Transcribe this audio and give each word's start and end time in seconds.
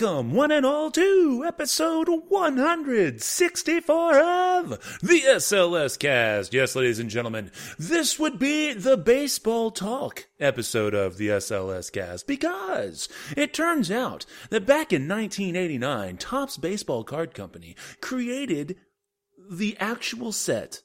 Welcome, 0.00 0.32
one 0.32 0.50
and 0.50 0.64
all, 0.64 0.90
to 0.90 1.44
episode 1.46 2.08
164 2.28 4.18
of 4.18 4.70
the 5.02 5.20
SLS 5.26 5.98
Cast. 5.98 6.54
Yes, 6.54 6.74
ladies 6.74 6.98
and 6.98 7.10
gentlemen, 7.10 7.50
this 7.78 8.18
would 8.18 8.38
be 8.38 8.72
the 8.72 8.96
baseball 8.96 9.70
talk 9.70 10.26
episode 10.38 10.94
of 10.94 11.18
the 11.18 11.28
SLS 11.28 11.92
Cast 11.92 12.26
because 12.26 13.10
it 13.36 13.52
turns 13.52 13.90
out 13.90 14.24
that 14.48 14.64
back 14.64 14.90
in 14.92 15.06
1989, 15.06 16.16
Topps 16.16 16.56
Baseball 16.56 17.04
Card 17.04 17.34
Company 17.34 17.76
created 18.00 18.76
the 19.50 19.76
actual 19.78 20.32
set 20.32 20.80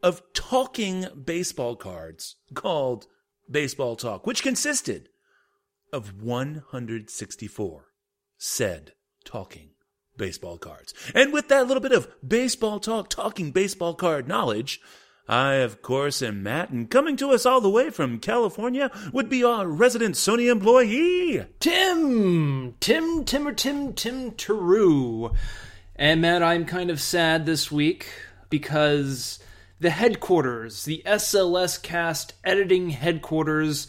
of 0.00 0.22
talking 0.32 1.06
baseball 1.24 1.74
cards 1.74 2.36
called 2.54 3.08
Baseball 3.50 3.96
Talk, 3.96 4.28
which 4.28 4.44
consisted 4.44 5.08
of 5.92 6.22
164 6.22 7.86
said 8.44 8.92
talking 9.24 9.70
baseball 10.18 10.58
cards. 10.58 10.92
And 11.14 11.32
with 11.32 11.48
that 11.48 11.66
little 11.66 11.82
bit 11.82 11.92
of 11.92 12.08
baseball 12.26 12.78
talk, 12.78 13.08
talking 13.08 13.52
baseball 13.52 13.94
card 13.94 14.28
knowledge, 14.28 14.80
I, 15.26 15.54
of 15.54 15.80
course, 15.80 16.20
am 16.20 16.42
Matt, 16.42 16.68
and 16.68 16.90
coming 16.90 17.16
to 17.16 17.30
us 17.30 17.46
all 17.46 17.62
the 17.62 17.70
way 17.70 17.88
from 17.88 18.20
California 18.20 18.90
would 19.14 19.30
be 19.30 19.42
our 19.42 19.66
resident 19.66 20.16
Sony 20.16 20.52
employee. 20.52 21.46
Tim, 21.58 22.74
Tim, 22.80 23.24
Tim, 23.24 23.48
or 23.48 23.54
Tim, 23.54 23.94
Tim 23.94 24.32
Taru. 24.32 25.34
And 25.96 26.20
Matt, 26.20 26.42
I'm 26.42 26.66
kind 26.66 26.90
of 26.90 27.00
sad 27.00 27.46
this 27.46 27.72
week 27.72 28.08
because 28.50 29.38
the 29.80 29.90
headquarters, 29.90 30.84
the 30.84 31.02
SLS 31.06 31.82
cast 31.82 32.34
editing 32.44 32.90
headquarters, 32.90 33.88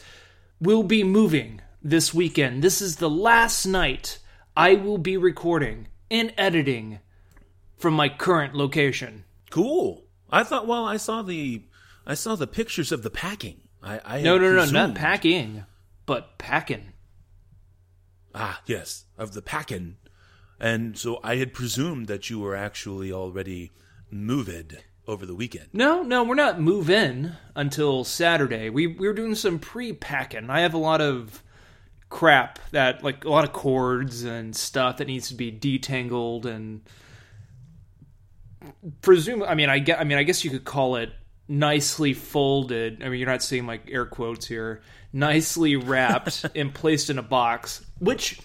will 0.62 0.84
be 0.84 1.04
moving 1.04 1.60
this 1.84 2.14
weekend. 2.14 2.64
This 2.64 2.82
is 2.82 2.96
the 2.96 3.10
last 3.10 3.66
night 3.66 4.20
I 4.56 4.76
will 4.76 4.98
be 4.98 5.18
recording 5.18 5.88
and 6.10 6.34
editing 6.38 7.00
from 7.78 7.94
my 7.94 8.10
current 8.10 8.56
location. 8.56 9.26
Cool. 9.50 10.06
I 10.30 10.44
thought. 10.44 10.68
Well, 10.68 10.86
I 10.86 10.98
saw 10.98 11.22
the, 11.22 11.64
I 12.06 12.14
saw 12.14 12.36
the 12.36 12.48
pictures 12.48 12.92
of 12.92 13.04
the 13.04 13.10
packing. 13.10 13.62
I, 13.84 14.00
I 14.04 14.22
No, 14.22 14.38
no, 14.38 14.52
no, 14.52 14.66
not 14.66 14.96
packing, 14.96 15.66
but 16.06 16.38
packing. 16.38 16.94
Ah, 18.34 18.62
yes, 18.66 19.06
of 19.18 19.34
the 19.34 19.42
packing. 19.42 19.98
And 20.60 20.98
so 20.98 21.20
I 21.24 21.36
had 21.36 21.54
presumed 21.54 22.08
that 22.08 22.30
you 22.30 22.40
were 22.40 22.56
actually 22.56 23.12
already 23.12 23.72
moved 24.10 24.78
over 25.08 25.26
the 25.26 25.36
weekend. 25.36 25.68
No, 25.74 26.02
no, 26.02 26.24
we're 26.24 26.36
not 26.36 26.60
move 26.60 26.90
in 26.90 27.36
until 27.56 28.04
Saturday. 28.04 28.70
We 28.70 28.88
we 28.88 29.08
were 29.08 29.14
doing 29.14 29.36
some 29.36 29.60
pre 29.60 29.94
packing. 29.94 30.50
I 30.50 30.62
have 30.62 30.74
a 30.74 30.80
lot 30.80 31.02
of 31.02 31.44
crap 32.10 32.60
that 32.72 33.04
like 33.04 33.26
a 33.26 33.30
lot 33.30 33.44
of 33.44 33.54
cords 33.54 34.24
and 34.24 34.56
stuff 34.56 34.98
that 34.98 35.08
needs 35.08 35.30
to 35.30 35.36
be 35.36 35.52
detangled 35.52 36.46
and 36.46 36.82
presume 39.02 39.44
I 39.44 39.56
mean 39.56 39.70
I 39.70 39.80
get 39.80 40.00
I 40.00 40.04
mean 40.04 40.18
I 40.18 40.24
guess 40.24 40.44
you 40.44 40.52
could 40.52 40.66
call 40.66 40.96
it 40.96 41.12
nicely 41.48 42.14
folded. 42.14 43.04
I 43.04 43.10
mean 43.10 43.20
you're 43.20 43.30
not 43.30 43.44
seeing 43.44 43.66
like 43.66 43.90
air 43.90 44.06
quotes 44.06 44.46
here. 44.46 44.82
Nicely 45.14 45.76
wrapped 45.76 46.46
and 46.56 46.74
placed 46.74 47.10
in 47.10 47.18
a 47.18 47.24
box, 47.24 47.86
which 48.00 48.40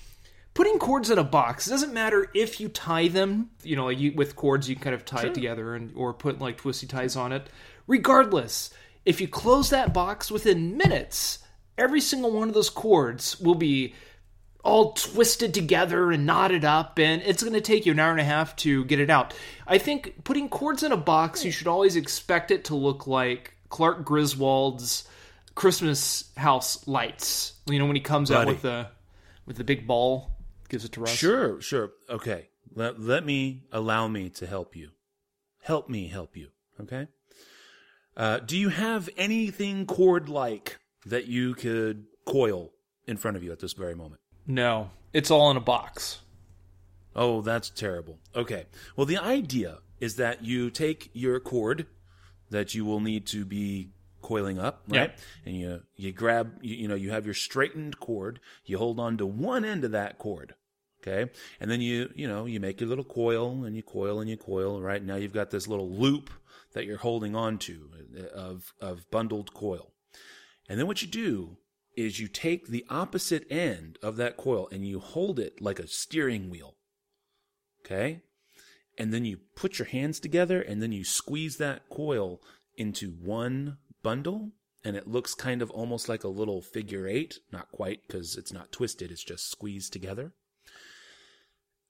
putting 0.54 0.78
cords 0.78 1.10
in 1.10 1.18
a 1.18 1.24
box 1.24 1.66
doesn't 1.66 1.92
matter 1.92 2.28
if 2.34 2.60
you 2.60 2.68
tie 2.68 3.08
them 3.08 3.50
you 3.62 3.76
know 3.76 3.86
like 3.86 3.98
you, 3.98 4.12
with 4.12 4.36
cords 4.36 4.68
you 4.68 4.74
can 4.74 4.84
kind 4.84 4.94
of 4.94 5.04
tie 5.04 5.22
it 5.22 5.34
together 5.34 5.74
and 5.74 5.92
or 5.94 6.12
put 6.12 6.38
like 6.38 6.56
twisty 6.56 6.86
ties 6.86 7.16
on 7.16 7.32
it 7.32 7.48
regardless 7.86 8.70
if 9.04 9.20
you 9.20 9.28
close 9.28 9.70
that 9.70 9.94
box 9.94 10.30
within 10.30 10.76
minutes 10.76 11.38
every 11.80 12.00
single 12.00 12.30
one 12.30 12.48
of 12.48 12.54
those 12.54 12.70
cords 12.70 13.40
will 13.40 13.54
be 13.54 13.94
all 14.62 14.92
twisted 14.92 15.54
together 15.54 16.12
and 16.12 16.26
knotted 16.26 16.64
up 16.64 16.98
and 16.98 17.22
it's 17.22 17.42
going 17.42 17.54
to 17.54 17.62
take 17.62 17.86
you 17.86 17.92
an 17.92 17.98
hour 17.98 18.10
and 18.10 18.20
a 18.20 18.24
half 18.24 18.54
to 18.54 18.84
get 18.84 19.00
it 19.00 19.08
out 19.08 19.32
i 19.66 19.78
think 19.78 20.22
putting 20.22 20.50
cords 20.50 20.82
in 20.82 20.92
a 20.92 20.96
box 20.98 21.44
you 21.44 21.50
should 21.50 21.66
always 21.66 21.96
expect 21.96 22.50
it 22.50 22.64
to 22.64 22.74
look 22.74 23.06
like 23.06 23.54
clark 23.70 24.04
griswold's 24.04 25.08
christmas 25.54 26.30
house 26.36 26.86
lights 26.86 27.54
you 27.66 27.78
know 27.78 27.86
when 27.86 27.96
he 27.96 28.02
comes 28.02 28.30
out 28.30 28.46
with 28.46 28.60
the 28.60 28.86
with 29.46 29.56
the 29.56 29.64
big 29.64 29.86
ball 29.86 30.30
gives 30.70 30.84
it 30.84 30.92
to 30.92 31.00
Russ. 31.00 31.10
Sure, 31.10 31.60
sure. 31.60 31.90
Okay. 32.08 32.48
Let, 32.74 33.00
let 33.00 33.26
me 33.26 33.64
allow 33.72 34.08
me 34.08 34.30
to 34.30 34.46
help 34.46 34.74
you. 34.74 34.90
Help 35.60 35.90
me 35.90 36.08
help 36.08 36.36
you. 36.36 36.48
Okay. 36.80 37.08
Uh, 38.16 38.38
do 38.38 38.56
you 38.56 38.70
have 38.70 39.10
anything 39.16 39.86
cord 39.86 40.28
like 40.28 40.78
that 41.06 41.26
you 41.26 41.54
could 41.54 42.06
coil 42.24 42.72
in 43.06 43.16
front 43.16 43.36
of 43.36 43.42
you 43.42 43.52
at 43.52 43.60
this 43.60 43.72
very 43.72 43.94
moment? 43.94 44.20
No, 44.46 44.90
it's 45.12 45.30
all 45.30 45.50
in 45.50 45.56
a 45.56 45.60
box. 45.60 46.20
Oh, 47.14 47.40
that's 47.40 47.70
terrible. 47.70 48.18
Okay. 48.36 48.66
Well, 48.96 49.06
the 49.06 49.18
idea 49.18 49.78
is 49.98 50.16
that 50.16 50.44
you 50.44 50.70
take 50.70 51.10
your 51.12 51.40
cord 51.40 51.86
that 52.50 52.74
you 52.74 52.84
will 52.84 53.00
need 53.00 53.26
to 53.26 53.44
be 53.44 53.90
coiling 54.22 54.58
up, 54.58 54.82
right? 54.88 55.12
And 55.46 55.56
you 55.56 55.82
you 55.96 56.12
grab 56.12 56.58
you, 56.62 56.76
you 56.76 56.88
know 56.88 56.94
you 56.94 57.10
have 57.10 57.24
your 57.24 57.34
straightened 57.34 57.98
cord. 58.00 58.40
You 58.64 58.78
hold 58.78 59.00
on 59.00 59.16
to 59.18 59.26
one 59.26 59.64
end 59.64 59.84
of 59.84 59.92
that 59.92 60.18
cord, 60.18 60.54
okay? 61.02 61.30
And 61.60 61.70
then 61.70 61.80
you 61.80 62.10
you 62.14 62.28
know 62.28 62.44
you 62.46 62.60
make 62.60 62.80
your 62.80 62.88
little 62.88 63.04
coil 63.04 63.64
and 63.64 63.76
you 63.76 63.82
coil 63.82 64.20
and 64.20 64.28
you 64.28 64.36
coil. 64.36 64.80
Right 64.80 65.02
now 65.02 65.16
you've 65.16 65.32
got 65.32 65.50
this 65.50 65.66
little 65.68 65.90
loop 65.90 66.30
that 66.72 66.84
you're 66.86 66.98
holding 66.98 67.34
on 67.34 67.58
to 67.58 67.90
uh, 68.18 68.22
of 68.36 68.72
of 68.80 69.10
bundled 69.10 69.54
coil. 69.54 69.92
And 70.70 70.78
then 70.78 70.86
what 70.86 71.02
you 71.02 71.08
do 71.08 71.56
is 71.96 72.20
you 72.20 72.28
take 72.28 72.68
the 72.68 72.86
opposite 72.88 73.44
end 73.50 73.98
of 74.04 74.16
that 74.16 74.36
coil 74.36 74.68
and 74.70 74.86
you 74.86 75.00
hold 75.00 75.40
it 75.40 75.60
like 75.60 75.80
a 75.80 75.88
steering 75.88 76.48
wheel. 76.48 76.76
Okay? 77.84 78.22
And 78.96 79.12
then 79.12 79.24
you 79.24 79.40
put 79.56 79.80
your 79.80 79.86
hands 79.88 80.20
together 80.20 80.62
and 80.62 80.80
then 80.80 80.92
you 80.92 81.02
squeeze 81.02 81.56
that 81.56 81.88
coil 81.90 82.40
into 82.76 83.10
one 83.10 83.78
bundle 84.04 84.52
and 84.84 84.96
it 84.96 85.08
looks 85.08 85.34
kind 85.34 85.60
of 85.60 85.72
almost 85.72 86.08
like 86.08 86.22
a 86.22 86.28
little 86.28 86.62
figure 86.62 87.04
eight. 87.04 87.40
Not 87.50 87.72
quite 87.72 88.06
because 88.06 88.36
it's 88.36 88.52
not 88.52 88.70
twisted, 88.70 89.10
it's 89.10 89.24
just 89.24 89.50
squeezed 89.50 89.92
together. 89.92 90.34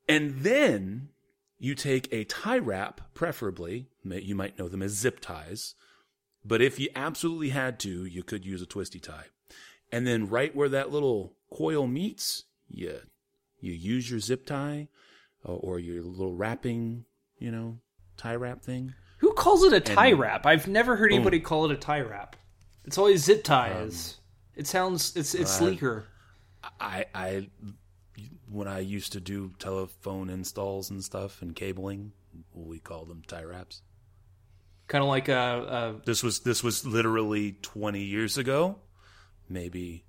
And 0.08 0.38
then 0.38 1.10
you 1.58 1.74
take 1.74 2.10
a 2.10 2.24
tie 2.24 2.58
wrap, 2.58 3.12
preferably, 3.12 3.88
you 4.04 4.34
might 4.34 4.58
know 4.58 4.68
them 4.68 4.82
as 4.82 4.92
zip 4.92 5.20
ties, 5.20 5.74
but 6.44 6.60
if 6.62 6.78
you 6.78 6.88
absolutely 6.94 7.50
had 7.50 7.78
to, 7.80 8.04
you 8.04 8.22
could 8.22 8.44
use 8.44 8.62
a 8.62 8.66
twisty 8.66 8.98
tie. 9.00 9.26
And 9.92 10.06
then 10.06 10.28
right 10.28 10.54
where 10.54 10.68
that 10.68 10.90
little 10.90 11.34
coil 11.52 11.86
meets, 11.86 12.44
you, 12.68 13.00
you 13.58 13.72
use 13.72 14.10
your 14.10 14.20
zip 14.20 14.46
tie 14.46 14.88
uh, 15.46 15.52
or 15.52 15.78
your 15.78 16.02
little 16.02 16.34
wrapping, 16.34 17.04
you 17.38 17.50
know, 17.50 17.78
tie 18.16 18.36
wrap 18.36 18.62
thing. 18.62 18.94
Who 19.18 19.32
calls 19.32 19.64
it 19.64 19.72
a 19.72 19.80
tie 19.80 20.08
And- 20.08 20.18
wrap? 20.20 20.46
I've 20.46 20.68
never 20.68 20.96
heard 20.96 21.12
anybody 21.12 21.40
call 21.40 21.64
it 21.66 21.72
a 21.72 21.76
tie 21.76 22.00
wrap. 22.00 22.36
It's 22.84 22.96
always 22.98 23.24
zip 23.24 23.44
ties. 23.44 24.18
it 24.56 24.66
sounds 24.66 25.14
it's 25.16 25.34
it's 25.34 25.50
sleeker. 25.50 26.06
I, 26.80 27.04
I, 27.14 27.48
when 28.50 28.68
I 28.68 28.80
used 28.80 29.12
to 29.12 29.20
do 29.20 29.52
telephone 29.58 30.30
installs 30.30 30.90
and 30.90 31.02
stuff 31.04 31.42
and 31.42 31.54
cabling, 31.54 32.12
we 32.54 32.78
called 32.78 33.08
them 33.08 33.22
tie 33.26 33.44
wraps. 33.44 33.82
Kind 34.90 35.04
of 35.04 35.08
like 35.08 35.28
a, 35.28 36.00
This 36.04 36.20
was 36.24 36.40
this 36.40 36.64
was 36.64 36.84
literally 36.84 37.52
20 37.62 38.02
years 38.02 38.36
ago. 38.38 38.80
Maybe 39.48 40.04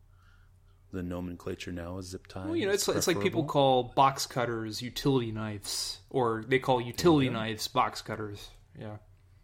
the 0.92 1.04
nomenclature 1.04 1.72
now 1.72 2.00
is 2.00 2.08
zip 2.08 2.26
tie. 2.26 2.46
well, 2.46 2.56
you 2.56 2.66
know, 2.66 2.72
it's 2.74 2.88
it's 2.88 3.06
like 3.06 3.22
people 3.22 3.44
call 3.44 3.94
box 3.96 4.26
cutters 4.26 4.82
utility 4.82 5.32
knives, 5.32 6.00
or 6.10 6.44
they 6.48 6.58
call 6.58 6.82
utility 6.82 7.30
knives 7.30 7.68
box 7.68 8.02
cutters. 8.02 8.50
Yeah. 8.76 8.98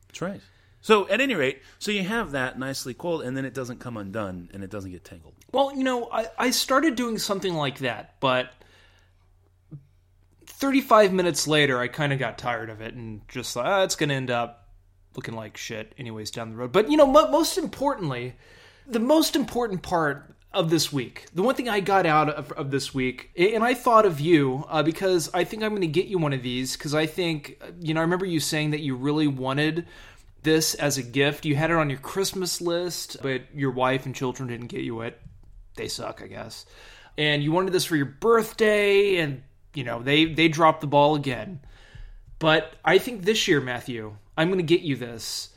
That's 0.08 0.24
right. 0.24 0.42
So 0.82 1.08
at 1.08 1.22
any 1.22 1.36
rate, 1.36 1.62
so 1.78 1.92
you 1.92 2.02
have 2.02 2.32
that 2.32 2.58
nicely 2.58 2.96
coiled, 2.96 3.22
and 3.22 3.38
then 3.38 3.46
it 3.46 3.54
doesn't 3.54 3.80
come 3.80 3.96
undone, 3.96 4.50
and 4.56 4.64
it 4.64 4.72
doesn't 4.72 4.92
get 4.92 5.04
tangled. 5.04 5.36
Well, 5.52 5.72
you 5.76 5.84
know, 5.84 6.10
I, 6.12 6.30
I 6.40 6.50
started 6.50 6.96
doing 6.96 7.20
something 7.20 7.54
like 7.54 7.78
that, 7.80 8.16
but 8.20 8.52
35 10.48 11.14
minutes 11.14 11.48
later, 11.48 11.80
I 11.80 11.90
kind 11.90 12.12
of 12.12 12.18
got 12.18 12.40
tired 12.40 12.72
of 12.72 12.82
it 12.82 12.96
and 12.96 13.22
just 13.28 13.54
thought, 13.54 13.68
ah, 13.68 13.84
it's 13.84 13.96
going 13.96 14.10
to 14.10 14.16
end 14.16 14.32
up 14.32 14.67
looking 15.18 15.36
like 15.36 15.58
shit 15.58 15.94
anyways 15.98 16.32
down 16.32 16.52
the 16.52 16.56
road. 16.56 16.72
But, 16.72 16.90
you 16.90 16.96
know, 16.96 17.08
mo- 17.08 17.30
most 17.30 17.58
importantly, 17.58 18.36
the 18.88 19.00
most 19.00 19.36
important 19.36 19.82
part 19.82 20.34
of 20.54 20.70
this 20.70 20.94
week, 20.94 21.26
the 21.34 21.44
one 21.44 21.56
thing 21.56 21.68
I 21.68 21.82
got 21.82 22.06
out 22.06 22.30
of, 22.30 22.52
of 22.54 22.72
this 22.72 22.94
week, 22.94 23.32
and 23.36 23.64
I 23.64 23.74
thought 23.74 24.06
of 24.06 24.20
you 24.20 24.64
uh, 24.70 24.84
because 24.84 25.30
I 25.34 25.44
think 25.44 25.64
I'm 25.64 25.72
going 25.72 25.82
to 25.82 25.88
get 25.88 26.06
you 26.06 26.20
one 26.20 26.34
of 26.34 26.44
these 26.44 26.78
because 26.78 26.96
I 26.96 27.08
think, 27.08 27.62
you 27.82 27.94
know, 27.94 28.00
I 28.00 28.04
remember 28.04 28.26
you 28.26 28.40
saying 28.40 28.72
that 28.72 28.80
you 28.80 28.96
really 28.96 29.28
wanted 29.28 29.88
this 30.44 30.76
as 30.76 30.98
a 30.98 31.04
gift. 31.04 31.46
You 31.46 31.56
had 31.56 31.72
it 31.72 31.76
on 31.76 31.90
your 31.90 32.00
Christmas 32.00 32.62
list, 32.62 33.18
but 33.22 33.42
your 33.54 33.72
wife 33.72 34.06
and 34.06 34.16
children 34.16 34.48
didn't 34.48 34.68
get 34.68 34.82
you 34.82 35.02
it. 35.02 35.20
They 35.76 35.88
suck, 35.88 36.22
I 36.24 36.28
guess. 36.28 36.66
And 37.18 37.44
you 37.44 37.52
wanted 37.52 37.74
this 37.74 37.86
for 37.86 37.96
your 37.96 38.06
birthday, 38.06 39.18
and 39.18 39.42
you 39.74 39.84
know, 39.84 40.02
they 40.02 40.26
they 40.26 40.48
dropped 40.48 40.82
the 40.82 40.88
ball 40.88 41.16
again. 41.16 41.60
But 42.40 42.76
I 42.86 43.00
think 43.00 43.24
this 43.24 43.48
year, 43.48 43.60
Matthew, 43.60 44.16
I'm 44.38 44.50
going 44.50 44.60
to 44.60 44.64
get 44.64 44.82
you 44.82 44.96
this. 44.96 45.50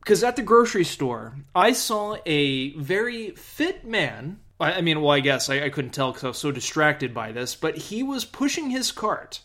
Because 0.00 0.22
at 0.22 0.36
the 0.36 0.42
grocery 0.42 0.84
store, 0.84 1.36
I 1.54 1.72
saw 1.72 2.16
a 2.24 2.72
very 2.74 3.30
fit 3.30 3.84
man. 3.84 4.40
I 4.60 4.74
I 4.74 4.80
mean, 4.80 5.00
well, 5.00 5.10
I 5.10 5.20
guess 5.20 5.50
I, 5.50 5.64
I 5.64 5.70
couldn't 5.70 5.90
tell 5.90 6.12
because 6.12 6.24
I 6.24 6.28
was 6.28 6.38
so 6.38 6.52
distracted 6.52 7.12
by 7.12 7.32
this, 7.32 7.54
but 7.54 7.76
he 7.76 8.02
was 8.02 8.24
pushing 8.24 8.70
his 8.70 8.92
cart. 8.92 9.40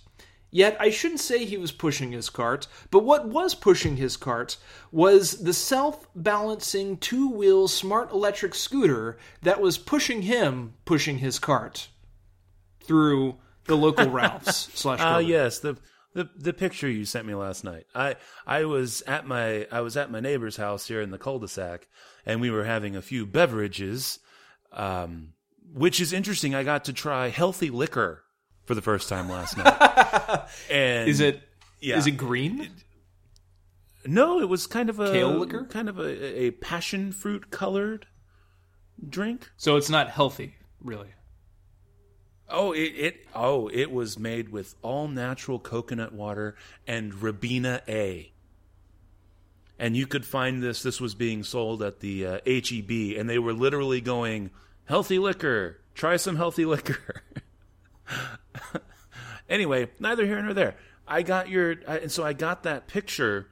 Yet 0.52 0.78
I 0.80 0.92
shouldn't 0.92 1.20
say 1.20 1.46
he 1.46 1.58
was 1.58 1.72
pushing 1.72 2.12
his 2.12 2.30
cart, 2.30 2.68
but 2.92 3.04
what 3.04 3.28
was 3.28 3.56
pushing 3.56 3.98
his 3.98 4.16
cart 4.16 4.58
was 4.92 5.42
the 5.44 5.54
self 5.54 6.08
balancing 6.16 6.98
two 6.98 7.28
wheel 7.28 7.68
smart 7.68 8.12
electric 8.12 8.54
scooter 8.54 9.18
that 9.42 9.60
was 9.60 9.80
pushing 9.80 10.22
him 10.22 10.76
pushing 10.86 11.18
his 11.18 11.40
cart 11.40 11.90
through 12.84 13.38
the 13.66 13.76
local 13.76 14.10
Ralph's 14.12 14.70
slash. 14.76 15.00
Ah, 15.02 15.18
Kroger. 15.18 15.28
yes, 15.28 15.60
the 15.60 15.76
the 16.14 16.30
the 16.36 16.54
picture 16.54 16.90
you 16.90 17.06
sent 17.06 17.26
me 17.26 17.36
last 17.36 17.64
night. 17.64 17.86
I 17.94 18.16
I 18.46 18.66
was 18.66 19.02
at 19.08 19.26
my 19.26 19.68
I 19.72 19.82
was 19.82 19.98
at 19.98 20.12
my 20.12 20.20
neighbor's 20.20 20.58
house 20.58 20.88
here 20.88 21.02
in 21.02 21.12
the 21.12 21.18
cul-de-sac, 21.18 21.88
and 22.26 22.42
we 22.42 22.52
were 22.52 22.64
having 22.64 22.96
a 22.96 23.02
few 23.02 23.26
beverages, 23.26 24.20
um, 24.72 25.34
which 25.74 26.00
is 26.00 26.14
interesting. 26.14 26.56
I 26.56 26.64
got 26.64 26.86
to 26.86 26.94
try 26.94 27.30
healthy 27.30 27.70
liquor 27.70 28.24
for 28.66 28.76
the 28.76 28.82
first 28.82 29.10
time 29.10 29.30
last 29.30 29.58
night. 29.58 30.48
and 30.72 31.10
Is 31.10 31.20
it? 31.20 31.42
Yeah. 31.82 31.98
Is 31.98 32.08
it 32.08 32.12
green? 32.12 32.70
No, 34.06 34.40
it 34.40 34.50
was 34.50 34.68
kind 34.68 34.90
of 34.90 35.00
a 35.00 35.12
Kale 35.12 35.30
liquor? 35.32 35.66
kind 35.66 35.90
of 35.90 35.98
a, 35.98 36.42
a 36.44 36.52
passion 36.52 37.12
fruit 37.12 37.52
colored 37.52 38.06
drink. 39.08 39.50
So 39.58 39.76
it's 39.76 39.90
not 39.90 40.10
healthy, 40.10 40.56
really. 40.82 41.10
Oh, 42.54 42.72
it, 42.72 42.94
it 42.96 43.26
oh 43.34 43.68
it 43.74 43.92
was 43.92 44.20
made 44.20 44.50
with 44.50 44.76
all 44.84 45.08
natural 45.08 45.58
coconut 45.58 46.14
water 46.14 46.56
and 46.88 47.12
Rabina 47.12 47.82
A. 47.90 48.32
And 49.80 49.98
you 49.98 50.06
could 50.06 50.24
find 50.24 50.62
this. 50.62 50.84
This 50.84 51.02
was 51.02 51.16
being 51.16 51.44
sold 51.44 51.82
at 51.82 52.00
the 52.00 52.26
uh, 52.28 52.40
HEB, 52.46 53.18
and 53.18 53.28
they 53.28 53.40
were 53.40 53.54
literally 53.54 54.02
going 54.02 54.52
healthy 54.86 55.18
liquor. 55.18 55.80
Try 55.96 56.18
some 56.18 56.36
healthy 56.36 56.64
liquor. 56.74 57.24
anyway, 59.50 59.90
neither 60.00 60.26
here 60.26 60.42
nor 60.42 60.54
there. 60.54 60.76
I 61.08 61.24
got 61.24 61.50
your, 61.50 61.76
I, 61.88 61.98
and 61.98 62.12
so 62.12 62.24
I 62.24 62.34
got 62.34 62.64
that 62.64 62.88
picture, 62.88 63.48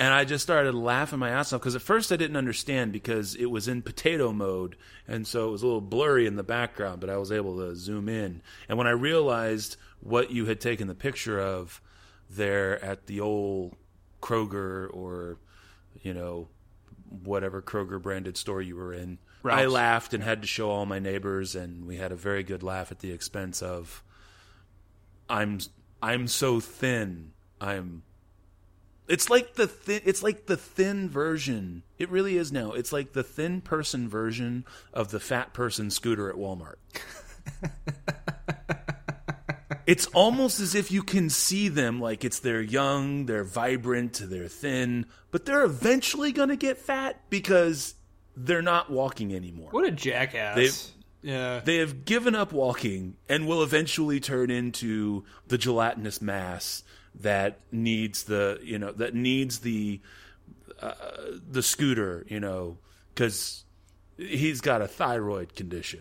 and 0.00 0.14
I 0.14 0.24
just 0.24 0.42
started 0.42 0.74
laughing 0.74 1.18
my 1.18 1.28
ass 1.28 1.52
off 1.52 1.60
because 1.60 1.76
at 1.76 1.82
first 1.82 2.10
I 2.10 2.16
didn't 2.16 2.38
understand 2.38 2.90
because 2.90 3.34
it 3.34 3.50
was 3.50 3.68
in 3.68 3.82
potato 3.82 4.32
mode, 4.32 4.76
and 5.06 5.26
so 5.26 5.46
it 5.46 5.52
was 5.52 5.62
a 5.62 5.66
little 5.66 5.82
blurry 5.82 6.26
in 6.26 6.36
the 6.36 6.42
background, 6.42 7.02
but 7.02 7.10
I 7.10 7.18
was 7.18 7.30
able 7.30 7.58
to 7.58 7.76
zoom 7.76 8.08
in. 8.08 8.40
And 8.66 8.78
when 8.78 8.86
I 8.86 8.92
realized 8.92 9.76
what 10.00 10.30
you 10.30 10.46
had 10.46 10.58
taken 10.58 10.88
the 10.88 10.94
picture 10.94 11.38
of 11.38 11.82
there 12.30 12.82
at 12.82 13.08
the 13.08 13.20
old 13.20 13.76
Kroger 14.22 14.88
or, 14.90 15.36
you 16.02 16.14
know, 16.14 16.48
whatever 17.22 17.60
Kroger 17.60 18.00
branded 18.00 18.38
store 18.38 18.62
you 18.62 18.76
were 18.76 18.94
in, 18.94 19.18
I 19.44 19.66
laughed 19.66 20.14
and 20.14 20.22
had 20.22 20.40
to 20.40 20.48
show 20.48 20.70
all 20.70 20.86
my 20.86 20.98
neighbors, 20.98 21.54
and 21.54 21.84
we 21.86 21.96
had 21.96 22.10
a 22.10 22.16
very 22.16 22.42
good 22.42 22.62
laugh 22.62 22.90
at 22.90 23.00
the 23.00 23.12
expense 23.12 23.60
of. 23.60 24.02
I'm 25.28 25.58
I'm 26.02 26.26
so 26.26 26.58
thin. 26.58 27.32
I'm. 27.60 28.02
It's 29.10 29.28
like 29.28 29.54
the 29.54 29.66
thin. 29.66 30.02
It's 30.04 30.22
like 30.22 30.46
the 30.46 30.56
thin 30.56 31.10
version. 31.10 31.82
It 31.98 32.08
really 32.10 32.36
is 32.36 32.52
now. 32.52 32.72
It's 32.72 32.92
like 32.92 33.12
the 33.12 33.24
thin 33.24 33.60
person 33.60 34.08
version 34.08 34.64
of 34.94 35.10
the 35.10 35.18
fat 35.18 35.52
person 35.52 35.90
scooter 35.90 36.30
at 36.30 36.36
Walmart. 36.36 36.76
it's 39.86 40.06
almost 40.06 40.60
as 40.60 40.76
if 40.76 40.92
you 40.92 41.02
can 41.02 41.28
see 41.28 41.68
them 41.68 42.00
like 42.00 42.24
it's 42.24 42.38
they're 42.38 42.62
young, 42.62 43.26
they're 43.26 43.42
vibrant, 43.42 44.20
they're 44.22 44.46
thin, 44.46 45.06
but 45.32 45.44
they're 45.44 45.64
eventually 45.64 46.30
going 46.30 46.50
to 46.50 46.56
get 46.56 46.78
fat 46.78 47.20
because 47.30 47.94
they're 48.36 48.62
not 48.62 48.90
walking 48.90 49.34
anymore. 49.34 49.70
What 49.72 49.86
a 49.86 49.90
jackass! 49.90 50.56
They've- 50.56 50.86
yeah, 51.22 51.60
They 51.62 51.76
have 51.76 52.06
given 52.06 52.34
up 52.34 52.50
walking 52.50 53.16
and 53.28 53.46
will 53.46 53.62
eventually 53.62 54.20
turn 54.20 54.50
into 54.50 55.24
the 55.48 55.58
gelatinous 55.58 56.22
mass 56.22 56.82
that 57.14 57.58
needs 57.72 58.24
the 58.24 58.58
you 58.62 58.78
know 58.78 58.92
that 58.92 59.14
needs 59.14 59.58
the 59.60 60.00
uh, 60.80 60.92
the 61.50 61.62
scooter 61.62 62.24
you 62.28 62.40
know 62.40 62.78
because 63.14 63.64
he's 64.16 64.60
got 64.60 64.80
a 64.82 64.88
thyroid 64.88 65.54
condition 65.54 66.00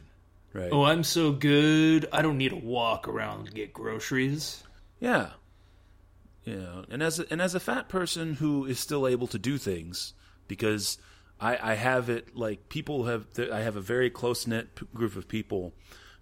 right 0.54 0.70
Oh, 0.72 0.84
I'm 0.84 1.04
so 1.04 1.32
good. 1.32 2.08
I 2.12 2.22
don't 2.22 2.38
need 2.38 2.50
to 2.50 2.56
walk 2.56 3.08
around 3.08 3.46
to 3.48 3.52
get 3.52 3.74
groceries. 3.74 4.64
yeah 5.00 5.32
you 6.46 6.56
know 6.56 6.86
and 6.90 7.04
as 7.04 7.20
a, 7.20 7.26
and 7.32 7.42
as 7.42 7.54
a 7.56 7.60
fat 7.60 7.90
person 7.90 8.36
who 8.36 8.66
is 8.66 8.80
still 8.80 9.08
able 9.08 9.28
to 9.28 9.38
do 9.40 9.58
things 9.58 10.14
because 10.48 10.98
I, 11.40 11.72
I 11.72 11.74
have 11.76 12.10
it 12.10 12.36
like 12.36 12.70
people 12.70 13.06
have 13.06 13.26
I 13.52 13.60
have 13.60 13.76
a 13.76 13.82
very 13.82 14.10
close 14.10 14.48
knit 14.48 14.76
p- 14.76 14.86
group 14.94 15.16
of 15.16 15.28
people 15.28 15.74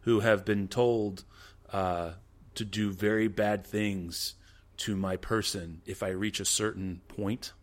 who 0.01 0.21
have 0.21 0.45
been 0.45 0.67
told 0.67 1.23
uh, 1.71 2.13
to 2.55 2.65
do 2.65 2.91
very 2.91 3.27
bad 3.27 3.65
things 3.65 4.35
to 4.77 4.95
my 4.95 5.18
person 5.18 5.81
if 5.85 6.03
I 6.03 6.09
reach 6.09 6.39
a 6.39 6.45
certain 6.45 7.01
point 7.07 7.53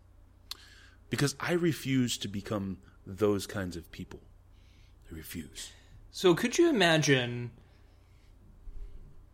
because 1.09 1.35
I 1.39 1.53
refuse 1.53 2.17
to 2.19 2.27
become 2.27 2.77
those 3.05 3.47
kinds 3.47 3.75
of 3.75 3.91
people. 3.91 4.19
I 5.11 5.15
refuse. 5.15 5.71
So 6.11 6.33
could 6.33 6.57
you 6.57 6.69
imagine 6.69 7.51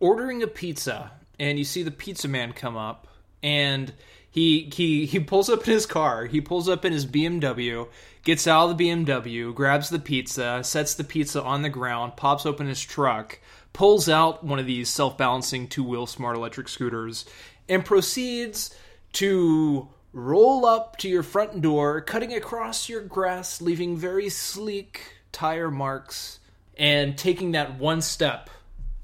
ordering 0.00 0.42
a 0.42 0.46
pizza 0.46 1.12
and 1.38 1.58
you 1.58 1.64
see 1.64 1.82
the 1.82 1.90
pizza 1.90 2.28
man 2.28 2.52
come 2.52 2.76
up 2.76 3.06
and 3.42 3.92
he 4.30 4.70
he 4.72 5.06
he 5.06 5.20
pulls 5.20 5.50
up 5.50 5.66
in 5.66 5.74
his 5.74 5.86
car, 5.86 6.26
he 6.26 6.40
pulls 6.40 6.68
up 6.68 6.84
in 6.84 6.92
his 6.92 7.06
BMW, 7.06 7.86
gets 8.24 8.46
out 8.46 8.70
of 8.70 8.78
the 8.78 8.88
BMW, 8.88 9.54
grabs 9.54 9.90
the 9.90 9.98
pizza, 9.98 10.60
sets 10.64 10.94
the 10.94 11.04
pizza 11.04 11.42
on 11.42 11.62
the 11.62 11.68
ground, 11.68 12.16
pops 12.16 12.46
open 12.46 12.66
his 12.66 12.80
truck, 12.80 13.38
pulls 13.72 14.08
out 14.08 14.42
one 14.42 14.58
of 14.58 14.66
these 14.66 14.88
self-balancing 14.88 15.68
two-wheel 15.68 16.06
smart 16.06 16.36
electric 16.36 16.68
scooters 16.68 17.26
and 17.68 17.84
proceeds 17.84 18.74
to 19.14 19.88
roll 20.12 20.66
up 20.66 20.96
to 20.98 21.08
your 21.08 21.22
front 21.22 21.60
door, 21.60 22.00
cutting 22.00 22.34
across 22.34 22.88
your 22.88 23.02
grass, 23.02 23.60
leaving 23.60 23.96
very 23.96 24.28
sleek 24.28 25.16
tire 25.32 25.70
marks, 25.70 26.40
and 26.76 27.16
taking 27.16 27.52
that 27.52 27.78
one 27.78 28.02
step 28.02 28.50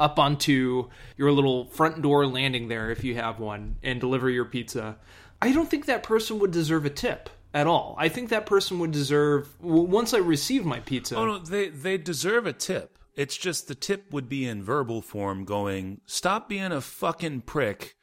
up 0.00 0.18
onto 0.18 0.88
your 1.16 1.32
little 1.32 1.66
front 1.66 2.02
door 2.02 2.26
landing 2.26 2.68
there, 2.68 2.90
if 2.90 3.02
you 3.04 3.14
have 3.14 3.40
one, 3.40 3.76
and 3.82 4.00
deliver 4.00 4.30
your 4.30 4.44
pizza. 4.44 4.96
I 5.40 5.52
don't 5.52 5.68
think 5.68 5.86
that 5.86 6.02
person 6.02 6.38
would 6.38 6.50
deserve 6.50 6.84
a 6.84 6.90
tip 6.90 7.30
at 7.54 7.66
all. 7.66 7.96
I 7.98 8.08
think 8.08 8.28
that 8.28 8.46
person 8.46 8.78
would 8.78 8.90
deserve, 8.90 9.48
once 9.62 10.12
I 10.14 10.18
receive 10.18 10.64
my 10.64 10.80
pizza. 10.80 11.16
Oh 11.16 11.26
no, 11.26 11.38
they 11.38 11.68
they 11.68 11.96
deserve 11.96 12.46
a 12.46 12.52
tip. 12.52 12.98
It's 13.16 13.36
just 13.36 13.66
the 13.66 13.74
tip 13.74 14.12
would 14.12 14.28
be 14.28 14.46
in 14.46 14.62
verbal 14.62 15.02
form, 15.02 15.44
going, 15.44 16.00
"Stop 16.06 16.48
being 16.48 16.70
a 16.70 16.80
fucking 16.80 17.42
prick, 17.42 17.96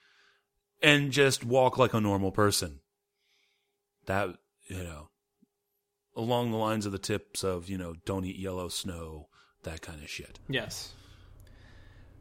and 0.86 1.12
just 1.12 1.44
walk 1.44 1.78
like 1.78 1.94
a 1.94 2.02
normal 2.02 2.32
person." 2.32 2.80
That 4.06 4.38
you 4.68 4.84
know, 4.84 5.10
along 6.16 6.52
the 6.52 6.58
lines 6.58 6.86
of 6.86 6.92
the 6.92 7.00
tips 7.00 7.44
of 7.44 7.70
you 7.70 7.78
know, 7.78 7.96
don't 8.06 8.26
eat 8.26 8.38
yellow 8.38 8.70
snow, 8.70 9.28
that 9.64 9.82
kind 9.82 10.02
of 10.02 10.10
shit. 10.10 10.40
Yes. 10.48 10.94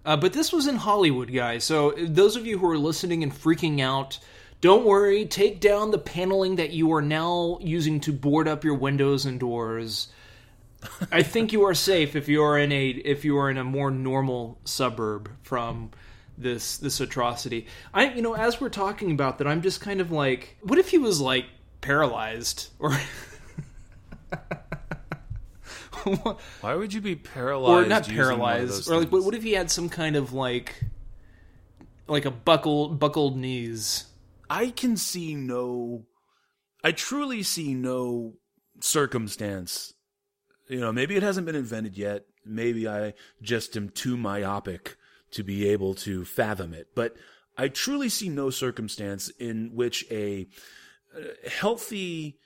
Uh, 0.04 0.16
but 0.16 0.34
this 0.34 0.52
was 0.52 0.66
in 0.66 0.76
Hollywood, 0.76 1.32
guys. 1.32 1.64
So 1.64 1.92
those 1.92 2.36
of 2.36 2.46
you 2.46 2.58
who 2.58 2.68
are 2.68 2.76
listening 2.76 3.22
and 3.22 3.32
freaking 3.32 3.80
out, 3.80 4.18
don't 4.60 4.84
worry. 4.84 5.24
Take 5.24 5.60
down 5.60 5.90
the 5.90 5.98
paneling 5.98 6.56
that 6.56 6.70
you 6.70 6.92
are 6.92 7.02
now 7.02 7.58
using 7.60 8.00
to 8.00 8.12
board 8.12 8.46
up 8.48 8.64
your 8.64 8.74
windows 8.74 9.24
and 9.24 9.40
doors. 9.40 10.08
I 11.10 11.22
think 11.22 11.52
you 11.52 11.64
are 11.64 11.74
safe 11.74 12.14
if 12.14 12.28
you 12.28 12.42
are 12.42 12.58
in 12.58 12.70
a 12.72 12.88
if 12.88 13.24
you 13.24 13.38
are 13.38 13.50
in 13.50 13.56
a 13.56 13.64
more 13.64 13.90
normal 13.90 14.58
suburb 14.64 15.30
from 15.42 15.90
this 16.36 16.78
this 16.78 17.00
atrocity. 17.00 17.66
I 17.92 18.12
you 18.12 18.22
know 18.22 18.34
as 18.34 18.60
we're 18.60 18.68
talking 18.68 19.10
about 19.10 19.38
that, 19.38 19.46
I'm 19.46 19.62
just 19.62 19.80
kind 19.80 20.00
of 20.00 20.10
like, 20.10 20.56
what 20.62 20.78
if 20.78 20.90
he 20.90 20.98
was 20.98 21.20
like 21.20 21.46
paralyzed 21.80 22.70
or 22.78 22.92
Why 26.60 26.74
would 26.74 26.92
you 26.92 27.00
be 27.00 27.16
paralyzed? 27.16 27.86
or 27.86 27.88
not 27.88 28.08
using 28.08 28.16
one 28.16 28.24
of 28.24 28.38
paralyzed, 28.38 28.90
or 28.90 28.98
like, 28.98 29.10
what, 29.10 29.24
what 29.24 29.34
if 29.34 29.42
he 29.42 29.52
had 29.52 29.70
some 29.70 29.88
kind 29.88 30.16
of 30.16 30.32
like, 30.32 30.84
like 32.06 32.26
a 32.26 32.30
buckled 32.30 32.98
buckled 32.98 33.36
knees? 33.36 34.06
I 34.50 34.70
can 34.70 34.96
see 34.96 35.34
no, 35.34 36.04
I 36.82 36.92
truly 36.92 37.42
see 37.42 37.74
no 37.74 38.34
circumstance. 38.80 39.94
You 40.68 40.80
know, 40.80 40.92
maybe 40.92 41.16
it 41.16 41.22
hasn't 41.22 41.46
been 41.46 41.54
invented 41.54 41.96
yet. 41.96 42.24
Maybe 42.44 42.86
I 42.86 43.14
just 43.40 43.76
am 43.76 43.88
too 43.88 44.16
myopic 44.16 44.96
to 45.34 45.42
be 45.42 45.68
able 45.68 45.94
to 45.94 46.24
fathom 46.24 46.74
it. 46.74 46.88
But 46.94 47.16
I 47.56 47.68
truly 47.68 48.08
see 48.08 48.28
no 48.28 48.50
circumstance 48.50 49.28
in 49.28 49.70
which 49.74 50.04
a 50.10 50.48
uh, 51.16 51.48
healthy, 51.48 52.38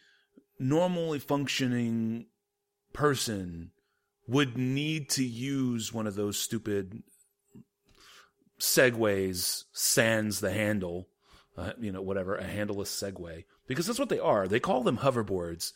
normally 0.59 1.18
functioning 1.18 2.26
person 2.92 3.71
would 4.26 4.59
need 4.59 5.09
to 5.11 5.25
use 5.25 5.92
one 5.92 6.07
of 6.07 6.14
those 6.14 6.38
stupid 6.38 7.02
segways 8.61 9.64
sans 9.73 10.40
the 10.40 10.52
handle, 10.52 11.09
uh, 11.57 11.73
you 11.78 11.92
know, 11.92 12.02
whatever, 12.02 12.37
a 12.37 12.45
handleless 12.45 12.90
segway, 12.90 13.45
because 13.66 13.87
that's 13.87 13.99
what 13.99 14.11
they 14.11 14.18
are. 14.18 14.47
They 14.47 14.61
call 14.61 14.83
them 14.83 14.99
hoverboards, 14.99 15.73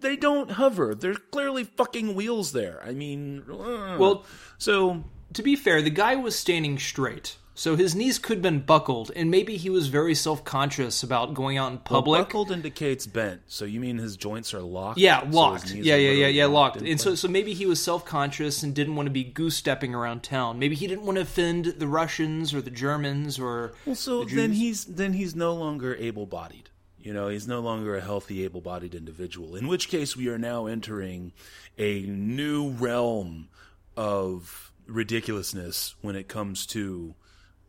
they 0.00 0.16
don't 0.16 0.52
hover. 0.52 0.94
There's 0.94 1.18
clearly 1.30 1.64
fucking 1.64 2.14
wheels 2.14 2.52
there. 2.52 2.82
I 2.84 2.92
mean, 2.92 3.44
uh. 3.50 3.96
Well, 3.98 4.24
so 4.58 5.04
to 5.32 5.42
be 5.42 5.56
fair, 5.56 5.82
the 5.82 5.90
guy 5.90 6.16
was 6.16 6.38
standing 6.38 6.78
straight. 6.78 7.36
So 7.58 7.74
his 7.74 7.94
knees 7.94 8.18
could 8.18 8.36
have 8.36 8.42
been 8.42 8.60
buckled, 8.60 9.10
and 9.16 9.30
maybe 9.30 9.56
he 9.56 9.70
was 9.70 9.88
very 9.88 10.14
self 10.14 10.44
conscious 10.44 11.02
about 11.02 11.32
going 11.32 11.56
out 11.56 11.72
in 11.72 11.78
public. 11.78 12.20
buckled 12.20 12.50
indicates 12.50 13.06
bent. 13.06 13.40
So 13.46 13.64
you 13.64 13.80
mean 13.80 13.96
his 13.96 14.18
joints 14.18 14.52
are 14.52 14.60
locked? 14.60 14.98
yeah, 14.98 15.26
locked. 15.26 15.72
knees 15.72 15.86
yeah, 15.86 15.96
yeah, 15.96 16.10
yeah, 16.10 16.26
yeah, 16.26 16.44
locked. 16.44 16.82
And 16.82 17.00
so, 17.00 17.10
place? 17.10 17.20
so 17.20 17.28
maybe 17.28 17.54
he 17.54 17.64
was 17.64 17.82
self 17.82 18.04
conscious 18.04 18.62
and 18.62 18.74
didn't 18.74 18.94
want 18.94 19.06
to 19.06 19.10
be 19.10 19.24
goose 19.24 19.56
stepping 19.56 19.94
around 19.94 20.22
town. 20.22 20.58
Maybe 20.58 20.74
he 20.74 20.86
didn't 20.86 21.06
want 21.06 21.16
to 21.16 21.22
offend 21.22 21.64
the 21.64 21.88
Russians 21.88 22.52
or 22.52 22.60
the 22.60 22.70
Germans 22.70 23.38
or. 23.38 23.72
Well, 23.86 23.94
so 23.94 24.24
the 24.24 24.36
then 24.36 24.52
he's 24.52 24.84
then 24.84 25.14
he's 25.14 25.34
no 25.34 25.54
longer 25.54 25.96
able-bodied. 25.96 26.68
You 27.06 27.12
know, 27.12 27.28
he's 27.28 27.46
no 27.46 27.60
longer 27.60 27.96
a 27.96 28.00
healthy, 28.00 28.42
able-bodied 28.42 28.92
individual. 28.92 29.54
In 29.54 29.68
which 29.68 29.88
case, 29.88 30.16
we 30.16 30.26
are 30.26 30.38
now 30.38 30.66
entering 30.66 31.30
a 31.78 32.00
new 32.00 32.70
realm 32.70 33.48
of 33.96 34.72
ridiculousness 34.88 35.94
when 36.00 36.16
it 36.16 36.26
comes 36.26 36.66
to 36.66 37.14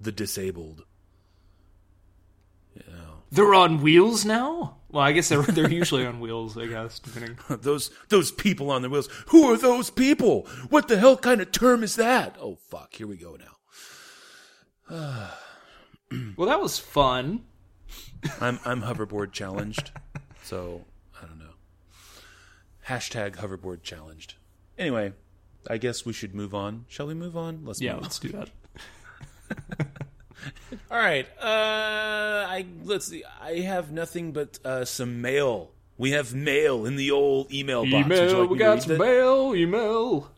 the 0.01 0.11
disabled. 0.11 0.85
You 2.73 2.81
know, 2.91 3.13
They're 3.31 3.53
on 3.53 3.83
wheels 3.83 4.25
now? 4.25 4.77
Well, 4.89 5.03
I 5.03 5.11
guess 5.11 5.29
they're, 5.29 5.43
they're 5.43 5.69
usually 5.69 6.07
on 6.07 6.19
wheels, 6.19 6.57
I 6.57 6.65
guess, 6.65 6.97
depending. 6.97 7.37
those 7.61 7.91
those 8.09 8.31
people 8.31 8.71
on 8.71 8.81
the 8.81 8.89
wheels. 8.89 9.07
Who 9.27 9.51
are 9.51 9.57
those 9.57 9.91
people? 9.91 10.47
What 10.69 10.87
the 10.87 10.97
hell 10.97 11.15
kind 11.15 11.41
of 11.41 11.51
term 11.51 11.83
is 11.83 11.95
that? 11.97 12.37
Oh 12.41 12.55
fuck! 12.55 12.95
Here 12.95 13.05
we 13.05 13.17
go 13.17 13.37
now. 14.89 15.29
Well, 16.37 16.47
that 16.47 16.61
was 16.61 16.79
fun. 16.79 17.43
I'm 18.41 18.59
I'm 18.65 18.81
hoverboard 18.81 19.31
challenged, 19.31 19.91
so 20.43 20.85
I 21.21 21.25
don't 21.25 21.39
know. 21.39 21.45
Hashtag 22.87 23.35
hoverboard 23.35 23.83
challenged. 23.83 24.35
Anyway, 24.77 25.13
I 25.69 25.77
guess 25.77 26.05
we 26.05 26.13
should 26.13 26.33
move 26.35 26.53
on. 26.55 26.85
Shall 26.87 27.07
we 27.07 27.13
move 27.13 27.35
on? 27.35 27.65
Let's 27.65 27.81
Yeah, 27.81 27.93
move 27.95 28.03
let's 28.03 28.19
do 28.19 28.29
that. 28.29 28.49
All 30.91 30.97
right. 30.97 31.27
Uh, 31.41 32.45
I 32.47 32.65
let's 32.83 33.07
see. 33.07 33.23
I 33.41 33.59
have 33.59 33.91
nothing 33.91 34.31
but 34.31 34.59
uh, 34.63 34.85
some 34.85 35.21
mail. 35.21 35.71
We 35.97 36.11
have 36.11 36.33
mail 36.35 36.85
in 36.85 36.95
the 36.95 37.09
old 37.11 37.51
email 37.51 37.83
box. 37.83 38.05
Email, 38.05 38.41
like 38.41 38.49
we 38.51 38.57
got 38.57 38.83
some 38.83 38.93
that? 38.93 38.99
mail, 38.99 39.55
email. 39.55 40.31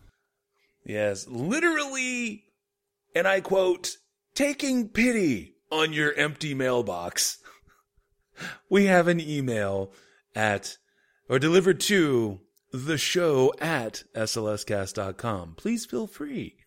Yes, 0.86 1.27
literally, 1.27 2.45
and 3.13 3.27
I 3.27 3.41
quote, 3.41 3.98
taking 4.33 4.88
pity 4.89 5.55
on 5.69 5.91
your 5.93 6.13
empty 6.13 6.53
mailbox. 6.53 7.38
We 8.69 8.86
have 8.86 9.08
an 9.08 9.19
email 9.19 9.91
at, 10.36 10.77
or 11.27 11.39
delivered 11.39 11.79
to, 11.81 12.39
the 12.72 12.98
show 12.98 13.53
at 13.60 14.03
slscast.com. 14.15 15.55
Please 15.55 15.86
feel 15.86 16.08
free 16.08 16.58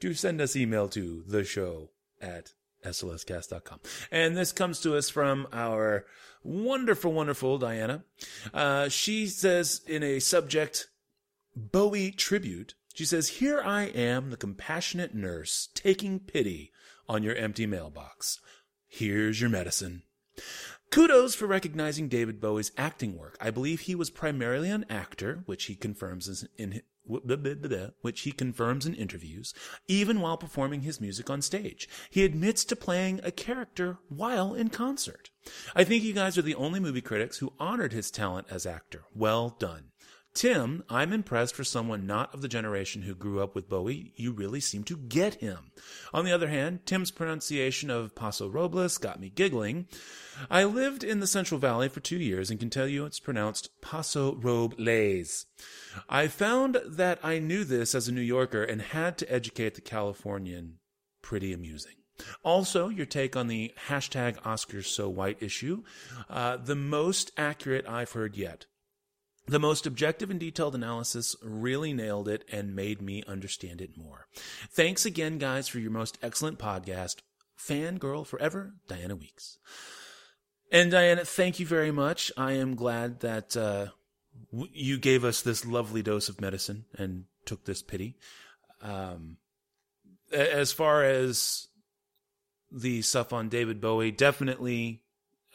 to 0.00 0.14
send 0.14 0.40
us 0.40 0.56
email 0.56 0.88
to 0.88 1.22
the 1.26 1.44
show 1.44 1.90
at 2.20 2.52
slscast.com. 2.84 3.80
And 4.10 4.36
this 4.36 4.52
comes 4.52 4.80
to 4.80 4.96
us 4.96 5.08
from 5.08 5.46
our 5.52 6.06
wonderful, 6.42 7.12
wonderful 7.12 7.58
Diana. 7.58 8.04
Uh, 8.52 8.88
she 8.88 9.26
says 9.26 9.82
in 9.86 10.02
a 10.02 10.18
subject, 10.18 10.88
Bowie 11.54 12.10
tribute. 12.10 12.74
She 12.94 13.04
says, 13.04 13.28
Here 13.28 13.60
I 13.60 13.84
am, 13.84 14.30
the 14.30 14.36
compassionate 14.36 15.14
nurse, 15.14 15.68
taking 15.74 16.18
pity 16.18 16.72
on 17.08 17.22
your 17.22 17.36
empty 17.36 17.66
mailbox. 17.66 18.40
Here's 18.88 19.40
your 19.40 19.50
medicine. 19.50 20.02
Kudos 20.90 21.34
for 21.34 21.46
recognizing 21.46 22.08
David 22.08 22.40
Bowie's 22.40 22.72
acting 22.76 23.16
work. 23.16 23.38
I 23.40 23.50
believe 23.50 23.80
he 23.80 23.94
was 23.94 24.10
primarily 24.10 24.70
an 24.70 24.84
actor, 24.90 25.42
which 25.46 25.64
he 25.64 25.74
confirms 25.74 26.46
in 26.58 26.82
which 27.04 28.20
he 28.20 28.32
confirms 28.32 28.86
in 28.86 28.94
interviews, 28.94 29.54
even 29.88 30.20
while 30.20 30.36
performing 30.36 30.82
his 30.82 31.00
music 31.00 31.30
on 31.30 31.42
stage. 31.42 31.88
He 32.10 32.24
admits 32.24 32.64
to 32.66 32.76
playing 32.76 33.20
a 33.22 33.32
character 33.32 33.98
while 34.08 34.54
in 34.54 34.68
concert. 34.68 35.30
I 35.74 35.84
think 35.84 36.04
you 36.04 36.12
guys 36.12 36.38
are 36.38 36.42
the 36.42 36.54
only 36.54 36.78
movie 36.78 37.00
critics 37.00 37.38
who 37.38 37.54
honored 37.58 37.92
his 37.92 38.10
talent 38.10 38.46
as 38.50 38.66
actor. 38.66 39.04
Well 39.14 39.56
done. 39.58 39.91
Tim, 40.34 40.82
I'm 40.88 41.12
impressed 41.12 41.54
for 41.54 41.62
someone 41.62 42.06
not 42.06 42.32
of 42.32 42.40
the 42.40 42.48
generation 42.48 43.02
who 43.02 43.14
grew 43.14 43.42
up 43.42 43.54
with 43.54 43.68
Bowie. 43.68 44.12
You 44.16 44.32
really 44.32 44.60
seem 44.60 44.82
to 44.84 44.96
get 44.96 45.34
him. 45.34 45.72
On 46.14 46.24
the 46.24 46.32
other 46.32 46.48
hand, 46.48 46.86
Tim's 46.86 47.10
pronunciation 47.10 47.90
of 47.90 48.14
Paso 48.14 48.48
Robles 48.48 48.96
got 48.96 49.20
me 49.20 49.28
giggling. 49.28 49.88
I 50.50 50.64
lived 50.64 51.04
in 51.04 51.20
the 51.20 51.26
Central 51.26 51.60
Valley 51.60 51.90
for 51.90 52.00
two 52.00 52.16
years 52.16 52.50
and 52.50 52.58
can 52.58 52.70
tell 52.70 52.88
you 52.88 53.04
it's 53.04 53.20
pronounced 53.20 53.68
Paso 53.82 54.34
Robles. 54.36 55.44
I 56.08 56.28
found 56.28 56.78
that 56.86 57.18
I 57.22 57.38
knew 57.38 57.62
this 57.62 57.94
as 57.94 58.08
a 58.08 58.12
New 58.12 58.22
Yorker 58.22 58.64
and 58.64 58.80
had 58.80 59.18
to 59.18 59.30
educate 59.30 59.74
the 59.74 59.82
Californian. 59.82 60.78
Pretty 61.20 61.52
amusing. 61.52 61.96
Also, 62.42 62.88
your 62.88 63.06
take 63.06 63.36
on 63.36 63.48
the 63.48 63.72
hashtag 63.88 64.40
Oscars 64.42 64.86
So 64.86 65.08
White 65.08 65.42
issue, 65.42 65.82
uh, 66.30 66.56
the 66.56 66.74
most 66.74 67.32
accurate 67.36 67.86
I've 67.86 68.12
heard 68.12 68.36
yet. 68.36 68.66
The 69.46 69.58
most 69.58 69.86
objective 69.86 70.30
and 70.30 70.38
detailed 70.38 70.74
analysis 70.74 71.34
really 71.42 71.92
nailed 71.92 72.28
it 72.28 72.44
and 72.52 72.76
made 72.76 73.02
me 73.02 73.24
understand 73.26 73.80
it 73.80 73.96
more. 73.96 74.28
Thanks 74.70 75.04
again, 75.04 75.38
guys, 75.38 75.66
for 75.66 75.80
your 75.80 75.90
most 75.90 76.16
excellent 76.22 76.58
podcast. 76.58 77.16
Fangirl 77.58 78.26
forever, 78.26 78.74
Diana 78.88 79.16
Weeks. 79.16 79.58
And 80.70 80.90
Diana, 80.90 81.24
thank 81.24 81.58
you 81.58 81.66
very 81.66 81.90
much. 81.90 82.30
I 82.36 82.52
am 82.52 82.76
glad 82.76 83.20
that 83.20 83.56
uh, 83.56 83.88
w- 84.52 84.70
you 84.72 84.98
gave 84.98 85.24
us 85.24 85.42
this 85.42 85.66
lovely 85.66 86.02
dose 86.02 86.28
of 86.28 86.40
medicine 86.40 86.84
and 86.96 87.24
took 87.44 87.64
this 87.64 87.82
pity. 87.82 88.16
Um, 88.80 89.38
as 90.32 90.72
far 90.72 91.04
as 91.04 91.66
the 92.70 93.02
stuff 93.02 93.32
on 93.32 93.48
David 93.48 93.80
Bowie, 93.80 94.12
definitely, 94.12 95.02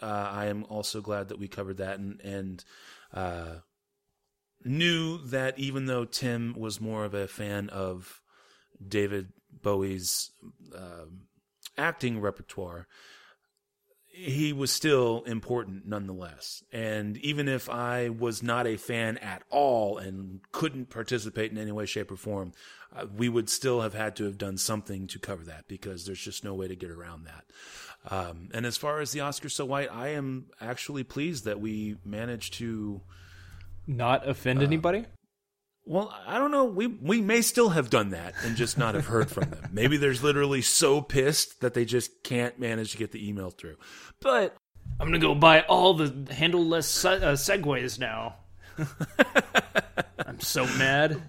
uh, 0.01 0.29
I 0.31 0.45
am 0.47 0.65
also 0.65 1.01
glad 1.01 1.29
that 1.29 1.39
we 1.39 1.47
covered 1.47 1.77
that 1.77 1.99
and 1.99 2.19
and. 2.21 2.63
Uh, 3.13 3.55
knew 4.63 5.17
that 5.27 5.57
even 5.59 5.85
though 5.85 6.05
Tim 6.05 6.55
was 6.57 6.81
more 6.81 7.05
of 7.05 7.13
a 7.13 7.27
fan 7.27 7.69
of 7.69 8.21
David 8.85 9.29
Bowie's 9.61 10.31
um, 10.75 11.21
acting 11.77 12.19
repertoire, 12.19 12.87
he 14.17 14.51
was 14.51 14.71
still 14.71 15.23
important 15.27 15.87
nonetheless. 15.87 16.63
And 16.71 17.17
even 17.17 17.47
if 17.47 17.69
I 17.69 18.09
was 18.09 18.41
not 18.41 18.65
a 18.65 18.75
fan 18.77 19.17
at 19.17 19.43
all 19.51 19.99
and 19.99 20.39
couldn't 20.51 20.89
participate 20.89 21.51
in 21.51 21.57
any 21.59 21.71
way, 21.71 21.85
shape, 21.85 22.11
or 22.11 22.17
form, 22.17 22.53
uh, 22.95 23.05
we 23.15 23.29
would 23.29 23.47
still 23.47 23.81
have 23.81 23.93
had 23.93 24.15
to 24.15 24.23
have 24.23 24.39
done 24.39 24.57
something 24.57 25.05
to 25.07 25.19
cover 25.19 25.43
that 25.43 25.67
because 25.67 26.05
there's 26.05 26.21
just 26.21 26.43
no 26.43 26.55
way 26.55 26.67
to 26.67 26.75
get 26.75 26.89
around 26.89 27.25
that. 27.25 27.45
Um, 28.09 28.49
and 28.53 28.65
as 28.65 28.75
far 28.75 29.01
as 29.01 29.11
the 29.11 29.19
Oscar 29.19 29.49
so 29.49 29.65
white, 29.65 29.91
I 29.91 30.09
am 30.09 30.47
actually 30.59 31.03
pleased 31.03 31.45
that 31.45 31.59
we 31.59 31.97
managed 32.03 32.55
to. 32.55 33.01
Not 33.87 34.27
offend 34.27 34.61
anybody? 34.61 35.05
Well, 35.85 36.13
I 36.25 36.37
don't 36.37 36.51
know. 36.51 36.65
We 36.65 36.87
we 36.87 37.21
may 37.21 37.41
still 37.41 37.69
have 37.69 37.89
done 37.89 38.09
that 38.09 38.33
and 38.43 38.57
just 38.57 38.77
not 38.77 38.95
have 38.95 39.05
heard 39.05 39.31
from 39.31 39.49
them. 39.49 39.69
Maybe 39.71 39.95
there's 39.95 40.21
literally 40.21 40.61
so 40.61 41.01
pissed 41.01 41.61
that 41.61 41.73
they 41.73 41.85
just 41.85 42.23
can't 42.23 42.59
manage 42.59 42.91
to 42.91 42.97
get 42.97 43.13
the 43.13 43.25
email 43.27 43.51
through. 43.51 43.77
But 44.19 44.57
I'm 44.99 45.07
gonna 45.07 45.19
go 45.19 45.33
buy 45.33 45.61
all 45.61 45.93
the 45.93 46.33
handleless 46.33 46.87
se- 46.89 47.23
uh, 47.23 47.33
segways 47.33 47.97
now. 47.99 48.35
I'm 50.25 50.41
so 50.41 50.65
mad. 50.77 51.21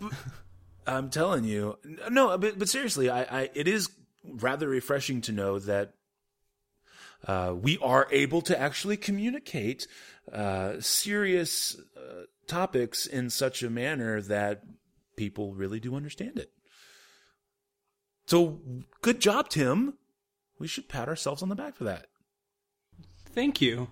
I'm 0.89 1.11
telling 1.11 1.45
you, 1.45 1.79
no. 2.11 2.37
But, 2.37 2.59
but 2.59 2.69
seriously, 2.69 3.09
I, 3.11 3.43
I 3.43 3.51
it 3.55 3.69
is 3.69 3.91
rather 4.25 4.69
refreshing 4.69 5.21
to 5.23 5.33
know 5.33 5.61
that 5.61 5.93
uh, 7.27 7.55
we 7.55 7.79
are 7.79 8.09
able 8.11 8.41
to 8.43 8.59
actually 8.59 8.97
communicate 8.97 9.87
uh, 10.33 10.81
serious 10.81 11.77
uh, 11.97 12.23
topics 12.49 13.07
in 13.07 13.31
such 13.31 13.63
a 13.63 13.71
manner 13.71 14.21
that 14.23 14.63
people 15.17 15.55
really 15.55 15.81
do 15.81 15.95
understand 15.95 16.39
it. 16.39 16.51
So, 18.27 18.61
good 19.01 19.21
job, 19.21 19.49
Tim. 19.49 19.95
We 20.59 20.67
should 20.67 20.89
pat 20.89 21.09
ourselves 21.09 21.43
on 21.43 21.49
the 21.49 21.55
back 21.55 21.77
for 21.77 21.85
that. 21.85 22.07
Thank 23.27 23.61
you. 23.61 23.89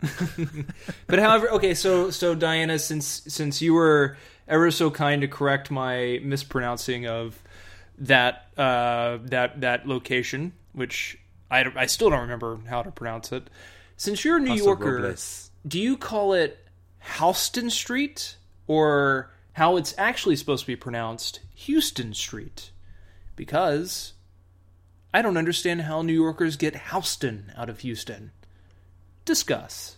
but 1.06 1.18
however, 1.18 1.50
okay, 1.50 1.74
so 1.74 2.10
so 2.10 2.34
Diana, 2.34 2.78
since 2.78 3.22
since 3.28 3.60
you 3.60 3.74
were 3.74 4.16
ever 4.48 4.70
so 4.70 4.90
kind 4.90 5.20
to 5.20 5.28
correct 5.28 5.70
my 5.70 6.20
mispronouncing 6.22 7.06
of 7.06 7.40
that 7.98 8.46
uh, 8.56 9.18
that 9.24 9.60
that 9.60 9.86
location, 9.86 10.52
which 10.72 11.18
I, 11.50 11.66
I 11.76 11.86
still 11.86 12.10
don't 12.10 12.22
remember 12.22 12.60
how 12.68 12.82
to 12.82 12.90
pronounce 12.90 13.32
it. 13.32 13.50
Since 13.96 14.24
you're 14.24 14.38
a 14.38 14.40
New 14.40 14.52
Paso 14.52 14.64
Yorker, 14.64 14.94
Robles. 14.96 15.50
do 15.66 15.78
you 15.78 15.96
call 15.96 16.32
it 16.32 16.58
Houston 17.18 17.70
Street 17.70 18.36
or 18.66 19.30
how 19.54 19.76
it's 19.76 19.94
actually 19.98 20.36
supposed 20.36 20.64
to 20.64 20.66
be 20.66 20.76
pronounced, 20.76 21.40
Houston 21.54 22.14
Street? 22.14 22.70
Because 23.36 24.12
I 25.12 25.22
don't 25.22 25.36
understand 25.36 25.82
how 25.82 26.02
New 26.02 26.12
Yorkers 26.12 26.56
get 26.56 26.90
Houston 26.90 27.52
out 27.56 27.68
of 27.68 27.80
Houston. 27.80 28.32
Discuss. 29.24 29.96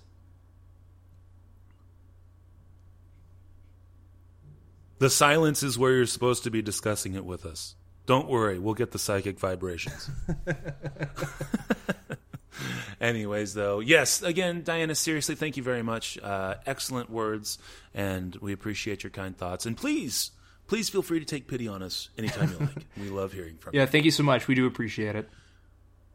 The 4.98 5.10
silence 5.10 5.62
is 5.62 5.76
where 5.76 5.92
you're 5.92 6.06
supposed 6.06 6.44
to 6.44 6.50
be 6.50 6.62
discussing 6.62 7.14
it 7.14 7.24
with 7.24 7.44
us. 7.44 7.74
Don't 8.06 8.28
worry, 8.28 8.58
we'll 8.58 8.74
get 8.74 8.92
the 8.92 8.98
psychic 8.98 9.38
vibrations. 9.38 10.08
Anyways, 13.00 13.54
though, 13.54 13.80
yes, 13.80 14.22
again, 14.22 14.62
Diana, 14.62 14.94
seriously, 14.94 15.34
thank 15.34 15.56
you 15.56 15.62
very 15.62 15.82
much. 15.82 16.18
Uh, 16.18 16.54
excellent 16.66 17.10
words, 17.10 17.58
and 17.94 18.36
we 18.36 18.52
appreciate 18.52 19.02
your 19.02 19.10
kind 19.10 19.36
thoughts. 19.36 19.66
And 19.66 19.76
please, 19.76 20.30
please 20.66 20.88
feel 20.88 21.02
free 21.02 21.18
to 21.18 21.24
take 21.26 21.48
pity 21.48 21.68
on 21.68 21.82
us 21.82 22.10
anytime 22.18 22.50
you 22.50 22.58
like. 22.58 22.86
We 22.96 23.08
love 23.10 23.32
hearing 23.32 23.56
from 23.58 23.72
you. 23.74 23.80
Yeah, 23.80 23.86
thank 23.86 24.04
you 24.04 24.10
so 24.10 24.22
much. 24.22 24.48
We 24.48 24.54
do 24.54 24.66
appreciate 24.66 25.16
it. 25.16 25.28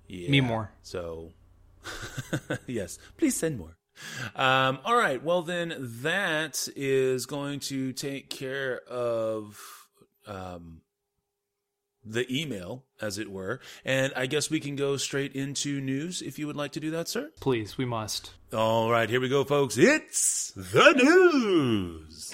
you. 0.08 0.30
Me 0.30 0.42
more. 0.42 0.72
So, 0.84 1.32
yes, 2.68 3.00
please 3.18 3.36
send 3.36 3.58
more. 3.58 3.78
Um, 4.36 4.80
all 4.86 4.96
right. 4.96 5.24
Well, 5.24 5.42
then 5.42 5.74
that 6.04 6.68
is 6.76 7.26
going 7.26 7.62
to 7.62 7.94
take 7.94 8.30
care 8.30 8.80
of 8.88 9.60
um, 10.28 10.82
the 12.12 12.26
email, 12.34 12.84
as 13.02 13.18
it 13.18 13.32
were. 13.32 13.60
And 13.86 14.14
I 14.16 14.26
guess 14.26 14.50
we 14.50 14.60
can 14.60 14.76
go 14.76 14.98
straight 14.98 15.34
into 15.34 15.82
news 15.82 16.22
if 16.22 16.40
you 16.40 16.48
would 16.48 16.56
like 16.56 16.72
to 16.74 16.80
do 16.80 16.92
that, 16.92 17.08
sir. 17.08 17.32
Please, 17.40 17.78
we 17.78 17.86
must. 17.86 18.32
All 18.54 18.90
right. 18.90 19.10
Here 19.10 19.20
we 19.20 19.30
go, 19.30 19.44
folks. 19.44 19.78
It's 19.78 20.52
the 20.56 20.94
news. 20.94 22.32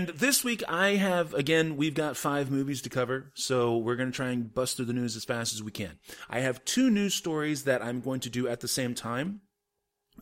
And 0.00 0.08
this 0.08 0.42
week 0.42 0.62
I 0.66 0.94
have 0.94 1.34
again 1.34 1.76
we've 1.76 1.92
got 1.92 2.16
five 2.16 2.50
movies 2.50 2.80
to 2.82 2.88
cover, 2.88 3.32
so 3.34 3.76
we're 3.76 3.96
going 3.96 4.10
to 4.10 4.16
try 4.16 4.30
and 4.30 4.52
bust 4.52 4.76
through 4.76 4.86
the 4.86 4.94
news 4.94 5.14
as 5.14 5.26
fast 5.26 5.52
as 5.52 5.62
we 5.62 5.70
can. 5.70 5.98
I 6.30 6.40
have 6.40 6.64
two 6.64 6.90
news 6.90 7.12
stories 7.14 7.64
that 7.64 7.82
I'm 7.82 8.00
going 8.00 8.20
to 8.20 8.30
do 8.30 8.48
at 8.48 8.60
the 8.60 8.68
same 8.68 8.94
time 8.94 9.42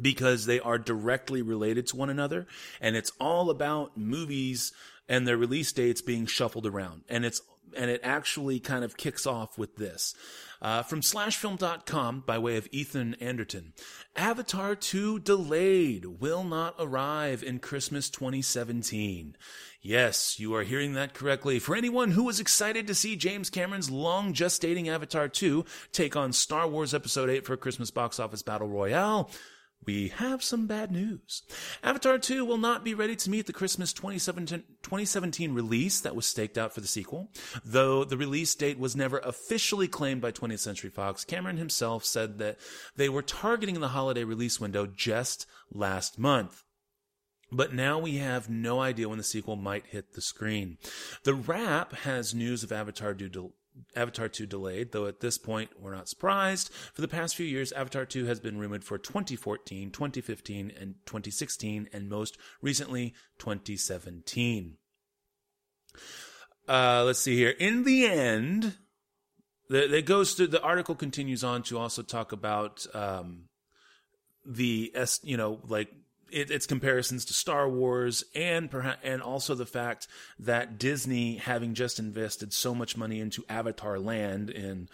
because 0.00 0.46
they 0.46 0.58
are 0.58 0.78
directly 0.78 1.42
related 1.42 1.86
to 1.88 1.96
one 1.96 2.10
another, 2.10 2.48
and 2.80 2.96
it's 2.96 3.12
all 3.20 3.50
about 3.50 3.96
movies 3.96 4.72
and 5.08 5.26
their 5.26 5.36
release 5.36 5.72
dates 5.72 6.00
being 6.00 6.26
shuffled 6.26 6.66
around, 6.66 7.02
and 7.08 7.24
it's 7.24 7.40
and 7.76 7.90
it 7.90 8.00
actually 8.02 8.60
kind 8.60 8.84
of 8.84 8.96
kicks 8.96 9.26
off 9.26 9.58
with 9.58 9.76
this. 9.76 10.14
Uh, 10.60 10.82
from 10.82 11.00
slashfilm.com 11.00 12.24
by 12.26 12.36
way 12.38 12.56
of 12.56 12.68
Ethan 12.72 13.14
Anderton. 13.20 13.72
Avatar 14.16 14.74
2 14.74 15.20
delayed, 15.20 16.04
will 16.20 16.42
not 16.42 16.74
arrive 16.78 17.44
in 17.44 17.60
Christmas 17.60 18.10
2017. 18.10 19.36
Yes, 19.80 20.40
you 20.40 20.54
are 20.56 20.64
hearing 20.64 20.94
that 20.94 21.14
correctly. 21.14 21.60
For 21.60 21.76
anyone 21.76 22.10
who 22.10 22.24
was 22.24 22.40
excited 22.40 22.88
to 22.88 22.94
see 22.94 23.14
James 23.14 23.50
Cameron's 23.50 23.90
long 23.90 24.34
gestating 24.34 24.88
Avatar 24.88 25.28
2 25.28 25.64
take 25.92 26.16
on 26.16 26.32
Star 26.32 26.66
Wars 26.66 26.92
Episode 26.92 27.30
8 27.30 27.46
for 27.46 27.52
a 27.52 27.58
Christmas 27.58 27.92
box 27.92 28.18
office 28.18 28.42
battle 28.42 28.68
royale, 28.68 29.30
we 29.88 30.08
have 30.08 30.44
some 30.44 30.66
bad 30.66 30.92
news. 30.92 31.42
Avatar 31.82 32.18
2 32.18 32.44
will 32.44 32.58
not 32.58 32.84
be 32.84 32.92
ready 32.92 33.16
to 33.16 33.30
meet 33.30 33.46
the 33.46 33.54
Christmas 33.54 33.90
2017, 33.94 34.62
2017 34.82 35.54
release 35.54 36.02
that 36.02 36.14
was 36.14 36.26
staked 36.26 36.58
out 36.58 36.74
for 36.74 36.82
the 36.82 36.86
sequel. 36.86 37.30
Though 37.64 38.04
the 38.04 38.18
release 38.18 38.54
date 38.54 38.78
was 38.78 38.94
never 38.94 39.16
officially 39.20 39.88
claimed 39.88 40.20
by 40.20 40.30
20th 40.30 40.58
Century 40.58 40.90
Fox, 40.90 41.24
Cameron 41.24 41.56
himself 41.56 42.04
said 42.04 42.36
that 42.36 42.58
they 42.96 43.08
were 43.08 43.22
targeting 43.22 43.80
the 43.80 43.88
holiday 43.88 44.24
release 44.24 44.60
window 44.60 44.84
just 44.84 45.46
last 45.72 46.18
month. 46.18 46.64
But 47.50 47.72
now 47.72 47.98
we 47.98 48.18
have 48.18 48.50
no 48.50 48.80
idea 48.80 49.08
when 49.08 49.16
the 49.16 49.24
sequel 49.24 49.56
might 49.56 49.86
hit 49.86 50.12
the 50.12 50.20
screen. 50.20 50.76
The 51.24 51.32
Wrap 51.32 51.94
has 51.94 52.34
news 52.34 52.62
of 52.62 52.72
Avatar 52.72 53.14
due 53.14 53.52
Avatar 53.94 54.28
2 54.28 54.46
delayed, 54.46 54.92
though 54.92 55.06
at 55.06 55.20
this 55.20 55.38
point 55.38 55.70
we're 55.80 55.94
not 55.94 56.08
surprised. 56.08 56.72
For 56.72 57.00
the 57.00 57.08
past 57.08 57.36
few 57.36 57.46
years, 57.46 57.72
Avatar 57.72 58.04
2 58.04 58.26
has 58.26 58.40
been 58.40 58.58
rumored 58.58 58.84
for 58.84 58.98
2014, 58.98 59.90
2015, 59.90 60.72
and 60.78 60.94
2016, 61.06 61.88
and 61.92 62.08
most 62.08 62.38
recently 62.60 63.14
2017. 63.38 64.76
Uh, 66.68 67.02
let's 67.04 67.20
see 67.20 67.36
here. 67.36 67.50
In 67.50 67.84
the 67.84 68.06
end, 68.06 68.76
the, 69.68 69.96
it 69.96 70.06
goes 70.06 70.34
to 70.34 70.46
the 70.46 70.62
article 70.62 70.94
continues 70.94 71.44
on 71.44 71.62
to 71.64 71.78
also 71.78 72.02
talk 72.02 72.32
about 72.32 72.86
um, 72.94 73.44
the 74.44 74.92
s 74.94 75.20
you 75.22 75.36
know 75.36 75.60
like 75.68 75.88
it, 76.30 76.50
its 76.50 76.66
comparisons 76.66 77.24
to 77.26 77.34
Star 77.34 77.68
Wars 77.68 78.24
and 78.34 78.70
perhaps 78.70 79.00
and 79.02 79.22
also 79.22 79.54
the 79.54 79.66
fact 79.66 80.06
that 80.38 80.78
Disney, 80.78 81.36
having 81.36 81.74
just 81.74 81.98
invested 81.98 82.52
so 82.52 82.74
much 82.74 82.96
money 82.96 83.20
into 83.20 83.44
Avatar 83.48 83.98
Land 83.98 84.50
in 84.50 84.88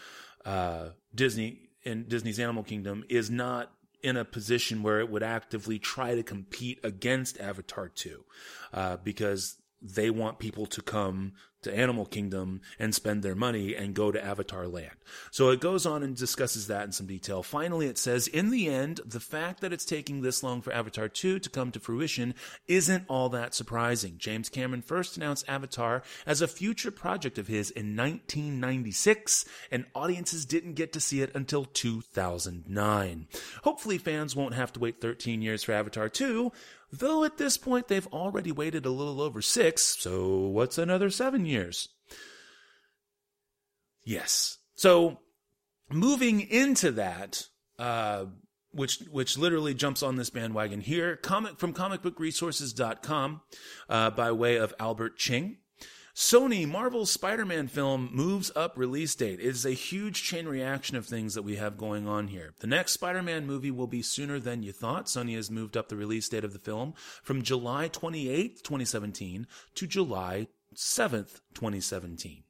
uh, 0.44 0.90
Disney 1.14 1.60
in 1.82 2.04
Disney's 2.08 2.40
Animal 2.40 2.62
Kingdom, 2.62 3.04
is 3.08 3.30
not 3.30 3.72
in 4.02 4.16
a 4.16 4.24
position 4.24 4.82
where 4.82 5.00
it 5.00 5.10
would 5.10 5.22
actively 5.22 5.78
try 5.78 6.14
to 6.14 6.22
compete 6.22 6.78
against 6.84 7.40
Avatar 7.40 7.88
2 7.88 8.24
uh, 8.74 8.96
because 9.02 9.56
they 9.80 10.10
want 10.10 10.38
people 10.38 10.66
to 10.66 10.82
come 10.82 11.32
to 11.64 11.76
Animal 11.76 12.06
Kingdom 12.06 12.60
and 12.78 12.94
spend 12.94 13.22
their 13.22 13.34
money 13.34 13.74
and 13.74 13.94
go 13.94 14.12
to 14.12 14.24
Avatar 14.24 14.66
Land. 14.66 14.94
So 15.30 15.50
it 15.50 15.60
goes 15.60 15.84
on 15.86 16.02
and 16.02 16.16
discusses 16.16 16.66
that 16.68 16.84
in 16.84 16.92
some 16.92 17.06
detail. 17.06 17.42
Finally, 17.42 17.86
it 17.86 17.98
says, 17.98 18.26
in 18.28 18.50
the 18.50 18.68
end, 18.68 19.00
the 19.04 19.20
fact 19.20 19.60
that 19.60 19.72
it's 19.72 19.84
taking 19.84 20.22
this 20.22 20.42
long 20.42 20.62
for 20.62 20.72
Avatar 20.72 21.08
2 21.08 21.38
to 21.38 21.50
come 21.50 21.70
to 21.72 21.80
fruition 21.80 22.34
isn't 22.66 23.04
all 23.08 23.28
that 23.30 23.54
surprising. 23.54 24.14
James 24.18 24.48
Cameron 24.48 24.82
first 24.82 25.16
announced 25.16 25.48
Avatar 25.48 26.02
as 26.26 26.40
a 26.40 26.48
future 26.48 26.90
project 26.90 27.38
of 27.38 27.48
his 27.48 27.70
in 27.70 27.96
1996, 27.96 29.44
and 29.70 29.86
audiences 29.94 30.44
didn't 30.44 30.74
get 30.74 30.92
to 30.92 31.00
see 31.00 31.20
it 31.22 31.34
until 31.34 31.64
2009. 31.64 33.26
Hopefully, 33.62 33.98
fans 33.98 34.36
won't 34.36 34.54
have 34.54 34.72
to 34.72 34.80
wait 34.80 35.00
13 35.00 35.42
years 35.42 35.64
for 35.64 35.72
Avatar 35.72 36.08
2, 36.08 36.52
Though 36.98 37.24
at 37.24 37.38
this 37.38 37.56
point 37.56 37.88
they've 37.88 38.06
already 38.08 38.52
waited 38.52 38.86
a 38.86 38.90
little 38.90 39.20
over 39.20 39.42
six, 39.42 39.96
so 39.98 40.38
what's 40.38 40.78
another 40.78 41.10
seven 41.10 41.44
years? 41.44 41.88
Yes. 44.04 44.58
So 44.74 45.18
moving 45.90 46.40
into 46.40 46.92
that, 46.92 47.48
uh, 47.80 48.26
which 48.70 48.98
which 49.10 49.36
literally 49.36 49.74
jumps 49.74 50.02
on 50.02 50.16
this 50.16 50.30
bandwagon 50.30 50.80
here, 50.80 51.16
comic 51.16 51.58
from 51.58 51.74
comicbookresources.com 51.74 53.40
uh, 53.88 54.10
by 54.10 54.30
way 54.30 54.56
of 54.56 54.72
Albert 54.78 55.16
Ching. 55.16 55.58
Sony 56.14 56.64
Marvel's 56.64 57.10
Spider-Man 57.10 57.66
film 57.66 58.08
moves 58.12 58.52
up 58.54 58.78
release 58.78 59.16
date. 59.16 59.40
It 59.40 59.46
is 59.46 59.66
a 59.66 59.72
huge 59.72 60.22
chain 60.22 60.46
reaction 60.46 60.96
of 60.96 61.06
things 61.06 61.34
that 61.34 61.42
we 61.42 61.56
have 61.56 61.76
going 61.76 62.06
on 62.06 62.28
here. 62.28 62.54
The 62.60 62.68
next 62.68 62.92
Spider-Man 62.92 63.48
movie 63.48 63.72
will 63.72 63.88
be 63.88 64.00
sooner 64.00 64.38
than 64.38 64.62
you 64.62 64.70
thought. 64.70 65.06
Sony 65.06 65.34
has 65.34 65.50
moved 65.50 65.76
up 65.76 65.88
the 65.88 65.96
release 65.96 66.28
date 66.28 66.44
of 66.44 66.52
the 66.52 66.60
film 66.60 66.94
from 67.24 67.42
July 67.42 67.88
28th, 67.88 68.62
2017 68.62 69.48
to 69.74 69.86
July 69.88 70.46
7th, 70.72 71.40
2017. 71.52 72.44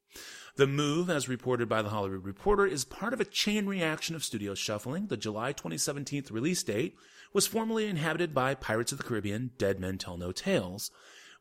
The 0.57 0.67
move, 0.67 1.09
as 1.09 1.27
reported 1.27 1.67
by 1.67 1.81
the 1.81 1.89
Hollywood 1.89 2.23
Reporter, 2.23 2.67
is 2.67 2.85
part 2.85 3.15
of 3.15 3.21
a 3.21 3.25
chain 3.25 3.65
reaction 3.65 4.15
of 4.15 4.23
studio 4.23 4.55
shuffling. 4.55 5.07
The 5.07 5.17
July 5.17 5.53
2017 5.53 6.25
release 6.31 6.63
date 6.63 6.97
was 7.33 7.47
formerly 7.47 7.87
inhabited 7.87 8.35
by 8.35 8.55
Pirates 8.55 8.93
of 8.93 8.99
the 8.99 9.05
Caribbean, 9.05 9.53
Dead 9.57 9.81
Men 9.81 9.97
Tell 9.97 10.19
No 10.19 10.33
Tales 10.33 10.91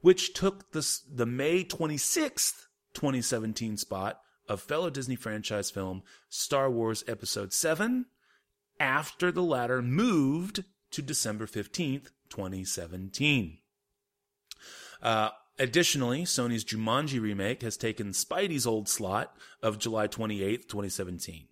which 0.03 0.33
took 0.33 0.69
the, 0.73 0.85
the 1.09 1.25
May 1.25 1.63
26th, 1.63 2.65
2017 2.93 3.77
spot 3.77 4.19
of 4.49 4.61
fellow 4.61 4.89
Disney 4.89 5.15
franchise 5.15 5.71
film 5.71 6.03
Star 6.27 6.69
Wars 6.69 7.05
Episode 7.07 7.53
7 7.53 8.05
after 8.81 9.31
the 9.31 9.41
latter 9.41 9.81
moved 9.81 10.65
to 10.91 11.01
December 11.01 11.47
15th, 11.47 12.09
2017. 12.27 13.59
Uh, 15.01 15.29
additionally, 15.57 16.23
Sony's 16.23 16.65
Jumanji 16.65 17.21
remake 17.21 17.61
has 17.61 17.77
taken 17.77 18.09
Spidey's 18.09 18.67
old 18.67 18.89
slot 18.89 19.33
of 19.61 19.79
July 19.79 20.09
28th, 20.09 20.67
2017 20.67 21.47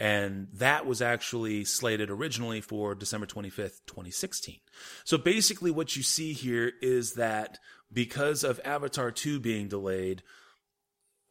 and 0.00 0.48
that 0.54 0.86
was 0.86 1.02
actually 1.02 1.62
slated 1.64 2.10
originally 2.10 2.62
for 2.62 2.94
December 2.94 3.26
25th, 3.26 3.80
2016. 3.86 4.58
So 5.04 5.18
basically 5.18 5.70
what 5.70 5.94
you 5.94 6.02
see 6.02 6.32
here 6.32 6.72
is 6.80 7.14
that 7.14 7.58
because 7.92 8.44
of 8.44 8.60
Avatar 8.64 9.10
2 9.10 9.40
being 9.40 9.68
delayed, 9.68 10.22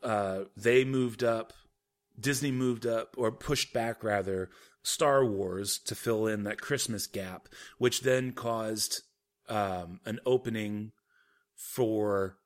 uh, 0.03 0.41
they 0.55 0.83
moved 0.85 1.23
up, 1.23 1.53
Disney 2.19 2.51
moved 2.51 2.85
up, 2.85 3.15
or 3.17 3.31
pushed 3.31 3.73
back 3.73 4.03
rather, 4.03 4.49
Star 4.81 5.25
Wars 5.25 5.77
to 5.85 5.95
fill 5.95 6.27
in 6.27 6.43
that 6.43 6.61
Christmas 6.61 7.07
gap, 7.07 7.49
which 7.77 8.01
then 8.01 8.31
caused 8.31 9.01
um, 9.47 9.99
an 10.05 10.19
opening 10.25 10.91
for 11.55 12.37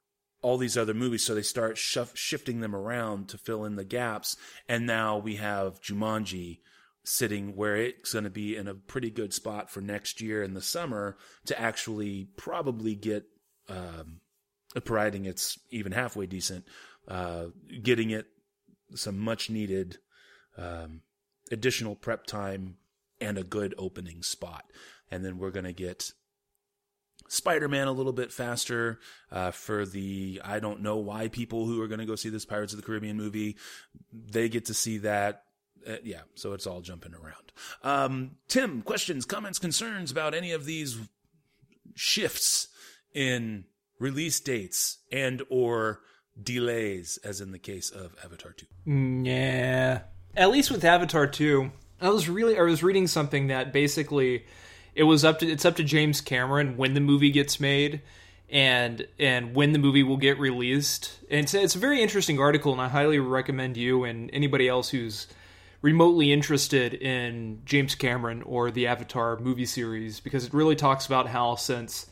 all 0.41 0.57
these 0.57 0.77
other 0.77 0.93
movies, 0.93 1.25
so 1.25 1.33
they 1.33 1.41
start 1.41 1.77
shuf- 1.77 2.15
shifting 2.15 2.59
them 2.59 2.75
around 2.75 3.29
to 3.29 3.37
fill 3.37 3.63
in 3.63 3.75
the 3.75 3.85
gaps. 3.85 4.35
And 4.67 4.85
now 4.85 5.17
we 5.17 5.37
have 5.37 5.81
Jumanji 5.81 6.59
sitting 7.05 7.55
where 7.55 7.77
it's 7.77 8.13
going 8.13 8.25
to 8.25 8.29
be 8.29 8.55
in 8.55 8.67
a 8.67 8.73
pretty 8.75 9.09
good 9.09 9.33
spot 9.33 9.69
for 9.69 9.81
next 9.81 10.21
year 10.21 10.43
in 10.43 10.53
the 10.53 10.61
summer 10.61 11.17
to 11.45 11.59
actually 11.59 12.27
probably 12.35 12.93
get, 12.93 13.25
um, 13.69 14.21
providing 14.83 15.25
it's 15.25 15.59
even 15.69 15.91
halfway 15.91 16.25
decent, 16.25 16.65
uh, 17.07 17.45
getting 17.81 18.09
it 18.09 18.27
some 18.95 19.17
much 19.17 19.49
needed 19.49 19.97
um, 20.57 21.01
additional 21.51 21.95
prep 21.95 22.25
time 22.25 22.77
and 23.19 23.37
a 23.37 23.43
good 23.43 23.73
opening 23.77 24.21
spot. 24.21 24.65
And 25.09 25.23
then 25.23 25.37
we're 25.37 25.51
going 25.51 25.65
to 25.65 25.73
get 25.73 26.11
Spider 27.27 27.67
Man 27.67 27.87
a 27.87 27.91
little 27.91 28.13
bit 28.13 28.31
faster 28.31 28.99
uh, 29.31 29.51
for 29.51 29.85
the 29.85 30.41
I 30.43 30.59
don't 30.59 30.81
know 30.81 30.97
why 30.97 31.27
people 31.27 31.65
who 31.65 31.81
are 31.81 31.87
going 31.87 31.99
to 31.99 32.05
go 32.05 32.15
see 32.15 32.29
this 32.29 32.45
Pirates 32.45 32.73
of 32.73 32.77
the 32.77 32.85
Caribbean 32.85 33.17
movie 33.17 33.57
they 34.11 34.49
get 34.49 34.65
to 34.65 34.73
see 34.73 34.99
that. 34.99 35.43
Uh, 35.87 35.97
yeah, 36.03 36.21
so 36.35 36.53
it's 36.53 36.65
all 36.65 36.81
jumping 36.81 37.13
around. 37.13 37.51
Um, 37.83 38.31
Tim, 38.47 38.81
questions, 38.81 39.25
comments, 39.25 39.59
concerns 39.59 40.11
about 40.11 40.33
any 40.33 40.51
of 40.51 40.65
these 40.65 40.97
shifts 41.95 42.69
in 43.13 43.65
release 43.99 44.39
dates 44.39 44.99
and 45.11 45.41
or 45.49 46.01
delays, 46.41 47.19
as 47.23 47.41
in 47.41 47.51
the 47.51 47.59
case 47.59 47.89
of 47.89 48.15
Avatar 48.23 48.51
Two. 48.51 48.65
Mm, 48.87 49.25
yeah. 49.25 50.01
At 50.35 50.49
least 50.49 50.71
with 50.71 50.83
Avatar 50.83 51.27
2, 51.27 51.71
I 52.01 52.09
was 52.09 52.27
really 52.27 52.57
I 52.57 52.63
was 52.63 52.83
reading 52.83 53.07
something 53.07 53.47
that 53.47 53.71
basically 53.71 54.45
it 54.95 55.03
was 55.03 55.23
up 55.23 55.39
to 55.39 55.47
it's 55.47 55.65
up 55.65 55.75
to 55.77 55.83
James 55.83 56.21
Cameron 56.21 56.75
when 56.77 56.93
the 56.93 56.99
movie 56.99 57.31
gets 57.31 57.59
made 57.59 58.01
and 58.49 59.07
and 59.19 59.55
when 59.55 59.71
the 59.73 59.79
movie 59.79 60.03
will 60.03 60.17
get 60.17 60.39
released. 60.39 61.19
And 61.29 61.41
it's 61.41 61.53
it's 61.53 61.75
a 61.75 61.79
very 61.79 62.01
interesting 62.01 62.39
article 62.39 62.71
and 62.71 62.81
I 62.81 62.89
highly 62.89 63.19
recommend 63.19 63.77
you 63.77 64.03
and 64.03 64.29
anybody 64.33 64.67
else 64.67 64.89
who's 64.89 65.27
remotely 65.81 66.31
interested 66.31 66.93
in 66.93 67.61
James 67.65 67.93
Cameron 67.93 68.41
or 68.41 68.71
the 68.71 68.87
Avatar 68.87 69.37
movie 69.37 69.65
series 69.65 70.19
because 70.19 70.45
it 70.45 70.53
really 70.53 70.75
talks 70.75 71.05
about 71.05 71.27
how 71.27 71.55
since 71.55 72.07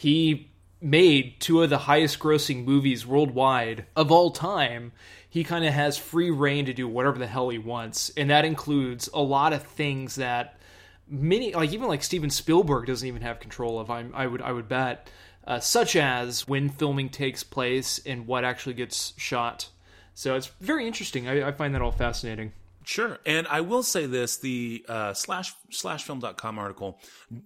he 0.00 0.48
made 0.80 1.38
two 1.40 1.62
of 1.62 1.68
the 1.68 1.76
highest 1.76 2.18
grossing 2.18 2.64
movies 2.64 3.06
worldwide 3.06 3.84
of 3.94 4.10
all 4.10 4.30
time, 4.30 4.92
he 5.28 5.44
kind 5.44 5.62
of 5.62 5.74
has 5.74 5.98
free 5.98 6.30
reign 6.30 6.64
to 6.64 6.72
do 6.72 6.88
whatever 6.88 7.18
the 7.18 7.26
hell 7.26 7.50
he 7.50 7.58
wants. 7.58 8.10
And 8.16 8.30
that 8.30 8.46
includes 8.46 9.10
a 9.12 9.20
lot 9.20 9.52
of 9.52 9.62
things 9.62 10.14
that 10.14 10.58
many, 11.06 11.52
like 11.52 11.74
even 11.74 11.86
like 11.86 12.02
Steven 12.02 12.30
Spielberg 12.30 12.86
doesn't 12.86 13.06
even 13.06 13.20
have 13.20 13.40
control 13.40 13.78
of, 13.78 13.90
I, 13.90 14.06
I 14.14 14.26
would, 14.26 14.40
I 14.40 14.52
would 14.52 14.70
bet, 14.70 15.10
uh, 15.46 15.60
such 15.60 15.96
as 15.96 16.48
when 16.48 16.70
filming 16.70 17.10
takes 17.10 17.42
place 17.42 18.00
and 18.06 18.26
what 18.26 18.42
actually 18.42 18.76
gets 18.76 19.12
shot. 19.18 19.68
So 20.14 20.34
it's 20.34 20.46
very 20.62 20.86
interesting. 20.86 21.28
I, 21.28 21.48
I 21.48 21.52
find 21.52 21.74
that 21.74 21.82
all 21.82 21.92
fascinating. 21.92 22.52
Sure. 22.90 23.20
And 23.24 23.46
I 23.46 23.60
will 23.60 23.84
say 23.84 24.06
this 24.06 24.38
the 24.38 24.84
uh, 24.88 25.14
slash 25.14 25.52
slashfilm.com 25.70 26.58
article 26.58 26.98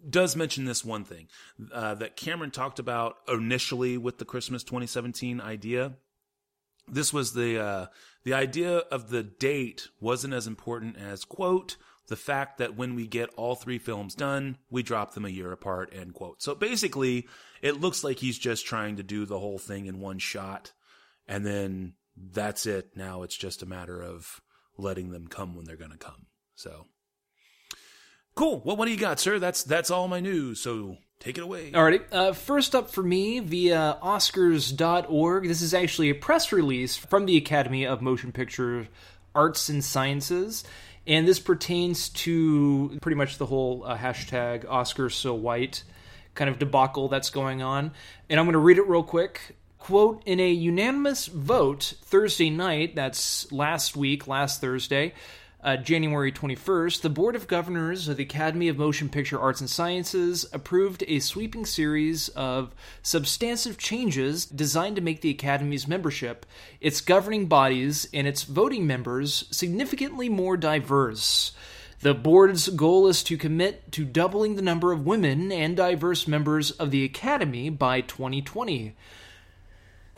does 0.08 0.36
mention 0.36 0.64
this 0.64 0.82
one 0.82 1.04
thing 1.04 1.28
uh, 1.70 1.96
that 1.96 2.16
Cameron 2.16 2.50
talked 2.50 2.78
about 2.78 3.18
initially 3.28 3.98
with 3.98 4.16
the 4.16 4.24
Christmas 4.24 4.64
2017 4.64 5.42
idea. 5.42 5.96
This 6.88 7.12
was 7.12 7.34
the 7.34 7.60
uh, 7.60 7.86
the 8.22 8.32
idea 8.32 8.78
of 8.78 9.10
the 9.10 9.22
date 9.22 9.88
wasn't 10.00 10.32
as 10.32 10.46
important 10.46 10.96
as 10.96 11.26
quote 11.26 11.76
the 12.08 12.16
fact 12.16 12.56
that 12.56 12.74
when 12.74 12.94
we 12.94 13.06
get 13.06 13.28
all 13.36 13.54
three 13.54 13.78
films 13.78 14.14
done, 14.14 14.56
we 14.70 14.82
drop 14.82 15.12
them 15.12 15.26
a 15.26 15.28
year 15.28 15.52
apart 15.52 15.92
end 15.92 16.14
quote. 16.14 16.42
So 16.42 16.54
basically, 16.54 17.28
it 17.60 17.78
looks 17.82 18.02
like 18.02 18.18
he's 18.18 18.38
just 18.38 18.64
trying 18.64 18.96
to 18.96 19.02
do 19.02 19.26
the 19.26 19.38
whole 19.38 19.58
thing 19.58 19.84
in 19.84 20.00
one 20.00 20.20
shot, 20.20 20.72
and 21.28 21.44
then 21.44 21.96
that's 22.16 22.64
it. 22.64 22.96
Now 22.96 23.24
it's 23.24 23.36
just 23.36 23.62
a 23.62 23.66
matter 23.66 24.02
of 24.02 24.40
letting 24.76 25.10
them 25.10 25.26
come 25.26 25.54
when 25.54 25.64
they're 25.64 25.76
going 25.76 25.90
to 25.90 25.96
come. 25.96 26.26
So 26.54 26.86
cool. 28.34 28.62
Well, 28.64 28.76
what 28.76 28.86
do 28.86 28.92
you 28.92 28.98
got, 28.98 29.20
sir? 29.20 29.38
That's 29.38 29.62
that's 29.62 29.90
all 29.90 30.08
my 30.08 30.20
news. 30.20 30.60
So 30.60 30.98
take 31.20 31.38
it 31.38 31.44
away. 31.44 31.72
Alrighty. 31.72 32.02
Uh, 32.12 32.32
first 32.32 32.74
up 32.74 32.90
for 32.90 33.02
me 33.02 33.40
via 33.40 33.98
Oscars.org. 34.02 35.48
This 35.48 35.62
is 35.62 35.74
actually 35.74 36.10
a 36.10 36.14
press 36.14 36.52
release 36.52 36.96
from 36.96 37.26
the 37.26 37.36
Academy 37.36 37.86
of 37.86 38.02
Motion 38.02 38.32
Picture 38.32 38.88
Arts 39.34 39.68
and 39.68 39.84
Sciences. 39.84 40.64
And 41.06 41.28
this 41.28 41.38
pertains 41.38 42.08
to 42.10 42.98
pretty 43.02 43.16
much 43.16 43.36
the 43.36 43.46
whole 43.46 43.84
uh, 43.84 43.96
hashtag 43.96 44.64
Oscars 44.64 45.12
so 45.12 45.34
white 45.34 45.84
kind 46.34 46.48
of 46.48 46.58
debacle 46.58 47.08
that's 47.08 47.30
going 47.30 47.62
on. 47.62 47.92
And 48.30 48.40
I'm 48.40 48.46
going 48.46 48.54
to 48.54 48.58
read 48.58 48.78
it 48.78 48.88
real 48.88 49.02
quick 49.02 49.56
quote, 49.84 50.22
in 50.24 50.40
a 50.40 50.50
unanimous 50.50 51.26
vote 51.26 51.92
Thursday 52.04 52.48
night, 52.48 52.96
that's 52.96 53.52
last 53.52 53.94
week, 53.94 54.26
last 54.26 54.58
Thursday, 54.58 55.12
uh, 55.62 55.76
January 55.76 56.32
21st, 56.32 57.02
the 57.02 57.10
Board 57.10 57.36
of 57.36 57.46
Governors 57.46 58.08
of 58.08 58.16
the 58.16 58.22
Academy 58.22 58.68
of 58.68 58.78
Motion 58.78 59.10
Picture 59.10 59.38
Arts 59.38 59.60
and 59.60 59.68
Sciences 59.68 60.46
approved 60.54 61.04
a 61.06 61.18
sweeping 61.18 61.66
series 61.66 62.30
of 62.30 62.74
substantive 63.02 63.76
changes 63.76 64.46
designed 64.46 64.96
to 64.96 65.02
make 65.02 65.20
the 65.20 65.28
Academy's 65.28 65.86
membership, 65.86 66.46
its 66.80 67.02
governing 67.02 67.44
bodies, 67.44 68.08
and 68.14 68.26
its 68.26 68.44
voting 68.44 68.86
members 68.86 69.44
significantly 69.50 70.30
more 70.30 70.56
diverse. 70.56 71.52
The 72.00 72.14
board's 72.14 72.70
goal 72.70 73.06
is 73.06 73.22
to 73.24 73.36
commit 73.36 73.92
to 73.92 74.06
doubling 74.06 74.56
the 74.56 74.62
number 74.62 74.92
of 74.92 75.04
women 75.04 75.52
and 75.52 75.76
diverse 75.76 76.26
members 76.26 76.70
of 76.70 76.90
the 76.90 77.04
Academy 77.04 77.68
by 77.68 78.00
2020. 78.00 78.94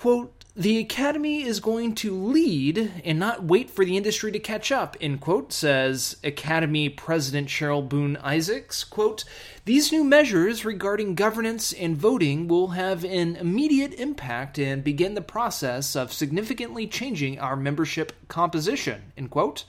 Quote, 0.07 0.45
the 0.55 0.79
Academy 0.79 1.43
is 1.43 1.59
going 1.59 1.97
to 1.97 2.15
lead 2.15 2.93
and 3.05 3.19
not 3.19 3.43
wait 3.43 3.69
for 3.69 3.85
the 3.85 3.97
industry 3.97 4.31
to 4.31 4.39
catch 4.39 4.71
up, 4.71 4.97
end 5.01 5.21
quote, 5.21 5.53
says 5.53 6.17
Academy 6.23 6.89
President 6.89 7.49
Cheryl 7.49 7.89
Boone 7.89 8.17
Isaacs. 8.19 8.85
Quote, 8.85 9.25
these 9.65 9.91
new 9.91 10.05
measures 10.05 10.65
regarding 10.65 11.17
governance 11.17 11.73
and 11.73 11.97
voting 11.97 12.47
will 12.47 12.69
have 12.69 13.05
an 13.05 13.35
immediate 13.35 13.95
impact 13.95 14.61
and 14.61 14.85
begin 14.85 15.15
the 15.15 15.21
process 15.21 15.97
of 15.97 16.13
significantly 16.13 16.87
changing 16.87 17.41
our 17.41 17.57
membership 17.57 18.13
composition, 18.29 19.11
end 19.17 19.33
quote. 19.33 19.65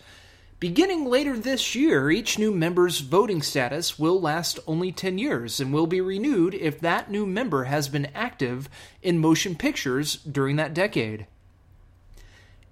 Beginning 0.59 1.05
later 1.05 1.37
this 1.37 1.75
year, 1.75 2.09
each 2.09 2.39
new 2.39 2.51
member's 2.51 3.01
voting 3.01 3.43
status 3.43 3.99
will 3.99 4.19
last 4.19 4.57
only 4.65 4.91
10 4.91 5.19
years 5.19 5.59
and 5.59 5.71
will 5.71 5.85
be 5.85 6.01
renewed 6.01 6.55
if 6.55 6.79
that 6.79 7.11
new 7.11 7.27
member 7.27 7.65
has 7.65 7.87
been 7.87 8.07
active 8.15 8.67
in 9.03 9.19
motion 9.19 9.53
pictures 9.53 10.15
during 10.15 10.55
that 10.55 10.73
decade. 10.73 11.27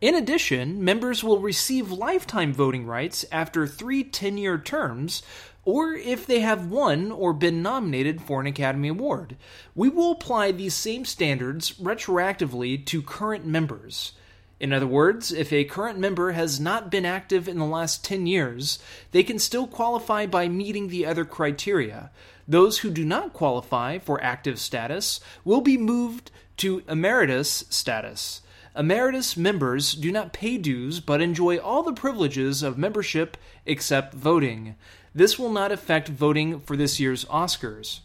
In 0.02 0.16
addition, 0.16 0.84
members 0.84 1.24
will 1.24 1.38
receive 1.38 1.92
lifetime 1.92 2.52
voting 2.52 2.88
rights 2.88 3.24
after 3.32 3.68
three 3.68 4.04
10 4.04 4.40
year 4.40 4.58
terms, 4.58 5.22
or 5.64 5.94
if 5.94 6.26
they 6.26 6.40
have 6.40 6.66
won 6.66 7.12
or 7.12 7.34
been 7.34 7.62
nominated 7.62 8.20
for 8.20 8.42
an 8.42 8.48
Academy 8.48 8.88
Award. 8.88 9.38
We 9.76 9.90
will 9.90 10.14
apply 10.14 10.54
these 10.54 10.74
same 10.74 11.06
standards 11.06 11.74
retroactively 11.74 12.84
to 12.88 13.04
current 13.04 13.46
members. 13.46 14.14
In 14.60 14.72
other 14.72 14.88
words, 14.88 15.32
if 15.34 15.52
a 15.52 15.66
current 15.66 16.00
member 16.00 16.32
has 16.32 16.60
not 16.60 16.90
been 16.90 17.06
active 17.06 17.48
in 17.48 17.58
the 17.58 17.66
last 17.66 18.06
10 18.06 18.26
years, 18.26 18.80
they 19.12 19.22
can 19.22 19.38
still 19.38 19.68
qualify 19.68 20.26
by 20.26 20.48
meeting 20.48 20.88
the 20.88 21.06
other 21.06 21.26
criteria. 21.26 22.10
Those 22.48 22.80
who 22.80 22.90
do 22.90 23.04
not 23.04 23.34
qualify 23.34 23.98
for 23.98 24.24
active 24.24 24.60
status 24.60 25.20
will 25.44 25.62
be 25.62 25.78
moved 25.78 26.32
to 26.58 26.84
emeritus 26.88 27.66
status. 27.70 28.42
Emeritus 28.78 29.36
members 29.36 29.94
do 29.94 30.12
not 30.12 30.34
pay 30.34 30.58
dues 30.58 31.00
but 31.00 31.22
enjoy 31.22 31.58
all 31.58 31.84
the 31.84 31.94
privileges 31.94 32.64
of 32.64 32.78
membership 32.78 33.38
except 33.66 34.14
voting. 34.14 34.76
This 35.14 35.40
will 35.40 35.52
not 35.52 35.72
affect 35.72 36.08
voting 36.08 36.60
for 36.60 36.78
this 36.78 37.00
year's 37.00 37.26
Oscars. 37.26 38.00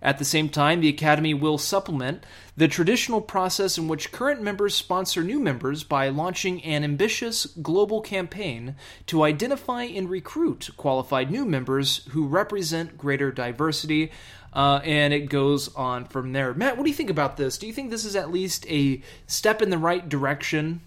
At 0.00 0.18
the 0.18 0.24
same 0.24 0.48
time, 0.48 0.80
the 0.80 0.88
Academy 0.88 1.34
will 1.34 1.58
supplement 1.58 2.24
the 2.56 2.68
traditional 2.68 3.20
process 3.20 3.76
in 3.76 3.88
which 3.88 4.12
current 4.12 4.40
members 4.40 4.74
sponsor 4.74 5.24
new 5.24 5.40
members 5.40 5.82
by 5.82 6.08
launching 6.08 6.62
an 6.62 6.84
ambitious 6.84 7.46
global 7.46 8.00
campaign 8.00 8.76
to 9.06 9.24
identify 9.24 9.82
and 9.82 10.08
recruit 10.08 10.70
qualified 10.76 11.30
new 11.30 11.44
members 11.44 12.04
who 12.10 12.28
represent 12.28 12.96
greater 12.96 13.32
diversity. 13.32 14.12
Uh, 14.52 14.80
and 14.84 15.12
it 15.12 15.28
goes 15.28 15.74
on 15.74 16.04
from 16.04 16.32
there. 16.32 16.54
Matt, 16.54 16.76
what 16.76 16.84
do 16.84 16.90
you 16.90 16.96
think 16.96 17.10
about 17.10 17.36
this? 17.36 17.58
Do 17.58 17.66
you 17.66 17.72
think 17.72 17.90
this 17.90 18.04
is 18.04 18.16
at 18.16 18.30
least 18.30 18.66
a 18.68 19.02
step 19.26 19.60
in 19.60 19.70
the 19.70 19.78
right 19.78 20.08
direction 20.08 20.80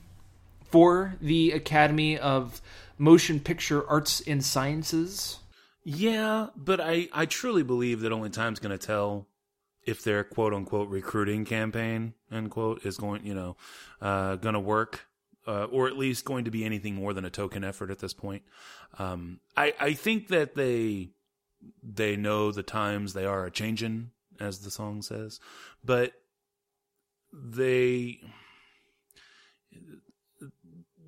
for 0.64 1.16
the 1.22 1.52
Academy 1.52 2.18
of 2.18 2.60
Motion 2.98 3.40
Picture 3.40 3.88
Arts 3.88 4.22
and 4.26 4.44
Sciences? 4.44 5.41
Yeah, 5.84 6.48
but 6.56 6.80
I, 6.80 7.08
I 7.12 7.26
truly 7.26 7.64
believe 7.64 8.02
that 8.02 8.12
only 8.12 8.30
time's 8.30 8.60
going 8.60 8.78
to 8.78 8.86
tell 8.86 9.28
if 9.86 10.04
their 10.04 10.24
quote 10.24 10.54
unquote 10.54 10.90
recruiting 10.90 11.44
campaign 11.44 12.14
end 12.32 12.52
quote 12.52 12.86
is 12.86 12.98
going 12.98 13.26
you 13.26 13.34
know 13.34 13.56
uh, 14.00 14.36
going 14.36 14.54
to 14.54 14.60
work 14.60 15.08
uh, 15.48 15.64
or 15.66 15.88
at 15.88 15.98
least 15.98 16.24
going 16.26 16.46
to 16.46 16.52
be 16.52 16.64
anything 16.64 16.96
more 16.96 17.14
than 17.14 17.26
a 17.26 17.30
token 17.30 17.64
effort 17.64 17.90
at 17.90 18.00
this 18.00 18.14
point. 18.14 18.44
Um, 19.00 19.40
I 19.58 19.74
I 19.80 19.94
think 19.94 20.28
that 20.28 20.56
they 20.56 21.10
they 21.84 22.16
know 22.16 22.52
the 22.52 22.64
times 22.64 23.14
they 23.14 23.26
are 23.26 23.46
a 23.46 23.52
changing 23.52 24.12
as 24.40 24.60
the 24.60 24.72
song 24.72 25.02
says, 25.02 25.40
but 25.84 26.14
they 27.34 28.20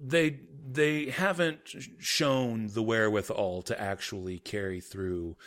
they 0.01 0.39
they 0.73 1.09
haven't 1.09 1.59
shown 1.99 2.67
the 2.67 2.83
wherewithal 2.83 3.61
to 3.63 3.79
actually 3.79 4.39
carry 4.39 4.79
through 4.79 5.37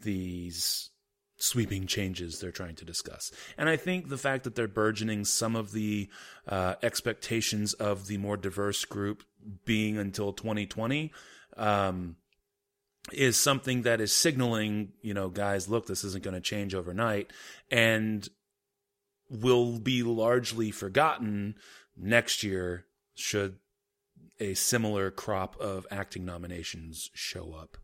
these 0.00 0.90
sweeping 1.36 1.86
changes 1.86 2.38
they're 2.38 2.52
trying 2.52 2.76
to 2.76 2.84
discuss. 2.84 3.32
And 3.58 3.68
I 3.68 3.76
think 3.76 4.08
the 4.08 4.18
fact 4.18 4.44
that 4.44 4.54
they're 4.54 4.68
burgeoning 4.68 5.24
some 5.24 5.56
of 5.56 5.72
the 5.72 6.08
uh, 6.48 6.74
expectations 6.82 7.74
of 7.74 8.06
the 8.06 8.18
more 8.18 8.36
diverse 8.36 8.84
group 8.84 9.24
being 9.64 9.98
until 9.98 10.32
2020 10.32 11.12
um, 11.56 12.16
is 13.12 13.36
something 13.36 13.82
that 13.82 14.00
is 14.00 14.12
signaling, 14.12 14.92
you 15.02 15.12
know, 15.12 15.28
guys, 15.28 15.68
look, 15.68 15.86
this 15.86 16.04
isn't 16.04 16.24
going 16.24 16.34
to 16.34 16.40
change 16.40 16.74
overnight 16.74 17.32
and 17.70 18.28
will 19.28 19.78
be 19.78 20.02
largely 20.02 20.70
forgotten 20.70 21.56
next 21.96 22.42
year 22.42 22.86
should 23.14 23.56
a 24.40 24.54
similar 24.54 25.10
crop 25.10 25.58
of 25.60 25.86
acting 25.90 26.24
nominations 26.24 27.10
show 27.14 27.52
up 27.52 27.78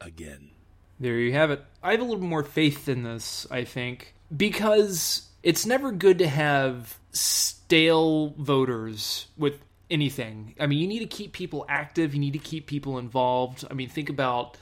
again. 0.00 0.50
There 1.00 1.18
you 1.18 1.32
have 1.32 1.50
it. 1.50 1.64
I 1.82 1.92
have 1.92 2.00
a 2.00 2.04
little 2.04 2.22
more 2.22 2.44
faith 2.44 2.88
in 2.88 3.02
this, 3.02 3.46
I 3.50 3.64
think, 3.64 4.14
because 4.34 5.28
it's 5.42 5.66
never 5.66 5.92
good 5.92 6.18
to 6.18 6.28
have 6.28 6.98
stale 7.12 8.34
voters 8.38 9.26
with 9.36 9.58
anything. 9.90 10.54
I 10.58 10.66
mean, 10.66 10.78
you 10.78 10.86
need 10.86 11.00
to 11.00 11.06
keep 11.06 11.32
people 11.32 11.66
active, 11.68 12.14
you 12.14 12.20
need 12.20 12.32
to 12.32 12.38
keep 12.38 12.66
people 12.66 12.98
involved. 12.98 13.64
I 13.70 13.74
mean, 13.74 13.88
think 13.88 14.08
about 14.08 14.56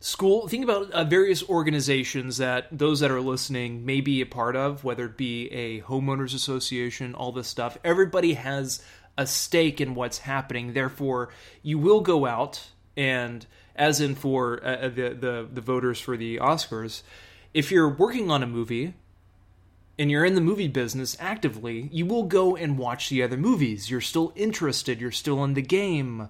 school 0.00 0.46
think 0.46 0.62
about 0.62 0.90
uh, 0.92 1.02
various 1.02 1.42
organizations 1.48 2.36
that 2.36 2.68
those 2.70 3.00
that 3.00 3.10
are 3.10 3.20
listening 3.20 3.84
may 3.84 4.00
be 4.00 4.20
a 4.20 4.26
part 4.26 4.54
of 4.54 4.84
whether 4.84 5.06
it 5.06 5.16
be 5.16 5.48
a 5.50 5.80
homeowners 5.82 6.34
association 6.34 7.16
all 7.16 7.32
this 7.32 7.48
stuff 7.48 7.76
everybody 7.82 8.34
has 8.34 8.80
a 9.18 9.26
stake 9.26 9.82
in 9.82 9.94
what's 9.94 10.18
happening 10.18 10.72
therefore 10.72 11.28
you 11.62 11.78
will 11.78 12.00
go 12.00 12.24
out 12.24 12.68
and 12.96 13.46
as 13.78 14.00
in 14.00 14.16
for 14.16 14.62
uh, 14.62 14.68
uh, 14.68 14.88
the, 14.88 15.16
the 15.18 15.48
the 15.50 15.60
voters 15.60 16.00
for 16.00 16.16
the 16.16 16.36
Oscars, 16.38 17.02
if 17.54 17.70
you're 17.70 17.88
working 17.88 18.30
on 18.30 18.42
a 18.42 18.46
movie 18.46 18.92
and 19.98 20.10
you're 20.10 20.24
in 20.24 20.34
the 20.34 20.40
movie 20.40 20.68
business 20.68 21.16
actively, 21.20 21.88
you 21.92 22.04
will 22.04 22.24
go 22.24 22.56
and 22.56 22.76
watch 22.76 23.08
the 23.08 23.22
other 23.22 23.36
movies. 23.36 23.90
You're 23.90 24.00
still 24.00 24.32
interested, 24.34 25.00
you're 25.00 25.12
still 25.12 25.42
in 25.44 25.54
the 25.54 25.62
game. 25.62 26.28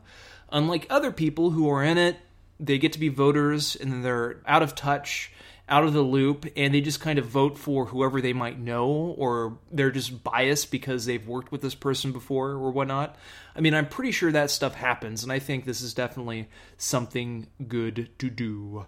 Unlike 0.50 0.86
other 0.88 1.10
people 1.10 1.50
who 1.50 1.68
are 1.68 1.82
in 1.82 1.98
it, 1.98 2.16
they 2.60 2.78
get 2.78 2.92
to 2.92 3.00
be 3.00 3.08
voters 3.08 3.74
and 3.74 3.90
then 3.90 4.02
they're 4.02 4.40
out 4.46 4.62
of 4.62 4.74
touch 4.74 5.32
out 5.68 5.84
of 5.84 5.92
the 5.92 6.02
loop 6.02 6.46
and 6.56 6.72
they 6.72 6.80
just 6.80 7.00
kind 7.00 7.18
of 7.18 7.26
vote 7.26 7.58
for 7.58 7.86
whoever 7.86 8.20
they 8.20 8.32
might 8.32 8.58
know 8.58 8.88
or 9.18 9.58
they're 9.70 9.90
just 9.90 10.24
biased 10.24 10.70
because 10.70 11.04
they've 11.04 11.26
worked 11.26 11.52
with 11.52 11.60
this 11.60 11.74
person 11.74 12.12
before 12.12 12.50
or 12.50 12.70
whatnot. 12.70 13.16
I 13.54 13.60
mean, 13.60 13.74
I'm 13.74 13.88
pretty 13.88 14.12
sure 14.12 14.32
that 14.32 14.50
stuff 14.50 14.74
happens, 14.74 15.22
and 15.22 15.32
I 15.32 15.38
think 15.38 15.64
this 15.64 15.80
is 15.80 15.94
definitely 15.94 16.48
something 16.76 17.48
good 17.66 18.08
to 18.18 18.30
do. 18.30 18.86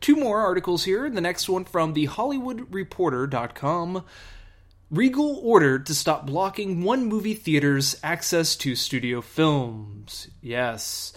Two 0.00 0.16
more 0.16 0.40
articles 0.40 0.84
here. 0.84 1.10
The 1.10 1.20
next 1.20 1.48
one 1.48 1.64
from 1.64 1.92
the 1.92 2.06
HollywoodReporter.com. 2.06 4.04
Regal 4.90 5.40
ordered 5.44 5.86
to 5.86 5.94
stop 5.94 6.26
blocking 6.26 6.82
one 6.82 7.06
movie 7.06 7.34
theater's 7.34 7.96
access 8.02 8.56
to 8.56 8.74
studio 8.74 9.20
films. 9.20 10.28
Yes. 10.40 11.12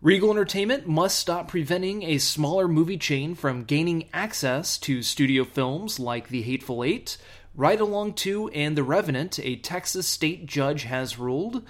Regal 0.00 0.30
Entertainment 0.30 0.86
must 0.86 1.18
stop 1.18 1.48
preventing 1.48 2.04
a 2.04 2.18
smaller 2.18 2.68
movie 2.68 2.98
chain 2.98 3.34
from 3.34 3.64
gaining 3.64 4.08
access 4.12 4.78
to 4.78 5.02
studio 5.02 5.42
films 5.42 5.98
like 5.98 6.28
The 6.28 6.42
Hateful 6.42 6.84
Eight, 6.84 7.18
Ride 7.56 7.80
Along 7.80 8.12
2, 8.12 8.50
and 8.50 8.76
The 8.76 8.84
Revenant, 8.84 9.40
a 9.40 9.56
Texas 9.56 10.06
state 10.06 10.46
judge 10.46 10.84
has 10.84 11.18
ruled. 11.18 11.64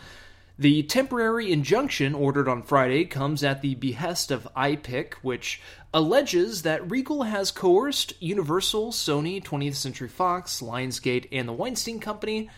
The 0.59 0.83
temporary 0.83 1.51
injunction 1.51 2.15
ordered 2.15 2.49
on 2.49 2.63
Friday 2.65 3.07
comes 3.07 3.43
at 3.43 3.63
the 3.63 3.77
behest 3.77 4.31
of 4.31 4.47
iPic, 4.55 5.15
which 5.23 5.63
alleges 5.95 6.61
that 6.63 6.91
Regal 6.91 7.23
has 7.23 7.51
coerced 7.51 8.13
Universal, 8.21 8.93
Sony, 8.93 9.43
20th 9.43 9.77
Century 9.77 10.09
Fox, 10.09 10.61
Lionsgate, 10.61 11.29
and 11.33 11.49
the 11.49 11.55
Weinstein 11.55 11.99
Company 11.99 12.51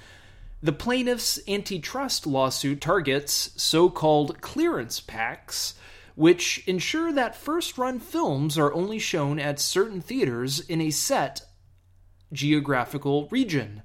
the 0.62 0.72
plaintiff's 0.72 1.40
antitrust 1.48 2.26
lawsuit 2.26 2.80
targets 2.80 3.50
so 3.56 3.88
called 3.88 4.40
clearance 4.40 5.00
packs, 5.00 5.74
which 6.14 6.62
ensure 6.66 7.12
that 7.12 7.34
first 7.34 7.78
run 7.78 7.98
films 7.98 8.58
are 8.58 8.72
only 8.74 8.98
shown 8.98 9.38
at 9.38 9.58
certain 9.58 10.00
theaters 10.00 10.60
in 10.60 10.80
a 10.80 10.90
set 10.90 11.42
geographical 12.32 13.26
region. 13.28 13.82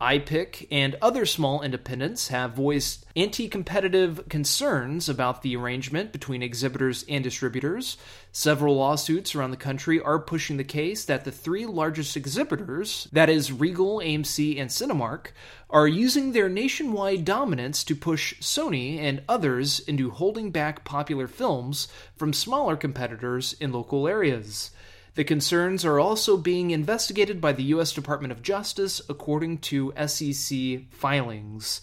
iPic 0.00 0.66
and 0.70 0.96
other 1.02 1.26
small 1.26 1.60
independents 1.60 2.28
have 2.28 2.54
voiced 2.54 3.04
anti 3.14 3.48
competitive 3.48 4.26
concerns 4.30 5.08
about 5.10 5.42
the 5.42 5.54
arrangement 5.54 6.10
between 6.10 6.42
exhibitors 6.42 7.04
and 7.06 7.22
distributors. 7.22 7.98
Several 8.32 8.76
lawsuits 8.76 9.34
around 9.34 9.50
the 9.50 9.58
country 9.58 10.00
are 10.00 10.18
pushing 10.18 10.56
the 10.56 10.64
case 10.64 11.04
that 11.04 11.24
the 11.24 11.30
three 11.30 11.66
largest 11.66 12.16
exhibitors, 12.16 13.08
that 13.12 13.28
is, 13.28 13.52
Regal, 13.52 13.98
AMC, 13.98 14.58
and 14.58 14.70
Cinemark, 14.70 15.32
are 15.68 15.86
using 15.86 16.32
their 16.32 16.48
nationwide 16.48 17.26
dominance 17.26 17.84
to 17.84 17.94
push 17.94 18.40
Sony 18.40 18.98
and 18.98 19.22
others 19.28 19.80
into 19.80 20.10
holding 20.10 20.50
back 20.50 20.82
popular 20.82 21.28
films 21.28 21.88
from 22.16 22.32
smaller 22.32 22.76
competitors 22.76 23.54
in 23.60 23.70
local 23.70 24.08
areas. 24.08 24.70
The 25.14 25.24
concerns 25.24 25.84
are 25.84 25.98
also 25.98 26.36
being 26.36 26.70
investigated 26.70 27.40
by 27.40 27.52
the 27.52 27.64
U.S. 27.64 27.92
Department 27.92 28.32
of 28.32 28.42
Justice, 28.42 29.00
according 29.08 29.58
to 29.58 29.92
SEC 30.06 30.88
filings. 30.90 31.80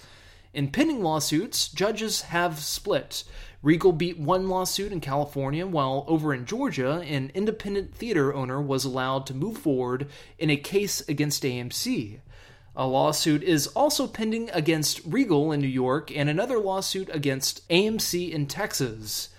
In 0.54 0.72
pending 0.72 1.04
lawsuits, 1.04 1.68
judges 1.68 2.22
have 2.22 2.60
split. 2.60 3.26
Regal 3.62 3.92
beat 3.92 4.18
one 4.18 4.48
lawsuit 4.48 4.92
in 4.92 5.02
California, 5.02 5.68
while 5.68 6.06
over 6.08 6.34
in 6.34 6.46
Georgia, 6.46 7.04
an 7.06 7.32
independent 7.34 7.94
theater 7.94 8.34
owner 8.34 8.62
was 8.62 8.86
allowed 8.86 9.26
to 9.26 9.34
move 9.34 9.58
forward 9.58 10.08
in 10.40 10.50
a 10.50 10.58
case 10.58 11.02
against 11.10 11.44
AMC. 11.44 12.20
A 12.76 12.88
lawsuit 12.88 13.44
is 13.44 13.68
also 13.68 14.08
pending 14.08 14.50
against 14.52 15.02
Regal 15.06 15.52
in 15.52 15.60
New 15.60 15.68
York 15.68 16.16
and 16.16 16.30
another 16.30 16.60
lawsuit 16.60 17.10
against 17.12 17.68
AMC 17.70 18.32
in 18.32 18.46
Texas. 18.46 19.30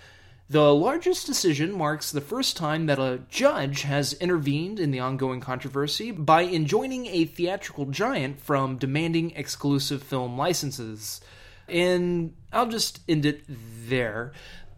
The 0.50 0.74
largest 0.74 1.26
decision 1.26 1.76
marks 1.76 2.10
the 2.10 2.22
first 2.22 2.56
time 2.56 2.86
that 2.86 2.98
a 2.98 3.20
judge 3.28 3.82
has 3.82 4.14
intervened 4.14 4.80
in 4.80 4.92
the 4.92 5.00
ongoing 5.00 5.40
controversy 5.40 6.10
by 6.10 6.44
enjoining 6.44 7.04
a 7.06 7.26
theatrical 7.26 7.84
giant 7.84 8.40
from 8.40 8.78
demanding 8.78 9.32
exclusive 9.32 10.02
film 10.02 10.38
licenses. 10.38 11.20
And 11.68 12.34
I'll 12.50 12.68
just 12.68 13.00
end 13.06 13.26
it 13.26 13.42
there. 13.46 14.32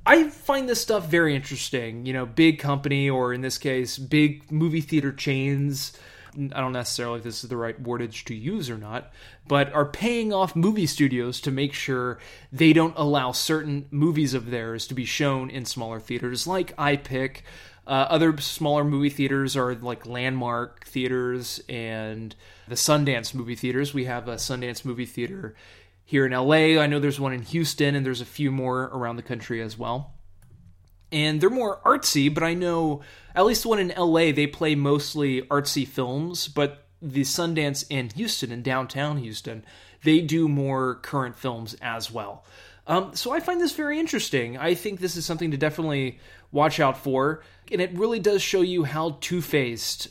I 0.05 0.29
find 0.29 0.69
this 0.69 0.81
stuff 0.81 1.07
very 1.07 1.37
interesting. 1.37 2.05
You 2.05 2.15
know, 2.15 2.27
big 2.27 2.59
company, 2.59 3.09
or 3.09 3.33
in 3.33 3.43
this 3.43 3.59
case, 3.59 3.97
big 3.97 4.51
movie 4.51 4.81
theater 4.81 5.13
chains 5.13 5.93
I 6.35 6.61
don't 6.61 6.73
necessarily 6.73 7.19
if 7.19 7.25
this 7.25 7.43
is 7.43 7.51
the 7.51 7.57
right 7.57 7.81
wordage 7.83 8.25
to 8.25 8.35
use 8.35 8.71
or 8.71 8.79
not, 8.79 9.13
but 9.49 9.73
are 9.73 9.87
paying 9.87 10.33
off 10.33 10.55
movie 10.55 10.87
studios 10.87 11.41
to 11.43 11.51
make 11.51 11.73
sure 11.73 12.19
they 12.53 12.73
don't 12.73 12.95
allow 12.97 13.33
certain 13.33 13.87
movies 13.91 14.35
of 14.35 14.51
theirs 14.51 14.87
to 14.89 14.95
be 14.95 15.05
shown 15.05 15.51
in 15.51 15.65
smaller 15.65 16.01
theaters 16.01 16.47
like 16.47 16.77
iPic. 16.77 17.39
Uh, 17.87 18.07
other 18.09 18.37
smaller 18.39 18.85
movie 18.85 19.11
theaters 19.11 19.57
are 19.57 19.75
like 19.75 20.07
Landmark 20.07 20.85
theaters 20.87 21.61
and 21.69 22.37
the 22.69 22.77
Sundance 22.77 23.35
movie 23.35 23.57
theaters. 23.57 23.93
We 23.93 24.05
have 24.05 24.29
a 24.29 24.37
Sundance 24.37 24.85
movie 24.85 25.07
theater 25.07 25.57
here 26.05 26.27
in 26.27 26.33
LA. 26.33 26.81
I 26.81 26.87
know 26.87 27.01
there's 27.01 27.19
one 27.19 27.33
in 27.33 27.43
Houston, 27.43 27.95
and 27.95 28.07
there's 28.07 28.21
a 28.21 28.27
few 28.27 28.53
more 28.53 28.85
around 28.93 29.17
the 29.17 29.23
country 29.23 29.61
as 29.61 29.77
well 29.77 30.13
and 31.13 31.41
they're 31.41 31.51
more 31.51 31.81
artsy, 31.85 32.33
but 32.33 32.43
I 32.43 32.55
know 32.55 33.03
at 33.35 33.47
least 33.47 33.63
the 33.63 33.69
one 33.69 33.79
in 33.79 33.93
LA, 33.97 34.33
they 34.33 34.47
play 34.47 34.75
mostly 34.75 35.43
artsy 35.43 35.87
films, 35.87 36.49
but 36.49 36.87
the 37.03 37.23
Sundance 37.23 37.85
in 37.89 38.11
Houston, 38.11 38.53
in 38.53 38.63
downtown 38.63 39.19
Houston, 39.19 39.65
they 40.03 40.21
do 40.21 40.49
more 40.49 40.97
current 40.97 41.37
films 41.37 41.75
as 41.81 42.11
well. 42.11 42.45
Um, 42.87 43.15
so 43.15 43.33
I 43.33 43.41
find 43.41 43.61
this 43.61 43.75
very 43.75 44.01
interesting. 44.01 44.59
I 44.59 44.75
think 44.75 45.01
this 45.01 45.17
is 45.17 45.25
something 45.25 45.51
to 45.51 45.57
definitely 45.57 46.19
watch 46.51 46.81
out 46.81 46.99
for, 46.99 47.43
and 47.71 47.81
it 47.81 47.97
really 47.97 48.19
does 48.19 48.43
show 48.43 48.63
you 48.63 48.85
how 48.85 49.19
two 49.21 49.41
faced 49.41 50.09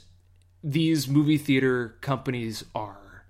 these 0.64 1.08
movie 1.08 1.38
theater 1.38 1.98
companies 2.02 2.64
are. 2.76 3.26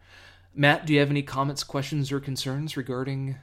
Matt, 0.53 0.85
do 0.85 0.93
you 0.93 0.99
have 0.99 1.09
any 1.09 1.21
comments, 1.21 1.63
questions, 1.63 2.11
or 2.11 2.19
concerns 2.19 2.75
regarding 2.75 3.37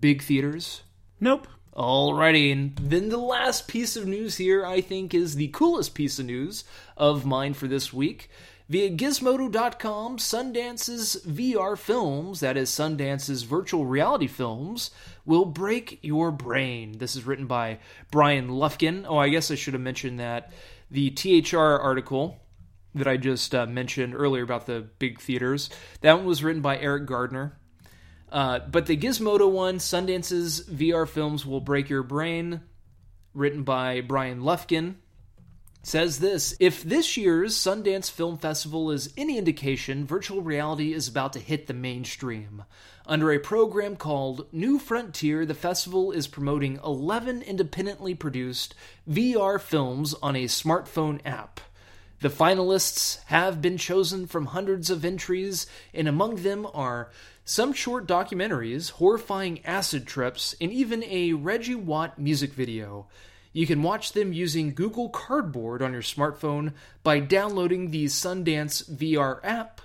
big 0.00 0.22
theaters? 0.22 0.82
Nope. 1.20 1.46
Alrighty, 1.76 2.50
and 2.52 2.74
then 2.76 3.10
the 3.10 3.18
last 3.18 3.68
piece 3.68 3.96
of 3.96 4.06
news 4.06 4.38
here, 4.38 4.64
I 4.64 4.80
think, 4.80 5.12
is 5.12 5.34
the 5.34 5.48
coolest 5.48 5.94
piece 5.94 6.18
of 6.18 6.24
news 6.24 6.64
of 6.96 7.26
mine 7.26 7.52
for 7.52 7.68
this 7.68 7.92
week. 7.92 8.30
Via 8.68 8.88
Gizmodo.com, 8.90 10.18
Sundance's 10.18 11.22
VR 11.26 11.76
films, 11.76 12.40
that 12.40 12.56
is, 12.56 12.70
Sundance's 12.70 13.42
virtual 13.42 13.84
reality 13.84 14.26
films, 14.26 14.90
will 15.26 15.44
break 15.44 15.98
your 16.00 16.30
brain. 16.30 16.96
This 16.96 17.14
is 17.14 17.26
written 17.26 17.46
by 17.46 17.78
Bryan 18.10 18.48
Lufkin. 18.48 19.04
Oh, 19.06 19.18
I 19.18 19.28
guess 19.28 19.50
I 19.50 19.54
should 19.54 19.74
have 19.74 19.82
mentioned 19.82 20.18
that 20.18 20.52
the 20.90 21.10
THR 21.10 21.58
article 21.58 22.40
that 22.94 23.06
I 23.06 23.18
just 23.18 23.54
uh, 23.54 23.66
mentioned 23.66 24.14
earlier 24.14 24.42
about 24.42 24.64
the 24.64 24.80
big 24.98 25.20
theaters. 25.20 25.68
That 26.00 26.14
one 26.14 26.24
was 26.24 26.42
written 26.42 26.62
by 26.62 26.78
Eriq 26.78 27.04
Gardner. 27.04 27.58
Uh, 28.36 28.58
but 28.58 28.84
the 28.84 28.98
Gizmodo 28.98 29.50
one, 29.50 29.78
Sundance's 29.78 30.60
VR 30.68 31.08
films 31.08 31.46
will 31.46 31.62
break 31.62 31.88
your 31.88 32.02
brain, 32.02 32.60
written 33.32 33.62
by 33.62 34.02
Bryan 34.02 34.42
Lufkin, 34.42 34.96
says 35.82 36.18
this 36.18 36.54
If 36.60 36.82
this 36.82 37.16
year's 37.16 37.56
Sundance 37.56 38.10
Film 38.10 38.36
Festival 38.36 38.90
is 38.90 39.10
any 39.16 39.38
indication, 39.38 40.04
virtual 40.04 40.42
reality 40.42 40.92
is 40.92 41.08
about 41.08 41.32
to 41.32 41.38
hit 41.38 41.66
the 41.66 41.72
mainstream. 41.72 42.64
Under 43.06 43.32
a 43.32 43.38
program 43.38 43.96
called 43.96 44.52
New 44.52 44.78
Frontier, 44.78 45.46
the 45.46 45.54
festival 45.54 46.12
is 46.12 46.26
promoting 46.26 46.78
11 46.84 47.40
independently 47.40 48.14
produced 48.14 48.74
VR 49.08 49.58
films 49.58 50.12
on 50.22 50.36
a 50.36 50.44
smartphone 50.44 51.20
app. 51.24 51.58
The 52.20 52.28
finalists 52.28 53.22
have 53.26 53.62
been 53.62 53.76
chosen 53.78 54.26
from 54.26 54.46
hundreds 54.46 54.90
of 54.90 55.04
entries, 55.04 55.66
and 55.94 56.08
among 56.08 56.36
them 56.36 56.66
are 56.74 57.10
some 57.48 57.72
short 57.72 58.08
documentaries, 58.08 58.90
horrifying 58.90 59.64
acid 59.64 60.04
trips, 60.04 60.56
and 60.60 60.72
even 60.72 61.04
a 61.04 61.32
Reggie 61.32 61.76
Watts 61.76 62.18
music 62.18 62.52
video. 62.52 63.06
You 63.52 63.68
can 63.68 63.84
watch 63.84 64.12
them 64.12 64.32
using 64.32 64.74
Google 64.74 65.10
Cardboard 65.10 65.80
on 65.80 65.92
your 65.92 66.02
smartphone 66.02 66.72
by 67.04 67.20
downloading 67.20 67.92
the 67.92 68.06
Sundance 68.06 68.90
VR 68.90 69.38
app. 69.44 69.80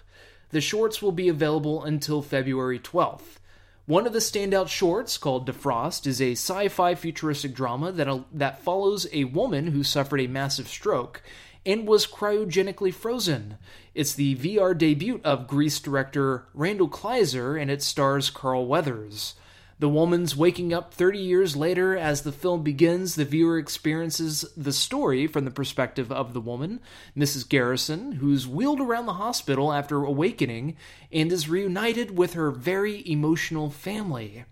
The 0.50 0.60
shorts 0.60 1.04
will 1.04 1.12
be 1.12 1.30
available 1.30 1.84
until 1.84 2.24
February 2.24 2.80
12th. 2.80 3.38
One 3.86 4.08
of 4.08 4.14
the 4.14 4.20
standout 4.20 4.68
shorts, 4.68 5.20
called 5.20 5.48
Defrost, 5.48 6.08
is 6.08 6.20
a 6.20 6.32
sci 6.32 6.68
fi 6.68 6.96
futuristic 6.96 7.54
drama 7.54 7.92
that, 7.92 8.08
uh, 8.08 8.22
that 8.34 8.64
follows 8.64 9.06
a 9.14 9.26
woman 9.26 9.68
who 9.68 9.84
suffered 9.84 10.22
a 10.22 10.28
massive 10.28 10.68
stroke 10.68 11.22
and 11.66 11.88
was 11.88 12.08
cryogenically 12.08 12.94
frozen. 12.94 13.58
It's 13.94 14.14
the 14.14 14.36
VR 14.36 14.78
debut 14.78 15.22
of 15.24 15.48
Grease 15.48 15.80
director 15.80 16.48
Randall 16.54 16.90
Kleiser, 16.90 17.56
and 17.58 17.70
it 17.70 17.82
stars 17.84 18.30
Carl 18.30 18.66
Weathers. 18.66 19.36
The 19.82 19.90
woman's 19.90 20.36
waking 20.36 20.74
up 20.74 20.94
30 20.94 21.18
years 21.18 21.56
later. 21.56 21.98
As 21.98 22.22
the 22.22 22.32
film 22.32 22.62
begins, 22.62 23.16
the 23.16 23.26
viewer 23.26 23.58
experiences 23.58 24.46
the 24.56 24.72
story 24.72 25.26
from 25.26 25.44
the 25.44 25.50
perspective 25.50 26.12
of 26.12 26.34
the 26.34 26.40
woman, 26.40 26.82
Mrs. 27.18 27.50
Garrison, 27.50 28.12
who's 28.12 28.48
wheeled 28.48 28.80
around 28.80 29.08
the 29.08 29.14
hospital 29.14 29.74
after 29.74 30.04
awakening 30.04 30.78
and 31.12 31.32
is 31.32 31.50
reunited 31.50 32.16
with 32.16 32.34
her 32.34 32.52
very 32.52 33.02
emotional 33.10 33.72
family. 33.72 34.46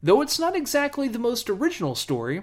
Though 0.00 0.20
it's 0.20 0.38
not 0.38 0.54
exactly 0.54 1.08
the 1.08 1.18
most 1.18 1.50
original 1.50 1.96
story, 1.96 2.42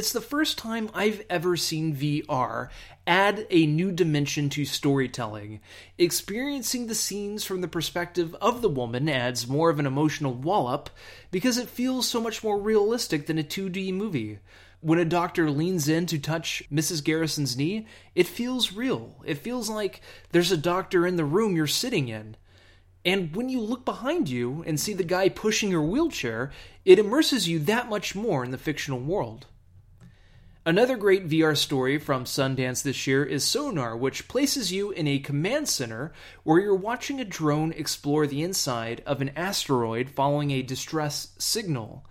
it's 0.00 0.12
the 0.12 0.20
first 0.22 0.56
time 0.56 0.88
I've 0.94 1.22
ever 1.28 1.58
seen 1.58 1.94
VR 1.94 2.70
add 3.06 3.46
a 3.50 3.66
new 3.66 3.92
dimension 3.92 4.48
to 4.48 4.64
storytelling. 4.64 5.60
Experiencing 5.98 6.86
the 6.86 6.94
scenes 6.94 7.44
from 7.44 7.60
the 7.60 7.68
perspective 7.68 8.34
of 8.40 8.62
the 8.62 8.70
woman 8.70 9.10
adds 9.10 9.46
more 9.46 9.68
of 9.68 9.78
an 9.78 9.84
emotional 9.84 10.32
wallop 10.32 10.88
because 11.30 11.58
it 11.58 11.68
feels 11.68 12.08
so 12.08 12.18
much 12.18 12.42
more 12.42 12.58
realistic 12.58 13.26
than 13.26 13.38
a 13.38 13.42
2D 13.42 13.92
movie. 13.92 14.38
When 14.80 14.98
a 14.98 15.04
doctor 15.04 15.50
leans 15.50 15.86
in 15.86 16.06
to 16.06 16.18
touch 16.18 16.62
Mrs. 16.72 17.04
Garrison's 17.04 17.58
knee, 17.58 17.86
it 18.14 18.26
feels 18.26 18.72
real. 18.72 19.22
It 19.26 19.36
feels 19.36 19.68
like 19.68 20.00
there's 20.30 20.50
a 20.50 20.56
doctor 20.56 21.06
in 21.06 21.16
the 21.16 21.26
room 21.26 21.56
you're 21.56 21.66
sitting 21.66 22.08
in. 22.08 22.38
And 23.04 23.36
when 23.36 23.50
you 23.50 23.60
look 23.60 23.84
behind 23.84 24.30
you 24.30 24.64
and 24.66 24.80
see 24.80 24.94
the 24.94 25.04
guy 25.04 25.28
pushing 25.28 25.68
your 25.68 25.82
wheelchair, 25.82 26.52
it 26.86 26.98
immerses 26.98 27.46
you 27.46 27.58
that 27.58 27.90
much 27.90 28.14
more 28.14 28.42
in 28.42 28.50
the 28.50 28.56
fictional 28.56 28.98
world. 28.98 29.44
Another 30.66 30.98
great 30.98 31.26
VR 31.26 31.56
story 31.56 31.98
from 31.98 32.24
Sundance 32.24 32.82
this 32.82 33.06
year 33.06 33.24
is 33.24 33.44
Sonar, 33.44 33.96
which 33.96 34.28
places 34.28 34.70
you 34.70 34.90
in 34.90 35.08
a 35.08 35.18
command 35.18 35.70
center 35.70 36.12
where 36.42 36.60
you're 36.60 36.74
watching 36.74 37.18
a 37.18 37.24
drone 37.24 37.72
explore 37.72 38.26
the 38.26 38.42
inside 38.42 39.02
of 39.06 39.22
an 39.22 39.30
asteroid 39.30 40.10
following 40.10 40.50
a 40.50 40.60
distress 40.60 41.28
signal. 41.38 42.04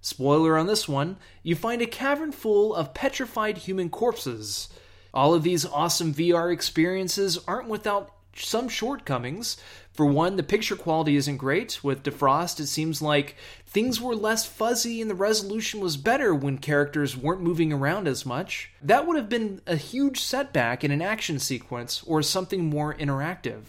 Spoiler 0.00 0.56
on 0.56 0.68
this 0.68 0.88
one, 0.88 1.16
you 1.42 1.56
find 1.56 1.82
a 1.82 1.86
cavern 1.86 2.30
full 2.30 2.76
of 2.76 2.94
petrified 2.94 3.58
human 3.58 3.90
corpses. 3.90 4.68
All 5.12 5.34
of 5.34 5.42
these 5.42 5.66
awesome 5.66 6.14
VR 6.14 6.52
experiences 6.52 7.40
aren't 7.48 7.68
without 7.68 8.12
some 8.36 8.68
shortcomings. 8.68 9.56
For 9.96 10.04
one, 10.04 10.36
the 10.36 10.42
picture 10.42 10.76
quality 10.76 11.16
isn't 11.16 11.38
great. 11.38 11.82
With 11.82 12.02
Defrost, 12.02 12.60
it 12.60 12.66
seems 12.66 13.00
like 13.00 13.34
things 13.64 13.98
were 13.98 14.14
less 14.14 14.44
fuzzy 14.44 15.00
and 15.00 15.10
the 15.10 15.14
resolution 15.14 15.80
was 15.80 15.96
better 15.96 16.34
when 16.34 16.58
characters 16.58 17.16
weren't 17.16 17.40
moving 17.40 17.72
around 17.72 18.06
as 18.06 18.26
much. 18.26 18.70
That 18.82 19.06
would 19.06 19.16
have 19.16 19.30
been 19.30 19.62
a 19.66 19.76
huge 19.76 20.20
setback 20.20 20.84
in 20.84 20.90
an 20.90 21.00
action 21.00 21.38
sequence 21.38 22.02
or 22.06 22.22
something 22.22 22.66
more 22.66 22.94
interactive. 22.94 23.62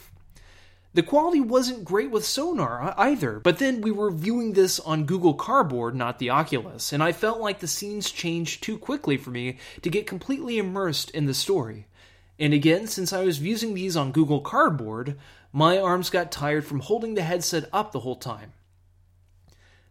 The 0.94 1.02
quality 1.02 1.40
wasn't 1.40 1.86
great 1.86 2.12
with 2.12 2.26
Sonar 2.26 2.94
either, 2.98 3.40
but 3.40 3.60
then 3.60 3.80
we 3.80 3.92
were 3.92 4.12
viewing 4.12 4.52
this 4.52 4.82
on 4.82 5.06
Google 5.06 5.34
Cardboard, 5.34 5.96
not 5.96 6.20
the 6.20 6.32
Oculus, 6.32 6.92
and 6.92 7.02
I 7.02 7.14
felt 7.14 7.40
like 7.40 7.60
the 7.60 7.68
scenes 7.68 8.12
changed 8.12 8.64
too 8.64 8.78
quickly 8.78 9.16
for 9.16 9.30
me 9.30 9.60
to 9.82 9.90
get 9.90 10.08
completely 10.08 10.58
immersed 10.58 11.10
in 11.12 11.26
the 11.26 11.34
story. 11.34 11.88
And 12.40 12.54
again, 12.54 12.88
since 12.88 13.14
I 13.14 13.24
was 13.24 13.42
using 13.42 13.74
these 13.74 13.96
on 13.98 14.12
Google 14.12 14.42
Cardboard, 14.42 15.18
my 15.52 15.78
arms 15.78 16.10
got 16.10 16.32
tired 16.32 16.66
from 16.66 16.82
holding 16.82 17.16
the 17.16 17.22
headset 17.22 17.70
up 17.72 17.92
the 17.92 18.02
whole 18.02 18.16
time. 18.16 18.54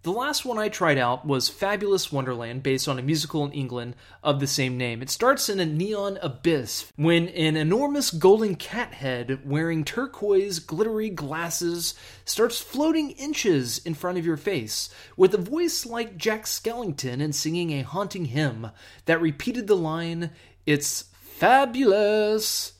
The 0.07 0.12
last 0.12 0.45
one 0.45 0.57
I 0.57 0.69
tried 0.69 0.99
out 0.99 1.27
was 1.27 1.49
Fabulous 1.49 2.12
Wonderland, 2.12 2.62
based 2.62 2.87
on 2.87 2.97
a 2.97 3.03
musical 3.03 3.45
in 3.45 3.51
England 3.51 3.97
of 4.23 4.38
the 4.38 4.47
same 4.47 4.79
name. 4.79 5.03
It 5.03 5.11
starts 5.11 5.49
in 5.49 5.59
a 5.59 5.66
neon 5.66 6.16
abyss 6.23 6.92
when 6.95 7.27
an 7.31 7.57
enormous 7.57 8.12
golden 8.12 8.55
cat 8.55 8.92
head 8.95 9.40
wearing 9.45 9.83
turquoise, 9.83 10.61
glittery 10.61 11.11
glasses 11.11 11.95
starts 12.25 12.61
floating 12.61 13.11
inches 13.11 13.79
in 13.79 13.95
front 13.95 14.16
of 14.16 14.25
your 14.25 14.37
face, 14.37 14.90
with 15.16 15.35
a 15.35 15.38
voice 15.38 15.85
like 15.85 16.16
Jack 16.16 16.45
Skellington 16.45 17.21
and 17.21 17.35
singing 17.35 17.73
a 17.73 17.83
haunting 17.83 18.27
hymn 18.27 18.71
that 19.07 19.21
repeated 19.21 19.66
the 19.66 19.75
line, 19.75 20.31
It's 20.66 21.07
fabulous! 21.21 22.75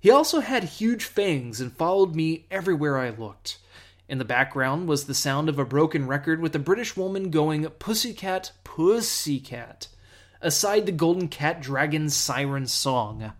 He 0.00 0.10
also 0.10 0.40
had 0.40 0.64
huge 0.64 1.04
fangs 1.04 1.60
and 1.60 1.70
followed 1.70 2.14
me 2.14 2.46
everywhere 2.50 2.98
I 2.98 3.10
looked. 3.10 3.58
In 4.08 4.16
the 4.16 4.24
background 4.24 4.88
was 4.88 5.04
the 5.04 5.14
sound 5.14 5.50
of 5.50 5.58
a 5.58 5.64
broken 5.64 6.06
record 6.06 6.40
with 6.40 6.56
a 6.56 6.58
British 6.58 6.96
woman 6.96 7.30
going 7.30 7.68
Pussycat, 7.68 8.52
Pussycat, 8.64 9.88
aside 10.40 10.86
the 10.86 10.92
Golden 10.92 11.28
Cat 11.28 11.60
Dragon's 11.60 12.16
siren 12.16 12.66
song. 12.66 13.34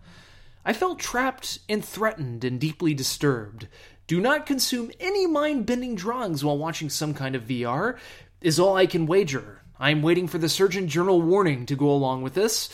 I 0.63 0.73
felt 0.73 0.99
trapped 0.99 1.59
and 1.67 1.83
threatened 1.83 2.43
and 2.43 2.59
deeply 2.59 2.93
disturbed. 2.93 3.67
Do 4.05 4.21
not 4.21 4.45
consume 4.45 4.91
any 4.99 5.25
mind 5.25 5.65
bending 5.65 5.95
drugs 5.95 6.43
while 6.45 6.59
watching 6.59 6.91
some 6.91 7.15
kind 7.15 7.35
of 7.35 7.45
VR, 7.45 7.97
is 8.39 8.59
all 8.59 8.75
I 8.75 8.85
can 8.85 9.07
wager. 9.07 9.63
I 9.79 9.89
am 9.89 10.03
waiting 10.03 10.27
for 10.27 10.37
the 10.37 10.47
Surgeon 10.47 10.87
General 10.87 11.21
warning 11.21 11.65
to 11.65 11.75
go 11.75 11.89
along 11.89 12.21
with 12.21 12.35
this. 12.35 12.69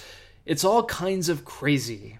It's 0.45 0.65
all 0.65 0.83
kinds 0.83 1.29
of 1.29 1.45
crazy. 1.45 2.19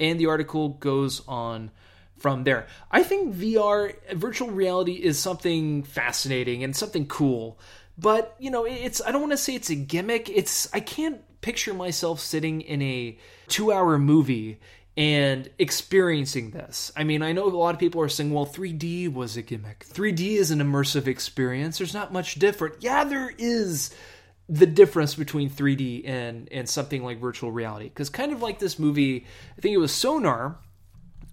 And 0.00 0.18
the 0.18 0.26
article 0.26 0.70
goes 0.70 1.26
on 1.26 1.70
from 2.18 2.44
there. 2.44 2.66
I 2.90 3.02
think 3.02 3.34
VR, 3.34 3.94
virtual 4.14 4.50
reality, 4.50 4.92
is 4.92 5.18
something 5.18 5.82
fascinating 5.82 6.64
and 6.64 6.74
something 6.74 7.06
cool. 7.06 7.58
But, 7.96 8.34
you 8.38 8.50
know, 8.50 8.64
it's, 8.64 9.00
I 9.04 9.12
don't 9.12 9.20
want 9.20 9.32
to 9.32 9.38
say 9.38 9.54
it's 9.54 9.70
a 9.70 9.74
gimmick. 9.74 10.28
It's, 10.28 10.68
I 10.72 10.80
can't 10.80 11.20
picture 11.40 11.74
myself 11.74 12.20
sitting 12.20 12.62
in 12.62 12.82
a 12.82 13.18
two 13.48 13.72
hour 13.72 13.98
movie 13.98 14.58
and 14.96 15.48
experiencing 15.58 16.50
this. 16.50 16.92
I 16.96 17.04
mean, 17.04 17.22
I 17.22 17.32
know 17.32 17.46
a 17.46 17.50
lot 17.50 17.74
of 17.74 17.80
people 17.80 18.00
are 18.00 18.08
saying, 18.08 18.32
well, 18.32 18.46
3D 18.46 19.12
was 19.12 19.36
a 19.36 19.42
gimmick. 19.42 19.84
3D 19.86 20.36
is 20.36 20.50
an 20.50 20.60
immersive 20.60 21.06
experience. 21.06 21.78
There's 21.78 21.94
not 21.94 22.12
much 22.12 22.36
different. 22.36 22.76
Yeah, 22.80 23.04
there 23.04 23.32
is 23.36 23.94
the 24.48 24.66
difference 24.66 25.14
between 25.14 25.48
3D 25.50 26.06
and 26.08 26.48
and 26.52 26.68
something 26.68 27.02
like 27.02 27.18
virtual 27.18 27.50
reality. 27.50 27.88
Because 27.88 28.10
kind 28.10 28.32
of 28.32 28.42
like 28.42 28.58
this 28.58 28.78
movie 28.78 29.26
I 29.56 29.60
think 29.60 29.74
it 29.74 29.78
was 29.78 29.92
Sonar 29.92 30.58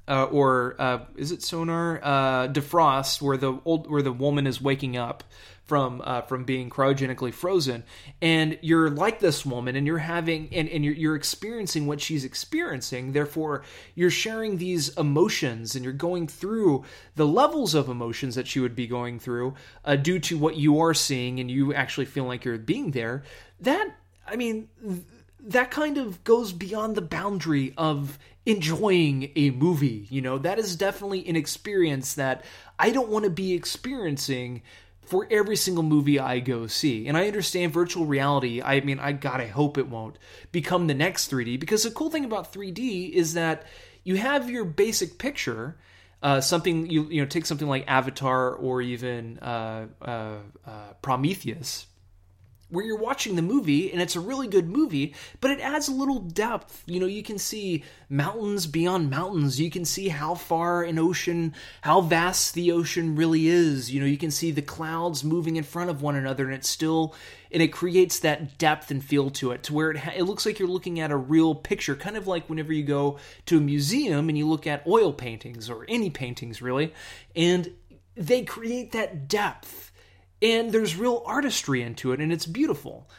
uh, 0.07 0.25
or 0.25 0.75
uh, 0.79 0.99
is 1.15 1.31
it 1.31 1.41
Sonar? 1.41 1.99
Uh, 2.03 2.47
Defrost 2.47 3.21
where 3.21 3.37
the 3.37 3.59
old 3.65 3.89
where 3.89 4.01
the 4.01 4.11
woman 4.11 4.47
is 4.47 4.61
waking 4.61 4.97
up 4.97 5.23
from 5.71 6.01
uh, 6.03 6.19
from 6.23 6.43
being 6.43 6.69
cryogenically 6.69 7.33
frozen 7.33 7.81
and 8.21 8.59
you're 8.61 8.89
like 8.89 9.21
this 9.21 9.45
woman 9.45 9.77
and 9.77 9.87
you're 9.87 9.99
having 9.99 10.49
and, 10.51 10.67
and 10.67 10.83
you're, 10.83 10.93
you're 10.93 11.15
experiencing 11.15 11.87
what 11.87 12.01
she's 12.01 12.25
experiencing 12.25 13.13
therefore 13.13 13.63
you're 13.95 14.09
sharing 14.09 14.57
these 14.57 14.89
emotions 14.97 15.73
and 15.73 15.85
you're 15.85 15.93
going 15.93 16.27
through 16.27 16.83
the 17.15 17.25
levels 17.25 17.73
of 17.73 17.87
emotions 17.87 18.35
that 18.35 18.47
she 18.47 18.59
would 18.59 18.75
be 18.75 18.85
going 18.85 19.17
through 19.17 19.53
uh, 19.85 19.95
due 19.95 20.19
to 20.19 20.37
what 20.37 20.57
you 20.57 20.77
are 20.77 20.93
seeing 20.93 21.39
and 21.39 21.49
you 21.49 21.73
actually 21.73 22.05
feel 22.05 22.25
like 22.25 22.43
you're 22.43 22.57
being 22.57 22.91
there. 22.91 23.23
That 23.61 23.95
i 24.27 24.35
mean 24.35 24.67
that 25.39 25.71
kind 25.71 25.97
of 25.97 26.21
goes 26.25 26.51
beyond 26.51 26.97
the 26.97 27.01
boundary 27.01 27.73
of 27.77 28.19
enjoying 28.45 29.31
a 29.37 29.51
movie 29.51 30.05
you 30.09 30.19
know? 30.19 30.37
That 30.37 30.59
is 30.59 30.75
definitely 30.75 31.25
an 31.29 31.37
experience 31.37 32.15
that 32.15 32.43
i 32.77 32.89
don't 32.89 33.07
want 33.07 33.23
to 33.23 33.31
be 33.31 33.53
experiencing 33.53 34.63
for 35.01 35.27
every 35.29 35.55
single 35.55 35.83
movie 35.83 36.19
I 36.19 36.39
go 36.39 36.67
see. 36.67 37.07
And 37.07 37.17
I 37.17 37.27
understand 37.27 37.73
virtual 37.73 38.05
reality, 38.05 38.61
I 38.61 38.81
mean, 38.81 38.99
I 38.99 39.17
I 39.23 39.47
hope 39.47 39.77
it 39.77 39.87
won't 39.87 40.17
become 40.51 40.87
the 40.87 40.93
next 40.93 41.31
3D 41.31 41.59
because 41.59 41.83
the 41.83 41.91
cool 41.91 42.09
thing 42.09 42.25
about 42.25 42.53
3D 42.53 43.11
is 43.11 43.33
that 43.33 43.65
you 44.03 44.17
have 44.17 44.49
your 44.49 44.65
basic 44.65 45.17
picture. 45.17 45.77
Uh, 46.23 46.39
something 46.39 46.87
you 46.87 47.09
you 47.09 47.19
know 47.19 47.27
take 47.27 47.47
something 47.47 47.67
like 47.67 47.83
Avatar 47.87 48.53
or 48.53 48.79
even 48.79 49.39
uh, 49.39 49.87
uh, 50.03 50.35
uh 50.67 50.93
Prometheus, 51.01 51.87
where 52.71 52.85
you're 52.85 52.97
watching 52.97 53.35
the 53.35 53.41
movie 53.41 53.91
and 53.91 54.01
it's 54.01 54.15
a 54.15 54.19
really 54.19 54.47
good 54.47 54.67
movie, 54.69 55.13
but 55.41 55.51
it 55.51 55.59
adds 55.59 55.87
a 55.87 55.93
little 55.93 56.19
depth. 56.19 56.83
You 56.87 56.99
know, 56.99 57.05
you 57.05 57.21
can 57.21 57.37
see 57.37 57.83
mountains 58.09 58.65
beyond 58.65 59.09
mountains. 59.09 59.59
You 59.59 59.69
can 59.69 59.85
see 59.85 60.07
how 60.07 60.35
far 60.35 60.83
an 60.83 60.97
ocean, 60.97 61.53
how 61.81 62.01
vast 62.01 62.53
the 62.53 62.71
ocean 62.71 63.15
really 63.15 63.47
is. 63.47 63.91
You 63.91 63.99
know, 63.99 64.05
you 64.05 64.17
can 64.17 64.31
see 64.31 64.51
the 64.51 64.61
clouds 64.61 65.23
moving 65.23 65.57
in 65.57 65.63
front 65.63 65.89
of 65.89 66.01
one 66.01 66.15
another 66.15 66.45
and 66.45 66.53
it's 66.53 66.69
still 66.69 67.13
and 67.51 67.61
it 67.61 67.67
creates 67.67 68.19
that 68.19 68.57
depth 68.57 68.91
and 68.91 69.03
feel 69.03 69.29
to 69.29 69.51
it 69.51 69.63
to 69.63 69.73
where 69.73 69.91
it 69.91 70.01
it 70.15 70.23
looks 70.23 70.45
like 70.45 70.57
you're 70.57 70.67
looking 70.67 70.99
at 70.99 71.11
a 71.11 71.17
real 71.17 71.53
picture, 71.53 71.95
kind 71.95 72.15
of 72.15 72.25
like 72.25 72.49
whenever 72.49 72.71
you 72.71 72.83
go 72.83 73.19
to 73.45 73.57
a 73.57 73.61
museum 73.61 74.29
and 74.29 74.37
you 74.37 74.47
look 74.47 74.65
at 74.65 74.87
oil 74.87 75.11
paintings 75.11 75.69
or 75.69 75.85
any 75.89 76.09
paintings 76.09 76.61
really, 76.61 76.93
and 77.35 77.73
they 78.15 78.43
create 78.43 78.91
that 78.93 79.27
depth 79.27 79.90
and 80.41 80.71
there's 80.71 80.95
real 80.95 81.23
artistry 81.25 81.81
into 81.81 82.11
it 82.11 82.19
and 82.19 82.31
it's 82.31 82.45
beautiful. 82.45 83.09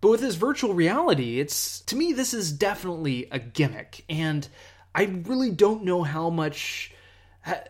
But 0.00 0.10
with 0.10 0.20
this 0.20 0.34
virtual 0.34 0.74
reality, 0.74 1.40
it's 1.40 1.80
to 1.82 1.96
me 1.96 2.12
this 2.12 2.34
is 2.34 2.52
definitely 2.52 3.28
a 3.30 3.38
gimmick 3.38 4.04
and 4.08 4.46
I 4.94 5.04
really 5.26 5.50
don't 5.50 5.84
know 5.84 6.02
how 6.02 6.30
much 6.30 6.92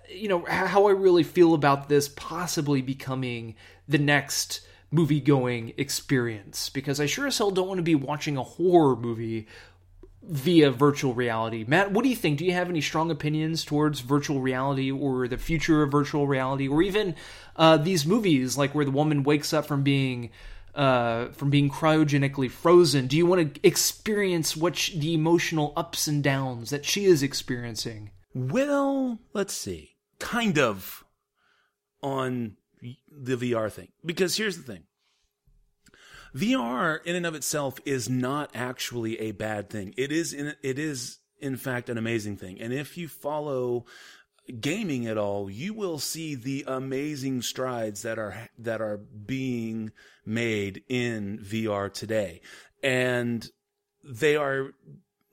you 0.09 0.29
know 0.29 0.45
how 0.49 0.87
I 0.87 0.93
really 0.93 1.25
feel 1.25 1.55
about 1.55 1.89
this 1.89 2.09
possibly 2.09 2.83
becoming 2.83 3.57
the 3.89 3.99
next 3.99 4.61
movie 4.91 5.21
going 5.21 5.73
experience 5.77 6.69
because 6.69 7.01
I 7.01 7.07
sure 7.07 7.27
as 7.27 7.37
hell 7.37 7.51
don't 7.51 7.67
want 7.67 7.79
to 7.79 7.83
be 7.83 7.97
watching 7.97 8.37
a 8.37 8.45
horror 8.45 8.95
movie 8.95 9.49
via 10.29 10.71
virtual 10.71 11.15
reality. 11.15 11.65
Matt, 11.67 11.93
what 11.93 12.03
do 12.03 12.09
you 12.09 12.17
think? 12.17 12.39
Do 12.39 12.45
you 12.45 12.53
have 12.53 12.69
any 12.69 12.81
strong 12.81 13.11
opinions 13.11 13.65
towards 13.65 14.01
virtual 14.01 14.41
reality 14.41 14.91
or 14.91 15.29
the 15.29 15.39
future 15.39 15.83
of 15.83 15.93
virtual 15.93 16.27
reality, 16.27 16.69
or 16.69 16.83
even 16.83 17.15
uh, 17.57 17.77
these 17.77 18.07
movies 18.07 18.57
like 18.57 18.75
where 18.75 18.85
the 18.85 18.91
woman 18.91 19.23
wakes 19.23 19.53
up 19.53 19.67
from 19.67 19.83
being 19.83 20.31
uh, 20.75 21.27
from 21.29 21.51
being 21.51 21.71
cryogenically 21.71 22.51
frozen? 22.51 23.07
Do 23.07 23.17
you 23.17 23.27
want 23.27 23.55
to 23.55 23.67
experience 23.67 24.57
what 24.57 24.91
the 24.95 25.15
emotional 25.15 25.73
ups 25.77 26.07
and 26.07 26.23
downs 26.23 26.71
that 26.71 26.85
she 26.85 27.05
is 27.05 27.23
experiencing? 27.23 28.11
Well, 28.35 29.21
let's 29.33 29.55
see. 29.55 29.97
Kind 30.19 30.59
of 30.59 31.05
on 32.03 32.57
the 33.11 33.37
VR 33.37 33.71
thing, 33.71 33.89
because 34.05 34.37
here's 34.37 34.57
the 34.57 34.63
thing. 34.63 34.85
VR 36.35 37.05
in 37.05 37.17
and 37.17 37.27
of 37.27 37.35
itself 37.35 37.79
is 37.85 38.09
not 38.09 38.51
actually 38.55 39.21
a 39.21 39.33
bad 39.33 39.71
thing. 39.71 39.95
It 39.97 40.11
is 40.11 40.33
in, 40.33 40.55
it 40.63 40.79
is 40.79 41.19
in 41.39 41.57
fact 41.57 41.89
an 41.89 41.99
amazing 41.99 42.37
thing. 42.37 42.61
And 42.61 42.73
if 42.73 42.99
you 42.99 43.07
follow 43.09 43.87
gaming 44.61 45.07
at 45.07 45.17
all, 45.17 45.49
you 45.49 45.75
will 45.75 45.99
see 45.99 46.35
the 46.35 46.65
amazing 46.67 47.43
strides 47.43 48.03
that 48.03 48.19
are 48.19 48.49
that 48.59 48.81
are 48.81 48.97
being 48.97 49.93
made 50.27 50.83
in 50.89 51.39
VR 51.39 51.93
today. 51.93 52.41
And 52.83 53.49
they 54.03 54.37
are 54.37 54.73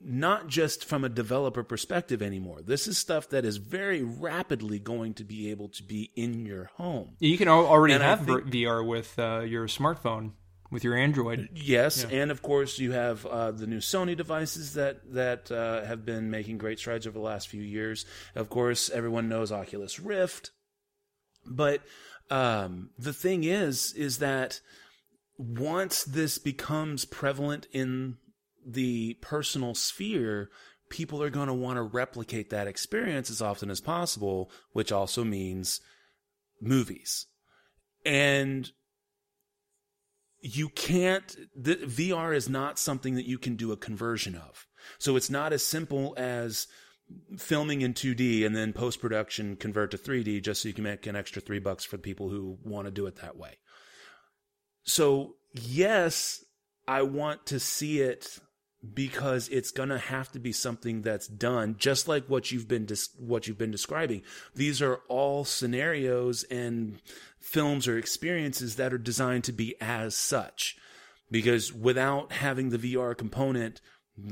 not 0.04 0.48
just 0.48 0.84
from 0.84 1.04
a 1.04 1.08
developer 1.08 1.62
perspective 1.62 2.22
anymore. 2.22 2.60
This 2.62 2.88
is 2.88 2.98
stuff 2.98 3.28
that 3.28 3.44
is 3.44 3.58
very 3.58 4.02
rapidly 4.02 4.78
going 4.78 5.14
to 5.14 5.24
be 5.24 5.50
able 5.50 5.68
to 5.70 5.82
be 5.82 6.10
in 6.16 6.44
your 6.44 6.70
home. 6.76 7.16
You 7.20 7.38
can 7.38 7.48
already 7.48 7.94
and 7.94 8.02
have 8.02 8.24
think, 8.24 8.46
VR 8.46 8.84
with 8.86 9.16
uh, 9.18 9.40
your 9.40 9.66
smartphone 9.66 10.32
with 10.72 10.82
your 10.82 10.96
Android. 10.96 11.50
Yes, 11.54 12.04
yeah. 12.08 12.22
and 12.22 12.30
of 12.30 12.42
course 12.42 12.78
you 12.78 12.92
have 12.92 13.24
uh, 13.26 13.52
the 13.52 13.66
new 13.66 13.78
Sony 13.78 14.16
devices 14.16 14.72
that 14.74 15.12
that 15.12 15.52
uh, 15.52 15.84
have 15.84 16.04
been 16.04 16.30
making 16.30 16.58
great 16.58 16.78
strides 16.78 17.06
over 17.06 17.18
the 17.18 17.24
last 17.24 17.48
few 17.48 17.62
years. 17.62 18.06
Of 18.34 18.48
course, 18.48 18.90
everyone 18.90 19.28
knows 19.28 19.52
Oculus 19.52 20.00
Rift, 20.00 20.50
but 21.46 21.82
um, 22.30 22.90
the 22.98 23.12
thing 23.12 23.44
is, 23.44 23.92
is 23.92 24.18
that 24.18 24.60
once 25.36 26.04
this 26.04 26.38
becomes 26.38 27.04
prevalent 27.04 27.66
in 27.72 28.16
the 28.66 29.14
personal 29.20 29.74
sphere, 29.74 30.48
people 30.88 31.22
are 31.22 31.30
going 31.30 31.48
to 31.48 31.54
want 31.54 31.76
to 31.76 31.82
replicate 31.82 32.48
that 32.50 32.66
experience 32.66 33.30
as 33.30 33.42
often 33.42 33.70
as 33.70 33.80
possible, 33.80 34.50
which 34.72 34.90
also 34.90 35.22
means 35.24 35.80
movies. 36.60 37.26
And 38.06 38.70
you 40.42 40.68
can't 40.68 41.36
the 41.56 41.76
VR 41.76 42.34
is 42.34 42.48
not 42.48 42.78
something 42.78 43.14
that 43.14 43.26
you 43.26 43.38
can 43.38 43.56
do 43.56 43.72
a 43.72 43.76
conversion 43.76 44.34
of. 44.34 44.66
So 44.98 45.16
it's 45.16 45.30
not 45.30 45.52
as 45.52 45.64
simple 45.64 46.14
as 46.16 46.66
filming 47.36 47.82
in 47.82 47.94
2D 47.94 48.44
and 48.44 48.56
then 48.56 48.72
post 48.72 49.00
production 49.00 49.56
convert 49.56 49.92
to 49.92 49.98
3D 49.98 50.42
just 50.42 50.62
so 50.62 50.68
you 50.68 50.74
can 50.74 50.84
make 50.84 51.06
an 51.06 51.16
extra 51.16 51.40
3 51.40 51.58
bucks 51.60 51.84
for 51.84 51.96
the 51.96 52.02
people 52.02 52.28
who 52.28 52.58
want 52.64 52.86
to 52.86 52.90
do 52.90 53.06
it 53.06 53.16
that 53.16 53.36
way. 53.36 53.58
So, 54.84 55.36
yes, 55.52 56.44
I 56.88 57.02
want 57.02 57.46
to 57.46 57.60
see 57.60 58.00
it 58.00 58.38
because 58.94 59.48
it's 59.48 59.70
going 59.70 59.90
to 59.90 59.98
have 59.98 60.32
to 60.32 60.40
be 60.40 60.52
something 60.52 61.02
that's 61.02 61.28
done 61.28 61.76
just 61.78 62.08
like 62.08 62.26
what 62.26 62.50
you've 62.50 62.66
been 62.66 62.84
dis- 62.84 63.10
what 63.16 63.46
you've 63.46 63.58
been 63.58 63.70
describing 63.70 64.22
these 64.56 64.82
are 64.82 64.96
all 65.08 65.44
scenarios 65.44 66.42
and 66.44 67.00
films 67.42 67.88
or 67.88 67.98
experiences 67.98 68.76
that 68.76 68.92
are 68.92 68.98
designed 68.98 69.44
to 69.44 69.52
be 69.52 69.74
as 69.80 70.14
such 70.16 70.76
because 71.30 71.72
without 71.72 72.32
having 72.32 72.70
the 72.70 72.78
VR 72.78 73.16
component 73.16 73.80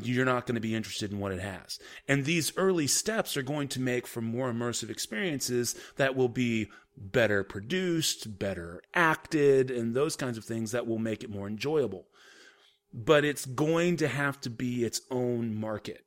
you're 0.03 0.27
not 0.27 0.47
going 0.47 0.57
to 0.57 0.61
be 0.61 0.75
interested 0.75 1.11
in 1.11 1.19
what 1.19 1.33
it 1.33 1.41
has. 1.41 1.79
And 2.07 2.27
these 2.27 2.53
early 2.59 2.87
steps 2.87 3.35
are 3.39 3.43
going 3.43 3.69
to 3.69 3.81
make 3.81 4.07
for 4.07 4.21
more 4.21 4.53
immersive 4.53 4.91
experiences 4.91 5.75
that 5.97 6.15
will 6.15 6.29
be 6.29 6.69
better 6.99 7.43
produced, 7.43 8.39
better 8.39 8.83
acted, 8.93 9.71
and 9.71 9.95
those 9.95 10.17
kinds 10.17 10.37
of 10.37 10.45
things 10.45 10.73
that 10.73 10.87
will 10.87 10.99
make 10.99 11.25
it 11.25 11.31
more 11.31 11.49
enjoyable 11.49 12.05
but 12.93 13.25
it's 13.25 13.47
going 13.47 13.97
to 13.99 14.09
have 14.09 14.41
to 14.41 14.51
be 14.51 14.85
its 14.85 15.01
own 15.11 15.55
market. 15.55 16.05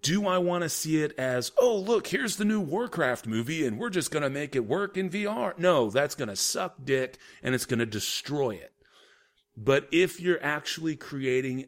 Do 0.00 0.26
I 0.26 0.38
want 0.38 0.62
to 0.62 0.68
see 0.68 1.02
it 1.02 1.12
as, 1.16 1.52
oh, 1.58 1.76
look, 1.76 2.08
here's 2.08 2.36
the 2.36 2.44
new 2.44 2.60
Warcraft 2.60 3.26
movie 3.26 3.64
and 3.64 3.78
we're 3.78 3.90
just 3.90 4.10
going 4.10 4.24
to 4.24 4.30
make 4.30 4.56
it 4.56 4.66
work 4.66 4.96
in 4.96 5.10
VR? 5.10 5.56
No, 5.58 5.90
that's 5.90 6.16
going 6.16 6.28
to 6.28 6.36
suck 6.36 6.76
dick 6.82 7.18
and 7.42 7.54
it's 7.54 7.66
going 7.66 7.78
to 7.78 7.86
destroy 7.86 8.50
it. 8.50 8.72
But 9.56 9.88
if 9.92 10.20
you're 10.20 10.42
actually 10.42 10.96
creating 10.96 11.66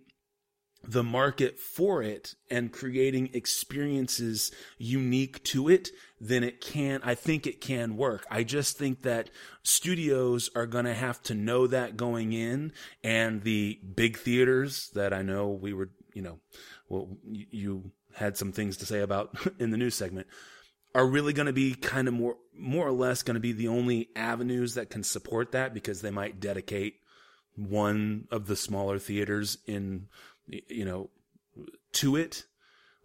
the 0.83 1.03
market 1.03 1.59
for 1.59 2.03
it 2.03 2.35
and 2.51 2.73
creating 2.73 3.31
experiences 3.35 4.51
unique 4.79 5.43
to 5.45 5.69
it, 5.69 5.91
then 6.21 6.43
it 6.45 6.61
can, 6.61 7.01
I 7.03 7.15
think 7.15 7.47
it 7.47 7.61
can 7.61 7.97
work. 7.97 8.27
I 8.31 8.43
just 8.43 8.79
think 8.79 9.03
that 9.03 9.31
studios 9.63 10.51
are 10.55 10.67
going 10.67 10.85
to 10.85 10.95
have 10.95 11.23
to 11.25 11.35
know 11.35 11.67
that 11.67 11.97
going 11.97 12.33
in 12.33 12.73
and 13.03 13.43
the 13.43 13.81
big 13.95 14.19
theaters 14.19 14.91
that 14.95 15.13
I 15.13 15.23
know 15.23 15.49
we 15.49 15.73
were, 15.73 15.91
you 16.15 16.23
know, 16.23 16.39
well, 16.89 17.17
you 17.31 17.93
had 18.19 18.37
some 18.37 18.53
things 18.53 18.77
to 18.79 18.87
say 18.87 19.01
about 19.01 19.35
in 19.59 19.71
the 19.71 19.77
news 19.77 19.95
segment 19.95 20.27
are 20.95 21.07
really 21.07 21.33
going 21.33 21.47
to 21.47 21.53
be 21.53 21.75
kind 21.75 22.09
of 22.09 22.15
more, 22.15 22.37
more 22.57 22.87
or 22.87 22.93
less 22.93 23.23
going 23.23 23.35
to 23.35 23.41
be 23.41 23.53
the 23.53 23.69
only 23.69 24.09
avenues 24.17 24.75
that 24.75 24.91
can 24.91 25.05
support 25.05 25.53
that 25.53 25.75
because 25.75 26.01
they 26.01 26.11
might 26.11 26.41
dedicate 26.41 26.97
one 27.57 28.27
of 28.31 28.47
the 28.47 28.57
smaller 28.57 28.99
theaters 28.99 29.59
in 29.67 30.09
you 30.49 30.85
know, 30.85 31.11
to 31.93 32.17
it. 32.17 32.45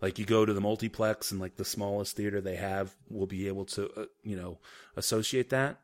Like 0.02 0.20
you 0.20 0.26
go 0.26 0.46
to 0.46 0.54
the 0.54 0.62
multiplex 0.62 1.32
and 1.32 1.40
like 1.40 1.56
the 1.56 1.66
smallest 1.66 2.16
theater 2.16 2.42
they 2.42 2.56
have 2.56 2.94
will 3.10 3.28
be 3.28 3.48
able 3.48 3.66
to, 3.66 3.90
uh, 3.96 4.06
you 4.22 4.36
know, 4.36 4.60
associate 4.96 5.50
that. 5.50 5.80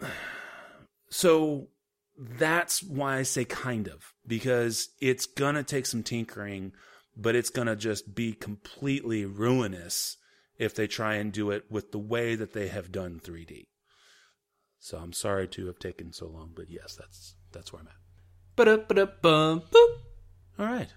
So 1.08 1.68
that's 2.18 2.82
why 2.82 3.16
I 3.18 3.22
say 3.22 3.44
kind 3.44 3.88
of 3.88 4.12
because 4.26 4.88
it's 5.00 5.26
gonna 5.26 5.62
take 5.62 5.86
some 5.86 6.02
tinkering, 6.02 6.72
but 7.16 7.34
it's 7.34 7.50
gonna 7.50 7.76
just 7.76 8.14
be 8.14 8.32
completely 8.32 9.24
ruinous 9.24 10.16
if 10.58 10.74
they 10.74 10.86
try 10.86 11.14
and 11.14 11.32
do 11.32 11.50
it 11.50 11.64
with 11.70 11.92
the 11.92 11.98
way 11.98 12.34
that 12.34 12.52
they 12.52 12.68
have 12.68 12.90
done 12.90 13.20
3D. 13.22 13.66
So 14.78 14.98
I'm 14.98 15.12
sorry 15.12 15.48
to 15.48 15.66
have 15.66 15.78
taken 15.78 16.12
so 16.12 16.26
long, 16.26 16.52
but 16.54 16.70
yes, 16.70 16.96
that's 16.96 17.34
that's 17.52 17.72
where 17.72 17.80
I'm 17.80 17.88
at. 17.88 17.94
All 20.58 20.66
right. 20.66 20.88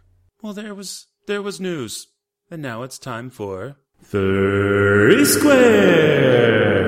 Well, 0.42 0.54
there 0.54 0.74
was 0.74 1.08
there 1.28 1.42
was 1.42 1.60
news, 1.60 2.08
and 2.50 2.62
now 2.62 2.84
it's 2.84 2.98
time 2.98 3.30
for 3.30 3.78
Three 4.02 5.26
Square. 5.26 6.80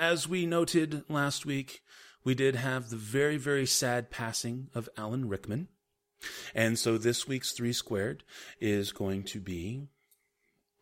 As 0.00 0.26
we 0.26 0.46
noted 0.46 1.04
last 1.10 1.44
week, 1.44 1.82
we 2.24 2.34
did 2.34 2.56
have 2.56 2.88
the 2.88 2.96
very, 2.96 3.36
very 3.36 3.66
sad 3.66 4.10
passing 4.10 4.68
of 4.74 4.88
Alan 4.96 5.28
Rickman. 5.28 5.68
And 6.54 6.78
so 6.78 6.96
this 6.98 7.28
week's 7.28 7.52
Three 7.52 7.74
Squared 7.74 8.24
is 8.60 8.92
going 8.92 9.24
to 9.24 9.40
be 9.40 9.88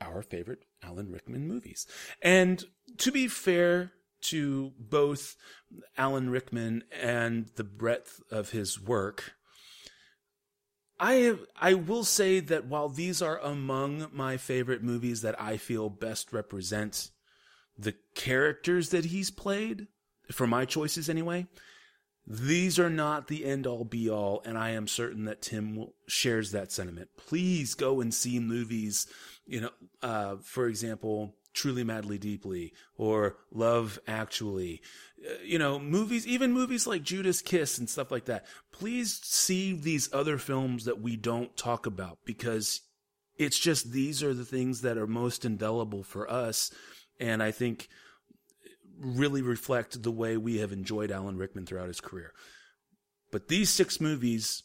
our 0.00 0.22
favorite 0.22 0.64
Alan 0.82 1.10
Rickman 1.10 1.48
movies. 1.48 1.86
And 2.22 2.64
to 2.98 3.10
be 3.10 3.26
fair 3.26 3.90
to 4.20 4.72
both 4.78 5.36
Alan 5.96 6.30
Rickman 6.30 6.84
and 6.92 7.50
the 7.56 7.64
breadth 7.64 8.22
of 8.30 8.50
his 8.50 8.80
work, 8.80 9.32
I 11.00 11.36
I 11.56 11.74
will 11.74 12.04
say 12.04 12.40
that 12.40 12.66
while 12.66 12.88
these 12.88 13.20
are 13.20 13.38
among 13.38 14.08
my 14.12 14.36
favorite 14.36 14.82
movies 14.82 15.22
that 15.22 15.40
I 15.40 15.56
feel 15.56 15.90
best 15.90 16.32
represent 16.32 17.10
the 17.78 17.94
characters 18.14 18.90
that 18.90 19.06
he's 19.06 19.30
played, 19.30 19.86
for 20.32 20.46
my 20.46 20.64
choices 20.64 21.08
anyway, 21.08 21.46
these 22.26 22.78
are 22.78 22.90
not 22.90 23.28
the 23.28 23.46
end 23.46 23.66
all 23.66 23.84
be 23.84 24.10
all, 24.10 24.42
and 24.44 24.58
I 24.58 24.70
am 24.70 24.86
certain 24.86 25.24
that 25.24 25.40
Tim 25.40 25.86
shares 26.06 26.52
that 26.52 26.70
sentiment. 26.70 27.08
Please 27.16 27.74
go 27.74 28.02
and 28.02 28.12
see 28.12 28.38
movies, 28.38 29.06
you 29.46 29.62
know, 29.62 29.70
uh, 30.02 30.36
for 30.42 30.66
example, 30.66 31.34
Truly 31.54 31.84
Madly 31.84 32.18
Deeply 32.18 32.74
or 32.96 33.38
Love 33.50 33.98
Actually. 34.06 34.82
Uh, 35.26 35.34
you 35.42 35.58
know, 35.58 35.78
movies, 35.78 36.26
even 36.26 36.52
movies 36.52 36.86
like 36.86 37.02
Judas 37.02 37.40
Kiss 37.40 37.78
and 37.78 37.88
stuff 37.88 38.10
like 38.10 38.26
that. 38.26 38.44
Please 38.72 39.20
see 39.24 39.72
these 39.72 40.12
other 40.12 40.36
films 40.36 40.84
that 40.84 41.00
we 41.00 41.16
don't 41.16 41.56
talk 41.56 41.86
about 41.86 42.18
because 42.26 42.82
it's 43.38 43.58
just 43.58 43.90
these 43.90 44.22
are 44.22 44.34
the 44.34 44.44
things 44.44 44.82
that 44.82 44.98
are 44.98 45.06
most 45.06 45.44
indelible 45.44 46.02
for 46.02 46.30
us. 46.30 46.70
And 47.20 47.42
I 47.42 47.50
think 47.50 47.88
really 48.98 49.42
reflect 49.42 50.02
the 50.02 50.10
way 50.10 50.36
we 50.36 50.58
have 50.58 50.72
enjoyed 50.72 51.10
Alan 51.10 51.36
Rickman 51.36 51.66
throughout 51.66 51.88
his 51.88 52.00
career. 52.00 52.32
But 53.30 53.48
these 53.48 53.70
six 53.70 54.00
movies 54.00 54.62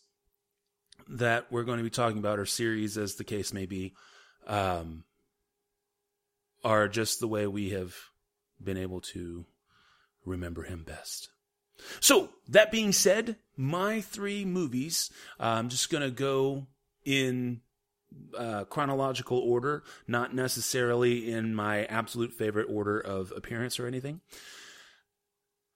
that 1.08 1.52
we're 1.52 1.64
going 1.64 1.78
to 1.78 1.84
be 1.84 1.90
talking 1.90 2.18
about, 2.18 2.40
or 2.40 2.46
series 2.46 2.98
as 2.98 3.16
the 3.16 3.24
case 3.24 3.54
may 3.54 3.66
be, 3.66 3.94
um, 4.48 5.04
are 6.64 6.88
just 6.88 7.20
the 7.20 7.28
way 7.28 7.46
we 7.46 7.72
have 7.72 7.96
been 8.64 8.78
able 8.78 9.02
to 9.02 9.46
remember 10.26 10.64
him 10.64 10.84
best. 10.84 11.30
So, 12.00 12.30
that 12.48 12.72
being 12.72 12.92
said, 12.92 13.38
my 13.58 14.00
three 14.00 14.46
movies, 14.46 15.12
I'm 15.40 15.70
just 15.70 15.90
going 15.90 16.04
to 16.04 16.12
go 16.12 16.68
in 17.04 17.62
uh, 18.38 18.66
chronological 18.66 19.38
order, 19.38 19.84
not 20.08 20.34
necessarily 20.34 21.32
in 21.32 21.54
my 21.54 21.86
absolute 21.86 22.34
favorite 22.34 22.68
order 22.70 23.00
of 23.00 23.32
appearance 23.36 23.80
or 23.80 23.88
anything. 23.88 24.22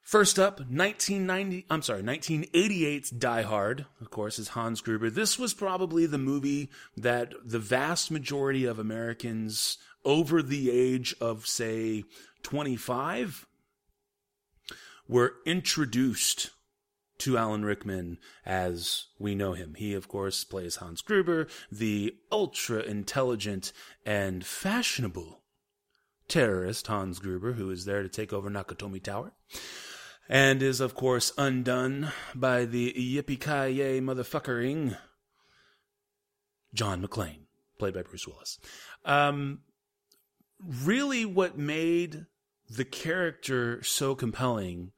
First 0.07 0.39
up, 0.39 0.59
1990, 0.59 1.65
I'm 1.69 1.81
sorry, 1.81 2.01
1988's 2.01 3.09
Die 3.09 3.41
Hard, 3.41 3.85
of 3.99 4.09
course, 4.09 4.39
is 4.39 4.47
Hans 4.49 4.79
Gruber. 4.79 5.09
This 5.09 5.37
was 5.37 5.53
probably 5.53 6.05
the 6.05 6.17
movie 6.17 6.69
that 6.95 7.33
the 7.43 7.59
vast 7.59 8.09
majority 8.09 8.63
of 8.63 8.79
Americans 8.79 9.77
over 10.05 10.41
the 10.41 10.71
age 10.71 11.13
of, 11.19 11.45
say, 11.45 12.05
25 12.43 13.45
were 15.09 15.33
introduced 15.45 16.51
to 17.19 17.37
Alan 17.37 17.65
Rickman 17.65 18.17
as 18.45 19.05
we 19.19 19.35
know 19.35 19.53
him. 19.53 19.75
He, 19.75 19.93
of 19.93 20.07
course, 20.07 20.43
plays 20.43 20.77
Hans 20.77 21.01
Gruber, 21.01 21.47
the 21.71 22.15
ultra 22.31 22.79
intelligent 22.81 23.71
and 24.05 24.45
fashionable 24.45 25.41
terrorist 26.27 26.87
Hans 26.87 27.19
Gruber, 27.19 27.53
who 27.53 27.69
is 27.69 27.85
there 27.85 28.03
to 28.03 28.09
take 28.09 28.33
over 28.33 28.49
Nakatomi 28.49 29.01
Tower. 29.01 29.33
And 30.29 30.61
is, 30.61 30.81
of 30.81 30.93
course, 30.93 31.31
undone 31.37 32.11
by 32.35 32.65
the 32.65 32.93
yippee-ki-yay 32.93 34.01
motherfuckering 34.01 34.97
John 36.73 37.01
McClane, 37.01 37.45
played 37.79 37.93
by 37.93 38.01
Bruce 38.01 38.27
Willis. 38.27 38.59
Um, 39.05 39.59
really 40.61 41.25
what 41.25 41.57
made 41.57 42.25
the 42.69 42.83
character 42.83 43.81
so 43.83 44.15
compelling 44.15 44.91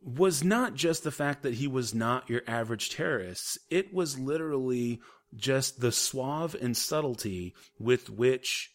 was 0.00 0.44
not 0.44 0.74
just 0.74 1.02
the 1.02 1.10
fact 1.10 1.42
that 1.42 1.54
he 1.54 1.66
was 1.66 1.94
not 1.94 2.30
your 2.30 2.42
average 2.46 2.90
terrorist. 2.90 3.58
It 3.70 3.92
was 3.92 4.18
literally 4.18 5.00
just 5.34 5.80
the 5.80 5.92
suave 5.92 6.54
and 6.60 6.76
subtlety 6.76 7.54
with 7.78 8.08
which 8.08 8.70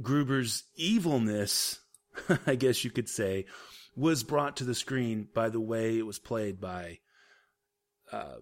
Gruber's 0.00 0.64
evilness, 0.76 1.80
I 2.46 2.54
guess 2.54 2.84
you 2.84 2.90
could 2.90 3.08
say, 3.08 3.46
was 3.96 4.22
brought 4.22 4.56
to 4.58 4.64
the 4.64 4.74
screen 4.74 5.28
by 5.34 5.48
the 5.48 5.60
way 5.60 5.98
it 5.98 6.06
was 6.06 6.18
played 6.18 6.60
by 6.60 6.98
uh, 8.12 8.36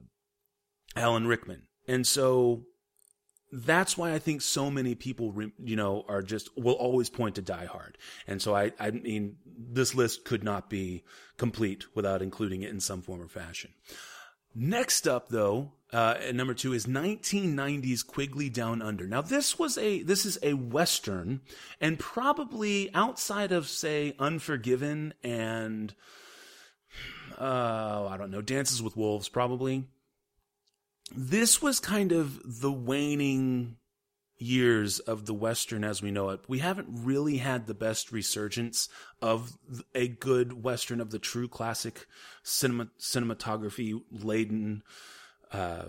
Alan 0.95 1.27
Rickman. 1.27 1.62
And 1.89 2.07
so 2.07 2.64
that's 3.53 3.97
why 3.97 4.12
I 4.12 4.18
think 4.18 4.42
so 4.42 4.70
many 4.70 4.94
people, 4.94 5.34
you 5.62 5.76
know, 5.76 6.05
are 6.09 6.22
just 6.22 6.57
will 6.57 6.74
always 6.74 7.09
point 7.09 7.36
to 7.36 7.42
Die 7.42 7.66
Hard. 7.66 7.97
And 8.26 8.42
so 8.42 8.55
I, 8.55 8.72
I 8.78 8.90
mean, 8.90 9.36
this 9.47 9.94
list 9.94 10.24
could 10.24 10.42
not 10.42 10.68
be 10.68 11.05
complete 11.36 11.86
without 11.94 12.22
including 12.22 12.62
it 12.62 12.70
in 12.70 12.80
some 12.80 13.03
form 13.03 13.22
or 13.22 13.28
fashion. 13.28 13.72
Next 14.55 15.07
up, 15.07 15.28
though, 15.28 15.72
uh, 15.92 16.14
at 16.20 16.34
number 16.34 16.55
two 16.55 16.72
is 16.72 16.86
1990's 16.86 18.03
Quigley 18.03 18.49
Down 18.49 18.82
Under. 18.82 19.07
Now, 19.07 19.20
this 19.20 19.59
was 19.59 19.78
a 19.78 20.03
this 20.03 20.26
is 20.26 20.38
a 20.42 20.55
western, 20.55 21.42
and 21.80 21.99
probably 21.99 22.92
outside 22.94 23.53
of 23.53 23.68
say 23.68 24.14
Unforgiven 24.18 25.14
and 25.22 25.94
uh, 27.38 28.09
I 28.09 28.16
don't 28.16 28.30
know, 28.30 28.42
Dances 28.42 28.82
with 28.82 28.97
Wolves, 28.97 29.28
probably 29.28 29.84
this 31.14 31.62
was 31.62 31.80
kind 31.80 32.12
of 32.12 32.61
the 32.61 32.72
waning 32.72 33.76
years 34.38 34.98
of 34.98 35.26
the 35.26 35.34
Western 35.34 35.82
as 35.84 36.02
we 36.02 36.11
know 36.11 36.30
it. 36.30 36.40
We 36.48 36.59
haven't 36.59 36.88
really 36.90 37.38
had 37.38 37.66
the 37.66 37.74
best 37.74 38.12
resurgence 38.12 38.88
of 39.22 39.57
a 39.94 40.09
good 40.09 40.62
Western 40.62 41.00
of 41.00 41.11
the 41.11 41.18
true 41.18 41.48
classic 41.48 42.07
cinema, 42.42 42.88
cinematography 43.00 44.00
laden, 44.11 44.82
uh, 45.52 45.86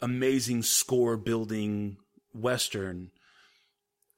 amazing 0.00 0.62
score 0.62 1.16
building 1.16 1.98
Western 2.32 3.10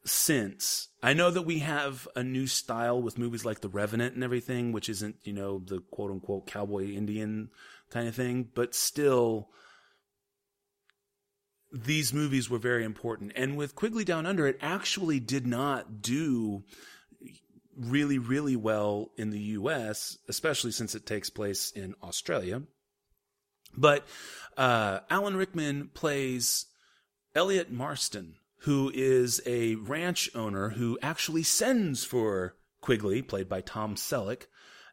since. 0.05 0.89
I 1.03 1.13
know 1.13 1.31
that 1.31 1.43
we 1.43 1.61
have 1.61 2.07
a 2.15 2.23
new 2.23 2.47
style 2.47 3.03
with 3.03 3.19
movies 3.19 3.45
like 3.45 3.61
The 3.61 3.69
Revenant 3.69 4.15
and 4.15 4.23
everything, 4.23 4.71
which 4.71 4.89
isn't, 4.89 5.17
you 5.25 5.33
know, 5.33 5.59
the 5.59 5.81
quote 5.91 6.13
unquote 6.13 6.47
cowboy 6.47 6.93
Indian 6.93 7.51
kind 7.91 8.07
of 8.07 8.15
thing, 8.15 8.49
but 8.55 8.75
still, 8.75 9.49
these 11.85 12.13
movies 12.13 12.51
were 12.51 12.59
very 12.59 12.85
important. 12.85 13.33
And 13.37 13.57
with 13.57 13.75
Quigley 13.75 14.05
Down 14.05 14.27
Under, 14.27 14.47
it 14.47 14.59
actually 14.61 15.21
did 15.21 15.47
not 15.47 16.03
do 16.03 16.65
really, 17.77 18.19
really 18.19 18.57
well 18.57 19.11
in 19.17 19.31
the 19.31 19.41
US, 19.41 20.17
especially 20.29 20.73
since 20.73 20.95
it 20.95 21.07
takes 21.07 21.31
place 21.31 21.71
in 21.71 21.95
Australia. 22.03 22.63
But 23.77 24.07
uh, 24.57 25.01
Alan 25.11 25.37
Rickman 25.37 25.91
plays 25.93 26.67
Elliot 27.35 27.71
Marston, 27.71 28.37
who 28.61 28.91
is 28.95 29.43
a 29.45 29.75
ranch 29.75 30.31
owner 30.35 30.71
who 30.71 30.99
actually 31.03 31.43
sends 31.43 32.05
for 32.05 32.57
Quigley, 32.81 33.21
played 33.21 33.49
by 33.49 33.61
Tom 33.61 33.97
Selleck, 33.97 34.47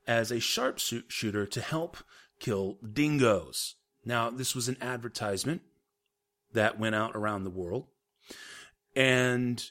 as 0.05 0.31
a 0.31 0.39
sharpshooter 0.39 1.45
to 1.45 1.61
help 1.61 1.97
kill 2.39 2.77
dingoes. 2.91 3.75
Now, 4.03 4.29
this 4.29 4.53
was 4.53 4.67
an 4.67 4.77
advertisement 4.81 5.61
that 6.54 6.80
went 6.80 6.95
out 6.95 7.16
around 7.16 7.43
the 7.43 7.49
world. 7.49 7.88
And 8.95 9.64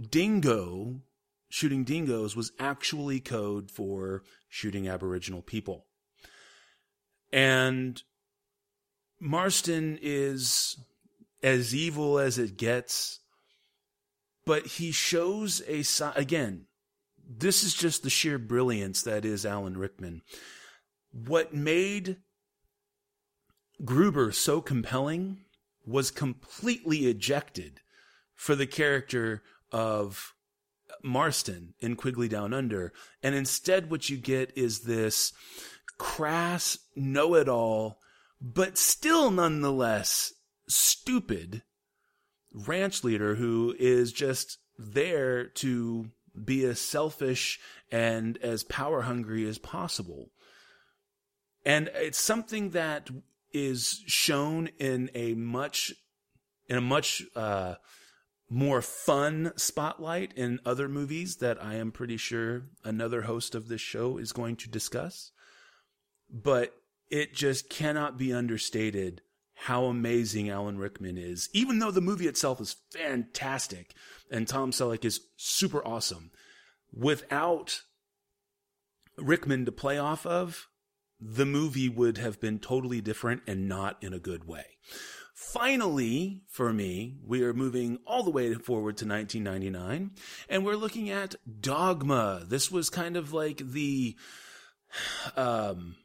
dingo, 0.00 1.00
shooting 1.48 1.84
dingoes 1.84 2.36
was 2.36 2.52
actually 2.58 3.20
code 3.20 3.70
for 3.70 4.22
shooting 4.48 4.88
Aboriginal 4.88 5.42
people. 5.42 5.86
And 7.32 8.02
Marston 9.20 9.98
is 10.00 10.78
as 11.42 11.74
evil 11.74 12.18
as 12.18 12.38
it 12.38 12.56
gets, 12.56 13.20
but 14.44 14.66
he 14.66 14.92
shows 14.92 15.62
a 15.66 15.82
side, 15.82 16.16
again, 16.16 16.66
this 17.28 17.64
is 17.64 17.74
just 17.74 18.02
the 18.02 18.10
sheer 18.10 18.38
brilliance 18.38 19.02
that 19.02 19.24
is 19.24 19.44
Alan 19.44 19.76
Rickman. 19.76 20.22
What 21.12 21.54
made 21.54 22.18
Gruber 23.84 24.32
so 24.32 24.60
compelling 24.60 25.38
was 25.86 26.10
completely 26.10 27.06
ejected 27.06 27.80
for 28.34 28.54
the 28.54 28.66
character 28.66 29.42
of 29.72 30.34
Marston 31.02 31.74
in 31.78 31.96
Quigley 31.96 32.28
Down 32.28 32.52
Under. 32.52 32.92
And 33.22 33.34
instead, 33.34 33.90
what 33.90 34.10
you 34.10 34.16
get 34.16 34.52
is 34.56 34.80
this 34.80 35.32
crass, 35.98 36.78
know 36.94 37.34
it 37.34 37.48
all, 37.48 38.00
but 38.40 38.76
still 38.76 39.30
nonetheless 39.30 40.34
stupid 40.68 41.62
ranch 42.52 43.04
leader 43.04 43.34
who 43.36 43.74
is 43.78 44.12
just 44.12 44.58
there 44.78 45.46
to 45.46 46.10
be 46.44 46.64
as 46.64 46.80
selfish 46.80 47.58
and 47.90 48.36
as 48.38 48.64
power 48.64 49.02
hungry 49.02 49.48
as 49.48 49.58
possible. 49.58 50.30
And 51.64 51.90
it's 51.94 52.18
something 52.18 52.70
that 52.70 53.08
is 53.56 54.02
shown 54.06 54.68
in 54.78 55.10
a 55.14 55.34
much 55.34 55.92
in 56.68 56.76
a 56.76 56.82
much 56.82 57.22
uh, 57.34 57.76
more 58.50 58.82
fun 58.82 59.52
spotlight 59.56 60.32
in 60.34 60.60
other 60.64 60.88
movies 60.88 61.36
that 61.36 61.62
I 61.62 61.74
am 61.74 61.92
pretty 61.92 62.16
sure 62.16 62.64
another 62.84 63.22
host 63.22 63.54
of 63.54 63.68
this 63.68 63.80
show 63.80 64.18
is 64.18 64.32
going 64.32 64.56
to 64.56 64.68
discuss. 64.68 65.32
But 66.30 66.74
it 67.08 67.34
just 67.34 67.70
cannot 67.70 68.18
be 68.18 68.32
understated 68.32 69.22
how 69.54 69.84
amazing 69.84 70.50
Alan 70.50 70.76
Rickman 70.76 71.16
is, 71.16 71.48
even 71.52 71.78
though 71.78 71.90
the 71.90 72.00
movie 72.00 72.26
itself 72.26 72.60
is 72.60 72.76
fantastic 72.92 73.94
and 74.30 74.46
Tom 74.46 74.70
Selleck 74.70 75.04
is 75.04 75.20
super 75.36 75.86
awesome. 75.86 76.30
Without 76.92 77.80
Rickman 79.16 79.64
to 79.64 79.72
play 79.72 79.98
off 79.98 80.26
of, 80.26 80.68
the 81.20 81.46
movie 81.46 81.88
would 81.88 82.18
have 82.18 82.40
been 82.40 82.58
totally 82.58 83.00
different 83.00 83.42
and 83.46 83.68
not 83.68 84.02
in 84.02 84.12
a 84.12 84.18
good 84.18 84.46
way. 84.46 84.64
Finally, 85.34 86.42
for 86.48 86.72
me, 86.72 87.18
we 87.24 87.42
are 87.42 87.52
moving 87.52 87.98
all 88.06 88.22
the 88.22 88.30
way 88.30 88.54
forward 88.54 88.96
to 88.96 89.06
1999 89.06 90.12
and 90.48 90.64
we're 90.64 90.76
looking 90.76 91.10
at 91.10 91.34
Dogma. 91.60 92.44
This 92.46 92.70
was 92.70 92.88
kind 92.88 93.16
of 93.16 93.32
like 93.32 93.58
the, 93.58 94.16
um, 95.36 95.96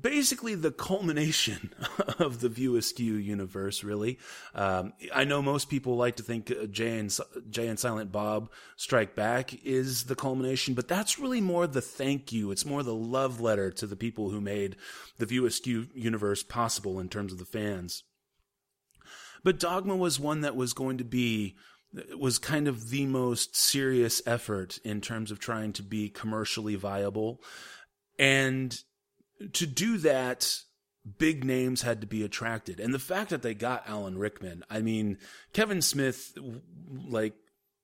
basically 0.00 0.54
the 0.54 0.70
culmination 0.72 1.72
of 2.18 2.40
the 2.40 2.48
View 2.48 2.76
Askew 2.76 3.14
universe, 3.14 3.84
really. 3.84 4.18
Um, 4.54 4.92
I 5.14 5.24
know 5.24 5.42
most 5.42 5.68
people 5.68 5.96
like 5.96 6.16
to 6.16 6.22
think 6.22 6.50
uh, 6.50 6.66
Jay 6.66 6.98
and, 6.98 7.16
Jay 7.50 7.68
and 7.68 7.78
Silent 7.78 8.10
Bob 8.10 8.50
Strike 8.76 9.14
Back 9.14 9.64
is 9.64 10.04
the 10.04 10.16
culmination, 10.16 10.74
but 10.74 10.88
that's 10.88 11.18
really 11.18 11.40
more 11.40 11.66
the 11.66 11.80
thank 11.80 12.32
you. 12.32 12.50
It's 12.50 12.66
more 12.66 12.82
the 12.82 12.94
love 12.94 13.40
letter 13.40 13.70
to 13.72 13.86
the 13.86 13.96
people 13.96 14.30
who 14.30 14.40
made 14.40 14.76
the 15.18 15.26
View 15.26 15.46
Askew 15.46 15.86
universe 15.94 16.42
possible 16.42 16.98
in 16.98 17.08
terms 17.08 17.32
of 17.32 17.38
the 17.38 17.44
fans. 17.44 18.02
But 19.44 19.60
Dogma 19.60 19.94
was 19.94 20.18
one 20.18 20.40
that 20.40 20.56
was 20.56 20.72
going 20.72 20.98
to 20.98 21.04
be 21.04 21.56
was 22.18 22.38
kind 22.38 22.66
of 22.66 22.90
the 22.90 23.06
most 23.06 23.54
serious 23.54 24.20
effort 24.26 24.78
in 24.84 25.00
terms 25.00 25.30
of 25.30 25.38
trying 25.38 25.72
to 25.74 25.82
be 25.82 26.08
commercially 26.08 26.74
viable. 26.74 27.40
And 28.18 28.76
to 29.52 29.66
do 29.66 29.98
that, 29.98 30.60
big 31.18 31.44
names 31.44 31.82
had 31.82 32.00
to 32.00 32.06
be 32.06 32.24
attracted. 32.24 32.80
And 32.80 32.94
the 32.94 32.98
fact 32.98 33.30
that 33.30 33.42
they 33.42 33.54
got 33.54 33.88
Alan 33.88 34.18
Rickman, 34.18 34.64
I 34.70 34.80
mean, 34.80 35.18
Kevin 35.52 35.82
Smith, 35.82 36.36
like, 37.06 37.34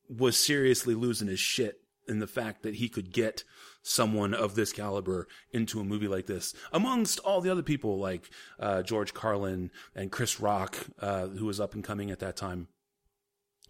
was 0.08 0.36
seriously 0.36 0.94
losing 0.94 1.28
his 1.28 1.40
shit 1.40 1.80
in 2.08 2.18
the 2.18 2.26
fact 2.26 2.62
that 2.62 2.74
he 2.74 2.88
could 2.88 3.12
get 3.12 3.44
someone 3.82 4.34
of 4.34 4.54
this 4.54 4.72
caliber 4.72 5.28
into 5.52 5.80
a 5.80 5.84
movie 5.84 6.08
like 6.08 6.26
this, 6.26 6.54
amongst 6.72 7.18
all 7.20 7.40
the 7.40 7.50
other 7.50 7.62
people 7.62 7.98
like 7.98 8.28
uh, 8.58 8.82
George 8.82 9.14
Carlin 9.14 9.70
and 9.94 10.10
Chris 10.10 10.40
Rock, 10.40 10.76
uh, 10.98 11.28
who 11.28 11.46
was 11.46 11.60
up 11.60 11.74
and 11.74 11.84
coming 11.84 12.10
at 12.10 12.18
that 12.18 12.36
time. 12.36 12.68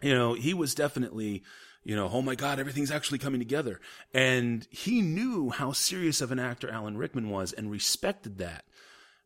You 0.00 0.14
know, 0.14 0.32
he 0.32 0.54
was 0.54 0.74
definitely 0.74 1.42
you 1.82 1.96
know, 1.96 2.08
oh 2.12 2.22
my 2.22 2.34
God, 2.34 2.58
everything's 2.58 2.90
actually 2.90 3.18
coming 3.18 3.40
together. 3.40 3.80
And 4.12 4.66
he 4.70 5.00
knew 5.00 5.50
how 5.50 5.72
serious 5.72 6.20
of 6.20 6.30
an 6.30 6.38
actor 6.38 6.70
Alan 6.70 6.98
Rickman 6.98 7.30
was 7.30 7.52
and 7.52 7.70
respected 7.70 8.38
that 8.38 8.64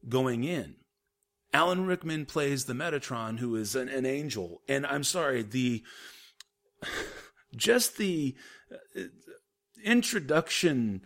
going 0.09 0.45
in. 0.45 0.77
Alan 1.53 1.87
Rickman 1.87 2.27
plays 2.27 2.65
the 2.65 2.73
Metatron, 2.73 3.39
who 3.39 3.57
is 3.57 3.75
an, 3.75 3.89
an 3.89 4.07
angel. 4.07 4.61
And 4.69 4.87
I'm 4.87 5.05
sorry, 5.05 5.43
the, 5.43 5.83
just 7.57 7.97
the 7.97 8.35
uh, 8.73 9.03
introduction 9.85 11.03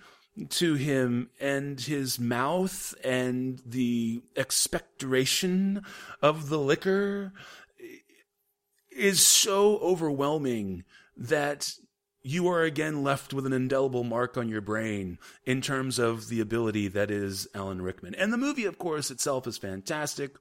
to 0.51 0.74
him 0.74 1.30
and 1.40 1.80
his 1.80 2.18
mouth 2.18 2.94
and 3.03 3.61
the 3.66 4.22
expectoration 4.36 5.82
of 6.22 6.49
the 6.49 6.59
liquor 6.59 7.32
is 8.90 9.24
so 9.24 9.78
overwhelming 9.78 10.84
that 11.18 11.70
you 12.22 12.48
are 12.48 12.62
again 12.62 13.02
left 13.02 13.32
with 13.32 13.46
an 13.46 13.52
indelible 13.52 14.04
mark 14.04 14.36
on 14.36 14.48
your 14.48 14.60
brain 14.60 15.18
in 15.44 15.60
terms 15.60 15.98
of 15.98 16.28
the 16.28 16.40
ability 16.40 16.88
that 16.88 17.10
is 17.10 17.48
Alan 17.54 17.82
Rickman. 17.82 18.14
And 18.14 18.32
the 18.32 18.38
movie, 18.38 18.64
of 18.64 18.78
course, 18.78 19.10
itself 19.10 19.46
is 19.46 19.58
fantastic. 19.58 20.36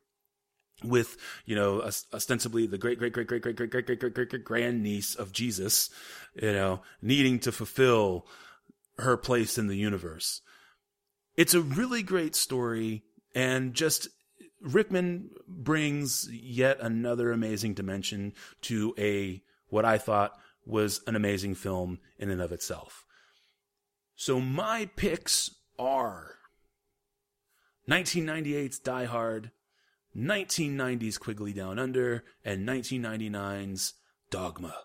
With 0.83 1.17
you 1.43 1.55
know 1.55 1.81
ostensibly 2.13 2.67
the 2.67 2.77
great 2.77 2.99
great 2.99 3.11
great 3.11 3.27
great 3.27 3.41
great 3.41 3.55
great 3.55 3.71
great 3.71 3.85
great 3.87 3.99
great 3.99 4.13
great 4.13 4.29
great 4.29 4.43
grand 4.43 4.83
niece 4.83 5.15
of 5.15 5.31
Jesus, 5.31 5.89
you 6.35 6.53
know 6.53 6.81
needing 7.01 7.39
to 7.39 7.51
fulfill 7.51 8.27
her 8.99 9.17
place 9.17 9.57
in 9.57 9.65
the 9.65 9.75
universe. 9.75 10.41
It's 11.35 11.55
a 11.55 11.61
really 11.61 12.03
great 12.03 12.35
story, 12.35 13.05
and 13.33 13.73
just 13.73 14.07
Rickman 14.61 15.31
brings 15.47 16.29
yet 16.31 16.77
another 16.79 17.31
amazing 17.31 17.73
dimension 17.73 18.33
to 18.61 18.93
a 18.99 19.41
what 19.69 19.83
I 19.83 19.97
thought 19.97 20.33
was 20.67 21.01
an 21.07 21.15
amazing 21.15 21.55
film 21.55 21.99
in 22.19 22.29
and 22.29 22.41
of 22.41 22.51
itself. 22.51 23.05
So 24.15 24.41
my 24.41 24.89
picks 24.95 25.51
are 25.79 26.35
1998's 27.89 28.79
Die 28.79 29.05
Hard, 29.05 29.51
1990's 30.15 31.17
Quigley 31.17 31.53
Down 31.53 31.79
Under, 31.79 32.23
and 32.43 32.67
1999's 32.67 33.93
Dogma. 34.29 34.75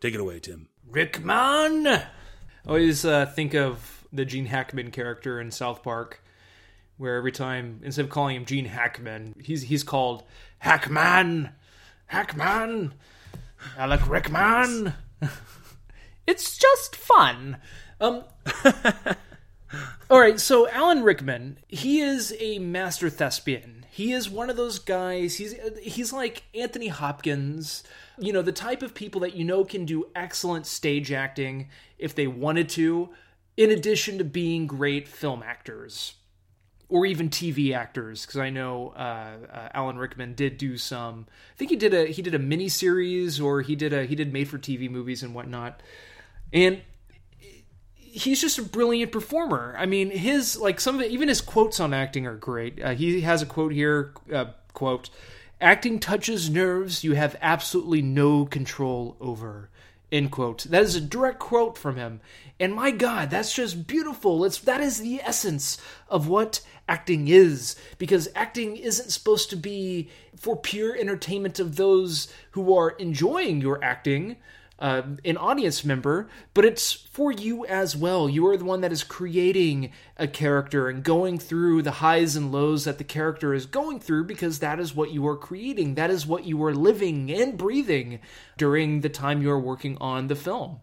Take 0.00 0.14
it 0.14 0.20
away, 0.20 0.38
Tim. 0.38 0.68
Rickman! 0.86 1.86
I 1.86 2.08
always 2.66 3.04
uh, 3.04 3.26
think 3.26 3.54
of 3.54 4.06
the 4.12 4.24
Gene 4.24 4.46
Hackman 4.46 4.90
character 4.90 5.40
in 5.40 5.50
South 5.50 5.82
Park, 5.82 6.22
where 6.96 7.16
every 7.16 7.32
time, 7.32 7.80
instead 7.82 8.04
of 8.04 8.10
calling 8.10 8.36
him 8.36 8.44
Gene 8.44 8.66
Hackman, 8.66 9.36
he's, 9.42 9.62
he's 9.62 9.82
called 9.82 10.22
Hackman! 10.58 11.50
Hackman! 12.06 12.94
Alec 13.76 14.08
Rickman. 14.08 14.94
it's 16.26 16.56
just 16.56 16.96
fun. 16.96 17.58
Um. 18.00 18.24
all 20.10 20.20
right, 20.20 20.40
so 20.40 20.68
Alan 20.68 21.02
Rickman, 21.02 21.58
he 21.68 22.00
is 22.00 22.34
a 22.38 22.58
master 22.58 23.10
thespian. 23.10 23.84
He 23.90 24.12
is 24.12 24.30
one 24.30 24.50
of 24.50 24.56
those 24.56 24.78
guys. 24.78 25.36
He's 25.36 25.54
he's 25.82 26.12
like 26.12 26.44
Anthony 26.54 26.88
Hopkins. 26.88 27.82
You 28.18 28.32
know, 28.32 28.42
the 28.42 28.52
type 28.52 28.82
of 28.82 28.94
people 28.94 29.20
that 29.22 29.34
you 29.34 29.44
know 29.44 29.64
can 29.64 29.84
do 29.84 30.06
excellent 30.14 30.66
stage 30.66 31.12
acting 31.12 31.68
if 31.98 32.14
they 32.14 32.26
wanted 32.26 32.68
to, 32.70 33.10
in 33.56 33.70
addition 33.70 34.18
to 34.18 34.24
being 34.24 34.66
great 34.66 35.08
film 35.08 35.42
actors 35.42 36.14
or 36.90 37.06
even 37.06 37.30
TV 37.30 37.74
actors, 37.74 38.26
because 38.26 38.40
I 38.40 38.50
know 38.50 38.92
uh, 38.96 39.36
uh, 39.50 39.68
Alan 39.72 39.96
Rickman 39.96 40.34
did 40.34 40.58
do 40.58 40.76
some. 40.76 41.26
I 41.54 41.56
think 41.56 41.70
he 41.70 41.76
did 41.76 41.94
a 41.94 42.06
he 42.06 42.20
did 42.20 42.34
a 42.34 42.38
mini 42.38 42.68
series, 42.68 43.40
or 43.40 43.62
he 43.62 43.76
did 43.76 43.92
a 43.92 44.04
he 44.04 44.16
did 44.16 44.32
made 44.32 44.48
for 44.48 44.58
TV 44.58 44.90
movies 44.90 45.22
and 45.22 45.34
whatnot. 45.34 45.82
And 46.52 46.82
he's 48.10 48.40
just 48.40 48.58
a 48.58 48.62
brilliant 48.62 49.12
performer. 49.12 49.74
I 49.78 49.86
mean, 49.86 50.10
his 50.10 50.58
like 50.58 50.80
some 50.80 50.96
of 50.96 51.02
it, 51.02 51.12
even 51.12 51.28
his 51.28 51.40
quotes 51.40 51.78
on 51.78 51.94
acting 51.94 52.26
are 52.26 52.36
great. 52.36 52.82
Uh, 52.82 52.94
he 52.94 53.20
has 53.20 53.40
a 53.40 53.46
quote 53.46 53.72
here. 53.72 54.12
Uh, 54.32 54.46
quote: 54.72 55.10
"Acting 55.60 56.00
touches 56.00 56.50
nerves 56.50 57.04
you 57.04 57.14
have 57.14 57.36
absolutely 57.40 58.02
no 58.02 58.44
control 58.44 59.16
over." 59.20 59.70
End 60.12 60.30
quote. 60.32 60.64
That 60.64 60.82
is 60.82 60.96
a 60.96 61.00
direct 61.00 61.38
quote 61.38 61.78
from 61.78 61.96
him. 61.96 62.20
And 62.58 62.74
my 62.74 62.90
God, 62.90 63.30
that's 63.30 63.54
just 63.54 63.86
beautiful. 63.86 64.44
It's 64.44 64.58
that 64.58 64.80
is 64.80 65.00
the 65.00 65.20
essence 65.22 65.78
of 66.08 66.26
what 66.28 66.60
acting 66.88 67.28
is 67.28 67.76
because 67.98 68.28
acting 68.34 68.76
isn't 68.76 69.10
supposed 69.10 69.50
to 69.50 69.56
be 69.56 70.10
for 70.36 70.56
pure 70.56 70.96
entertainment 70.96 71.60
of 71.60 71.76
those 71.76 72.32
who 72.52 72.74
are 72.74 72.90
enjoying 72.90 73.60
your 73.60 73.82
acting 73.84 74.36
uh, 74.80 75.02
an 75.24 75.36
audience 75.36 75.84
member, 75.84 76.28
but 76.54 76.64
it's 76.64 76.92
for 76.92 77.30
you 77.30 77.66
as 77.66 77.94
well. 77.94 78.28
You 78.28 78.46
are 78.46 78.56
the 78.56 78.64
one 78.64 78.80
that 78.80 78.92
is 78.92 79.04
creating 79.04 79.92
a 80.16 80.26
character 80.26 80.88
and 80.88 81.04
going 81.04 81.38
through 81.38 81.82
the 81.82 81.90
highs 81.90 82.34
and 82.34 82.50
lows 82.50 82.84
that 82.84 82.96
the 82.96 83.04
character 83.04 83.52
is 83.52 83.66
going 83.66 84.00
through 84.00 84.24
because 84.24 84.60
that 84.60 84.80
is 84.80 84.94
what 84.94 85.12
you 85.12 85.26
are 85.26 85.36
creating. 85.36 85.96
That 85.96 86.10
is 86.10 86.26
what 86.26 86.44
you 86.44 86.62
are 86.64 86.74
living 86.74 87.30
and 87.30 87.58
breathing 87.58 88.20
during 88.56 89.02
the 89.02 89.10
time 89.10 89.42
you 89.42 89.50
are 89.50 89.60
working 89.60 89.98
on 90.00 90.28
the 90.28 90.36
film. 90.36 90.80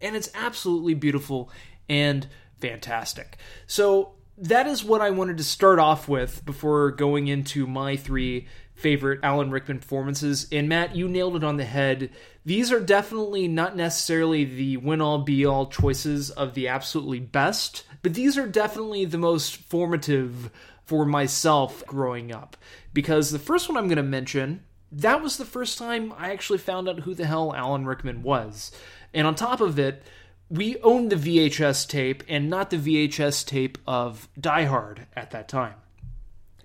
And 0.00 0.14
it's 0.14 0.30
absolutely 0.34 0.94
beautiful 0.94 1.50
and 1.88 2.28
fantastic. 2.60 3.38
So, 3.66 4.12
that 4.38 4.66
is 4.66 4.84
what 4.84 5.00
I 5.00 5.08
wanted 5.08 5.38
to 5.38 5.44
start 5.44 5.78
off 5.78 6.08
with 6.08 6.44
before 6.44 6.90
going 6.90 7.26
into 7.26 7.66
my 7.66 7.96
three 7.96 8.46
favorite 8.76 9.20
Alan 9.22 9.50
Rickman 9.50 9.80
performances. 9.80 10.46
And 10.52 10.68
Matt, 10.68 10.94
you 10.94 11.08
nailed 11.08 11.36
it 11.36 11.44
on 11.44 11.56
the 11.56 11.64
head. 11.64 12.10
These 12.44 12.70
are 12.70 12.80
definitely 12.80 13.48
not 13.48 13.74
necessarily 13.74 14.44
the 14.44 14.76
win 14.76 15.00
all 15.00 15.18
be 15.18 15.44
all 15.44 15.66
choices 15.66 16.30
of 16.30 16.54
the 16.54 16.68
absolutely 16.68 17.18
best, 17.18 17.84
but 18.02 18.14
these 18.14 18.38
are 18.38 18.46
definitely 18.46 19.04
the 19.04 19.18
most 19.18 19.56
formative 19.56 20.50
for 20.84 21.04
myself 21.04 21.84
growing 21.86 22.32
up. 22.32 22.56
Because 22.92 23.30
the 23.30 23.38
first 23.38 23.68
one 23.68 23.76
I'm 23.76 23.88
going 23.88 23.96
to 23.96 24.02
mention, 24.02 24.62
that 24.92 25.22
was 25.22 25.36
the 25.36 25.44
first 25.44 25.78
time 25.78 26.12
I 26.16 26.30
actually 26.30 26.58
found 26.58 26.88
out 26.88 27.00
who 27.00 27.14
the 27.14 27.26
hell 27.26 27.54
Alan 27.54 27.86
Rickman 27.86 28.22
was. 28.22 28.70
And 29.12 29.26
on 29.26 29.34
top 29.34 29.60
of 29.60 29.78
it, 29.78 30.02
we 30.48 30.78
owned 30.82 31.10
the 31.10 31.16
VHS 31.16 31.88
tape 31.88 32.22
and 32.28 32.48
not 32.48 32.70
the 32.70 32.76
VHS 32.76 33.44
tape 33.46 33.78
of 33.86 34.28
Die 34.38 34.64
Hard 34.64 35.06
at 35.16 35.32
that 35.32 35.48
time. 35.48 35.74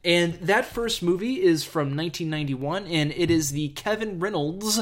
And 0.04 0.34
that 0.36 0.66
first 0.66 1.04
movie 1.04 1.44
is 1.44 1.64
from 1.64 1.96
1991, 1.96 2.88
and 2.88 3.12
it 3.12 3.30
is 3.30 3.52
the 3.52 3.70
Kevin 3.70 4.20
Reynolds 4.20 4.80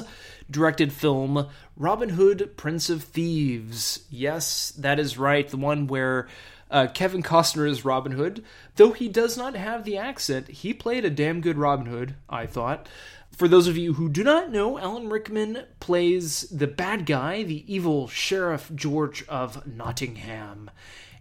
directed 0.49 0.93
film 0.93 1.47
Robin 1.76 2.09
Hood, 2.09 2.55
Prince 2.55 2.89
of 2.89 3.03
Thieves. 3.03 4.05
Yes, 4.09 4.72
that 4.78 4.99
is 4.99 5.17
right. 5.17 5.47
The 5.47 5.57
one 5.57 5.88
where 5.88 6.28
uh, 6.72 6.88
Kevin 6.93 7.22
Costner 7.22 7.67
is 7.67 7.84
Robin 7.84 8.13
Hood. 8.13 8.43
Though 8.76 8.93
he 8.93 9.09
does 9.09 9.38
not 9.38 9.55
have 9.55 9.84
the 9.84 9.97
accent, 9.97 10.47
he 10.47 10.74
played 10.74 11.03
a 11.03 11.09
damn 11.09 11.41
good 11.41 11.57
Robin 11.57 11.88
Hood, 11.88 12.15
I 12.30 12.45
thought. 12.45 12.88
For 13.32 13.47
those 13.47 13.67
of 13.67 13.78
you 13.78 13.93
who 13.93 14.09
do 14.09 14.24
not 14.24 14.51
know, 14.51 14.80
Alan 14.80 15.09
Rickman 15.09 15.65
plays 15.80 16.41
the 16.49 16.67
bad 16.67 17.05
guy, 17.05 17.43
the 17.43 17.74
evil 17.74 18.07
Sheriff 18.07 18.72
George 18.74 19.26
of 19.28 19.65
Nottingham. 19.67 20.72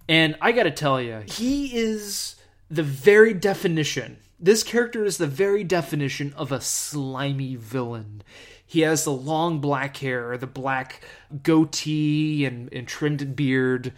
And 0.08 0.36
I 0.40 0.52
gotta 0.52 0.70
tell 0.70 1.00
you, 1.00 1.22
he 1.26 1.76
is 1.76 2.34
the 2.70 2.82
very 2.82 3.34
definition. 3.34 4.18
This 4.38 4.62
character 4.62 5.04
is 5.04 5.18
the 5.18 5.26
very 5.26 5.64
definition 5.64 6.32
of 6.36 6.52
a 6.52 6.60
slimy 6.60 7.56
villain. 7.56 8.22
He 8.64 8.80
has 8.80 9.04
the 9.04 9.12
long 9.12 9.60
black 9.60 9.96
hair, 9.96 10.36
the 10.36 10.46
black 10.46 11.02
goatee, 11.42 12.44
and, 12.44 12.72
and 12.72 12.86
trimmed 12.86 13.34
beard. 13.34 13.92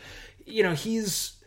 You 0.46 0.62
know, 0.62 0.74
he's 0.74 1.42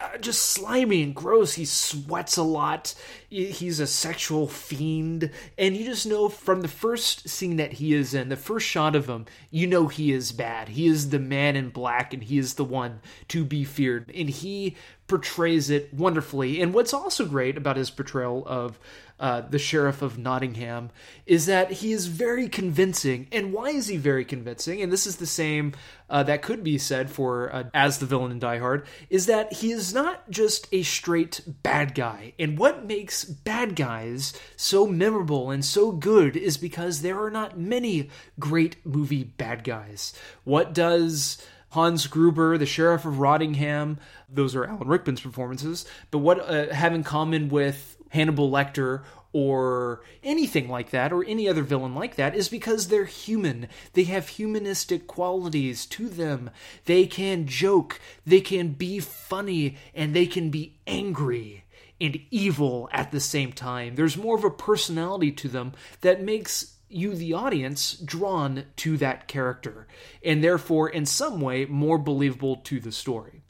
uh, 0.00 0.18
just 0.18 0.42
slimy 0.42 1.02
and 1.02 1.14
gross. 1.14 1.54
He 1.54 1.64
sweats 1.64 2.36
a 2.36 2.42
lot. 2.42 2.94
He's 3.30 3.78
a 3.78 3.86
sexual 3.86 4.48
fiend. 4.48 5.30
And 5.56 5.76
you 5.76 5.84
just 5.84 6.06
know 6.06 6.28
from 6.28 6.62
the 6.62 6.68
first 6.68 7.28
scene 7.28 7.56
that 7.56 7.74
he 7.74 7.94
is 7.94 8.12
in, 8.12 8.28
the 8.28 8.36
first 8.36 8.66
shot 8.66 8.96
of 8.96 9.08
him, 9.08 9.26
you 9.50 9.68
know 9.68 9.86
he 9.86 10.12
is 10.12 10.32
bad. 10.32 10.70
He 10.70 10.88
is 10.88 11.10
the 11.10 11.20
man 11.20 11.54
in 11.54 11.70
black 11.70 12.12
and 12.12 12.24
he 12.24 12.38
is 12.38 12.54
the 12.54 12.64
one 12.64 13.00
to 13.28 13.44
be 13.44 13.62
feared. 13.62 14.10
And 14.12 14.28
he 14.28 14.76
portrays 15.06 15.70
it 15.70 15.94
wonderfully. 15.94 16.60
And 16.60 16.74
what's 16.74 16.92
also 16.92 17.24
great 17.24 17.56
about 17.56 17.76
his 17.76 17.90
portrayal 17.90 18.44
of 18.46 18.80
uh, 19.20 19.42
the 19.42 19.58
sheriff 19.58 20.00
of 20.00 20.16
Nottingham, 20.16 20.88
is 21.26 21.44
that 21.44 21.70
he 21.70 21.92
is 21.92 22.06
very 22.06 22.48
convincing. 22.48 23.28
And 23.30 23.52
why 23.52 23.68
is 23.68 23.88
he 23.88 23.98
very 23.98 24.24
convincing? 24.24 24.80
And 24.80 24.90
this 24.90 25.06
is 25.06 25.16
the 25.16 25.26
same 25.26 25.74
uh, 26.08 26.22
that 26.22 26.40
could 26.40 26.64
be 26.64 26.78
said 26.78 27.10
for 27.10 27.54
uh, 27.54 27.64
as 27.74 27.98
the 27.98 28.06
villain 28.06 28.32
in 28.32 28.38
Die 28.38 28.58
Hard, 28.58 28.86
is 29.10 29.26
that 29.26 29.52
he 29.52 29.72
is 29.72 29.92
not 29.92 30.30
just 30.30 30.66
a 30.72 30.82
straight 30.82 31.42
bad 31.62 31.94
guy. 31.94 32.32
And 32.38 32.56
what 32.56 32.86
makes 32.86 33.19
bad 33.24 33.76
guys 33.76 34.32
so 34.56 34.86
memorable 34.86 35.50
and 35.50 35.64
so 35.64 35.92
good 35.92 36.36
is 36.36 36.56
because 36.56 37.02
there 37.02 37.22
are 37.22 37.30
not 37.30 37.58
many 37.58 38.10
great 38.38 38.84
movie 38.84 39.24
bad 39.24 39.64
guys. 39.64 40.12
What 40.44 40.72
does 40.72 41.44
Hans 41.70 42.06
Gruber, 42.06 42.58
the 42.58 42.66
sheriff 42.66 43.04
of 43.04 43.14
Rottingham, 43.14 43.98
those 44.28 44.56
are 44.56 44.64
Alan 44.64 44.88
Rickman's 44.88 45.20
performances, 45.20 45.86
but 46.10 46.18
what 46.18 46.40
uh, 46.40 46.72
have 46.74 46.94
in 46.94 47.04
common 47.04 47.48
with 47.48 47.96
Hannibal 48.10 48.50
Lecter 48.50 49.02
or 49.32 50.02
anything 50.24 50.68
like 50.68 50.90
that, 50.90 51.12
or 51.12 51.24
any 51.24 51.48
other 51.48 51.62
villain 51.62 51.94
like 51.94 52.16
that, 52.16 52.34
is 52.34 52.48
because 52.48 52.88
they're 52.88 53.04
human. 53.04 53.68
They 53.92 54.02
have 54.04 54.26
humanistic 54.28 55.06
qualities 55.06 55.86
to 55.86 56.08
them. 56.08 56.50
They 56.86 57.06
can 57.06 57.46
joke, 57.46 58.00
they 58.26 58.40
can 58.40 58.70
be 58.72 58.98
funny, 58.98 59.76
and 59.94 60.14
they 60.14 60.26
can 60.26 60.50
be 60.50 60.74
angry 60.86 61.62
and 62.00 62.20
evil 62.30 62.88
at 62.92 63.12
the 63.12 63.20
same 63.20 63.52
time. 63.52 63.94
There's 63.94 64.16
more 64.16 64.36
of 64.36 64.44
a 64.44 64.50
personality 64.50 65.32
to 65.32 65.48
them 65.48 65.72
that 66.00 66.22
makes 66.22 66.76
you, 66.88 67.14
the 67.14 67.34
audience, 67.34 67.94
drawn 67.94 68.64
to 68.76 68.96
that 68.96 69.28
character, 69.28 69.86
and 70.24 70.42
therefore, 70.42 70.88
in 70.88 71.06
some 71.06 71.40
way, 71.40 71.64
more 71.64 71.98
believable 71.98 72.56
to 72.56 72.80
the 72.80 72.90
story. 72.90 73.42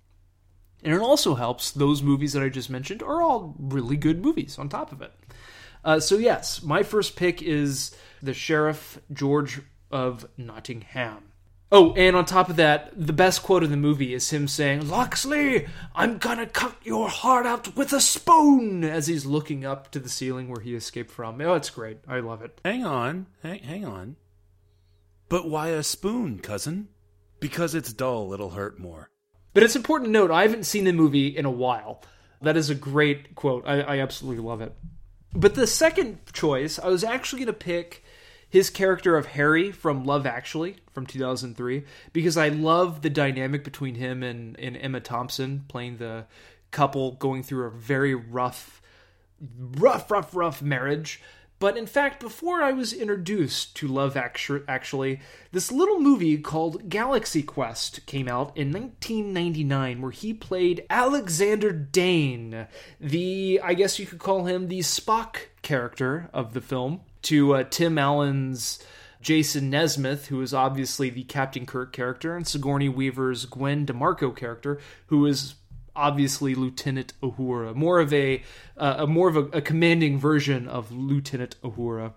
And 0.83 0.95
it 0.95 1.01
also 1.01 1.35
helps 1.35 1.71
those 1.71 2.03
movies 2.03 2.33
that 2.33 2.43
I 2.43 2.49
just 2.49 2.71
mentioned 2.71 3.03
are 3.03 3.23
all 3.23 3.55
really 3.59 3.97
good 3.97 4.23
movies 4.23 4.59
on 4.59 4.69
top 4.69 4.93
of 4.93 5.03
it. 5.03 5.13
Uh, 5.85 6.01
so, 6.01 6.19
yes, 6.19 6.63
my 6.63 6.83
first 6.83 7.17
pick 7.17 7.43
is 7.43 7.97
the 8.23 8.35
Sheriff 8.35 8.99
George 9.13 9.61
of 9.91 10.27
Nottingham. 10.37 11.30
Oh, 11.73 11.93
and 11.95 12.17
on 12.17 12.25
top 12.25 12.49
of 12.49 12.57
that, 12.57 12.91
the 12.97 13.13
best 13.13 13.45
quote 13.45 13.63
in 13.63 13.71
the 13.71 13.77
movie 13.77 14.13
is 14.13 14.31
him 14.31 14.49
saying, 14.49 14.89
Locksley, 14.89 15.69
I'm 15.95 16.19
gonna 16.19 16.47
cut 16.47 16.75
your 16.83 17.09
heart 17.09 17.47
out 17.47 17.77
with 17.77 17.93
a 17.93 18.01
spoon, 18.01 18.83
as 18.83 19.07
he's 19.07 19.25
looking 19.25 19.65
up 19.65 19.91
to 19.93 20.01
the 20.01 20.09
ceiling 20.09 20.49
where 20.49 20.61
he 20.61 20.75
escaped 20.75 21.13
from. 21.13 21.41
Oh, 21.41 21.55
it's 21.55 21.71
great. 21.71 21.99
I 22.09 22.19
love 22.19 22.43
it. 22.43 22.61
Hang 22.65 22.85
on. 22.85 23.27
Hang, 23.45 23.61
hang 23.61 23.85
on. 23.85 24.17
But 25.29 25.49
why 25.49 25.69
a 25.69 25.85
spoon, 25.85 26.41
cousin? 26.41 26.89
Because 27.39 27.77
it's 27.77 27.93
dull, 27.93 28.33
it'll 28.33 28.51
hurt 28.51 28.81
more. 28.81 29.11
But 29.55 29.63
it's 29.63 29.77
important 29.77 30.09
to 30.09 30.13
note, 30.13 30.33
I 30.33 30.43
haven't 30.43 30.67
seen 30.67 30.85
the 30.85 30.93
movie 30.93 31.29
in 31.29 31.45
a 31.45 31.51
while. 31.51 32.03
That 32.43 32.57
is 32.57 32.69
a 32.69 32.75
great 32.75 33.37
quote. 33.37 33.63
I, 33.65 33.81
I 33.81 33.99
absolutely 34.01 34.43
love 34.43 34.61
it. 34.61 34.75
But 35.35 35.55
the 35.55 35.69
second 35.69 36.19
choice, 36.33 36.81
I 36.81 36.89
was 36.89 37.05
actually 37.05 37.45
going 37.45 37.55
to 37.55 37.65
pick 37.65 38.03
his 38.51 38.69
character 38.69 39.17
of 39.17 39.27
Harry 39.27 39.71
from 39.71 40.05
Love 40.05 40.27
Actually 40.27 40.77
from 40.93 41.07
2003 41.07 41.85
because 42.13 42.37
I 42.37 42.49
love 42.49 43.03
the 43.03 43.11
dynamic 43.11 43.65
between 43.65 43.95
him 43.95 44.23
and, 44.23 44.59
and 44.59 44.77
Emma 44.77 45.01
Thompson 45.01 45.65
playing 45.69 45.99
the 45.99 46.27
couple 46.73 47.13
going 47.13 47.43
through 47.43 47.67
a 47.67 47.71
very 47.71 48.15
rough, 48.15 48.83
rough, 49.41 50.11
rough, 50.11 50.35
rough 50.35 50.61
marriage. 50.61 51.23
But 51.61 51.77
in 51.77 51.87
fact, 51.87 52.21
before 52.21 52.63
I 52.63 52.73
was 52.73 52.95
introduced 52.95 53.77
to 53.77 53.87
Love 53.87 54.17
Actually, 54.17 55.21
this 55.53 55.71
little 55.71 56.01
movie 56.01 56.39
called 56.39 56.89
Galaxy 56.89 57.43
Quest 57.43 58.07
came 58.07 58.29
out 58.29 58.57
in 58.57 58.73
1999, 58.73 60.01
where 60.01 60.11
he 60.11 60.33
played 60.33 60.87
Alexander 60.89 61.71
Dane, 61.71 62.67
the, 62.99 63.61
I 63.63 63.75
guess 63.75 63.99
you 63.99 64.07
could 64.07 64.21
call 64.21 64.47
him 64.47 64.69
the 64.69 64.79
Spock 64.79 65.37
character 65.61 66.31
of 66.33 66.55
the 66.55 66.63
film, 66.63 67.03
to 67.23 67.55
uh, 67.55 67.65
Tim 67.65 67.99
Allen's 67.99 68.83
Jason 69.21 69.71
Nesmith, 69.71 70.29
who 70.29 70.41
is 70.41 70.55
obviously 70.55 71.11
the 71.11 71.25
Captain 71.25 71.67
Kirk 71.67 71.93
character, 71.93 72.37
and 72.37 72.47
Sigourney 72.47 72.89
Weaver's 72.89 73.45
Gwen 73.45 73.87
DeMarco 73.87 74.35
character, 74.35 74.81
who 75.07 75.27
is 75.27 75.55
obviously 75.95 76.55
Lieutenant 76.55 77.13
Uhura, 77.23 77.75
more 77.75 78.01
of 78.01 78.13
a, 78.13 78.43
uh, 78.77 78.97
a 78.99 79.07
more 79.07 79.29
of 79.29 79.37
a, 79.37 79.59
a, 79.59 79.61
commanding 79.61 80.19
version 80.19 80.67
of 80.69 80.91
Lieutenant 80.93 81.57
Uhura. 81.63 82.15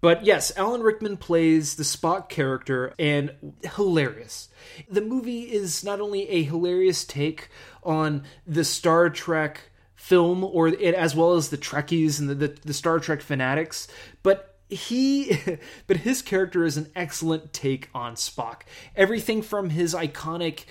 But 0.00 0.24
yes, 0.24 0.56
Alan 0.56 0.80
Rickman 0.80 1.16
plays 1.16 1.76
the 1.76 1.84
Spock 1.84 2.28
character 2.28 2.94
and 2.98 3.54
hilarious. 3.76 4.48
The 4.88 5.00
movie 5.00 5.42
is 5.42 5.84
not 5.84 6.00
only 6.00 6.28
a 6.28 6.42
hilarious 6.42 7.04
take 7.04 7.50
on 7.84 8.24
the 8.46 8.64
Star 8.64 9.10
Trek 9.10 9.70
film 10.02 10.42
or 10.42 10.66
it, 10.66 10.94
as 10.96 11.14
well 11.14 11.34
as 11.34 11.50
the 11.50 11.56
Trekkies 11.56 12.18
and 12.18 12.28
the, 12.28 12.34
the, 12.34 12.48
the 12.64 12.74
Star 12.74 12.98
Trek 12.98 13.22
fanatics, 13.22 13.86
but 14.24 14.56
he 14.68 15.38
but 15.86 15.98
his 15.98 16.22
character 16.22 16.64
is 16.64 16.76
an 16.76 16.90
excellent 16.96 17.52
take 17.52 17.88
on 17.94 18.16
Spock. 18.16 18.62
Everything 18.96 19.42
from 19.42 19.70
his 19.70 19.94
iconic 19.94 20.64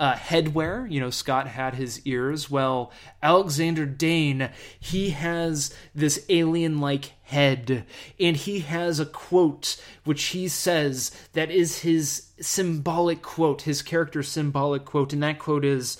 uh, 0.00 0.14
headwear. 0.14 0.90
You 0.90 1.00
know, 1.00 1.10
Scott 1.10 1.48
had 1.48 1.74
his 1.74 2.00
ears. 2.06 2.50
Well, 2.50 2.90
Alexander 3.22 3.84
Dane, 3.84 4.48
he 4.80 5.10
has 5.10 5.74
this 5.94 6.24
alien 6.30 6.80
like 6.80 7.12
head, 7.24 7.84
and 8.18 8.36
he 8.36 8.60
has 8.60 9.00
a 9.00 9.06
quote 9.06 9.76
which 10.04 10.24
he 10.26 10.48
says 10.48 11.10
that 11.34 11.50
is 11.50 11.80
his 11.80 12.28
symbolic 12.40 13.20
quote, 13.20 13.62
his 13.62 13.82
character's 13.82 14.28
symbolic 14.28 14.86
quote, 14.86 15.12
and 15.12 15.22
that 15.22 15.38
quote 15.38 15.66
is 15.66 15.98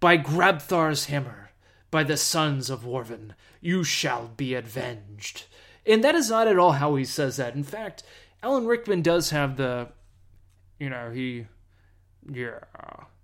By 0.00 0.18
Grabthar's 0.18 1.04
hammer, 1.04 1.43
by 1.94 2.02
the 2.02 2.16
sons 2.16 2.70
of 2.70 2.84
Warvan. 2.84 3.36
you 3.60 3.84
shall 3.84 4.26
be 4.36 4.52
avenged. 4.52 5.44
And 5.86 6.02
that 6.02 6.16
is 6.16 6.28
not 6.28 6.48
at 6.48 6.58
all 6.58 6.72
how 6.72 6.96
he 6.96 7.04
says 7.04 7.36
that. 7.36 7.54
In 7.54 7.62
fact, 7.62 8.02
Alan 8.42 8.66
Rickman 8.66 9.00
does 9.00 9.30
have 9.30 9.56
the, 9.56 9.90
you 10.80 10.90
know, 10.90 11.12
he, 11.12 11.46
yeah 12.28 12.58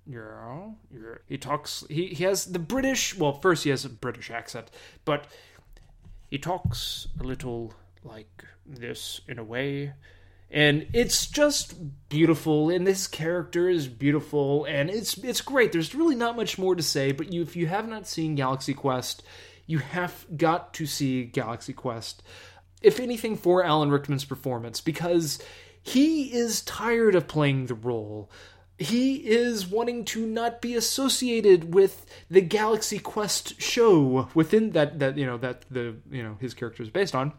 yeah, 0.06 0.70
yeah. 0.92 1.14
He 1.26 1.36
talks. 1.36 1.84
He 1.88 2.06
he 2.08 2.22
has 2.22 2.46
the 2.46 2.60
British. 2.60 3.16
Well, 3.16 3.40
first 3.40 3.64
he 3.64 3.70
has 3.70 3.84
a 3.84 3.88
British 3.88 4.30
accent, 4.30 4.70
but 5.04 5.26
he 6.30 6.38
talks 6.38 7.08
a 7.18 7.24
little 7.24 7.74
like 8.04 8.44
this 8.64 9.20
in 9.26 9.38
a 9.38 9.44
way, 9.44 9.94
and 10.50 10.86
it's 10.92 11.26
just 11.26 11.74
beautiful. 12.08 12.70
And 12.70 12.86
this 12.86 13.06
character 13.06 13.68
is 13.68 13.86
beautiful, 13.86 14.64
and 14.64 14.90
it's 14.90 15.16
it's 15.18 15.40
great. 15.40 15.72
There's 15.72 15.94
really 15.94 16.16
not 16.16 16.36
much 16.36 16.58
more 16.58 16.74
to 16.74 16.82
say, 16.82 17.12
but 17.12 17.32
you 17.32 17.42
if 17.42 17.56
you 17.56 17.66
have 17.66 17.88
not 17.88 18.06
seen 18.06 18.34
Galaxy 18.34 18.74
Quest, 18.74 19.22
you 19.66 19.78
have 19.78 20.26
got 20.36 20.74
to 20.74 20.86
see 20.86 21.24
Galaxy 21.24 21.72
Quest. 21.72 22.22
If 22.82 22.98
anything, 22.98 23.36
for 23.36 23.62
Alan 23.62 23.90
Rickman's 23.90 24.24
performance, 24.24 24.80
because 24.80 25.38
he 25.82 26.32
is 26.32 26.62
tired 26.62 27.14
of 27.14 27.28
playing 27.28 27.66
the 27.66 27.74
role 27.74 28.30
he 28.80 29.16
is 29.16 29.66
wanting 29.66 30.06
to 30.06 30.24
not 30.24 30.62
be 30.62 30.74
associated 30.74 31.74
with 31.74 32.06
the 32.30 32.40
Galaxy 32.40 32.98
Quest 32.98 33.60
show 33.60 34.30
within 34.32 34.70
that 34.70 34.98
that 35.00 35.18
you 35.18 35.26
know 35.26 35.36
that 35.36 35.66
the 35.70 35.96
you 36.10 36.22
know 36.22 36.38
his 36.40 36.54
character 36.54 36.82
is 36.82 36.88
based 36.88 37.14
on 37.14 37.34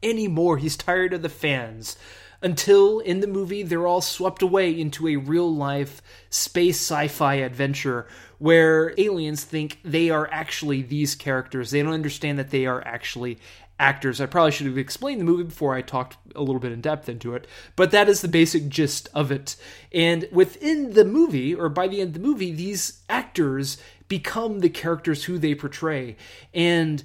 anymore. 0.00 0.58
He's 0.58 0.76
tired 0.76 1.12
of 1.12 1.22
the 1.22 1.28
fans 1.28 1.96
until 2.42 3.00
in 3.00 3.20
the 3.20 3.26
movie 3.26 3.62
they're 3.62 3.86
all 3.86 4.00
swept 4.00 4.42
away 4.42 4.78
into 4.78 5.08
a 5.08 5.16
real 5.16 5.52
life 5.54 6.02
space 6.30 6.78
sci 6.78 7.08
fi 7.08 7.34
adventure 7.34 8.06
where 8.38 8.94
aliens 8.96 9.44
think 9.44 9.78
they 9.84 10.08
are 10.08 10.28
actually 10.32 10.80
these 10.80 11.14
characters. 11.14 11.70
They 11.70 11.82
don't 11.82 11.92
understand 11.92 12.38
that 12.38 12.50
they 12.50 12.64
are 12.64 12.82
actually 12.86 13.38
actors. 13.78 14.20
I 14.20 14.26
probably 14.26 14.52
should 14.52 14.66
have 14.66 14.78
explained 14.78 15.20
the 15.20 15.24
movie 15.24 15.44
before 15.44 15.74
I 15.74 15.82
talked 15.82 16.16
a 16.34 16.42
little 16.42 16.60
bit 16.60 16.72
in 16.72 16.80
depth 16.80 17.08
into 17.08 17.34
it, 17.34 17.46
but 17.76 17.90
that 17.90 18.08
is 18.08 18.20
the 18.20 18.28
basic 18.28 18.68
gist 18.68 19.08
of 19.14 19.32
it. 19.32 19.56
And 19.92 20.28
within 20.30 20.92
the 20.92 21.04
movie, 21.04 21.54
or 21.54 21.68
by 21.68 21.88
the 21.88 22.00
end 22.00 22.08
of 22.08 22.22
the 22.22 22.28
movie, 22.28 22.52
these 22.52 23.02
actors 23.08 23.78
become 24.06 24.60
the 24.60 24.68
characters 24.68 25.24
who 25.24 25.38
they 25.38 25.54
portray. 25.54 26.16
And 26.52 27.02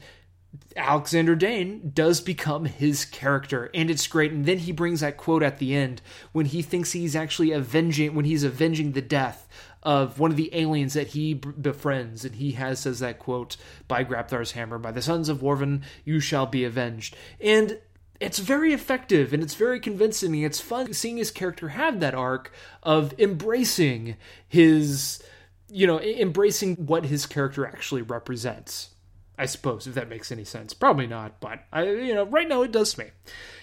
Alexander 0.76 1.36
Dane 1.36 1.92
does 1.94 2.22
become 2.22 2.66
his 2.66 3.06
character, 3.06 3.70
and 3.74 3.90
it's 3.90 4.08
great. 4.08 4.32
And 4.32 4.46
then 4.46 4.60
he 4.60 4.72
brings 4.72 5.02
that 5.02 5.18
quote 5.18 5.44
at 5.44 5.60
the 5.60 5.76
end 5.76 6.02
when 6.32 6.46
he 6.46 6.62
thinks 6.62 6.92
he's 6.92 7.16
actually 7.16 7.52
avenging, 7.52 8.16
when 8.16 8.26
he's 8.26 8.44
avenging 8.44 8.92
the 8.92 9.02
death 9.02 9.48
of 9.84 10.20
one 10.20 10.32
of 10.32 10.38
the 10.38 10.50
aliens 10.54 10.94
that 10.94 11.10
he 11.10 11.34
befriends, 11.34 12.26
and 12.26 12.36
he 12.36 12.54
has 12.54 12.80
says 12.80 13.00
that 13.00 13.20
quote 13.20 13.56
by 13.88 14.04
Grabthar's 14.04 14.54
hammer, 14.54 14.80
"By 14.80 14.92
the 14.92 15.02
sons 15.02 15.30
of 15.30 15.42
Warvan, 15.42 15.84
you 16.04 16.20
shall 16.20 16.48
be 16.48 16.64
avenged." 16.64 17.16
And 17.40 17.80
it's 18.20 18.40
very 18.40 18.74
effective 18.74 19.34
and 19.34 19.44
it's 19.44 19.56
very 19.56 19.80
convincing. 19.80 20.34
And 20.34 20.46
it's 20.46 20.62
fun 20.62 20.94
seeing 20.94 21.18
his 21.18 21.32
character 21.32 21.70
have 21.70 22.00
that 22.00 22.16
arc 22.16 22.52
of 22.82 23.14
embracing 23.20 24.16
his, 24.48 25.22
you 25.70 25.86
know, 25.86 26.00
embracing 26.00 26.76
what 26.78 27.06
his 27.06 27.26
character 27.26 27.66
actually 27.66 28.02
represents. 28.02 28.90
I 29.38 29.46
suppose, 29.46 29.88
if 29.88 29.94
that 29.96 30.10
makes 30.10 30.32
any 30.32 30.44
sense. 30.44 30.74
Probably 30.74 31.08
not, 31.08 31.40
but 31.40 31.60
I, 31.72 31.84
you 31.84 32.14
know, 32.14 32.26
right 32.26 32.48
now 32.48 32.62
it 32.62 32.72
does 32.72 32.94
to 32.94 33.02
me. 33.02 33.12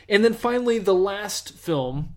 And 0.09 0.25
then 0.25 0.35
finally, 0.35 0.79
the 0.79 0.95
last 0.95 1.53
film. 1.55 2.15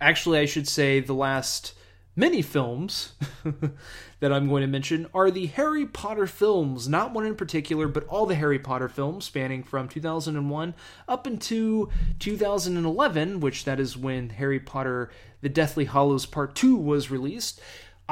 Actually, 0.00 0.40
I 0.40 0.46
should 0.46 0.66
say 0.66 0.98
the 0.98 1.14
last 1.14 1.74
many 2.14 2.42
films 2.42 3.12
that 4.20 4.32
I'm 4.32 4.48
going 4.48 4.60
to 4.62 4.66
mention 4.66 5.06
are 5.14 5.30
the 5.30 5.46
Harry 5.46 5.86
Potter 5.86 6.26
films, 6.26 6.88
not 6.88 7.12
one 7.12 7.24
in 7.24 7.34
particular, 7.34 7.88
but 7.88 8.06
all 8.06 8.26
the 8.26 8.34
Harry 8.34 8.58
Potter 8.58 8.88
films 8.88 9.24
spanning 9.24 9.62
from 9.62 9.88
2001 9.88 10.74
up 11.08 11.26
into 11.26 11.88
2011, 12.18 13.40
which 13.40 13.64
that 13.64 13.80
is 13.80 13.96
when 13.96 14.30
Harry 14.30 14.60
Potter 14.60 15.10
The 15.40 15.48
Deathly 15.48 15.86
Hallows 15.86 16.26
Part 16.26 16.54
2 16.54 16.76
was 16.76 17.10
released. 17.10 17.60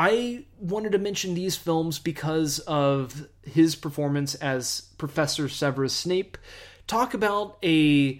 I 0.02 0.44
wanted 0.58 0.92
to 0.92 0.98
mention 0.98 1.34
these 1.34 1.56
films 1.56 1.98
because 1.98 2.58
of 2.60 3.28
his 3.42 3.76
performance 3.76 4.34
as 4.34 4.88
Professor 4.96 5.46
Severus 5.46 5.92
Snape. 5.92 6.38
Talk 6.86 7.12
about 7.12 7.58
a 7.62 8.18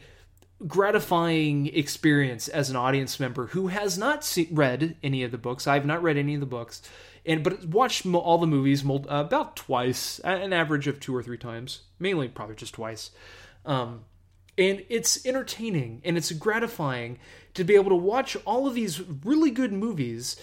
gratifying 0.66 1.68
experience 1.68 2.48
as 2.48 2.68
an 2.68 2.76
audience 2.76 3.18
member 3.18 3.46
who 3.46 3.68
has 3.68 3.96
not 3.96 4.26
see- 4.26 4.50
read 4.52 4.98
any 5.02 5.22
of 5.22 5.30
the 5.30 5.38
books. 5.38 5.66
I've 5.66 5.86
not 5.86 6.02
read 6.02 6.18
any 6.18 6.34
of 6.34 6.40
the 6.40 6.46
books, 6.46 6.82
and 7.24 7.42
but 7.42 7.64
watched 7.64 8.04
mo- 8.04 8.18
all 8.18 8.36
the 8.36 8.46
movies 8.46 8.84
mo- 8.84 9.06
uh, 9.08 9.24
about 9.24 9.56
twice, 9.56 10.18
an 10.18 10.52
average 10.52 10.86
of 10.86 11.00
two 11.00 11.16
or 11.16 11.22
three 11.22 11.38
times, 11.38 11.80
mainly 11.98 12.28
probably 12.28 12.56
just 12.56 12.74
twice. 12.74 13.10
Um, 13.64 14.04
and 14.58 14.84
it's 14.90 15.24
entertaining 15.24 16.02
and 16.04 16.18
it's 16.18 16.30
gratifying 16.32 17.18
to 17.54 17.64
be 17.64 17.74
able 17.74 17.88
to 17.88 17.96
watch 17.96 18.36
all 18.44 18.66
of 18.66 18.74
these 18.74 19.00
really 19.24 19.50
good 19.50 19.72
movies 19.72 20.36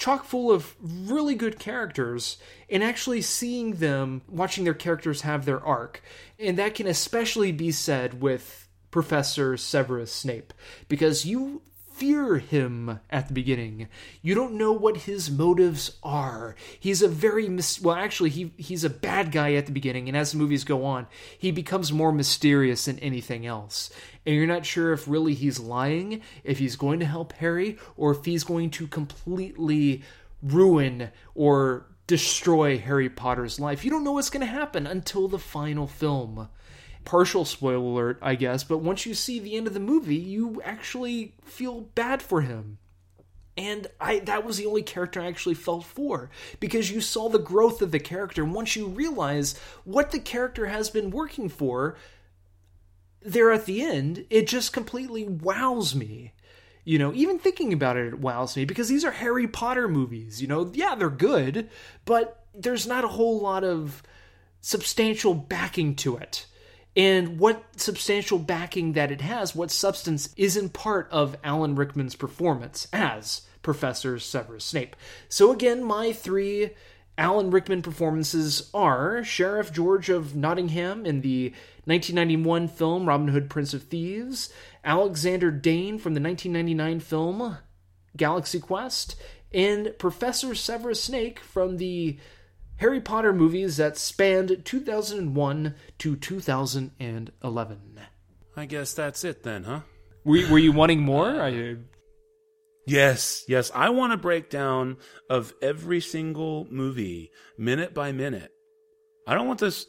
chock 0.00 0.24
full 0.24 0.50
of 0.50 0.74
really 0.80 1.34
good 1.34 1.58
characters 1.58 2.38
and 2.70 2.82
actually 2.82 3.20
seeing 3.20 3.74
them 3.74 4.22
watching 4.28 4.64
their 4.64 4.74
characters 4.74 5.20
have 5.20 5.44
their 5.44 5.60
arc 5.60 6.02
and 6.38 6.58
that 6.58 6.74
can 6.74 6.86
especially 6.86 7.52
be 7.52 7.70
said 7.70 8.20
with 8.20 8.66
Professor 8.90 9.58
Severus 9.58 10.10
Snape 10.10 10.54
because 10.88 11.26
you 11.26 11.60
fear 12.00 12.38
him 12.38 12.98
at 13.10 13.28
the 13.28 13.34
beginning. 13.34 13.86
You 14.22 14.34
don't 14.34 14.54
know 14.54 14.72
what 14.72 15.02
his 15.02 15.30
motives 15.30 15.98
are. 16.02 16.56
He's 16.80 17.02
a 17.02 17.08
very 17.08 17.46
mis- 17.46 17.78
well 17.78 17.94
actually 17.94 18.30
he 18.30 18.52
he's 18.56 18.84
a 18.84 18.90
bad 18.90 19.30
guy 19.30 19.52
at 19.52 19.66
the 19.66 19.72
beginning 19.72 20.08
and 20.08 20.16
as 20.16 20.32
the 20.32 20.38
movies 20.38 20.64
go 20.64 20.86
on, 20.86 21.08
he 21.38 21.50
becomes 21.50 21.92
more 21.92 22.10
mysterious 22.10 22.86
than 22.86 22.98
anything 23.00 23.44
else. 23.44 23.90
And 24.26 24.34
you're 24.34 24.46
not 24.46 24.66
sure 24.66 24.92
if 24.92 25.08
really 25.08 25.34
he's 25.34 25.58
lying, 25.58 26.22
if 26.44 26.58
he's 26.58 26.76
going 26.76 27.00
to 27.00 27.06
help 27.06 27.32
Harry 27.34 27.78
or 27.96 28.12
if 28.12 28.24
he's 28.24 28.44
going 28.44 28.70
to 28.70 28.86
completely 28.86 30.02
ruin 30.42 31.10
or 31.34 31.86
destroy 32.06 32.78
Harry 32.78 33.08
Potter's 33.08 33.58
life. 33.58 33.84
You 33.84 33.90
don't 33.90 34.04
know 34.04 34.12
what's 34.12 34.30
going 34.30 34.46
to 34.46 34.52
happen 34.52 34.86
until 34.86 35.28
the 35.28 35.38
final 35.38 35.86
film 35.86 36.48
partial 37.04 37.44
spoiler 37.44 37.76
alert, 37.76 38.18
I 38.22 38.34
guess, 38.34 38.64
but 38.64 38.78
once 38.78 39.06
you 39.06 39.14
see 39.14 39.38
the 39.38 39.56
end 39.56 39.66
of 39.66 39.74
the 39.74 39.80
movie, 39.80 40.16
you 40.16 40.60
actually 40.64 41.34
feel 41.44 41.82
bad 41.94 42.22
for 42.22 42.42
him. 42.42 42.78
And 43.56 43.88
I 44.00 44.20
that 44.20 44.44
was 44.44 44.56
the 44.56 44.66
only 44.66 44.82
character 44.82 45.20
I 45.20 45.26
actually 45.26 45.56
felt 45.56 45.84
for 45.84 46.30
because 46.60 46.90
you 46.90 47.00
saw 47.00 47.28
the 47.28 47.38
growth 47.38 47.82
of 47.82 47.90
the 47.90 47.98
character 47.98 48.42
and 48.42 48.54
once 48.54 48.74
you 48.74 48.86
realize 48.86 49.58
what 49.84 50.12
the 50.12 50.20
character 50.20 50.66
has 50.66 50.88
been 50.88 51.10
working 51.10 51.48
for 51.48 51.96
there 53.22 53.52
at 53.52 53.66
the 53.66 53.82
end, 53.82 54.26
it 54.30 54.46
just 54.46 54.72
completely 54.72 55.24
wows 55.24 55.94
me. 55.94 56.32
You 56.84 56.98
know, 56.98 57.12
even 57.12 57.38
thinking 57.38 57.72
about 57.72 57.96
it, 57.96 58.06
it 58.06 58.18
wows 58.18 58.56
me 58.56 58.64
because 58.64 58.88
these 58.88 59.04
are 59.04 59.10
Harry 59.10 59.46
Potter 59.46 59.86
movies. 59.86 60.40
You 60.40 60.48
know, 60.48 60.70
yeah, 60.74 60.94
they're 60.94 61.10
good, 61.10 61.68
but 62.04 62.44
there's 62.54 62.86
not 62.86 63.04
a 63.04 63.08
whole 63.08 63.40
lot 63.40 63.64
of 63.64 64.02
substantial 64.60 65.34
backing 65.34 65.94
to 65.96 66.16
it 66.16 66.46
and 66.96 67.38
what 67.38 67.64
substantial 67.76 68.38
backing 68.38 68.92
that 68.94 69.12
it 69.12 69.20
has, 69.20 69.54
what 69.54 69.70
substance 69.70 70.34
isn't 70.36 70.72
part 70.72 71.08
of 71.10 71.36
Alan 71.44 71.76
Rickman's 71.76 72.16
performance 72.16 72.88
as 72.92 73.42
Professor 73.62 74.18
Severus 74.18 74.64
Snape. 74.64 74.96
So, 75.28 75.52
again, 75.52 75.84
my 75.84 76.12
three 76.12 76.70
Alan 77.20 77.50
Rickman 77.50 77.82
performances 77.82 78.70
are 78.72 79.22
Sheriff 79.22 79.70
George 79.70 80.08
of 80.08 80.34
Nottingham 80.34 81.04
in 81.04 81.20
the 81.20 81.50
1991 81.84 82.66
film 82.66 83.06
Robin 83.06 83.28
Hood 83.28 83.50
Prince 83.50 83.74
of 83.74 83.82
Thieves, 83.82 84.50
Alexander 84.82 85.50
Dane 85.50 85.98
from 85.98 86.14
the 86.14 86.20
1999 86.22 87.00
film 87.00 87.58
Galaxy 88.16 88.58
Quest, 88.58 89.16
and 89.52 89.92
Professor 89.98 90.54
Severus 90.54 91.04
Snape 91.04 91.38
from 91.38 91.76
the 91.76 92.18
Harry 92.76 93.02
Potter 93.02 93.34
movies 93.34 93.76
that 93.76 93.98
spanned 93.98 94.62
2001 94.64 95.74
to 95.98 96.16
2011. 96.16 98.00
I 98.56 98.64
guess 98.64 98.94
that's 98.94 99.24
it 99.24 99.42
then, 99.42 99.64
huh? 99.64 99.80
Were, 100.24 100.50
were 100.50 100.58
you 100.58 100.72
wanting 100.72 101.00
more? 101.00 101.38
I... 101.38 101.76
Yes, 102.90 103.44
yes. 103.46 103.70
I 103.72 103.90
want 103.90 104.12
a 104.12 104.16
breakdown 104.16 104.96
of 105.28 105.54
every 105.62 106.00
single 106.00 106.66
movie, 106.72 107.30
minute 107.56 107.94
by 107.94 108.10
minute. 108.10 108.50
I 109.28 109.34
don't 109.34 109.46
want 109.46 109.60
this 109.60 109.86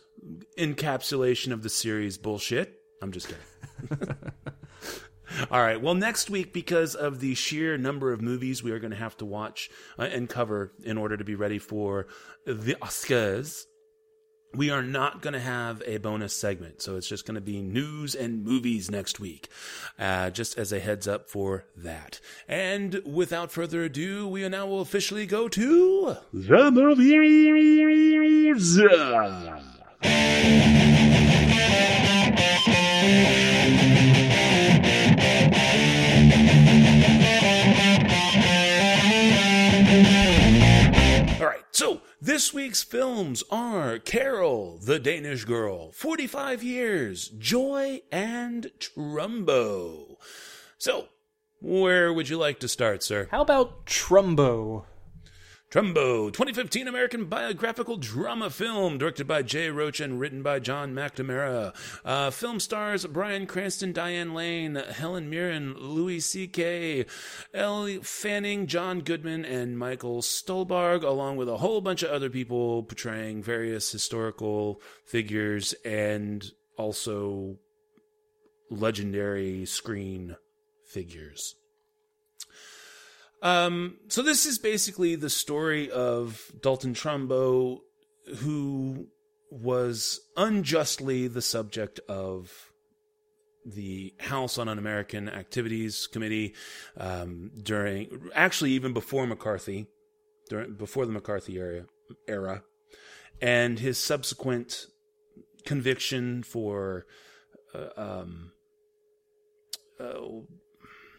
encapsulation 0.55 1.51
of 1.51 1.63
the 1.63 1.69
series 1.69 2.19
bullshit. 2.19 2.75
I'm 3.01 3.11
just 3.11 3.27
kidding. 3.27 4.07
All 5.49 5.61
right. 5.61 5.81
Well, 5.81 5.95
next 5.95 6.29
week, 6.29 6.53
because 6.53 6.93
of 6.93 7.21
the 7.21 7.33
sheer 7.33 7.75
number 7.75 8.13
of 8.13 8.21
movies 8.21 8.61
we 8.61 8.69
are 8.69 8.77
going 8.77 8.91
to 8.91 8.97
have 8.97 9.17
to 9.17 9.25
watch 9.25 9.71
uh, 9.97 10.03
and 10.03 10.29
cover 10.29 10.71
in 10.83 10.99
order 10.99 11.17
to 11.17 11.23
be 11.23 11.33
ready 11.33 11.57
for 11.57 12.05
the 12.45 12.75
Oscars, 12.83 13.63
we 14.53 14.69
are 14.69 14.81
not 14.81 15.21
going 15.21 15.33
to 15.33 15.39
have 15.39 15.81
a 15.85 15.97
bonus 15.97 16.33
segment. 16.35 16.81
So 16.81 16.95
it's 16.97 17.07
just 17.07 17.25
going 17.25 17.35
to 17.35 17.41
be 17.41 17.61
news 17.61 18.15
and 18.15 18.43
movies 18.43 18.91
next 18.91 19.19
week, 19.19 19.49
uh, 19.97 20.29
just 20.29 20.57
as 20.57 20.71
a 20.71 20.79
heads 20.79 21.07
up 21.07 21.29
for 21.29 21.65
that. 21.77 22.19
And 22.47 23.01
without 23.05 23.51
further 23.51 23.83
ado, 23.83 24.27
we 24.27 24.47
now 24.49 24.67
will 24.67 24.81
officially 24.81 25.25
go 25.25 25.47
to 25.49 26.17
the 26.33 26.71
movies. 30.03 30.80
This 42.22 42.53
week's 42.53 42.84
films 42.84 43.43
are 43.49 43.97
Carol, 43.97 44.78
the 44.78 44.99
Danish 44.99 45.43
Girl, 45.43 45.91
45 45.91 46.61
Years, 46.61 47.30
Joy, 47.30 48.01
and 48.11 48.69
Trumbo. 48.78 50.17
So, 50.78 51.07
where 51.59 52.13
would 52.13 52.30
you 52.30 52.38
like 52.38 52.59
to 52.59 52.67
start, 52.67 53.01
sir? 53.01 53.28
How 53.32 53.41
about 53.41 53.88
Trumbo? 53.88 54.86
Trumbo, 55.72 56.26
2015 56.26 56.89
American 56.89 57.24
biographical 57.28 57.95
drama 57.95 58.49
film 58.49 58.97
directed 58.97 59.26
by 59.26 59.41
Jay 59.41 59.69
Roach 59.69 60.01
and 60.01 60.19
written 60.19 60.43
by 60.43 60.59
John 60.59 60.93
McNamara. 60.93 61.74
Uh, 62.03 62.30
film 62.30 62.59
stars 62.59 63.05
Bryan 63.05 63.47
Cranston, 63.47 63.93
Diane 63.93 64.34
Lane, 64.34 64.76
Helen 64.76 65.30
Mirren, 65.30 65.76
Louis 65.80 66.19
C.K., 66.19 67.05
Elle 67.53 67.99
Fanning, 68.01 68.67
John 68.67 68.99
Goodman, 68.99 69.45
and 69.45 69.80
Michael 69.80 70.22
Stuhlbarg, 70.22 71.03
along 71.03 71.38
with 71.38 71.47
a 71.47 71.55
whole 71.55 71.80
bunch 71.80 72.03
of 72.03 72.11
other 72.11 72.30
people 72.30 72.84
portraying 72.84 73.41
various 73.41 73.93
historical 73.93 74.82
figures 75.05 75.74
and 75.86 76.51
also 76.76 77.55
legendary 78.69 79.65
screen 79.65 80.36
figures. 80.86 81.55
Um, 83.41 83.97
so 84.07 84.21
this 84.21 84.45
is 84.45 84.59
basically 84.59 85.15
the 85.15 85.29
story 85.29 85.89
of 85.89 86.51
Dalton 86.61 86.93
Trumbo, 86.93 87.79
who 88.37 89.07
was 89.49 90.21
unjustly 90.37 91.27
the 91.27 91.41
subject 91.41 91.99
of 92.07 92.71
the 93.65 94.13
House 94.19 94.57
on 94.57 94.69
Un-American 94.69 95.27
Activities 95.29 96.07
Committee 96.07 96.53
um, 96.97 97.51
during, 97.61 98.29
actually 98.33 98.71
even 98.71 98.93
before 98.93 99.27
McCarthy, 99.27 99.87
during 100.49 100.73
before 100.73 101.05
the 101.05 101.11
McCarthy 101.11 101.57
era, 101.57 101.85
era, 102.27 102.63
and 103.41 103.79
his 103.79 103.97
subsequent 103.97 104.85
conviction 105.65 106.43
for 106.43 107.05
uh, 107.73 107.89
um, 107.97 108.51
uh, 109.99 110.13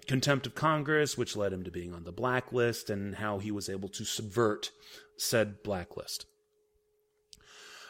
contempt 0.06 0.46
of 0.46 0.54
Congress, 0.54 1.16
which 1.16 1.36
led 1.36 1.52
him 1.52 1.64
to 1.64 1.70
being 1.70 1.94
on 1.94 2.04
the 2.04 2.12
blacklist, 2.12 2.90
and 2.90 3.16
how 3.16 3.38
he 3.38 3.50
was 3.50 3.68
able 3.68 3.88
to 3.90 4.04
subvert 4.04 4.70
said 5.16 5.62
blacklist. 5.62 6.26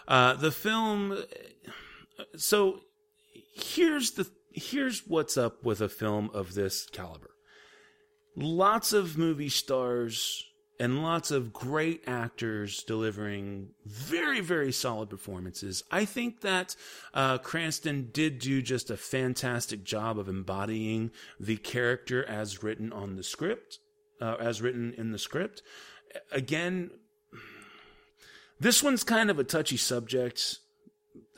Uh, 0.07 0.35
the 0.35 0.51
film. 0.51 1.23
So 2.37 2.81
here's 3.55 4.13
the 4.13 4.31
here's 4.53 5.07
what's 5.07 5.37
up 5.37 5.65
with 5.65 5.81
a 5.81 5.89
film 5.89 6.31
of 6.35 6.55
this 6.55 6.87
caliber. 6.91 7.31
Lots 8.37 8.93
of 8.93 9.19
movie 9.19 9.49
stars 9.49 10.45
and 10.83 11.01
lots 11.01 11.31
of 11.31 11.53
great 11.53 12.03
actors 12.09 12.83
delivering 12.83 13.69
very, 13.87 14.41
very 14.41 14.73
solid 14.73 15.09
performances. 15.09 15.85
I 15.93 16.05
think 16.05 16.41
that 16.41 16.75
uh, 17.15 17.39
Cranston 17.39 18.11
did 18.13 18.41
do 18.41 18.61
just 18.61 18.91
a 18.91 18.97
fantastic 18.97 19.85
job 19.85 20.19
of 20.19 20.29
embodying 20.29 21.13
the 21.39 21.57
character 21.57 22.29
as 22.29 22.65
written 22.65 22.93
on 22.93 23.15
the 23.15 23.23
script, 23.23 23.79
uh, 24.21 24.35
as 24.41 24.61
written 24.61 24.93
in 24.99 25.13
the 25.13 25.21
script. 25.21 25.63
Again, 26.33 26.91
this 28.59 28.83
one's 28.83 29.05
kind 29.05 29.31
of 29.31 29.39
a 29.39 29.45
touchy 29.45 29.77
subject. 29.77 30.59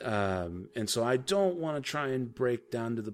Um, 0.01 0.69
and 0.75 0.89
so 0.89 1.03
I 1.03 1.17
don't 1.17 1.57
want 1.57 1.77
to 1.77 1.87
try 1.87 2.07
and 2.07 2.33
break 2.33 2.71
down 2.71 2.95
to 2.95 3.03
the 3.03 3.13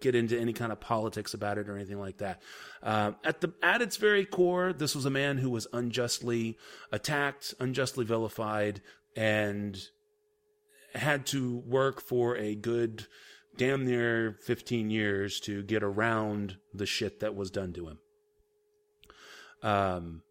get 0.00 0.14
into 0.14 0.38
any 0.38 0.52
kind 0.52 0.70
of 0.72 0.80
politics 0.80 1.34
about 1.34 1.58
it 1.58 1.68
or 1.68 1.76
anything 1.76 1.98
like 1.98 2.18
that. 2.18 2.40
Uh, 2.82 3.12
at 3.24 3.40
the 3.40 3.52
at 3.62 3.82
its 3.82 3.96
very 3.96 4.24
core, 4.24 4.72
this 4.72 4.94
was 4.94 5.04
a 5.04 5.10
man 5.10 5.38
who 5.38 5.50
was 5.50 5.66
unjustly 5.72 6.56
attacked, 6.92 7.54
unjustly 7.60 8.04
vilified, 8.04 8.80
and 9.16 9.88
had 10.94 11.26
to 11.26 11.58
work 11.66 12.00
for 12.00 12.36
a 12.36 12.54
good 12.54 13.06
damn 13.56 13.84
near 13.84 14.36
15 14.44 14.90
years 14.90 15.40
to 15.40 15.64
get 15.64 15.82
around 15.82 16.56
the 16.72 16.86
shit 16.86 17.18
that 17.20 17.34
was 17.34 17.50
done 17.50 17.74
to 17.74 17.88
him. 17.88 17.98
Um, 19.62 20.22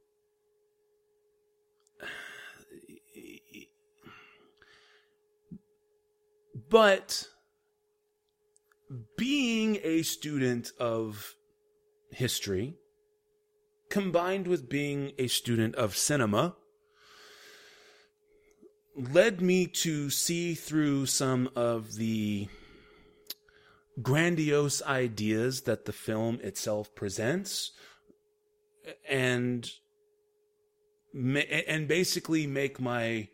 but 6.69 7.27
being 9.17 9.79
a 9.83 10.01
student 10.01 10.71
of 10.79 11.35
history 12.11 12.75
combined 13.89 14.47
with 14.47 14.69
being 14.69 15.11
a 15.17 15.27
student 15.27 15.75
of 15.75 15.95
cinema 15.95 16.55
led 18.95 19.41
me 19.41 19.67
to 19.67 20.09
see 20.09 20.55
through 20.55 21.05
some 21.05 21.49
of 21.55 21.95
the 21.95 22.47
grandiose 24.01 24.81
ideas 24.83 25.61
that 25.61 25.85
the 25.85 25.93
film 25.93 26.39
itself 26.41 26.93
presents 26.95 27.71
and 29.09 29.71
and 31.13 31.87
basically 31.87 32.45
make 32.45 32.79
my 32.79 33.27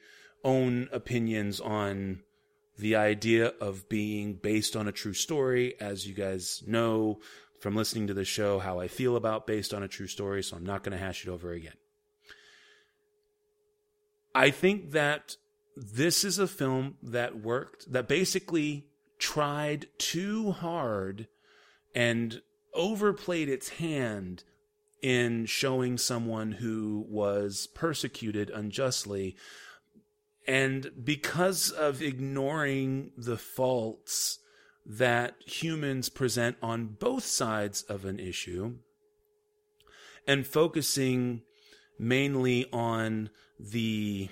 own 0.43 0.87
opinions 0.91 1.59
on 1.59 2.21
the 2.77 2.95
idea 2.95 3.53
of 3.61 3.87
being 3.89 4.33
based 4.33 4.75
on 4.75 4.87
a 4.87 4.91
true 4.91 5.13
story. 5.13 5.75
As 5.79 6.07
you 6.07 6.13
guys 6.13 6.63
know 6.65 7.19
from 7.59 7.75
listening 7.75 8.07
to 8.07 8.13
the 8.13 8.25
show, 8.25 8.59
how 8.59 8.79
I 8.79 8.87
feel 8.87 9.15
about 9.15 9.47
based 9.47 9.73
on 9.73 9.83
a 9.83 9.87
true 9.87 10.07
story, 10.07 10.43
so 10.43 10.57
I'm 10.57 10.65
not 10.65 10.83
going 10.83 10.97
to 10.97 11.03
hash 11.03 11.25
it 11.25 11.29
over 11.29 11.51
again. 11.51 11.73
I 14.35 14.49
think 14.49 14.91
that 14.91 15.37
this 15.75 16.23
is 16.23 16.39
a 16.39 16.47
film 16.47 16.95
that 17.03 17.39
worked, 17.39 17.91
that 17.91 18.07
basically 18.07 18.87
tried 19.19 19.87
too 19.97 20.51
hard 20.51 21.27
and 21.95 22.41
overplayed 22.73 23.49
its 23.49 23.69
hand 23.69 24.43
in 25.01 25.45
showing 25.45 25.97
someone 25.97 26.53
who 26.53 27.05
was 27.07 27.67
persecuted 27.75 28.49
unjustly 28.49 29.35
and 30.47 30.91
because 31.03 31.69
of 31.71 32.01
ignoring 32.01 33.11
the 33.17 33.37
faults 33.37 34.39
that 34.85 35.35
humans 35.45 36.09
present 36.09 36.57
on 36.61 36.87
both 36.87 37.23
sides 37.23 37.83
of 37.83 38.03
an 38.03 38.19
issue 38.19 38.75
and 40.27 40.45
focusing 40.45 41.41
mainly 41.97 42.65
on 42.73 43.29
the 43.59 44.29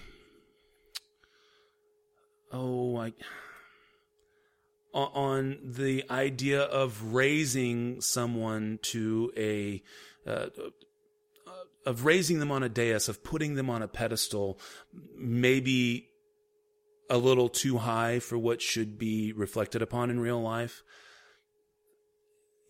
oh 2.51 2.97
I 2.97 3.13
on 4.93 5.57
the 5.63 6.03
idea 6.09 6.61
of 6.63 7.13
raising 7.13 8.01
someone 8.01 8.79
to 8.81 9.31
a 9.37 9.81
uh, 10.27 10.47
of 11.85 12.05
raising 12.05 12.39
them 12.39 12.51
on 12.51 12.63
a 12.63 12.69
dais, 12.69 13.09
of 13.09 13.23
putting 13.23 13.55
them 13.55 13.69
on 13.69 13.81
a 13.81 13.87
pedestal, 13.87 14.59
maybe 15.15 16.07
a 17.09 17.17
little 17.17 17.49
too 17.49 17.77
high 17.77 18.19
for 18.19 18.37
what 18.37 18.61
should 18.61 18.97
be 18.97 19.33
reflected 19.33 19.81
upon 19.81 20.09
in 20.09 20.19
real 20.19 20.41
life. 20.41 20.83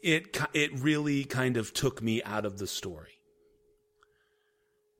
It 0.01 0.35
it 0.53 0.71
really 0.79 1.25
kind 1.25 1.57
of 1.57 1.73
took 1.73 2.01
me 2.01 2.23
out 2.23 2.45
of 2.45 2.57
the 2.57 2.65
story. 2.65 3.19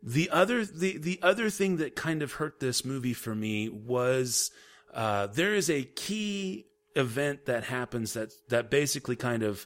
The 0.03 0.29
other 0.29 0.63
the 0.65 0.97
the 0.97 1.19
other 1.23 1.49
thing 1.49 1.77
that 1.77 1.95
kind 1.95 2.21
of 2.21 2.33
hurt 2.33 2.59
this 2.59 2.85
movie 2.85 3.13
for 3.13 3.33
me 3.33 3.69
was 3.69 4.51
uh, 4.93 5.27
there 5.27 5.55
is 5.55 5.69
a 5.69 5.83
key 5.83 6.67
event 6.95 7.45
that 7.45 7.63
happens 7.63 8.13
that 8.13 8.31
that 8.49 8.69
basically 8.69 9.15
kind 9.15 9.41
of 9.41 9.65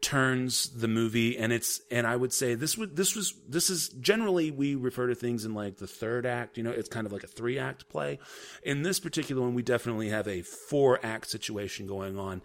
turns 0.00 0.68
the 0.68 0.88
movie 0.88 1.38
and 1.38 1.50
it's 1.50 1.80
and 1.90 2.06
I 2.06 2.14
would 2.14 2.32
say 2.32 2.54
this 2.54 2.76
would 2.76 2.94
this 2.94 3.16
was 3.16 3.32
this 3.48 3.70
is 3.70 3.88
generally 3.88 4.50
we 4.50 4.74
refer 4.74 5.06
to 5.06 5.14
things 5.14 5.44
in 5.46 5.54
like 5.54 5.78
the 5.78 5.86
third 5.86 6.26
act, 6.26 6.58
you 6.58 6.62
know, 6.62 6.70
it's 6.70 6.90
kind 6.90 7.06
of 7.06 7.12
like 7.12 7.24
a 7.24 7.28
three 7.28 7.58
act 7.58 7.88
play. 7.88 8.18
In 8.62 8.82
this 8.82 9.00
particular 9.00 9.40
one 9.40 9.54
we 9.54 9.62
definitely 9.62 10.10
have 10.10 10.28
a 10.28 10.42
four 10.42 11.00
act 11.02 11.30
situation 11.30 11.86
going 11.86 12.18
on. 12.18 12.42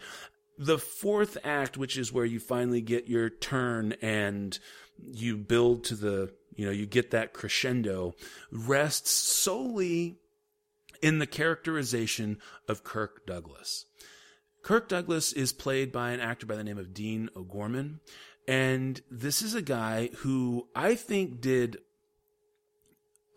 The 0.57 0.77
fourth 0.77 1.37
act, 1.43 1.77
which 1.77 1.97
is 1.97 2.13
where 2.13 2.25
you 2.25 2.39
finally 2.39 2.81
get 2.81 3.07
your 3.07 3.29
turn 3.29 3.93
and 4.01 4.57
you 5.11 5.37
build 5.37 5.85
to 5.85 5.95
the, 5.95 6.33
you 6.55 6.65
know, 6.65 6.71
you 6.71 6.85
get 6.85 7.11
that 7.11 7.33
crescendo, 7.33 8.13
rests 8.51 9.11
solely 9.11 10.17
in 11.01 11.19
the 11.19 11.27
characterization 11.27 12.37
of 12.67 12.83
Kirk 12.83 13.25
Douglas. 13.25 13.85
Kirk 14.69 14.87
Douglas 14.87 15.33
is 15.33 15.51
played 15.51 15.91
by 15.91 16.11
an 16.11 16.19
actor 16.19 16.45
by 16.45 16.55
the 16.55 16.63
name 16.63 16.77
of 16.77 16.93
Dean 16.93 17.27
O'Gorman. 17.35 18.01
And 18.47 19.01
this 19.09 19.41
is 19.41 19.55
a 19.55 19.63
guy 19.63 20.11
who 20.17 20.67
I 20.75 20.93
think 20.93 21.41
did, 21.41 21.79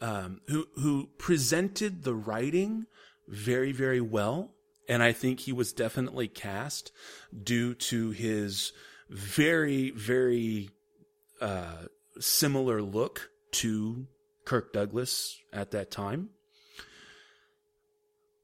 um, 0.02 0.42
who, 0.48 0.66
who 0.74 1.08
presented 1.16 2.04
the 2.04 2.12
writing 2.12 2.84
very, 3.26 3.72
very 3.72 4.02
well. 4.02 4.50
And 4.90 5.02
I 5.02 5.12
think 5.12 5.40
he 5.40 5.52
was 5.52 5.72
definitely 5.72 6.28
cast 6.28 6.92
due 7.42 7.72
to 7.76 8.10
his 8.10 8.74
very, 9.08 9.90
very, 9.90 10.68
uh, 11.40 11.86
similar 12.20 12.82
look 12.82 13.30
to 13.52 14.06
Kirk 14.44 14.74
Douglas 14.74 15.38
at 15.50 15.70
that 15.70 15.90
time. 15.90 16.28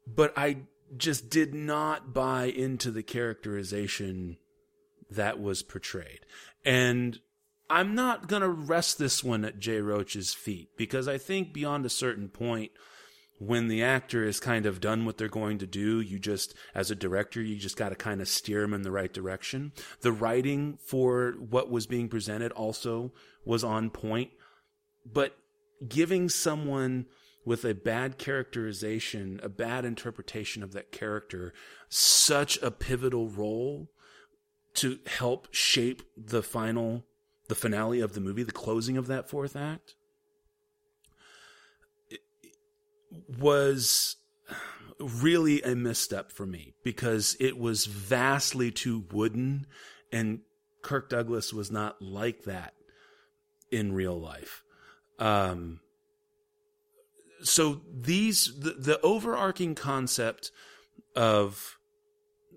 But 0.06 0.32
I 0.38 0.62
just 0.96 1.30
did 1.30 1.54
not 1.54 2.12
buy 2.12 2.44
into 2.44 2.90
the 2.90 3.02
characterization 3.02 4.36
that 5.10 5.40
was 5.40 5.62
portrayed. 5.62 6.20
And 6.64 7.18
I'm 7.70 7.94
not 7.94 8.28
going 8.28 8.42
to 8.42 8.48
rest 8.48 8.98
this 8.98 9.22
one 9.22 9.44
at 9.44 9.58
Jay 9.58 9.80
Roach's 9.80 10.34
feet 10.34 10.70
because 10.76 11.06
I 11.08 11.18
think 11.18 11.52
beyond 11.52 11.84
a 11.84 11.90
certain 11.90 12.28
point, 12.28 12.72
when 13.38 13.68
the 13.68 13.82
actor 13.82 14.24
is 14.24 14.40
kind 14.40 14.66
of 14.66 14.80
done 14.80 15.04
what 15.04 15.16
they're 15.16 15.28
going 15.28 15.58
to 15.58 15.66
do, 15.66 16.00
you 16.00 16.18
just, 16.18 16.54
as 16.74 16.90
a 16.90 16.96
director, 16.96 17.40
you 17.40 17.56
just 17.56 17.76
got 17.76 17.90
to 17.90 17.94
kind 17.94 18.20
of 18.20 18.28
steer 18.28 18.62
them 18.62 18.74
in 18.74 18.82
the 18.82 18.90
right 18.90 19.12
direction. 19.12 19.72
The 20.00 20.10
writing 20.10 20.78
for 20.84 21.34
what 21.38 21.70
was 21.70 21.86
being 21.86 22.08
presented 22.08 22.50
also 22.52 23.12
was 23.44 23.62
on 23.62 23.90
point, 23.90 24.30
but 25.06 25.36
giving 25.86 26.28
someone 26.28 27.06
with 27.44 27.64
a 27.64 27.74
bad 27.74 28.18
characterization, 28.18 29.40
a 29.42 29.48
bad 29.48 29.84
interpretation 29.84 30.62
of 30.62 30.72
that 30.72 30.92
character, 30.92 31.52
such 31.88 32.60
a 32.62 32.70
pivotal 32.70 33.28
role 33.28 33.90
to 34.74 34.98
help 35.06 35.48
shape 35.50 36.02
the 36.16 36.42
final, 36.42 37.04
the 37.48 37.54
finale 37.54 38.00
of 38.00 38.12
the 38.12 38.20
movie, 38.20 38.42
the 38.42 38.52
closing 38.52 38.96
of 38.96 39.06
that 39.06 39.28
fourth 39.28 39.56
act, 39.56 39.94
was 43.38 44.16
really 45.00 45.62
a 45.62 45.74
misstep 45.74 46.30
for 46.32 46.46
me 46.46 46.74
because 46.84 47.36
it 47.40 47.58
was 47.58 47.86
vastly 47.86 48.70
too 48.70 49.04
wooden 49.12 49.66
and 50.12 50.40
Kirk 50.82 51.08
Douglas 51.08 51.52
was 51.52 51.70
not 51.70 52.00
like 52.00 52.44
that 52.44 52.74
in 53.70 53.92
real 53.92 54.18
life. 54.18 54.62
Um, 55.18 55.80
so 57.42 57.80
these 57.92 58.52
the, 58.58 58.72
the 58.72 59.00
overarching 59.02 59.74
concept 59.74 60.50
of 61.14 61.78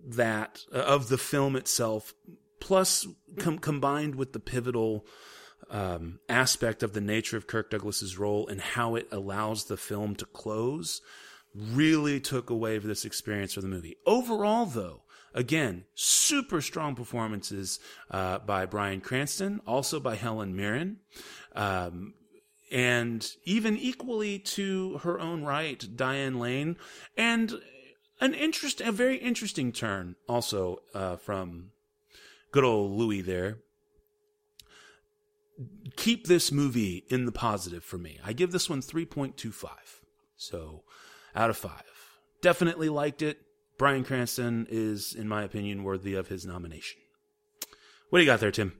that 0.04 0.62
uh, 0.74 0.80
of 0.80 1.10
the 1.10 1.18
film 1.18 1.56
itself 1.56 2.14
plus 2.60 3.08
com- 3.40 3.60
combined 3.60 4.16
with 4.16 4.34
the 4.34 4.40
pivotal 4.40 5.06
um, 5.70 6.20
aspect 6.30 6.84
of 6.84 6.94
the 6.94 7.02
nature 7.02 7.38
of 7.38 7.48
Kirk 7.48 7.72
Douglas's 7.72 8.18
role 8.18 8.48
and 8.48 8.62
how 8.62 8.96
it 8.96 9.08
allows 9.12 9.66
the 9.66 9.78
film 9.78 10.16
to 10.16 10.26
close 10.26 11.02
really 11.56 12.20
took 12.20 12.50
away 12.50 12.78
this 12.78 13.06
experience 13.06 13.54
for 13.54 13.62
the 13.62 13.68
movie. 13.68 13.98
Overall, 14.06 14.66
though, 14.66 15.04
again, 15.34 15.86
super 15.94 16.62
strong 16.62 16.96
performances 16.96 17.80
uh, 18.10 18.40
by 18.40 18.66
Bryan 18.66 19.02
Cranston, 19.02 19.62
also 19.68 20.00
by 20.00 20.16
Helen 20.16 20.56
Mirren. 20.56 20.98
Um, 21.56 22.14
and 22.72 23.28
even 23.44 23.78
equally 23.78 24.40
to 24.40 24.98
her 25.00 25.20
own 25.20 25.44
right, 25.44 25.86
Diane 25.96 26.40
Lane, 26.40 26.78
and 27.18 27.54
an 28.22 28.34
interest, 28.34 28.82
a 28.82 28.92
very 28.92 29.18
interesting 29.18 29.72
turn 29.72 30.16
also 30.30 30.80
uh, 30.94 31.18
from 31.18 31.72
good 32.52 32.64
old 32.64 32.92
Louis 32.92 33.22
there. 33.22 33.58
Keep 35.98 36.28
this 36.28 36.52
movie 36.52 37.04
in 37.10 37.26
the 37.26 37.32
positive 37.32 37.84
for 37.84 37.98
me. 37.98 38.20
I 38.24 38.34
give 38.34 38.52
this 38.52 38.70
one 38.70 38.82
3.25. 38.82 39.70
So, 40.38 40.84
out 41.36 41.50
of 41.50 41.58
5. 41.58 41.72
Definitely 42.42 42.90
liked 42.90 43.22
it. 43.22 43.42
Bryan 43.78 44.04
Cranston 44.04 44.68
is, 44.70 45.14
in 45.14 45.28
my 45.28 45.44
opinion, 45.44 45.84
worthy 45.84 46.14
of 46.16 46.28
his 46.28 46.46
nomination. 46.46 47.00
What 48.10 48.20
do 48.20 48.24
you 48.24 48.32
got 48.32 48.40
there, 48.40 48.52
Tim? 48.52 48.74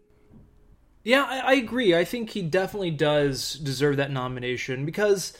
Yeah, 1.04 1.24
I, 1.24 1.40
I 1.40 1.54
agree. 1.54 1.96
I 1.96 2.06
think 2.06 2.32
he 2.32 2.42
definitely 2.42 2.92
does 2.92 3.54
deserve 3.54 3.98
that 3.98 4.12
nomination 4.12 4.86
because 4.86 5.38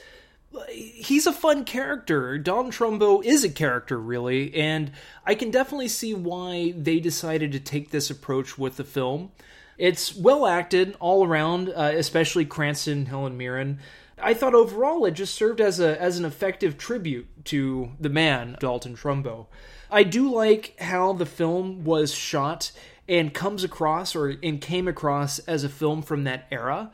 he's 0.70 1.28
a 1.28 1.34
fun 1.34 1.66
character. 1.66 2.38
Dalton 2.38 2.72
Trumbo 2.72 3.24
is 3.24 3.44
a 3.44 3.50
character, 3.50 4.00
really, 4.00 4.54
and 4.56 4.92
I 5.26 5.36
can 5.36 5.52
definitely 5.52 5.88
see 5.88 6.14
why 6.14 6.74
they 6.76 7.00
decided 7.00 7.52
to 7.52 7.60
take 7.60 7.92
this 7.92 8.10
approach 8.10 8.58
with 8.58 8.78
the 8.78 8.84
film. 8.84 9.32
It's 9.78 10.16
well 10.16 10.46
acted 10.46 10.96
all 11.00 11.26
around, 11.26 11.70
uh, 11.70 11.92
especially 11.96 12.46
Cranston, 12.46 13.08
Helen 13.08 13.38
Mirren. 13.38 13.80
I 14.22 14.34
thought 14.34 14.54
overall 14.54 15.06
it 15.06 15.12
just 15.12 15.34
served 15.34 15.60
as 15.60 15.80
a 15.80 16.00
as 16.00 16.20
an 16.20 16.26
effective 16.26 16.78
tribute 16.78 17.28
to 17.46 17.92
the 18.00 18.10
man 18.10 18.58
Dalton 18.60 18.96
Trumbo. 18.96 19.48
I 19.90 20.04
do 20.04 20.32
like 20.32 20.80
how 20.80 21.14
the 21.14 21.26
film 21.26 21.84
was 21.84 22.14
shot 22.14 22.72
and 23.12 23.34
comes 23.34 23.66
across 23.66 24.16
or 24.16 24.38
and 24.42 24.62
came 24.62 24.88
across 24.88 25.38
as 25.40 25.66
a 25.66 25.70
film 25.70 26.02
from 26.02 26.24
that 26.24 26.48
era. 26.50 26.90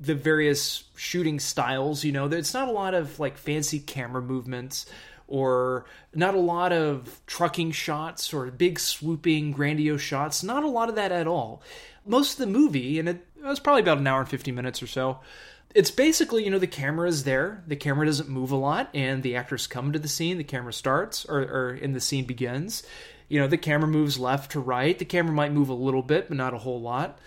The 0.00 0.16
various 0.16 0.84
shooting 0.96 1.38
styles 1.38 2.04
you 2.04 2.12
know 2.12 2.26
it's 2.26 2.52
not 2.52 2.68
a 2.68 2.72
lot 2.72 2.92
of 2.92 3.18
like 3.20 3.38
fancy 3.38 3.78
camera 3.78 4.20
movements 4.20 4.84
or 5.28 5.86
not 6.12 6.34
a 6.34 6.40
lot 6.40 6.72
of 6.72 7.20
trucking 7.26 7.70
shots 7.70 8.34
or 8.34 8.50
big 8.50 8.80
swooping 8.80 9.52
grandiose 9.52 10.00
shots 10.00 10.42
not 10.42 10.64
a 10.64 10.68
lot 10.68 10.88
of 10.88 10.96
that 10.96 11.12
at 11.12 11.28
all. 11.28 11.62
Most 12.04 12.32
of 12.32 12.38
the 12.38 12.46
movie 12.46 12.98
and 12.98 13.08
it, 13.08 13.24
it 13.38 13.44
was 13.44 13.60
probably 13.60 13.82
about 13.82 13.98
an 13.98 14.06
hour 14.06 14.20
and 14.20 14.28
50 14.28 14.50
minutes 14.50 14.82
or 14.82 14.88
so 14.88 15.20
it's 15.72 15.90
basically 15.90 16.44
you 16.44 16.50
know 16.50 16.58
the 16.58 16.66
camera 16.66 17.08
is 17.08 17.22
there 17.22 17.62
the 17.68 17.76
camera 17.76 18.04
doesn't 18.06 18.28
move 18.28 18.50
a 18.50 18.56
lot 18.56 18.88
and 18.92 19.22
the 19.22 19.36
actors 19.36 19.68
come 19.68 19.92
to 19.92 20.00
the 20.00 20.08
scene 20.08 20.36
the 20.36 20.44
camera 20.44 20.72
starts 20.72 21.24
or, 21.26 21.40
or 21.42 21.74
in 21.74 21.92
the 21.92 22.00
scene 22.00 22.24
begins 22.24 22.82
you 23.30 23.40
know 23.40 23.46
the 23.46 23.56
camera 23.56 23.88
moves 23.88 24.18
left 24.18 24.50
to 24.52 24.60
right. 24.60 24.98
The 24.98 25.06
camera 25.06 25.32
might 25.32 25.52
move 25.52 25.70
a 25.70 25.74
little 25.74 26.02
bit 26.02 26.28
but 26.28 26.36
not 26.36 26.52
a 26.52 26.58
whole 26.58 26.80
lot. 26.80 27.18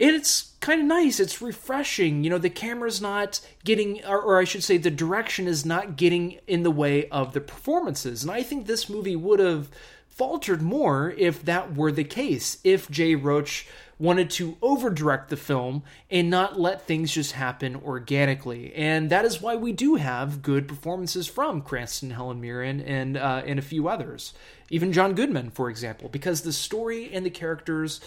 And 0.00 0.14
it's 0.14 0.52
kind 0.60 0.80
of 0.80 0.86
nice. 0.86 1.18
It's 1.18 1.40
refreshing. 1.40 2.24
You 2.24 2.30
know 2.30 2.38
the 2.38 2.50
camera's 2.50 3.00
not 3.00 3.40
getting 3.64 4.04
or, 4.04 4.20
or, 4.20 4.38
i 4.38 4.44
should 4.44 4.64
say 4.64 4.76
the 4.76 4.90
direction 4.90 5.46
is 5.46 5.64
not 5.64 5.96
getting 5.96 6.38
in 6.46 6.64
the 6.64 6.70
way 6.70 7.08
of 7.08 7.32
the 7.32 7.40
performances. 7.40 8.22
And 8.22 8.30
i 8.30 8.42
think 8.42 8.66
this 8.66 8.90
movie 8.90 9.16
would 9.16 9.40
have 9.40 9.70
faltered 10.08 10.60
more 10.60 11.14
if 11.16 11.44
that 11.44 11.76
were 11.76 11.92
the 11.92 12.04
case. 12.04 12.58
If 12.64 12.90
jay 12.90 13.14
roach 13.14 13.68
wanted 13.98 14.30
to 14.30 14.56
over 14.62 14.90
direct 14.90 15.28
the 15.28 15.36
film 15.36 15.82
and 16.10 16.30
not 16.30 16.58
let 16.58 16.86
things 16.86 17.12
just 17.12 17.32
happen 17.32 17.76
organically. 17.76 18.72
And 18.74 19.10
that 19.10 19.24
is 19.24 19.40
why 19.40 19.56
we 19.56 19.72
do 19.72 19.96
have 19.96 20.42
good 20.42 20.68
performances 20.68 21.26
from 21.26 21.62
Cranston, 21.62 22.10
Helen 22.10 22.40
Mirren, 22.40 22.80
and, 22.80 23.16
uh, 23.16 23.42
and 23.44 23.58
a 23.58 23.62
few 23.62 23.88
others. 23.88 24.34
Even 24.70 24.92
John 24.92 25.14
Goodman, 25.14 25.50
for 25.50 25.68
example, 25.70 26.08
because 26.08 26.42
the 26.42 26.52
story 26.52 27.10
and 27.12 27.24
the 27.24 27.30
characters, 27.30 28.00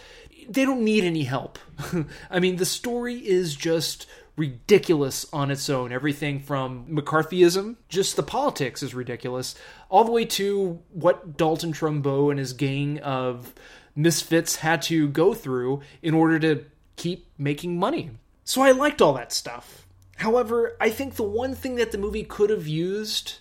they 0.47 0.63
don't 0.63 0.83
need 0.83 1.03
any 1.03 1.23
help. 1.23 1.59
I 2.29 2.39
mean, 2.39 2.57
the 2.57 2.65
story 2.65 3.15
is 3.15 3.55
just 3.55 4.05
ridiculous 4.37 5.25
on 5.33 5.51
its 5.51 5.69
own. 5.69 5.91
Everything 5.91 6.39
from 6.39 6.85
McCarthyism, 6.87 7.75
just 7.89 8.15
the 8.15 8.23
politics 8.23 8.81
is 8.81 8.93
ridiculous, 8.93 9.55
all 9.89 10.03
the 10.03 10.11
way 10.11 10.25
to 10.25 10.79
what 10.91 11.35
Dalton 11.35 11.73
Trumbo 11.73 12.29
and 12.29 12.39
his 12.39 12.53
gang 12.53 12.99
of 12.99 13.53
misfits 14.01 14.57
had 14.57 14.81
to 14.83 15.07
go 15.07 15.33
through 15.33 15.81
in 16.01 16.13
order 16.13 16.39
to 16.39 16.65
keep 16.95 17.27
making 17.37 17.77
money. 17.77 18.11
So 18.43 18.61
I 18.61 18.71
liked 18.71 19.01
all 19.01 19.13
that 19.13 19.31
stuff. 19.31 19.87
However, 20.17 20.77
I 20.79 20.89
think 20.89 21.15
the 21.15 21.23
one 21.23 21.55
thing 21.55 21.75
that 21.75 21.91
the 21.91 21.97
movie 21.97 22.23
could 22.23 22.49
have 22.49 22.67
used 22.67 23.39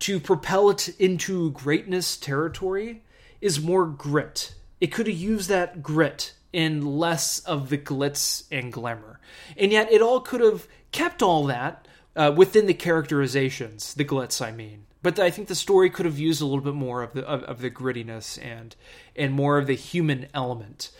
to 0.00 0.18
propel 0.18 0.70
it 0.70 0.88
into 0.98 1.50
greatness 1.52 2.16
territory 2.16 3.02
is 3.40 3.60
more 3.60 3.86
grit. 3.86 4.54
It 4.80 4.88
could 4.88 5.06
have 5.06 5.16
used 5.16 5.48
that 5.48 5.82
grit 5.82 6.34
in 6.52 6.98
less 6.98 7.38
of 7.40 7.68
the 7.68 7.78
glitz 7.78 8.44
and 8.50 8.72
glamour. 8.72 9.20
And 9.56 9.70
yet 9.70 9.92
it 9.92 10.02
all 10.02 10.20
could 10.20 10.40
have 10.40 10.66
kept 10.90 11.22
all 11.22 11.44
that 11.46 11.86
uh, 12.16 12.32
within 12.36 12.66
the 12.66 12.74
characterizations, 12.74 13.94
the 13.94 14.04
glitz, 14.04 14.44
I 14.44 14.50
mean 14.50 14.86
but 15.02 15.18
I 15.18 15.30
think 15.30 15.48
the 15.48 15.54
story 15.54 15.90
could 15.90 16.06
have 16.06 16.18
used 16.18 16.40
a 16.40 16.46
little 16.46 16.64
bit 16.64 16.74
more 16.74 17.02
of 17.02 17.12
the 17.12 17.26
of, 17.26 17.42
of, 17.44 17.60
the 17.60 17.70
grittiness 17.70 18.38
and 18.42 18.76
and 19.16 19.32
more 19.32 19.58
of 19.58 19.66
the 19.66 19.74
human 19.74 20.26
element. 20.34 20.90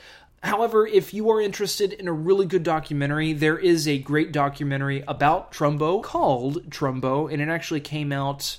However, 0.43 0.87
if 0.87 1.13
you 1.13 1.29
are 1.31 1.41
interested 1.41 1.93
in 1.93 2.09
a 2.09 2.13
really 2.13 2.47
good 2.47 2.63
documentary, 2.63 3.35
there 3.35 3.59
is 3.59 3.87
a 3.87 3.99
great 3.99 4.33
documentary 4.33 5.05
about 5.07 5.53
Trumbo 5.53 6.03
called 6.03 6.71
Trumbo, 6.71 7.31
and 7.31 7.43
it 7.43 7.49
actually 7.51 7.81
came 7.81 8.11
out 8.11 8.57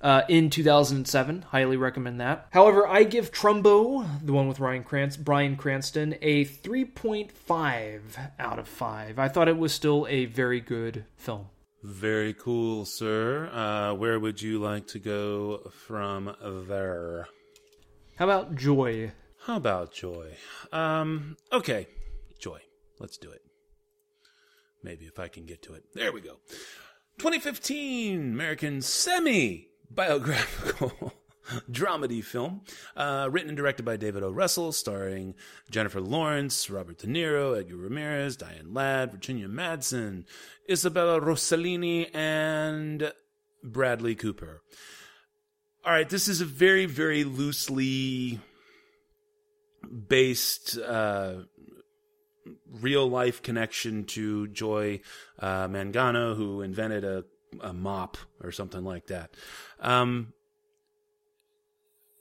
uh, 0.00 0.22
in 0.28 0.50
2007. 0.50 1.42
Highly 1.42 1.76
recommend 1.76 2.20
that. 2.20 2.46
However, 2.50 2.86
I 2.86 3.02
give 3.02 3.32
Trumbo, 3.32 4.06
the 4.24 4.32
one 4.32 4.46
with 4.46 4.60
Ryan 4.60 4.84
Bryan 5.20 5.56
Cranston, 5.56 6.14
a 6.22 6.44
3.5 6.44 8.00
out 8.38 8.58
of 8.60 8.68
5. 8.68 9.18
I 9.18 9.28
thought 9.28 9.48
it 9.48 9.58
was 9.58 9.72
still 9.72 10.06
a 10.08 10.26
very 10.26 10.60
good 10.60 11.06
film. 11.16 11.48
Very 11.86 12.34
cool, 12.34 12.84
sir. 12.84 13.48
Uh, 13.52 13.94
where 13.94 14.18
would 14.18 14.42
you 14.42 14.58
like 14.58 14.88
to 14.88 14.98
go 14.98 15.70
from 15.86 16.34
there? 16.68 17.28
How 18.16 18.24
about 18.24 18.56
Joy? 18.56 19.12
How 19.44 19.58
about 19.58 19.92
Joy? 19.92 20.32
Um, 20.72 21.36
okay, 21.52 21.86
Joy. 22.40 22.58
Let's 22.98 23.16
do 23.16 23.30
it. 23.30 23.40
Maybe 24.82 25.04
if 25.04 25.20
I 25.20 25.28
can 25.28 25.46
get 25.46 25.62
to 25.62 25.74
it. 25.74 25.84
There 25.94 26.10
we 26.10 26.20
go. 26.20 26.38
2015 27.18 28.32
American 28.32 28.82
semi 28.82 29.68
biographical 29.88 31.12
dramedy 31.70 32.22
film, 32.22 32.62
uh, 32.96 33.28
written 33.30 33.50
and 33.50 33.56
directed 33.56 33.84
by 33.84 33.96
David 33.96 34.22
O. 34.22 34.30
Russell, 34.30 34.72
starring 34.72 35.34
Jennifer 35.70 36.00
Lawrence, 36.00 36.68
Robert 36.70 36.98
De 36.98 37.06
Niro, 37.06 37.58
Edgar 37.58 37.76
Ramirez, 37.76 38.36
Diane 38.36 38.72
Ladd, 38.72 39.12
Virginia 39.12 39.48
Madsen, 39.48 40.24
Isabella 40.68 41.20
Rossellini, 41.20 42.14
and 42.14 43.12
Bradley 43.62 44.14
Cooper. 44.14 44.62
All 45.84 45.92
right, 45.92 46.08
this 46.08 46.26
is 46.28 46.40
a 46.40 46.44
very, 46.44 46.86
very 46.86 47.22
loosely 47.24 48.40
based 50.08 50.78
uh, 50.78 51.42
real 52.80 53.08
life 53.08 53.42
connection 53.42 54.04
to 54.04 54.48
Joy 54.48 55.00
uh, 55.38 55.68
Mangano, 55.68 56.36
who 56.36 56.62
invented 56.62 57.04
a, 57.04 57.24
a 57.60 57.72
mop 57.72 58.16
or 58.42 58.50
something 58.50 58.84
like 58.84 59.06
that. 59.06 59.30
Um, 59.80 60.32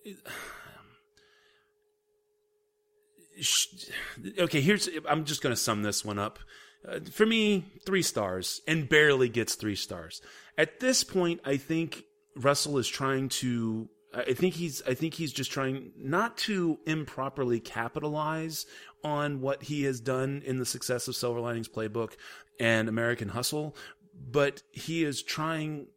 okay, 4.39 4.61
here's 4.61 4.87
I'm 5.07 5.25
just 5.25 5.41
going 5.41 5.53
to 5.53 5.61
sum 5.61 5.83
this 5.83 6.05
one 6.05 6.19
up. 6.19 6.39
Uh, 6.87 6.99
for 7.11 7.25
me, 7.25 7.65
three 7.85 8.03
stars, 8.03 8.61
and 8.67 8.87
barely 8.87 9.29
gets 9.29 9.55
three 9.55 9.75
stars. 9.75 10.21
At 10.57 10.79
this 10.79 11.03
point, 11.03 11.41
I 11.43 11.57
think 11.57 12.03
Russell 12.35 12.77
is 12.77 12.87
trying 12.87 13.29
to 13.29 13.89
I 14.15 14.33
think 14.33 14.53
he's 14.53 14.81
I 14.83 14.93
think 14.93 15.13
he's 15.13 15.33
just 15.33 15.51
trying 15.51 15.91
not 15.97 16.37
to 16.39 16.79
improperly 16.85 17.59
capitalize 17.59 18.65
on 19.03 19.41
what 19.41 19.63
he 19.63 19.83
has 19.83 19.99
done 19.99 20.41
in 20.45 20.57
the 20.57 20.65
success 20.65 21.07
of 21.07 21.15
Silver 21.15 21.39
Linings 21.39 21.67
Playbook 21.67 22.13
and 22.59 22.87
American 22.87 23.29
Hustle, 23.29 23.75
but 24.31 24.61
he 24.71 25.03
is 25.03 25.21
trying 25.21 25.87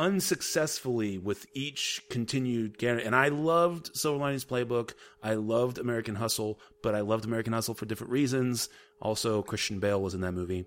unsuccessfully 0.00 1.18
with 1.18 1.46
each 1.52 2.02
continued 2.08 2.82
and 2.82 3.14
I 3.14 3.28
loved 3.28 3.94
Silver 3.94 4.18
Linings 4.18 4.46
Playbook. 4.46 4.94
I 5.22 5.34
loved 5.34 5.76
American 5.78 6.14
Hustle, 6.14 6.58
but 6.82 6.94
I 6.94 7.02
loved 7.02 7.26
American 7.26 7.52
Hustle 7.52 7.74
for 7.74 7.84
different 7.84 8.10
reasons. 8.10 8.70
Also, 9.02 9.42
Christian 9.42 9.78
Bale 9.78 10.00
was 10.00 10.14
in 10.14 10.22
that 10.22 10.32
movie. 10.32 10.64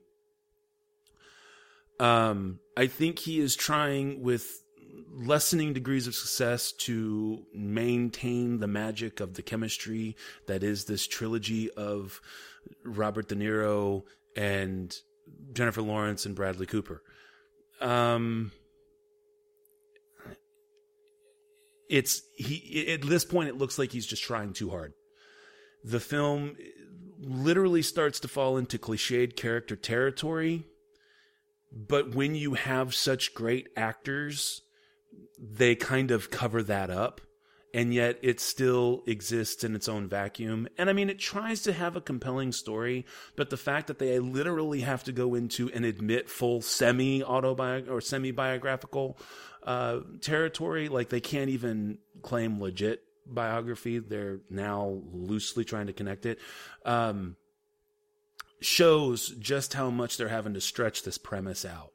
Um, 2.00 2.60
I 2.78 2.86
think 2.86 3.18
he 3.18 3.40
is 3.40 3.56
trying 3.56 4.22
with 4.22 4.62
lessening 5.12 5.74
degrees 5.74 6.06
of 6.06 6.14
success 6.14 6.72
to 6.72 7.44
maintain 7.56 8.60
the 8.60 8.68
magic 8.68 9.20
of 9.20 9.34
the 9.34 9.42
chemistry 9.42 10.16
that 10.46 10.62
is 10.62 10.86
this 10.86 11.08
trilogy 11.08 11.72
of 11.72 12.22
Robert 12.86 13.30
De 13.30 13.36
Niro 13.36 14.04
and 14.36 14.96
Jennifer 15.54 15.82
Lawrence 15.82 16.28
and 16.28 16.36
Bradley 16.36 16.68
Cooper. 16.68 17.02
Um, 17.82 18.52
it's 21.94 22.24
he 22.36 22.88
at 22.92 23.04
this 23.04 23.24
point 23.24 23.50
it 23.50 23.58
looks 23.58 23.78
like 23.78 23.92
he's 23.92 24.08
just 24.08 24.24
trying 24.24 24.52
too 24.52 24.72
hard. 24.72 24.94
The 25.84 26.00
film 26.00 26.56
literally 27.20 27.84
starts 27.84 28.20
to 28.22 28.28
fall 28.28 28.58
into 28.58 28.80
cliched 28.80 29.36
character 29.36 29.76
territory, 29.76 30.64
but 31.72 32.16
when 32.16 32.34
you 32.34 32.56
have 32.56 32.96
such 32.96 33.36
great 33.36 33.70
actors 33.78 34.62
they 35.40 35.76
kind 35.76 36.10
of 36.10 36.32
cover 36.32 36.64
that 36.64 36.90
up 36.90 37.22
and 37.74 37.94
yet 37.94 38.18
it 38.22 38.40
still 38.40 39.04
exists 39.08 39.64
in 39.64 39.76
its 39.76 39.90
own 39.90 40.08
vacuum. 40.08 40.68
And 40.78 40.90
I 40.90 40.94
mean, 40.94 41.10
it 41.10 41.18
tries 41.18 41.64
to 41.64 41.74
have 41.74 41.96
a 41.96 42.02
compelling 42.02 42.52
story, 42.52 43.06
but 43.36 43.50
the 43.50 43.58
fact 43.58 43.88
that 43.88 43.98
they 43.98 44.20
literally 44.20 44.82
have 44.82 45.04
to 45.06 45.12
go 45.12 45.34
into 45.34 45.72
and 45.72 45.84
admit 45.84 46.30
full 46.30 46.62
semi 46.62 47.24
autobiographical 47.24 47.96
or 47.96 48.02
semi 48.02 48.32
biographical 48.32 49.18
uh, 49.66 50.00
territory, 50.22 50.90
like 50.90 51.10
they 51.10 51.22
can't 51.22 51.50
even 51.50 51.98
claim 52.22 52.62
legit 52.62 53.02
biography. 53.26 54.00
They're 54.00 54.40
now 54.50 55.02
loosely 55.12 55.66
trying 55.66 55.88
to 55.88 55.94
connect 55.94 56.26
it. 56.26 56.40
Um, 56.86 57.36
shows 58.62 59.30
just 59.40 59.74
how 59.74 59.90
much 59.90 60.18
they're 60.18 60.30
having 60.30 60.54
to 60.54 60.62
stretch 60.62 61.04
this 61.04 61.18
premise 61.18 61.66
out. 61.66 61.92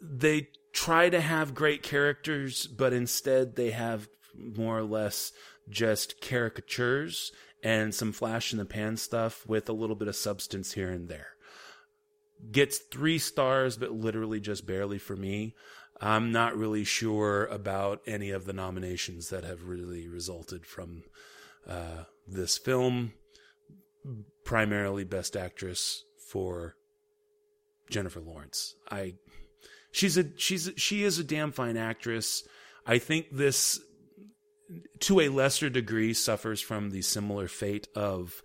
They 0.00 0.48
try 0.72 1.08
to 1.08 1.20
have 1.20 1.54
great 1.54 1.82
characters, 1.82 2.66
but 2.66 2.92
instead 2.92 3.56
they 3.56 3.70
have 3.70 4.08
more 4.34 4.78
or 4.78 4.84
less 4.84 5.32
just 5.68 6.20
caricatures 6.20 7.32
and 7.62 7.94
some 7.94 8.12
flash 8.12 8.52
in 8.52 8.58
the 8.58 8.64
pan 8.64 8.96
stuff 8.96 9.46
with 9.46 9.68
a 9.68 9.74
little 9.74 9.96
bit 9.96 10.08
of 10.08 10.16
substance 10.16 10.72
here 10.72 10.90
and 10.90 11.08
there. 11.08 11.28
Gets 12.50 12.78
three 12.78 13.18
stars, 13.18 13.76
but 13.76 13.92
literally 13.92 14.40
just 14.40 14.66
barely 14.66 14.98
for 14.98 15.14
me. 15.14 15.54
I'm 16.00 16.32
not 16.32 16.56
really 16.56 16.84
sure 16.84 17.46
about 17.46 18.00
any 18.06 18.30
of 18.30 18.46
the 18.46 18.52
nominations 18.52 19.28
that 19.28 19.44
have 19.44 19.64
really 19.64 20.08
resulted 20.08 20.64
from 20.64 21.02
uh, 21.68 22.04
this 22.26 22.56
film. 22.56 23.12
Primarily 24.44 25.04
Best 25.04 25.36
Actress 25.36 26.04
for 26.26 26.74
Jennifer 27.90 28.20
Lawrence. 28.20 28.74
I 28.90 29.14
she's 29.92 30.16
a 30.16 30.26
she's 30.36 30.70
she 30.76 31.02
is 31.02 31.18
a 31.18 31.24
damn 31.24 31.52
fine 31.52 31.76
actress. 31.76 32.44
I 32.86 32.98
think 32.98 33.26
this 33.30 33.78
to 35.00 35.20
a 35.20 35.28
lesser 35.28 35.68
degree 35.68 36.14
suffers 36.14 36.60
from 36.60 36.90
the 36.90 37.02
similar 37.02 37.48
fate 37.48 37.88
of 37.94 38.42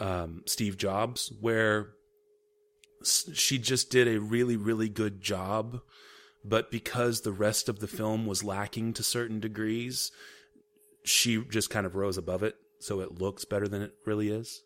um, 0.00 0.42
Steve 0.46 0.76
Jobs, 0.76 1.32
where 1.40 1.90
she 3.04 3.58
just 3.58 3.90
did 3.90 4.08
a 4.08 4.20
really 4.20 4.56
really 4.56 4.88
good 4.88 5.20
job, 5.20 5.80
but 6.44 6.70
because 6.70 7.20
the 7.20 7.32
rest 7.32 7.68
of 7.68 7.80
the 7.80 7.88
film 7.88 8.26
was 8.26 8.44
lacking 8.44 8.92
to 8.94 9.02
certain 9.02 9.40
degrees, 9.40 10.10
she 11.04 11.42
just 11.44 11.70
kind 11.70 11.86
of 11.86 11.96
rose 11.96 12.16
above 12.16 12.42
it, 12.42 12.56
so 12.78 13.00
it 13.00 13.20
looks 13.20 13.44
better 13.44 13.68
than 13.68 13.82
it 13.82 13.92
really 14.06 14.28
is. 14.28 14.62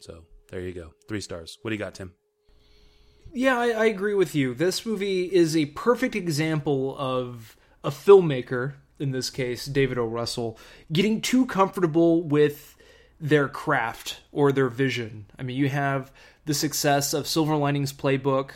So 0.00 0.24
there 0.50 0.60
you 0.60 0.72
go, 0.72 0.92
three 1.08 1.20
stars. 1.20 1.58
What 1.62 1.70
do 1.70 1.74
you 1.74 1.78
got, 1.78 1.94
Tim? 1.94 2.14
Yeah, 3.32 3.58
I, 3.58 3.68
I 3.70 3.84
agree 3.86 4.14
with 4.14 4.34
you. 4.34 4.52
This 4.54 4.84
movie 4.84 5.24
is 5.24 5.56
a 5.56 5.66
perfect 5.66 6.14
example 6.14 6.94
of 6.98 7.56
a 7.82 7.90
filmmaker, 7.90 8.74
in 8.98 9.10
this 9.12 9.30
case, 9.30 9.64
David 9.66 9.98
O. 9.98 10.04
Russell, 10.04 10.58
getting 10.92 11.20
too 11.20 11.46
comfortable 11.46 12.22
with 12.22 12.76
their 13.18 13.48
craft 13.48 14.20
or 14.32 14.52
their 14.52 14.68
vision. 14.68 15.26
I 15.38 15.44
mean, 15.44 15.56
you 15.56 15.68
have 15.68 16.12
the 16.44 16.54
success 16.54 17.14
of 17.14 17.26
Silver 17.26 17.56
Linings 17.56 17.92
Playbook 17.92 18.52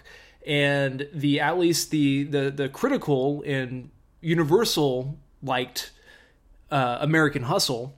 and 0.47 1.09
the 1.13 1.41
at 1.41 1.59
least 1.59 1.91
the 1.91 2.25
the 2.25 2.51
the 2.51 2.69
critical 2.69 3.43
and 3.45 3.91
universal 4.21 5.19
liked 5.43 5.91
uh, 6.71 6.99
American 7.01 7.45
Hustle. 7.45 7.97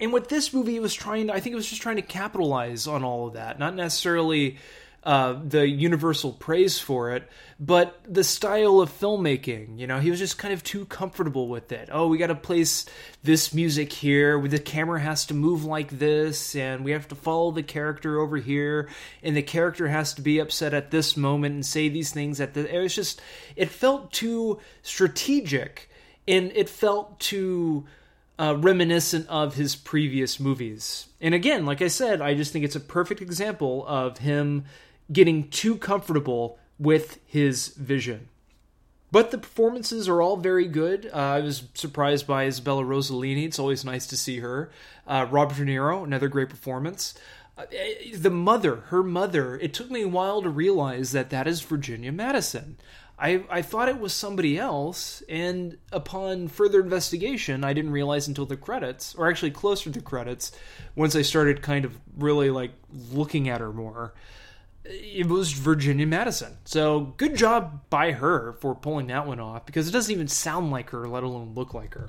And 0.00 0.12
what 0.12 0.28
this 0.28 0.54
movie, 0.54 0.78
was 0.78 0.94
trying. 0.94 1.26
To, 1.26 1.32
I 1.32 1.40
think 1.40 1.54
it 1.54 1.56
was 1.56 1.68
just 1.68 1.82
trying 1.82 1.96
to 1.96 2.02
capitalize 2.02 2.86
on 2.86 3.02
all 3.02 3.26
of 3.26 3.34
that, 3.34 3.58
not 3.58 3.74
necessarily 3.74 4.58
uh, 5.04 5.38
the 5.42 5.66
universal 5.66 6.32
praise 6.32 6.78
for 6.78 7.12
it, 7.12 7.28
but 7.60 8.00
the 8.04 8.24
style 8.24 8.80
of 8.80 8.90
filmmaking. 8.90 9.78
You 9.78 9.86
know, 9.86 10.00
he 10.00 10.10
was 10.10 10.18
just 10.18 10.38
kind 10.38 10.52
of 10.52 10.62
too 10.62 10.84
comfortable 10.86 11.48
with 11.48 11.72
it. 11.72 11.88
Oh, 11.90 12.08
we 12.08 12.18
got 12.18 12.26
to 12.26 12.34
place 12.34 12.84
this 13.22 13.54
music 13.54 13.92
here. 13.92 14.40
The 14.46 14.58
camera 14.58 15.00
has 15.00 15.24
to 15.26 15.34
move 15.34 15.64
like 15.64 15.98
this, 15.98 16.56
and 16.56 16.84
we 16.84 16.90
have 16.90 17.08
to 17.08 17.14
follow 17.14 17.52
the 17.52 17.62
character 17.62 18.20
over 18.20 18.36
here, 18.36 18.88
and 19.22 19.36
the 19.36 19.42
character 19.42 19.88
has 19.88 20.14
to 20.14 20.22
be 20.22 20.40
upset 20.40 20.74
at 20.74 20.90
this 20.90 21.16
moment 21.16 21.54
and 21.54 21.64
say 21.64 21.88
these 21.88 22.10
things. 22.10 22.40
At 22.40 22.54
the, 22.54 22.74
it 22.74 22.80
was 22.80 22.94
just, 22.94 23.22
it 23.56 23.70
felt 23.70 24.12
too 24.12 24.58
strategic, 24.82 25.88
and 26.26 26.52
it 26.54 26.68
felt 26.68 27.20
too. 27.20 27.86
Uh, 28.40 28.54
reminiscent 28.56 29.26
of 29.28 29.56
his 29.56 29.74
previous 29.74 30.38
movies. 30.38 31.08
And 31.20 31.34
again, 31.34 31.66
like 31.66 31.82
I 31.82 31.88
said, 31.88 32.20
I 32.20 32.34
just 32.34 32.52
think 32.52 32.64
it's 32.64 32.76
a 32.76 32.80
perfect 32.80 33.20
example 33.20 33.84
of 33.84 34.18
him 34.18 34.64
getting 35.12 35.48
too 35.48 35.76
comfortable 35.76 36.58
with 36.78 37.18
his 37.26 37.68
vision. 37.68 38.28
But 39.10 39.30
the 39.30 39.38
performances 39.38 40.08
are 40.08 40.20
all 40.20 40.36
very 40.36 40.66
good. 40.66 41.10
Uh, 41.12 41.16
I 41.16 41.40
was 41.40 41.64
surprised 41.74 42.26
by 42.26 42.44
Isabella 42.44 42.84
Rossellini. 42.84 43.46
It's 43.46 43.58
always 43.58 43.84
nice 43.84 44.06
to 44.08 44.16
see 44.16 44.40
her. 44.40 44.70
Uh, 45.06 45.26
Robert 45.30 45.56
De 45.56 45.64
Niro, 45.64 46.04
another 46.04 46.28
great 46.28 46.50
performance. 46.50 47.14
Uh, 47.56 47.64
the 48.14 48.30
mother, 48.30 48.76
her 48.88 49.02
mother, 49.02 49.56
it 49.56 49.72
took 49.72 49.90
me 49.90 50.02
a 50.02 50.08
while 50.08 50.42
to 50.42 50.50
realize 50.50 51.12
that 51.12 51.30
that 51.30 51.46
is 51.46 51.62
Virginia 51.62 52.12
Madison. 52.12 52.76
I, 53.18 53.44
I 53.50 53.62
thought 53.62 53.88
it 53.88 53.98
was 53.98 54.12
somebody 54.12 54.58
else, 54.58 55.24
and 55.28 55.76
upon 55.90 56.46
further 56.46 56.80
investigation, 56.80 57.64
I 57.64 57.72
didn't 57.72 57.90
realize 57.90 58.28
until 58.28 58.46
the 58.46 58.56
credits, 58.56 59.14
or 59.16 59.28
actually 59.28 59.50
closer 59.50 59.84
to 59.84 59.98
the 59.98 60.04
credits, 60.04 60.52
once 60.94 61.16
I 61.16 61.22
started 61.22 61.60
kind 61.60 61.84
of 61.84 61.98
really 62.16 62.50
like 62.50 62.70
looking 63.10 63.48
at 63.48 63.60
her 63.60 63.72
more 63.72 64.14
it 64.88 65.26
was 65.26 65.52
Virginia 65.52 66.06
Madison. 66.06 66.56
So 66.64 67.14
good 67.16 67.36
job 67.36 67.82
by 67.90 68.12
her 68.12 68.54
for 68.54 68.74
pulling 68.74 69.08
that 69.08 69.26
one 69.26 69.40
off 69.40 69.66
because 69.66 69.88
it 69.88 69.92
doesn't 69.92 70.12
even 70.12 70.28
sound 70.28 70.70
like 70.70 70.90
her, 70.90 71.06
let 71.06 71.22
alone 71.22 71.52
look 71.54 71.74
like 71.74 71.94
her. 71.94 72.08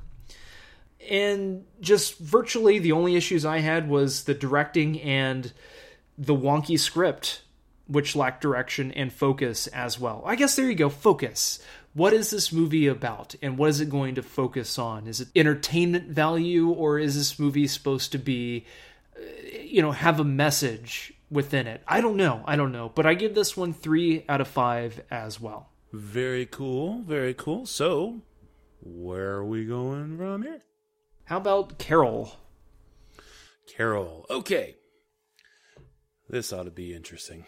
And 1.10 1.66
just 1.82 2.18
virtually 2.20 2.80
the 2.80 2.92
only 2.94 3.16
issues 3.16 3.46
I 3.46 3.60
had 3.60 3.90
was 3.90 4.24
the 4.24 4.34
directing 4.34 5.02
and 5.02 5.52
the 6.18 6.36
wonky 6.36 6.80
script, 6.80 7.42
which 7.88 8.16
lacked 8.16 8.42
direction 8.42 8.92
and 8.92 9.12
focus 9.12 9.68
as 9.68 10.00
well. 10.00 10.24
I 10.26 10.36
guess 10.36 10.56
there 10.56 10.70
you 10.70 10.76
go, 10.76 10.90
focus. 10.90 11.60
What 11.94 12.14
is 12.14 12.30
this 12.30 12.54
movie 12.54 12.88
about 12.88 13.36
and 13.42 13.58
what 13.58 13.70
is 13.70 13.82
it 13.82 13.90
going 13.90 14.16
to 14.16 14.24
focus 14.24 14.78
on? 14.78 15.08
Is 15.08 15.20
it 15.22 15.30
entertainment 15.36 16.10
value 16.10 16.70
or 16.70 17.00
is 17.00 17.16
this 17.16 17.40
movie 17.40 17.68
supposed 17.68 18.12
to 18.12 18.18
be, 18.18 18.66
uh, 19.18 19.22
you 19.62 19.82
know, 19.82 19.92
have 19.92 20.20
a 20.20 20.26
message 20.26 21.14
within 21.32 21.68
it. 21.68 21.84
I 21.88 22.02
don't 22.02 22.18
know. 22.18 22.44
I 22.46 22.56
don't 22.56 22.72
know. 22.72 22.92
But 22.94 23.06
I 23.06 23.14
give 23.14 23.36
this 23.36 23.56
one 23.56 23.74
three 23.74 24.26
out 24.28 24.42
of 24.42 24.48
five 24.48 25.02
as 25.12 25.40
well. 25.40 25.70
Very 25.92 26.46
cool. 26.46 27.02
Very 27.02 27.34
cool. 27.34 27.66
So, 27.66 28.22
where 28.82 29.32
are 29.32 29.46
we 29.46 29.66
going 29.66 30.18
from 30.18 30.44
here? 30.44 30.62
How 31.26 31.38
about 31.38 31.78
Carol? 31.78 32.34
Carol. 33.68 34.26
Okay. 34.30 34.76
This 36.30 36.54
ought 36.54 36.64
to 36.64 36.72
be 36.72 36.94
interesting. 36.94 37.46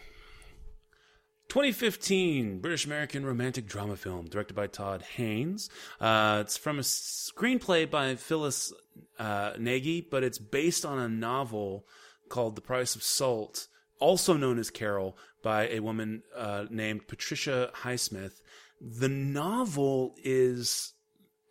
2015 1.48 2.60
British 2.60 2.86
American 2.86 3.26
romantic 3.26 3.66
drama 3.66 3.94
film 3.94 4.26
directed 4.26 4.54
by 4.54 4.66
Todd 4.66 5.02
Haynes. 5.16 5.68
Uh, 6.00 6.38
it's 6.40 6.56
from 6.56 6.78
a 6.78 6.82
screenplay 6.82 7.88
by 7.88 8.14
Phyllis 8.14 8.72
uh, 9.18 9.52
Nagy, 9.58 10.00
but 10.00 10.24
it's 10.24 10.38
based 10.38 10.86
on 10.86 10.98
a 10.98 11.08
novel 11.08 11.84
called 12.28 12.56
The 12.56 12.62
Price 12.62 12.96
of 12.96 13.02
Salt 13.02 13.68
also 14.02 14.34
known 14.34 14.58
as 14.58 14.70
Carol 14.70 15.16
by 15.42 15.68
a 15.68 15.80
woman 15.80 16.22
uh, 16.36 16.66
named 16.70 17.08
Patricia 17.08 17.70
Highsmith. 17.82 18.40
The 18.80 19.08
novel 19.08 20.14
is 20.22 20.92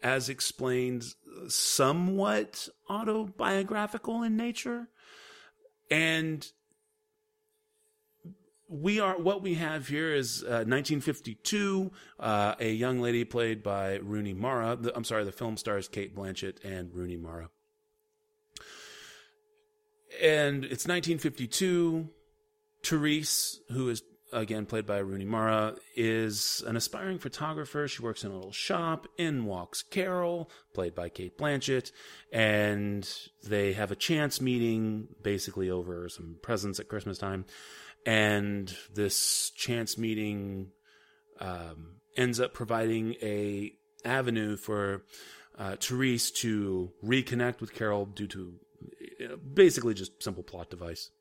as 0.04 0.30
explained, 0.30 1.06
somewhat 1.48 2.68
autobiographical 2.90 4.24
in 4.24 4.36
nature. 4.36 4.88
And 5.90 6.46
we 8.68 9.00
are 9.00 9.20
what 9.20 9.42
we 9.42 9.56
have 9.56 9.88
here 9.88 10.14
is 10.14 10.44
uh, 10.44 10.66
1952. 10.66 11.92
Uh, 12.20 12.56
a 12.60 12.72
young 12.72 13.00
lady 13.00 13.26
played 13.26 13.62
by 13.62 13.98
Rooney 13.98 14.34
Mara. 14.34 14.76
The, 14.76 14.96
I'm 14.96 15.04
sorry, 15.04 15.24
the 15.24 15.32
film 15.32 15.58
stars 15.58 15.88
Cate 15.88 16.16
Blanchett 16.16 16.64
and 16.64 16.94
Rooney 16.94 17.18
Mara. 17.18 17.50
And 20.22 20.64
it's 20.64 20.88
1952. 20.88 22.10
Therese, 22.84 23.60
who 23.70 23.90
is 23.90 24.04
again 24.34 24.66
played 24.66 24.86
by 24.86 24.98
Rooney 24.98 25.26
Mara, 25.26 25.76
is 25.96 26.64
an 26.66 26.76
aspiring 26.76 27.20
photographer. 27.20 27.88
She 27.88 28.02
works 28.02 28.24
in 28.24 28.32
a 28.32 28.36
little 28.36 28.52
shop. 28.52 29.08
In 29.18 29.46
walks 29.46 29.82
Carol, 29.84 30.50
played 30.74 30.96
by 30.96 31.10
Cate 31.10 31.38
Blanchett, 31.38 31.92
and 32.32 33.08
they 33.44 33.74
have 33.74 33.92
a 33.92 33.96
chance 33.96 34.42
meeting, 34.42 35.10
basically 35.22 35.70
over 35.70 36.10
some 36.10 36.38
presents 36.42 36.80
at 36.80 36.88
Christmas 36.88 37.18
time. 37.18 37.46
And 38.06 38.76
this 38.94 39.52
chance 39.56 39.98
meeting 39.98 40.72
um, 41.40 41.98
ends 42.18 42.40
up 42.40 42.54
providing 42.54 43.16
a 43.22 43.74
avenue 44.04 44.58
for 44.58 45.04
uh, 45.58 45.76
Therese 45.76 46.32
to 46.32 46.92
reconnect 47.04 47.62
with 47.62 47.76
Carol 47.76 48.06
due 48.06 48.28
to 48.28 48.54
uh, 49.24 49.36
basically 49.36 49.94
just 49.94 50.24
simple 50.24 50.42
plot 50.42 50.72
device 50.72 51.12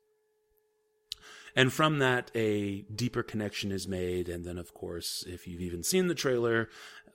and 1.55 1.71
from 1.71 1.99
that 1.99 2.31
a 2.35 2.81
deeper 2.93 3.23
connection 3.23 3.71
is 3.71 3.87
made. 3.87 4.29
And 4.29 4.45
then 4.45 4.57
of 4.57 4.73
course 4.73 5.23
if 5.27 5.47
you've 5.47 5.61
even 5.61 5.83
seen 5.83 6.07
the 6.07 6.15
trailer 6.15 6.69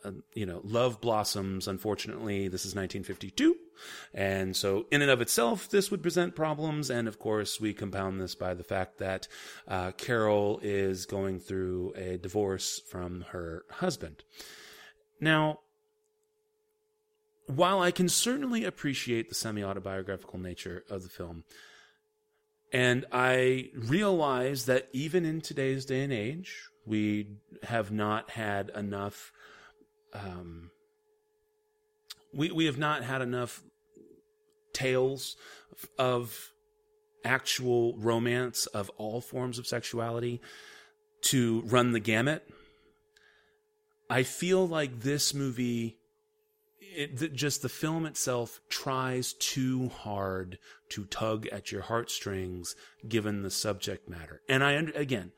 uh, 0.05 0.13
you 0.35 0.47
know 0.47 0.61
love 0.65 1.01
blossoms. 1.01 1.69
Unfortunately 1.69 2.49
this 2.49 2.65
is 2.65 2.75
1952 2.75 3.57
and 4.15 4.57
so 4.57 4.87
in 4.91 5.03
and 5.03 5.11
of 5.11 5.21
itself 5.21 5.69
this 5.69 5.91
would 5.91 6.03
present 6.03 6.35
problems. 6.35 6.91
And 6.91 7.09
of 7.09 7.19
course 7.19 7.61
we 7.61 7.73
compound 7.73 8.21
this 8.21 8.35
by 8.35 8.55
the 8.55 8.65
fact 8.65 8.99
that 8.99 9.29
uh, 9.69 9.93
carol 9.93 10.61
is 10.63 11.07
going 11.07 11.41
through 11.41 11.93
a 11.97 12.17
divorce 12.19 12.81
from 12.89 13.23
her 13.31 13.65
husband. 13.71 14.23
Now 15.21 15.61
while 17.47 17.81
I 17.81 17.91
can 17.91 18.09
certainly 18.09 18.65
appreciate 18.65 19.29
the 19.29 19.35
semi 19.35 19.63
autobiographical 19.63 20.39
nature 20.39 20.85
of 20.91 21.03
the 21.03 21.09
film, 21.09 21.45
and 22.77 23.07
I 23.11 23.71
realize 23.75 24.67
that 24.67 24.89
even 24.93 25.25
in 25.25 25.41
today's 25.41 25.87
day 25.87 26.05
and 26.05 26.13
age, 26.13 26.69
we 26.85 27.39
have 27.63 27.91
not 27.91 28.33
had 28.33 28.71
enough. 28.77 29.33
Um, 30.13 30.71
we 32.35 32.51
we 32.51 32.67
have 32.67 32.77
not 32.77 33.03
had 33.03 33.23
enough 33.23 33.63
tales 34.75 35.37
of 35.99 36.53
actual 37.25 37.97
romance 37.97 38.67
of 38.67 38.91
all 38.99 39.23
forms 39.23 39.59
of 39.59 39.67
sexuality 39.67 40.43
to 41.23 41.63
run 41.63 41.93
the 41.93 42.01
gamut. 42.01 42.47
I 44.11 44.23
feel 44.23 44.69
like 44.69 45.01
this 45.01 45.33
movie 45.33 45.96
it, 46.97 47.35
just 47.35 47.63
the 47.63 47.69
film 47.69 48.07
itself 48.07 48.61
tries 48.69 49.35
too 49.35 49.89
hard 49.89 50.59
to 50.89 51.05
tug 51.05 51.47
at 51.49 51.71
your 51.71 51.83
heartstrings 51.83 52.75
given 53.07 53.43
the 53.43 53.51
subject 53.51 54.09
matter. 54.09 54.41
And 54.49 54.65
I, 54.65 54.73
again, 54.73 55.33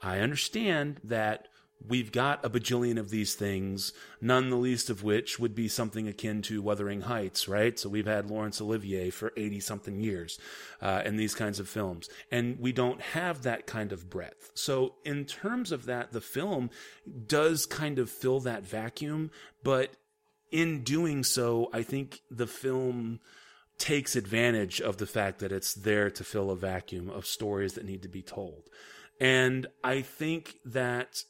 I 0.00 0.20
understand 0.20 1.00
that 1.04 1.48
we've 1.86 2.12
got 2.12 2.44
a 2.44 2.50
bajillion 2.50 2.98
of 2.98 3.10
these 3.10 3.34
things, 3.34 3.92
none 4.20 4.50
the 4.50 4.56
least 4.56 4.90
of 4.90 5.02
which 5.02 5.38
would 5.38 5.54
be 5.54 5.68
something 5.68 6.08
akin 6.08 6.42
to 6.42 6.62
Wuthering 6.62 7.02
Heights, 7.02 7.48
right? 7.48 7.78
So 7.78 7.88
we've 7.88 8.06
had 8.06 8.30
Laurence 8.30 8.60
Olivier 8.60 9.10
for 9.10 9.32
80 9.36 9.60
something 9.60 10.00
years, 10.00 10.38
uh, 10.80 11.02
in 11.04 11.16
these 11.16 11.34
kinds 11.34 11.58
of 11.58 11.68
films. 11.68 12.08
And 12.30 12.58
we 12.58 12.72
don't 12.72 13.00
have 13.00 13.42
that 13.42 13.66
kind 13.66 13.92
of 13.92 14.08
breadth. 14.08 14.52
So 14.54 14.94
in 15.04 15.24
terms 15.24 15.72
of 15.72 15.86
that, 15.86 16.12
the 16.12 16.20
film 16.20 16.70
does 17.26 17.66
kind 17.66 17.98
of 17.98 18.10
fill 18.10 18.40
that 18.40 18.64
vacuum, 18.64 19.30
but 19.62 19.90
in 20.52 20.84
doing 20.84 21.24
so, 21.24 21.68
I 21.72 21.82
think 21.82 22.20
the 22.30 22.46
film 22.46 23.20
takes 23.78 24.14
advantage 24.14 24.80
of 24.80 24.98
the 24.98 25.06
fact 25.06 25.40
that 25.40 25.50
it's 25.50 25.74
there 25.74 26.10
to 26.10 26.22
fill 26.22 26.50
a 26.50 26.56
vacuum 26.56 27.10
of 27.10 27.26
stories 27.26 27.72
that 27.74 27.84
need 27.84 28.02
to 28.02 28.08
be 28.08 28.22
told. 28.22 28.68
And 29.20 29.66
I 29.82 30.02
think 30.02 30.56
that 30.64 31.24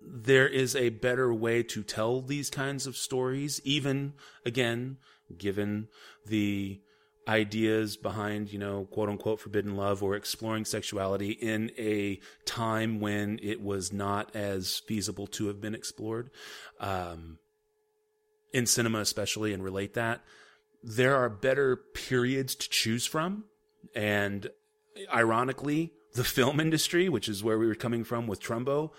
there 0.00 0.48
is 0.48 0.76
a 0.76 0.90
better 0.90 1.34
way 1.34 1.62
to 1.64 1.82
tell 1.82 2.22
these 2.22 2.48
kinds 2.48 2.86
of 2.86 2.96
stories, 2.96 3.60
even 3.64 4.14
again, 4.44 4.98
given 5.36 5.88
the 6.26 6.80
ideas 7.28 7.96
behind, 7.96 8.52
you 8.52 8.58
know, 8.58 8.84
quote 8.84 9.08
unquote 9.08 9.40
forbidden 9.40 9.76
love 9.76 10.02
or 10.02 10.14
exploring 10.14 10.64
sexuality 10.64 11.30
in 11.30 11.72
a 11.76 12.20
time 12.44 13.00
when 13.00 13.40
it 13.42 13.60
was 13.60 13.92
not 13.92 14.34
as 14.36 14.82
feasible 14.86 15.26
to 15.26 15.48
have 15.48 15.60
been 15.60 15.74
explored. 15.74 16.30
Um, 16.78 17.38
in 18.52 18.66
cinema 18.66 19.00
especially 19.00 19.52
and 19.52 19.62
relate 19.62 19.94
that 19.94 20.22
there 20.82 21.16
are 21.16 21.28
better 21.28 21.76
periods 21.76 22.54
to 22.54 22.68
choose 22.68 23.06
from. 23.06 23.44
And 23.94 24.48
ironically 25.12 25.92
the 26.14 26.24
film 26.24 26.60
industry 26.60 27.08
which 27.08 27.28
is 27.28 27.44
where 27.44 27.58
we 27.58 27.66
were 27.66 27.74
coming 27.74 28.02
from 28.02 28.26
with 28.26 28.40
trumbo 28.40 28.90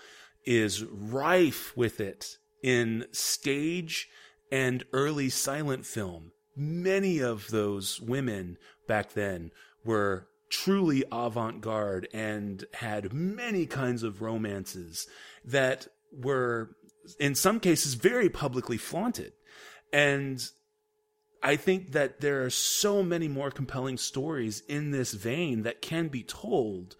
is 0.44 0.84
rife 0.84 1.76
with 1.76 2.00
it 2.00 2.38
in 2.62 3.04
stage 3.12 4.08
and 4.50 4.84
early 4.92 5.28
silent 5.28 5.84
film. 5.84 6.32
Many 6.56 7.18
of 7.18 7.48
those 7.48 8.00
women 8.00 8.56
back 8.86 9.12
then 9.12 9.50
were 9.84 10.28
truly 10.48 11.04
avant-garde 11.12 12.08
and 12.12 12.64
had 12.74 13.12
many 13.12 13.66
kinds 13.66 14.02
of 14.02 14.22
romances 14.22 15.06
that 15.44 15.88
were 16.12 16.70
in 17.18 17.34
some 17.34 17.60
cases 17.60 17.94
very 17.94 18.28
publicly 18.28 18.76
flaunted 18.76 19.32
and 19.92 20.42
I 21.42 21.56
think 21.56 21.92
that 21.92 22.20
there 22.20 22.44
are 22.44 22.50
so 22.50 23.02
many 23.02 23.28
more 23.28 23.50
compelling 23.50 23.96
stories 23.96 24.62
in 24.68 24.90
this 24.90 25.12
vein 25.12 25.62
that 25.62 25.82
can 25.82 26.08
be 26.08 26.22
told 26.22 26.96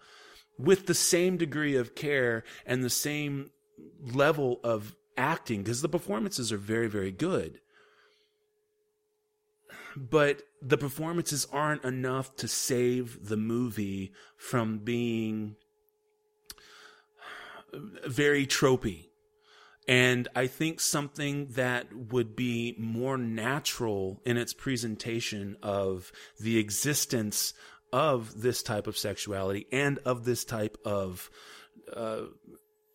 with 0.57 0.85
the 0.85 0.93
same 0.93 1.37
degree 1.37 1.75
of 1.75 1.95
care 1.95 2.43
and 2.65 2.83
the 2.83 2.89
same 2.89 3.51
level 4.01 4.59
of 4.63 4.95
acting 5.17 5.63
because 5.63 5.81
the 5.81 5.89
performances 5.89 6.51
are 6.51 6.57
very, 6.57 6.87
very 6.87 7.11
good. 7.11 7.59
But 9.97 10.43
the 10.61 10.77
performances 10.77 11.47
aren't 11.51 11.83
enough 11.83 12.35
to 12.37 12.47
save 12.47 13.27
the 13.27 13.37
movie 13.37 14.13
from 14.37 14.79
being 14.79 15.55
very 18.07 18.47
tropey 18.47 19.08
and 19.89 20.27
I 20.35 20.45
think 20.45 20.79
something 20.79 21.47
that 21.53 21.87
would 22.11 22.35
be 22.35 22.75
more 22.77 23.17
natural 23.17 24.21
in 24.23 24.37
its 24.37 24.53
presentation 24.53 25.57
of 25.63 26.11
the 26.39 26.59
existence 26.59 27.55
of 27.91 28.39
this 28.39 28.61
type 28.61 28.85
of 28.85 28.95
sexuality 28.95 29.65
and 29.71 29.97
of 30.05 30.25
this 30.25 30.45
type 30.45 30.77
of 30.85 31.31
uh, 31.91 32.25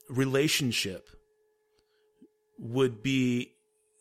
relationship 0.08 1.08
would 2.60 3.02
be 3.02 3.54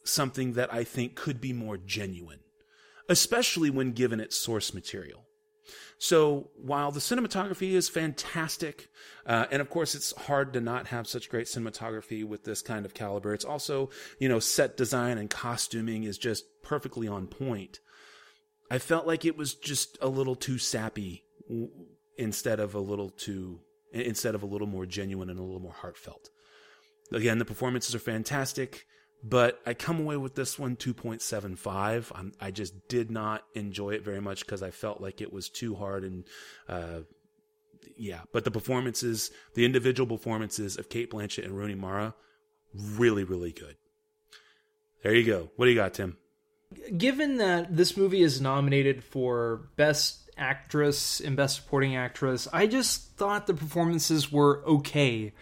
something 0.03 0.53
that 0.53 0.71
I 0.71 0.83
think 0.83 1.15
could 1.15 1.41
be 1.41 1.51
more 1.51 1.77
genuine, 1.77 2.41
especially 3.09 3.71
when 3.71 3.93
given 3.93 4.19
its 4.19 4.37
source 4.37 4.71
material. 4.71 5.22
So 5.97 6.49
while 6.55 6.91
the 6.91 6.99
cinematography 6.99 7.71
is 7.71 7.89
fantastic, 7.89 8.89
uh, 9.25 9.45
and 9.51 9.61
of 9.61 9.69
course 9.69 9.95
it's 9.95 10.15
hard 10.23 10.53
to 10.53 10.61
not 10.61 10.87
have 10.87 11.07
such 11.07 11.29
great 11.29 11.47
cinematography 11.47 12.25
with 12.25 12.43
this 12.43 12.61
kind 12.61 12.85
of 12.85 12.93
caliber, 12.93 13.33
it's 13.33 13.45
also, 13.45 13.89
you 14.19 14.27
know, 14.27 14.39
set 14.39 14.75
design 14.75 15.17
and 15.17 15.29
costuming 15.29 16.03
is 16.03 16.17
just 16.17 16.45
perfectly 16.61 17.07
on 17.07 17.27
point. 17.27 17.79
I 18.69 18.79
felt 18.79 19.07
like 19.07 19.25
it 19.25 19.37
was 19.37 19.53
just 19.53 19.97
a 20.01 20.07
little 20.07 20.35
too 20.35 20.57
sappy 20.57 21.23
instead 22.17 22.59
of 22.59 22.75
a 22.75 22.79
little 22.79 23.09
too, 23.09 23.59
instead 23.91 24.35
of 24.35 24.43
a 24.43 24.47
little 24.47 24.67
more 24.67 24.85
genuine 24.85 25.29
and 25.29 25.39
a 25.39 25.43
little 25.43 25.61
more 25.61 25.73
heartfelt. 25.73 26.29
Again, 27.11 27.37
the 27.37 27.45
performances 27.45 27.93
are 27.93 27.99
fantastic 27.99 28.85
but 29.23 29.61
I 29.65 29.73
come 29.73 29.99
away 29.99 30.17
with 30.17 30.35
this 30.35 30.59
one 30.59 30.75
2.75. 30.75 32.11
I'm, 32.13 32.33
i 32.41 32.51
just 32.51 32.87
did 32.89 33.09
not 33.09 33.43
enjoy 33.55 33.91
it 33.91 34.03
very 34.03 34.19
much 34.19 34.45
because 34.45 34.61
I 34.61 34.71
felt 34.71 34.99
like 34.99 35.21
it 35.21 35.31
was 35.31 35.49
too 35.49 35.75
hard 35.75 36.03
and, 36.03 36.25
uh, 36.67 36.99
yeah. 37.97 38.21
But 38.33 38.43
the 38.43 38.51
performances, 38.51 39.31
the 39.55 39.65
individual 39.65 40.07
performances 40.17 40.77
of 40.77 40.89
Cate 40.89 41.11
Blanchett 41.11 41.45
and 41.45 41.57
Rooney 41.57 41.75
Mara, 41.75 42.15
really, 42.73 43.23
really 43.23 43.51
good. 43.51 43.77
There 45.03 45.13
you 45.13 45.25
go. 45.25 45.49
What 45.55 45.65
do 45.65 45.71
you 45.71 45.77
got, 45.77 45.93
Tim? 45.93 46.17
Given 46.97 47.37
that 47.37 47.75
this 47.75 47.95
movie 47.95 48.23
is 48.23 48.41
nominated 48.41 49.03
for 49.03 49.69
Best 49.75 50.29
Actress 50.37 51.19
and 51.19 51.35
Best 51.35 51.57
Supporting 51.57 51.95
Actress, 51.95 52.47
I 52.51 52.67
just 52.67 53.15
thought 53.15 53.47
the 53.47 53.53
performances 53.53 54.31
were 54.31 54.63
okay 54.65 55.33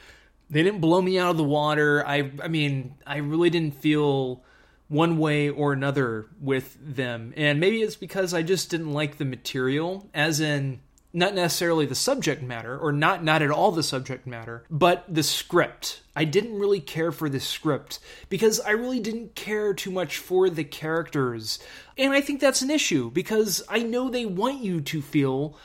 they 0.51 0.61
didn't 0.61 0.81
blow 0.81 1.01
me 1.01 1.17
out 1.17 1.31
of 1.31 1.37
the 1.37 1.43
water. 1.43 2.05
I 2.05 2.31
I 2.43 2.47
mean, 2.47 2.95
I 3.07 3.17
really 3.17 3.49
didn't 3.49 3.75
feel 3.75 4.43
one 4.87 5.17
way 5.17 5.49
or 5.49 5.71
another 5.71 6.27
with 6.39 6.77
them. 6.81 7.33
And 7.37 7.59
maybe 7.61 7.81
it's 7.81 7.95
because 7.95 8.33
I 8.33 8.41
just 8.43 8.69
didn't 8.69 8.91
like 8.91 9.17
the 9.17 9.25
material, 9.25 10.09
as 10.13 10.41
in 10.41 10.81
not 11.13 11.33
necessarily 11.33 11.85
the 11.85 11.95
subject 11.95 12.41
matter 12.41 12.77
or 12.77 12.91
not 12.91 13.23
not 13.23 13.41
at 13.41 13.51
all 13.51 13.71
the 13.71 13.83
subject 13.83 14.25
matter 14.25 14.63
but 14.69 15.03
the 15.13 15.23
script 15.23 16.01
i 16.15 16.23
didn't 16.23 16.57
really 16.57 16.79
care 16.79 17.11
for 17.11 17.27
the 17.27 17.39
script 17.39 17.99
because 18.29 18.59
i 18.61 18.71
really 18.71 18.99
didn't 18.99 19.35
care 19.35 19.73
too 19.73 19.91
much 19.91 20.17
for 20.17 20.49
the 20.49 20.63
characters 20.63 21.59
and 21.97 22.13
i 22.13 22.21
think 22.21 22.39
that's 22.39 22.61
an 22.61 22.71
issue 22.71 23.11
because 23.11 23.61
i 23.67 23.79
know 23.79 24.09
they 24.09 24.25
want 24.25 24.63
you 24.63 24.79
to 24.79 25.01
feel 25.01 25.57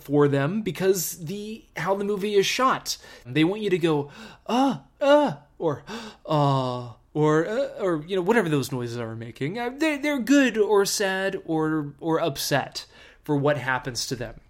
for 0.00 0.28
them 0.28 0.62
because 0.62 1.24
the 1.24 1.64
how 1.76 1.94
the 1.94 2.04
movie 2.04 2.34
is 2.34 2.46
shot 2.46 2.96
they 3.26 3.44
want 3.44 3.60
you 3.60 3.68
to 3.68 3.78
go 3.78 4.10
uh 4.46 4.78
uh 5.00 5.34
or 5.58 5.84
uh 6.24 6.92
or 7.12 7.46
uh, 7.46 7.68
or 7.80 8.02
you 8.06 8.16
know 8.16 8.22
whatever 8.22 8.48
those 8.48 8.72
noises 8.72 8.98
are 8.98 9.14
making 9.14 9.58
uh, 9.58 9.70
they're, 9.76 9.98
they're 9.98 10.18
good 10.18 10.56
or 10.56 10.84
sad 10.84 11.38
or 11.44 11.92
or 12.00 12.18
upset 12.18 12.86
for 13.22 13.36
what 13.36 13.58
happens 13.58 14.06
to 14.06 14.16
them 14.16 14.40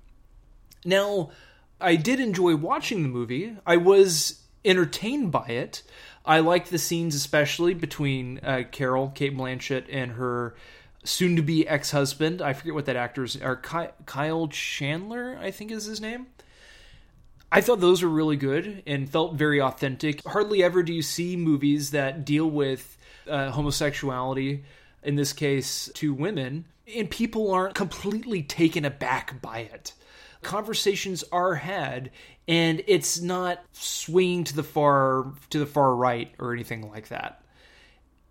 now, 0.85 1.31
I 1.81 1.97
did 1.97 2.21
enjoy 2.21 2.57
watching 2.57 3.03
the 3.03 3.09
movie. 3.09 3.57
I 3.67 3.77
was 3.77 4.43
entertained 4.65 5.31
by 5.31 5.47
it. 5.47 5.83
I 6.25 6.41
liked 6.41 6.71
the 6.71 6.79
scenes, 6.79 7.15
especially 7.15 7.75
between 7.75 8.41
uh, 8.43 8.63
Carol, 8.71 9.09
Cate 9.09 9.37
Blanchett, 9.37 9.85
and 9.91 10.13
her 10.13 10.55
soon-to-be 11.09 11.67
ex-husband. 11.67 12.43
I 12.43 12.53
forget 12.53 12.75
what 12.75 12.87
that 12.87 12.97
actor's 12.97 13.37
or 13.37 13.57
Kyle 13.57 14.49
Chandler, 14.49 15.39
I 15.41 15.51
think 15.51 15.71
is 15.71 15.85
his 15.85 16.01
name. 16.01 16.27
I 17.51 17.63
thought 17.63 17.81
those 17.81 18.03
were 18.03 18.09
really 18.09 18.37
good 18.37 18.83
and 18.87 19.09
felt 19.09 19.35
very 19.35 19.61
authentic. 19.61 20.27
Hardly 20.27 20.63
ever 20.63 20.83
do 20.83 20.93
you 20.93 21.03
see 21.03 21.37
movies 21.37 21.93
that 21.93 22.25
deal 22.25 22.49
with 22.49 22.99
uh, 23.27 23.51
homosexuality, 23.51 24.65
in 25.03 25.17
this 25.17 25.33
case, 25.33 25.91
to 25.95 26.13
women, 26.13 26.67
and 26.95 27.09
people 27.09 27.51
aren't 27.51 27.75
completely 27.75 28.43
taken 28.43 28.85
aback 28.85 29.41
by 29.41 29.61
it 29.61 29.95
conversations 30.43 31.25
are 31.33 31.55
had 31.55 32.11
and 32.47 32.83
it's 32.87 33.21
not 33.21 33.63
swinging 33.73 34.45
to 34.45 34.57
the 34.57 34.63
far 34.63 35.33
to 35.51 35.59
the 35.59 35.67
far 35.67 35.95
right 35.95 36.33
or 36.39 36.53
anything 36.53 36.89
like 36.91 37.09
that. 37.09 37.43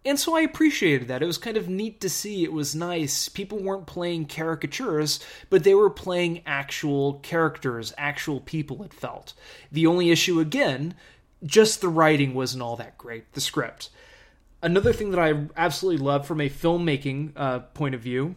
And 0.07 0.17
so 0.17 0.37
I 0.37 0.41
appreciated 0.41 1.09
that. 1.09 1.21
It 1.21 1.25
was 1.25 1.37
kind 1.37 1.57
of 1.57 1.67
neat 1.67 1.99
to 1.99 2.07
see. 2.09 2.45
It 2.45 2.53
was 2.53 2.73
nice. 2.73 3.27
People 3.27 3.59
weren't 3.59 3.87
playing 3.87 4.27
caricatures, 4.27 5.19
but 5.49 5.65
they 5.65 5.73
were 5.73 5.89
playing 5.89 6.43
actual 6.45 7.15
characters, 7.15 7.93
actual 7.97 8.39
people, 8.39 8.83
it 8.83 8.93
felt. 8.93 9.33
The 9.69 9.85
only 9.85 10.09
issue, 10.09 10.39
again, 10.39 10.93
just 11.45 11.81
the 11.81 11.89
writing 11.89 12.33
wasn't 12.33 12.63
all 12.63 12.77
that 12.77 12.97
great, 12.97 13.33
the 13.33 13.41
script. 13.41 13.89
Another 14.63 14.93
thing 14.93 15.11
that 15.11 15.19
I 15.19 15.47
absolutely 15.57 16.03
love 16.03 16.25
from 16.25 16.39
a 16.39 16.49
filmmaking 16.49 17.33
uh, 17.35 17.59
point 17.59 17.93
of 17.93 17.99
view 17.99 18.35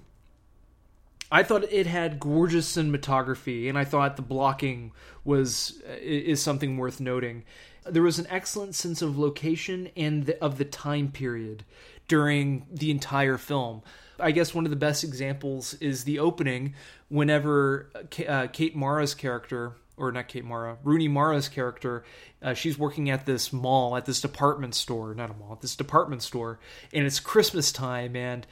I 1.33 1.43
thought 1.43 1.65
it 1.71 1.87
had 1.87 2.19
gorgeous 2.19 2.77
cinematography, 2.77 3.69
and 3.69 3.79
I 3.79 3.85
thought 3.85 4.17
the 4.17 4.23
blocking 4.23 4.93
was 5.25 5.81
is 6.01 6.43
something 6.43 6.77
worth 6.77 7.01
noting. 7.01 7.45
There 7.85 8.03
was 8.03 8.19
an 8.19 8.27
excellent 8.29 8.75
sense 8.75 9.03
of 9.03 9.19
location 9.19 9.91
and 9.97 10.27
the, 10.27 10.43
of 10.43 10.59
the 10.59 10.65
time 10.65 11.11
period 11.11 11.65
during 12.09 12.67
the 12.71 12.91
entire 12.91 13.39
film. 13.39 13.83
I 14.19 14.33
guess 14.33 14.55
one 14.55 14.67
of 14.67 14.71
the 14.71 14.77
best 14.77 15.05
examples 15.05 15.75
is 15.75 16.05
the 16.05 16.19
opening 16.19 16.75
whenever 17.09 17.91
uh, 18.29 18.49
Kate 18.53 18.77
Mara's 18.77 19.15
character, 19.15 19.73
or 19.97 20.13
not 20.13 20.29
Kate 20.29 20.45
Mara, 20.45 20.77
Rooney 20.85 21.09
Mara's 21.09 21.49
character, 21.49 22.05
uh, 22.43 22.55
she's 22.55 22.79
working 22.79 23.11
at 23.11 23.27
this 23.27 23.53
mall, 23.53 23.97
at 23.97 24.07
this 24.07 24.21
department 24.21 24.75
store, 24.75 25.15
not 25.15 25.31
a 25.31 25.35
mall, 25.35 25.53
at 25.53 25.61
this 25.61 25.77
department 25.77 26.23
store, 26.23 26.59
and 26.93 27.07
it's 27.07 27.21
Christmas 27.21 27.73
time, 27.73 28.17
and 28.17 28.47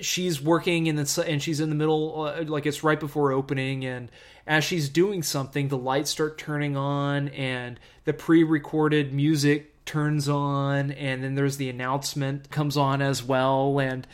she's 0.00 0.42
working 0.42 0.86
in 0.86 0.96
the 0.96 1.24
and 1.26 1.42
she's 1.42 1.60
in 1.60 1.68
the 1.68 1.76
middle 1.76 2.22
uh, 2.22 2.42
like 2.44 2.66
it's 2.66 2.82
right 2.82 2.98
before 2.98 3.32
opening 3.32 3.84
and 3.84 4.10
as 4.46 4.64
she's 4.64 4.88
doing 4.88 5.22
something 5.22 5.68
the 5.68 5.78
lights 5.78 6.10
start 6.10 6.38
turning 6.38 6.76
on 6.76 7.28
and 7.28 7.80
the 8.04 8.12
pre-recorded 8.12 9.12
music 9.12 9.84
turns 9.84 10.28
on 10.28 10.90
and 10.92 11.22
then 11.22 11.34
there's 11.34 11.56
the 11.56 11.70
announcement 11.70 12.50
comes 12.50 12.76
on 12.76 13.00
as 13.00 13.22
well 13.22 13.78
and 13.78 14.06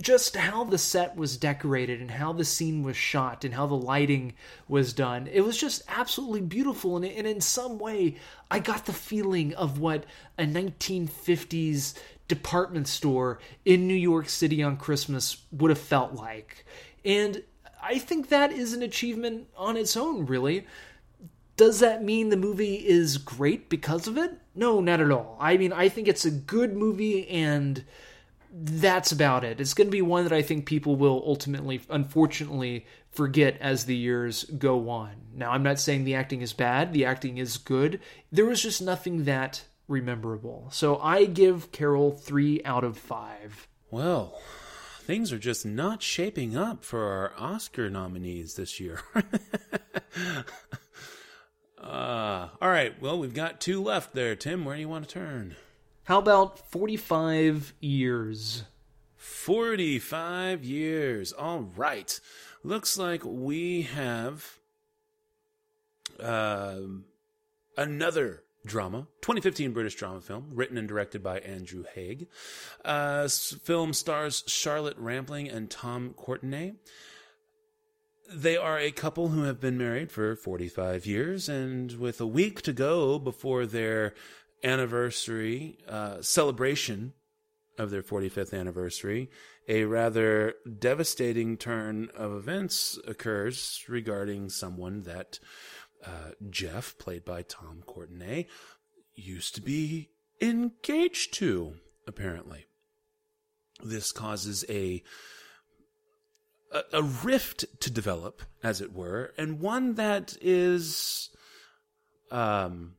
just 0.00 0.36
how 0.36 0.64
the 0.64 0.78
set 0.78 1.16
was 1.16 1.36
decorated 1.36 2.00
and 2.00 2.10
how 2.10 2.32
the 2.32 2.44
scene 2.44 2.82
was 2.82 2.96
shot 2.96 3.44
and 3.44 3.54
how 3.54 3.66
the 3.66 3.76
lighting 3.76 4.34
was 4.66 4.92
done. 4.92 5.28
It 5.28 5.42
was 5.42 5.56
just 5.56 5.82
absolutely 5.88 6.40
beautiful. 6.40 6.96
And, 6.96 7.04
and 7.04 7.26
in 7.26 7.40
some 7.40 7.78
way, 7.78 8.16
I 8.50 8.58
got 8.58 8.86
the 8.86 8.92
feeling 8.92 9.54
of 9.54 9.78
what 9.78 10.04
a 10.36 10.44
1950s 10.44 11.94
department 12.26 12.88
store 12.88 13.40
in 13.64 13.86
New 13.86 13.94
York 13.94 14.28
City 14.28 14.62
on 14.62 14.76
Christmas 14.76 15.42
would 15.52 15.70
have 15.70 15.78
felt 15.78 16.14
like. 16.14 16.64
And 17.04 17.42
I 17.88 17.98
think 17.98 18.28
that 18.28 18.52
is 18.52 18.74
an 18.74 18.82
achievement 18.82 19.48
on 19.56 19.78
its 19.78 19.96
own, 19.96 20.26
really. 20.26 20.66
Does 21.56 21.80
that 21.80 22.04
mean 22.04 22.28
the 22.28 22.36
movie 22.36 22.76
is 22.76 23.16
great 23.16 23.70
because 23.70 24.06
of 24.06 24.18
it? 24.18 24.38
No, 24.54 24.80
not 24.80 25.00
at 25.00 25.10
all. 25.10 25.38
I 25.40 25.56
mean, 25.56 25.72
I 25.72 25.88
think 25.88 26.06
it's 26.06 26.26
a 26.26 26.30
good 26.30 26.76
movie 26.76 27.26
and 27.28 27.82
that's 28.52 29.10
about 29.10 29.42
it. 29.42 29.58
It's 29.58 29.72
going 29.72 29.86
to 29.86 29.92
be 29.92 30.02
one 30.02 30.24
that 30.24 30.34
I 30.34 30.42
think 30.42 30.66
people 30.66 30.96
will 30.96 31.22
ultimately, 31.26 31.80
unfortunately, 31.88 32.84
forget 33.10 33.56
as 33.58 33.86
the 33.86 33.96
years 33.96 34.44
go 34.44 34.90
on. 34.90 35.12
Now, 35.34 35.52
I'm 35.52 35.62
not 35.62 35.80
saying 35.80 36.04
the 36.04 36.14
acting 36.14 36.42
is 36.42 36.52
bad, 36.52 36.92
the 36.92 37.06
acting 37.06 37.38
is 37.38 37.56
good. 37.56 38.00
There 38.30 38.44
was 38.44 38.62
just 38.62 38.82
nothing 38.82 39.24
that 39.24 39.64
rememberable. 39.88 40.68
So 40.72 40.98
I 40.98 41.24
give 41.24 41.72
Carol 41.72 42.12
three 42.12 42.62
out 42.64 42.84
of 42.84 42.98
five. 42.98 43.66
Well, 43.90 44.38
things 45.08 45.32
are 45.32 45.38
just 45.38 45.64
not 45.64 46.02
shaping 46.02 46.54
up 46.54 46.84
for 46.84 47.02
our 47.02 47.32
Oscar 47.38 47.88
nominees 47.88 48.56
this 48.56 48.78
year. 48.78 49.00
uh, 51.82 52.48
all 52.60 52.68
right, 52.68 53.00
well, 53.00 53.18
we've 53.18 53.32
got 53.32 53.58
two 53.58 53.82
left 53.82 54.14
there. 54.14 54.36
Tim, 54.36 54.66
where 54.66 54.76
do 54.76 54.82
you 54.82 54.88
want 54.88 55.08
to 55.08 55.14
turn? 55.14 55.56
How 56.04 56.18
about 56.18 56.58
45 56.70 57.72
years? 57.80 58.64
45 59.16 60.62
years. 60.62 61.32
All 61.32 61.60
right. 61.74 62.20
Looks 62.62 62.98
like 62.98 63.22
we 63.24 63.82
have 63.82 64.58
uh, 66.20 66.80
another 67.78 68.42
drama, 68.66 69.08
2015 69.22 69.72
British 69.72 69.94
drama 69.94 70.20
film, 70.20 70.50
written 70.52 70.76
and 70.78 70.88
directed 70.88 71.22
by 71.22 71.38
Andrew 71.38 71.84
Haigh. 71.94 72.26
Uh, 72.84 73.28
film 73.28 73.92
stars 73.92 74.44
Charlotte 74.46 74.96
Rampling 74.98 75.48
and 75.48 75.70
Tom 75.70 76.14
Courtenay. 76.16 76.72
They 78.30 78.56
are 78.56 78.78
a 78.78 78.90
couple 78.90 79.28
who 79.28 79.44
have 79.44 79.60
been 79.60 79.78
married 79.78 80.12
for 80.12 80.36
45 80.36 81.06
years, 81.06 81.48
and 81.48 81.92
with 81.92 82.20
a 82.20 82.26
week 82.26 82.60
to 82.62 82.72
go 82.72 83.18
before 83.18 83.64
their 83.64 84.14
anniversary 84.62 85.78
uh, 85.88 86.20
celebration 86.20 87.14
of 87.78 87.90
their 87.90 88.02
45th 88.02 88.58
anniversary, 88.58 89.30
a 89.68 89.84
rather 89.84 90.54
devastating 90.78 91.56
turn 91.56 92.08
of 92.16 92.32
events 92.32 92.98
occurs 93.06 93.84
regarding 93.88 94.48
someone 94.48 95.02
that 95.02 95.38
uh, 96.04 96.30
Jeff, 96.50 96.96
played 96.98 97.24
by 97.24 97.42
Tom 97.42 97.82
Courtenay, 97.86 98.46
used 99.14 99.54
to 99.56 99.60
be 99.60 100.10
engaged 100.40 101.34
to, 101.34 101.74
apparently. 102.06 102.66
This 103.82 104.12
causes 104.12 104.64
a, 104.68 105.02
a, 106.72 106.82
a 106.92 107.02
rift 107.02 107.64
to 107.80 107.90
develop, 107.90 108.42
as 108.62 108.80
it 108.80 108.92
were, 108.92 109.32
and 109.36 109.60
one 109.60 109.94
that 109.94 110.36
is 110.40 111.30
um, 112.30 112.94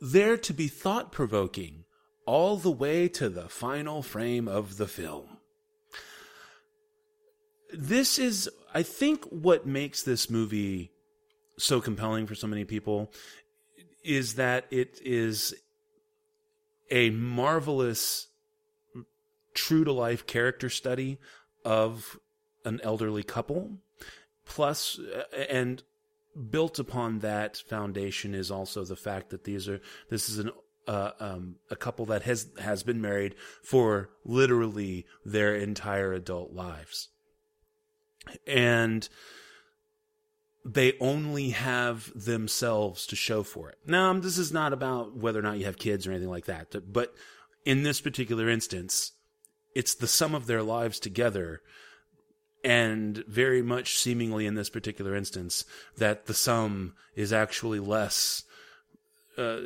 there 0.00 0.36
to 0.36 0.52
be 0.52 0.68
thought 0.68 1.12
provoking 1.12 1.84
all 2.26 2.56
the 2.56 2.70
way 2.70 3.08
to 3.08 3.28
the 3.28 3.48
final 3.48 4.02
frame 4.02 4.46
of 4.46 4.76
the 4.76 4.86
film. 4.86 5.38
This 7.72 8.18
is, 8.18 8.50
I 8.74 8.82
think, 8.82 9.24
what 9.26 9.66
makes 9.66 10.02
this 10.02 10.30
movie 10.30 10.92
so 11.58 11.80
compelling 11.80 12.26
for 12.26 12.34
so 12.34 12.46
many 12.46 12.64
people 12.64 13.12
is 14.04 14.36
that 14.36 14.66
it 14.70 14.98
is 15.04 15.54
a 16.90 17.10
marvelous 17.10 18.28
true 19.54 19.84
to 19.84 19.92
life 19.92 20.26
character 20.26 20.70
study 20.70 21.18
of 21.64 22.18
an 22.64 22.80
elderly 22.82 23.22
couple. 23.22 23.78
Plus 24.46 24.98
and 25.50 25.82
built 26.50 26.78
upon 26.78 27.18
that 27.18 27.56
foundation 27.56 28.34
is 28.34 28.50
also 28.50 28.84
the 28.84 28.96
fact 28.96 29.30
that 29.30 29.44
these 29.44 29.68
are 29.68 29.80
this 30.08 30.28
is 30.28 30.38
an 30.38 30.50
uh, 30.86 31.10
um, 31.20 31.56
a 31.70 31.76
couple 31.76 32.06
that 32.06 32.22
has 32.22 32.48
has 32.58 32.82
been 32.82 33.00
married 33.00 33.34
for 33.62 34.10
literally 34.24 35.04
their 35.24 35.54
entire 35.54 36.14
adult 36.14 36.52
lives. 36.52 37.08
And 38.46 39.06
they 40.74 40.92
only 41.00 41.50
have 41.50 42.12
themselves 42.14 43.06
to 43.06 43.16
show 43.16 43.42
for 43.42 43.70
it. 43.70 43.78
Now, 43.86 44.12
this 44.12 44.36
is 44.36 44.52
not 44.52 44.74
about 44.74 45.16
whether 45.16 45.38
or 45.38 45.42
not 45.42 45.58
you 45.58 45.64
have 45.64 45.78
kids 45.78 46.06
or 46.06 46.10
anything 46.10 46.28
like 46.28 46.44
that, 46.44 46.92
but 46.92 47.14
in 47.64 47.84
this 47.84 48.02
particular 48.02 48.48
instance, 48.50 49.12
it's 49.74 49.94
the 49.94 50.06
sum 50.06 50.34
of 50.34 50.46
their 50.46 50.62
lives 50.62 51.00
together 51.00 51.62
and 52.62 53.24
very 53.26 53.62
much 53.62 53.96
seemingly 53.96 54.44
in 54.44 54.56
this 54.56 54.68
particular 54.68 55.14
instance 55.14 55.64
that 55.96 56.26
the 56.26 56.34
sum 56.34 56.94
is 57.14 57.32
actually 57.32 57.78
less 57.78 58.42
uh, 59.38 59.60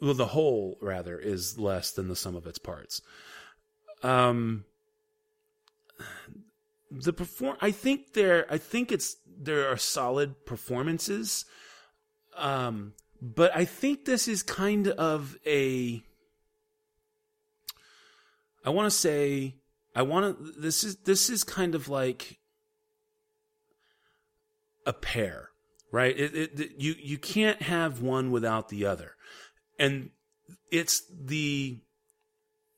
well 0.00 0.14
the 0.14 0.26
whole 0.26 0.78
rather 0.80 1.18
is 1.18 1.58
less 1.58 1.90
than 1.90 2.06
the 2.06 2.14
sum 2.14 2.36
of 2.36 2.46
its 2.46 2.58
parts 2.58 3.02
um 4.04 4.64
the 6.90 7.12
perform 7.12 7.56
i 7.60 7.70
think 7.70 8.14
there 8.14 8.46
i 8.50 8.58
think 8.58 8.90
it's 8.90 9.16
there 9.38 9.68
are 9.68 9.76
solid 9.76 10.44
performances 10.44 11.44
um 12.36 12.92
but 13.22 13.54
i 13.54 13.64
think 13.64 14.04
this 14.04 14.26
is 14.26 14.42
kind 14.42 14.88
of 14.88 15.36
a 15.46 16.02
i 18.64 18.70
want 18.70 18.86
to 18.86 18.90
say 18.90 19.54
I 19.94 20.02
want 20.02 20.38
to. 20.38 20.60
This 20.60 20.84
is 20.84 20.96
this 20.96 21.30
is 21.30 21.44
kind 21.44 21.74
of 21.74 21.88
like 21.88 22.38
a 24.86 24.92
pair, 24.92 25.50
right? 25.92 26.16
It, 26.18 26.34
it, 26.60 26.72
you 26.78 26.94
you 26.98 27.18
can't 27.18 27.62
have 27.62 28.00
one 28.00 28.30
without 28.30 28.68
the 28.68 28.86
other, 28.86 29.16
and 29.78 30.10
it's 30.70 31.02
the 31.10 31.80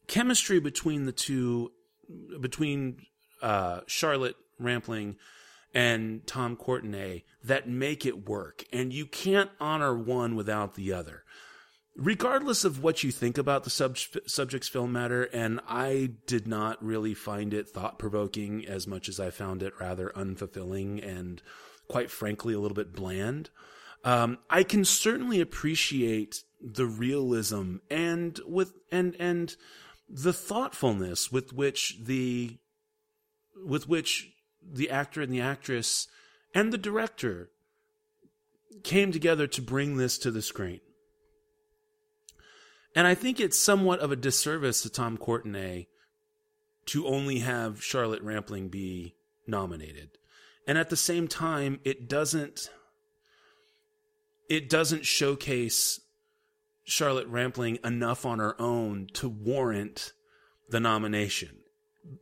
chemistry 0.07 0.59
between 0.59 1.05
the 1.05 1.13
two, 1.13 1.73
between 2.41 3.03
uh, 3.43 3.81
Charlotte 3.87 4.37
Rampling 4.59 5.17
and 5.75 6.27
Tom 6.27 6.57
Courtenay 6.57 7.25
that 7.45 7.69
make 7.69 8.07
it 8.07 8.29
work, 8.29 8.65
and 8.73 8.93
you 8.93 9.07
can't 9.07 9.51
honor 9.61 9.95
one 9.97 10.37
without 10.37 10.75
the 10.75 10.93
other 10.93 11.25
regardless 11.97 12.65
of 12.65 12.83
what 12.83 13.03
you 13.03 13.11
think 13.11 13.39
about 13.39 13.65
the 13.65 13.71
sub- 13.71 13.97
subject's 14.27 14.69
film 14.69 14.93
matter, 14.93 15.25
and 15.25 15.61
I 15.69 16.11
did 16.27 16.47
not 16.47 16.83
really 16.85 17.15
find 17.15 17.53
it 17.53 17.69
thought 17.69 17.99
provoking 17.99 18.67
as 18.67 18.87
much 18.87 19.09
as 19.09 19.21
I 19.21 19.31
found 19.31 19.63
it 19.63 19.75
rather 19.79 20.13
unfulfilling 20.15 21.07
and, 21.07 21.43
quite 21.89 22.11
frankly, 22.11 22.55
a 22.55 22.59
little 22.59 22.75
bit 22.75 22.95
bland. 22.95 23.51
Um, 24.05 24.39
I 24.51 24.63
can 24.63 24.85
certainly 24.85 25.41
appreciate 25.41 26.43
the 26.61 26.87
realism 26.87 27.77
and 27.91 28.39
with 28.47 28.73
and 28.91 29.17
and 29.19 29.55
the 30.09 30.33
thoughtfulness 30.33 31.31
with 31.31 31.53
which 31.53 31.99
the 32.03 32.59
with 33.57 33.89
which 33.89 34.31
the 34.63 34.91
actor 34.91 35.23
and 35.23 35.33
the 35.33 35.41
actress 35.41 36.09
and 36.55 36.73
the 36.73 36.79
director 36.79 37.51
came 38.83 39.13
together 39.13 39.47
to 39.47 39.63
bring 39.63 39.97
this 39.97 40.19
to 40.19 40.31
the 40.31 40.43
screen. 40.43 40.81
And 42.95 43.07
I 43.07 43.15
think 43.15 43.41
it's 43.41 43.59
somewhat 43.59 44.01
of 44.01 44.13
a 44.13 44.17
disservice 44.17 44.83
to 44.83 44.91
Tom 44.91 45.17
Courtenay 45.17 45.87
to 46.87 47.07
only 47.07 47.39
have 47.39 47.83
Charlotte 47.83 48.23
Rampling 48.23 48.69
be 48.69 49.15
nominated. 49.47 50.19
And 50.67 50.77
at 50.77 50.91
the 50.91 50.97
same 50.97 51.29
time, 51.29 51.81
it 51.85 52.09
doesn't 52.09 52.71
it 54.49 54.69
doesn't 54.69 55.07
showcase 55.07 56.01
Charlotte 56.85 57.29
Rampling 57.29 57.79
enough 57.83 58.27
on 58.27 58.39
her 58.39 58.61
own 58.61 59.07
to 59.15 59.29
warrant 59.29 60.13
the 60.69 60.81
nomination. 60.81 61.62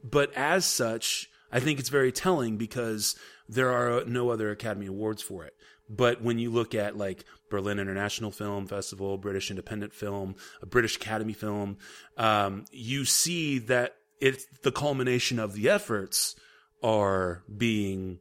But 0.02 0.32
as 0.35 0.65
such, 0.65 1.28
I 1.52 1.61
think 1.61 1.78
it's 1.78 1.89
very 1.89 2.12
telling 2.12 2.57
because 2.57 3.16
there 3.48 3.70
are 3.70 4.05
no 4.05 4.31
other 4.31 4.51
Academy 4.51 4.86
Awards 4.86 5.23
for 5.23 5.44
it. 5.44 5.55
But 5.89 6.23
when 6.23 6.39
you 6.39 6.51
look 6.51 6.74
at 6.74 6.97
like 6.97 7.24
Berlin 7.51 7.81
International 7.81 8.31
Film 8.31 8.66
Festival, 8.66 9.19
British 9.19 9.51
Independent 9.51 9.93
Film, 9.93 10.36
a 10.62 10.66
British 10.66 10.97
Academy 10.97 11.32
Film, 11.32 11.78
um, 12.16 12.65
you 12.70 13.05
see 13.05 13.59
that 13.59 13.97
it's 14.20 14.47
the 14.62 14.70
culmination 14.70 15.40
of 15.40 15.55
the 15.55 15.69
efforts 15.69 16.36
are 16.82 17.43
being 17.55 18.20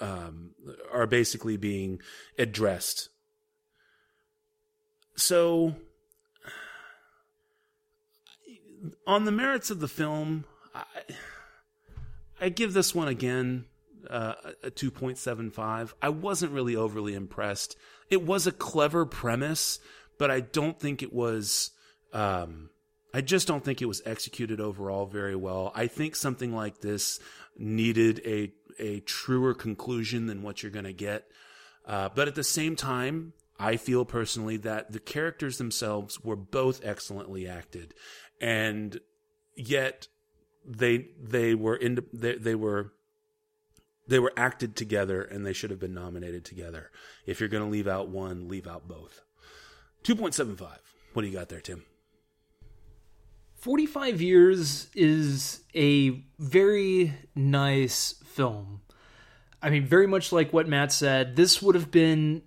um, 0.00 0.50
are 0.92 1.06
basically 1.06 1.56
being 1.56 2.00
addressed. 2.36 3.08
So, 5.16 5.76
on 9.06 9.24
the 9.24 9.32
merits 9.32 9.70
of 9.70 9.78
the 9.78 9.86
film, 9.86 10.44
I, 10.74 10.84
I 12.40 12.48
give 12.48 12.72
this 12.72 12.94
one 12.94 13.08
again 13.08 13.66
uh, 14.10 14.34
a 14.62 14.70
2.75. 14.70 15.92
I 16.02 16.08
wasn't 16.08 16.52
really 16.52 16.76
overly 16.76 17.14
impressed. 17.14 17.76
It 18.10 18.22
was 18.22 18.46
a 18.46 18.52
clever 18.52 19.06
premise, 19.06 19.78
but 20.18 20.30
I 20.30 20.40
don't 20.40 20.78
think 20.78 21.02
it 21.02 21.12
was. 21.12 21.70
Um, 22.12 22.70
I 23.12 23.20
just 23.20 23.46
don't 23.46 23.64
think 23.64 23.80
it 23.80 23.86
was 23.86 24.02
executed 24.04 24.60
overall 24.60 25.06
very 25.06 25.36
well. 25.36 25.72
I 25.74 25.86
think 25.86 26.16
something 26.16 26.52
like 26.52 26.80
this 26.80 27.20
needed 27.56 28.20
a 28.24 28.52
a 28.78 29.00
truer 29.00 29.54
conclusion 29.54 30.26
than 30.26 30.42
what 30.42 30.62
you're 30.62 30.72
going 30.72 30.84
to 30.84 30.92
get. 30.92 31.24
Uh, 31.86 32.08
but 32.14 32.28
at 32.28 32.34
the 32.34 32.44
same 32.44 32.74
time, 32.74 33.32
I 33.58 33.76
feel 33.76 34.04
personally 34.04 34.56
that 34.58 34.92
the 34.92 34.98
characters 34.98 35.58
themselves 35.58 36.22
were 36.24 36.36
both 36.36 36.84
excellently 36.84 37.46
acted, 37.46 37.94
and 38.40 38.98
yet 39.54 40.08
they 40.64 41.08
they 41.22 41.54
were 41.54 41.76
in 41.76 41.98
they, 42.12 42.36
they 42.36 42.54
were 42.54 42.92
they 44.06 44.18
were 44.18 44.32
acted 44.36 44.76
together 44.76 45.22
and 45.22 45.46
they 45.46 45.52
should 45.52 45.70
have 45.70 45.80
been 45.80 45.94
nominated 45.94 46.44
together. 46.44 46.90
If 47.26 47.40
you're 47.40 47.48
going 47.48 47.64
to 47.64 47.70
leave 47.70 47.88
out 47.88 48.08
one, 48.08 48.48
leave 48.48 48.66
out 48.66 48.86
both. 48.86 49.22
2.75. 50.04 50.60
What 51.14 51.22
do 51.22 51.28
you 51.28 51.34
got 51.34 51.48
there, 51.48 51.60
Tim? 51.60 51.84
45 53.56 54.20
Years 54.20 54.88
is 54.94 55.62
a 55.74 56.22
very 56.38 57.14
nice 57.34 58.14
film. 58.26 58.82
I 59.62 59.70
mean, 59.70 59.86
very 59.86 60.06
much 60.06 60.32
like 60.32 60.52
what 60.52 60.68
Matt 60.68 60.92
said, 60.92 61.36
this 61.36 61.62
would 61.62 61.74
have 61.74 61.90
been 61.90 62.42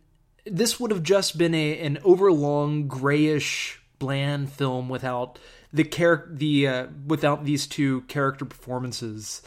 this 0.46 0.80
would 0.80 0.92
have 0.92 1.04
just 1.04 1.38
been 1.38 1.56
a 1.56 1.80
an 1.80 1.98
overlong 2.04 2.88
grayish 2.88 3.82
bland 3.98 4.52
film 4.52 4.90
without 4.90 5.40
the 5.74 5.84
char- 5.84 6.28
the 6.30 6.68
uh, 6.68 6.88
without 7.06 7.46
these 7.46 7.68
two 7.68 8.02
character 8.02 8.46
performances 8.46 9.42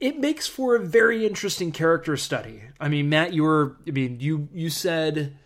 it 0.00 0.18
makes 0.18 0.46
for 0.46 0.76
a 0.76 0.80
very 0.80 1.26
interesting 1.26 1.72
character 1.72 2.16
study. 2.16 2.62
I 2.78 2.88
mean, 2.88 3.08
Matt, 3.08 3.32
you 3.32 3.42
were, 3.42 3.76
I 3.86 3.90
mean, 3.90 4.20
you 4.20 4.48
you 4.52 4.70
said 4.70 5.36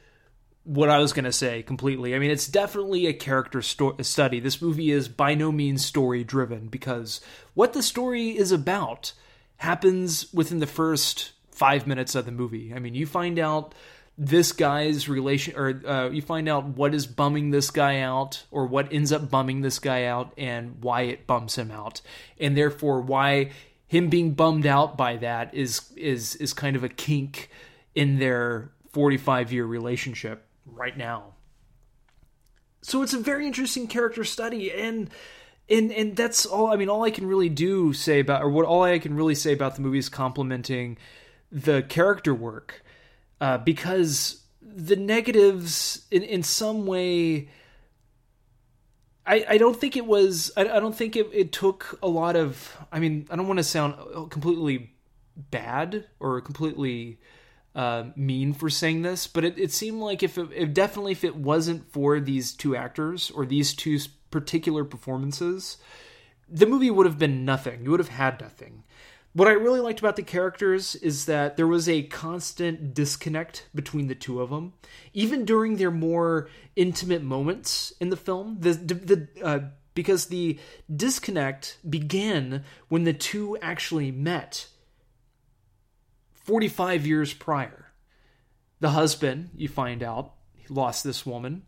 what 0.64 0.90
I 0.90 0.98
was 0.98 1.12
going 1.12 1.24
to 1.24 1.32
say 1.32 1.62
completely. 1.62 2.14
I 2.14 2.18
mean, 2.18 2.30
it's 2.30 2.46
definitely 2.46 3.06
a 3.06 3.12
character 3.12 3.62
sto- 3.62 3.96
study. 4.02 4.38
This 4.38 4.62
movie 4.62 4.90
is 4.90 5.08
by 5.08 5.34
no 5.34 5.50
means 5.50 5.84
story 5.84 6.22
driven 6.22 6.68
because 6.68 7.20
what 7.54 7.72
the 7.72 7.82
story 7.82 8.36
is 8.36 8.52
about 8.52 9.12
happens 9.56 10.32
within 10.32 10.60
the 10.60 10.66
first 10.66 11.32
five 11.50 11.86
minutes 11.86 12.14
of 12.14 12.26
the 12.26 12.32
movie. 12.32 12.72
I 12.74 12.78
mean, 12.78 12.94
you 12.94 13.06
find 13.06 13.38
out 13.38 13.74
this 14.26 14.52
guy's 14.52 15.08
relation, 15.08 15.54
or 15.56 15.80
uh, 15.86 16.08
you 16.10 16.22
find 16.22 16.48
out 16.48 16.64
what 16.64 16.94
is 16.94 17.06
bumming 17.06 17.50
this 17.50 17.70
guy 17.70 18.00
out, 18.00 18.44
or 18.50 18.66
what 18.66 18.92
ends 18.92 19.10
up 19.10 19.28
bumming 19.30 19.62
this 19.62 19.78
guy 19.78 20.04
out, 20.04 20.32
and 20.38 20.82
why 20.82 21.02
it 21.02 21.26
bums 21.26 21.56
him 21.56 21.70
out, 21.70 22.00
and 22.38 22.56
therefore 22.56 23.00
why 23.00 23.50
him 23.88 24.08
being 24.08 24.32
bummed 24.32 24.64
out 24.64 24.96
by 24.96 25.16
that 25.16 25.52
is 25.54 25.92
is 25.96 26.36
is 26.36 26.52
kind 26.52 26.76
of 26.76 26.84
a 26.84 26.88
kink 26.88 27.50
in 27.94 28.18
their 28.18 28.70
45 28.92 29.52
year 29.52 29.66
relationship 29.66 30.46
right 30.66 30.96
now. 30.96 31.34
So 32.82 33.02
it's 33.02 33.12
a 33.12 33.18
very 33.18 33.46
interesting 33.46 33.88
character 33.88 34.24
study 34.24 34.72
and 34.72 35.10
and 35.68 35.92
and 35.92 36.16
that's 36.16 36.46
all 36.46 36.72
I 36.72 36.76
mean 36.76 36.88
all 36.88 37.02
I 37.02 37.10
can 37.10 37.26
really 37.26 37.48
do 37.48 37.92
say 37.92 38.20
about 38.20 38.42
or 38.42 38.50
what 38.50 38.66
all 38.66 38.82
I 38.82 38.98
can 38.98 39.14
really 39.14 39.34
say 39.34 39.52
about 39.52 39.74
the 39.74 39.82
movie 39.82 39.98
is 39.98 40.08
complimenting 40.08 40.96
the 41.50 41.82
character 41.82 42.34
work 42.34 42.82
uh, 43.42 43.58
because 43.58 44.40
the 44.62 44.94
negatives 44.94 46.06
in 46.12 46.22
in 46.22 46.44
some 46.44 46.86
way 46.86 47.48
I, 49.26 49.44
I 49.48 49.58
don't 49.58 49.76
think 49.76 49.96
it 49.96 50.06
was 50.06 50.52
I, 50.56 50.62
I 50.62 50.78
don't 50.78 50.94
think 50.94 51.16
it, 51.16 51.28
it 51.32 51.50
took 51.50 51.98
a 52.02 52.08
lot 52.08 52.36
of 52.36 52.76
I 52.92 53.00
mean 53.00 53.26
I 53.30 53.36
don't 53.36 53.48
want 53.48 53.58
to 53.58 53.64
sound 53.64 53.96
completely 54.30 54.94
bad 55.36 56.06
or 56.20 56.40
completely 56.40 57.18
uh, 57.74 58.04
mean 58.14 58.52
for 58.52 58.70
saying 58.70 59.02
this 59.02 59.26
but 59.26 59.44
it, 59.44 59.58
it 59.58 59.72
seemed 59.72 60.00
like 60.00 60.22
if 60.22 60.38
it 60.38 60.48
if 60.54 60.72
definitely 60.72 61.10
if 61.10 61.24
it 61.24 61.34
wasn't 61.34 61.92
for 61.92 62.20
these 62.20 62.52
two 62.52 62.76
actors 62.76 63.28
or 63.32 63.44
these 63.44 63.74
two 63.74 63.98
particular 64.30 64.84
performances 64.84 65.78
the 66.48 66.66
movie 66.66 66.90
would 66.90 67.06
have 67.06 67.18
been 67.18 67.44
nothing. 67.44 67.82
You 67.82 67.90
would 67.92 68.00
have 68.00 68.10
had 68.10 68.40
nothing 68.40 68.84
what 69.34 69.48
I 69.48 69.52
really 69.52 69.80
liked 69.80 70.00
about 70.00 70.16
the 70.16 70.22
characters 70.22 70.94
is 70.96 71.24
that 71.26 71.56
there 71.56 71.66
was 71.66 71.88
a 71.88 72.02
constant 72.02 72.94
disconnect 72.94 73.68
between 73.74 74.08
the 74.08 74.14
two 74.14 74.40
of 74.42 74.50
them, 74.50 74.74
even 75.14 75.44
during 75.44 75.76
their 75.76 75.90
more 75.90 76.48
intimate 76.76 77.22
moments 77.22 77.92
in 78.00 78.10
the 78.10 78.16
film. 78.16 78.58
The 78.60 78.72
the 78.74 79.28
uh, 79.42 79.60
because 79.94 80.26
the 80.26 80.58
disconnect 80.94 81.78
began 81.88 82.64
when 82.88 83.04
the 83.04 83.12
two 83.12 83.56
actually 83.62 84.10
met 84.10 84.66
45 86.32 87.06
years 87.06 87.32
prior. 87.32 87.92
The 88.80 88.90
husband, 88.90 89.50
you 89.54 89.68
find 89.68 90.02
out, 90.02 90.34
he 90.54 90.66
lost 90.68 91.04
this 91.04 91.24
woman 91.24 91.62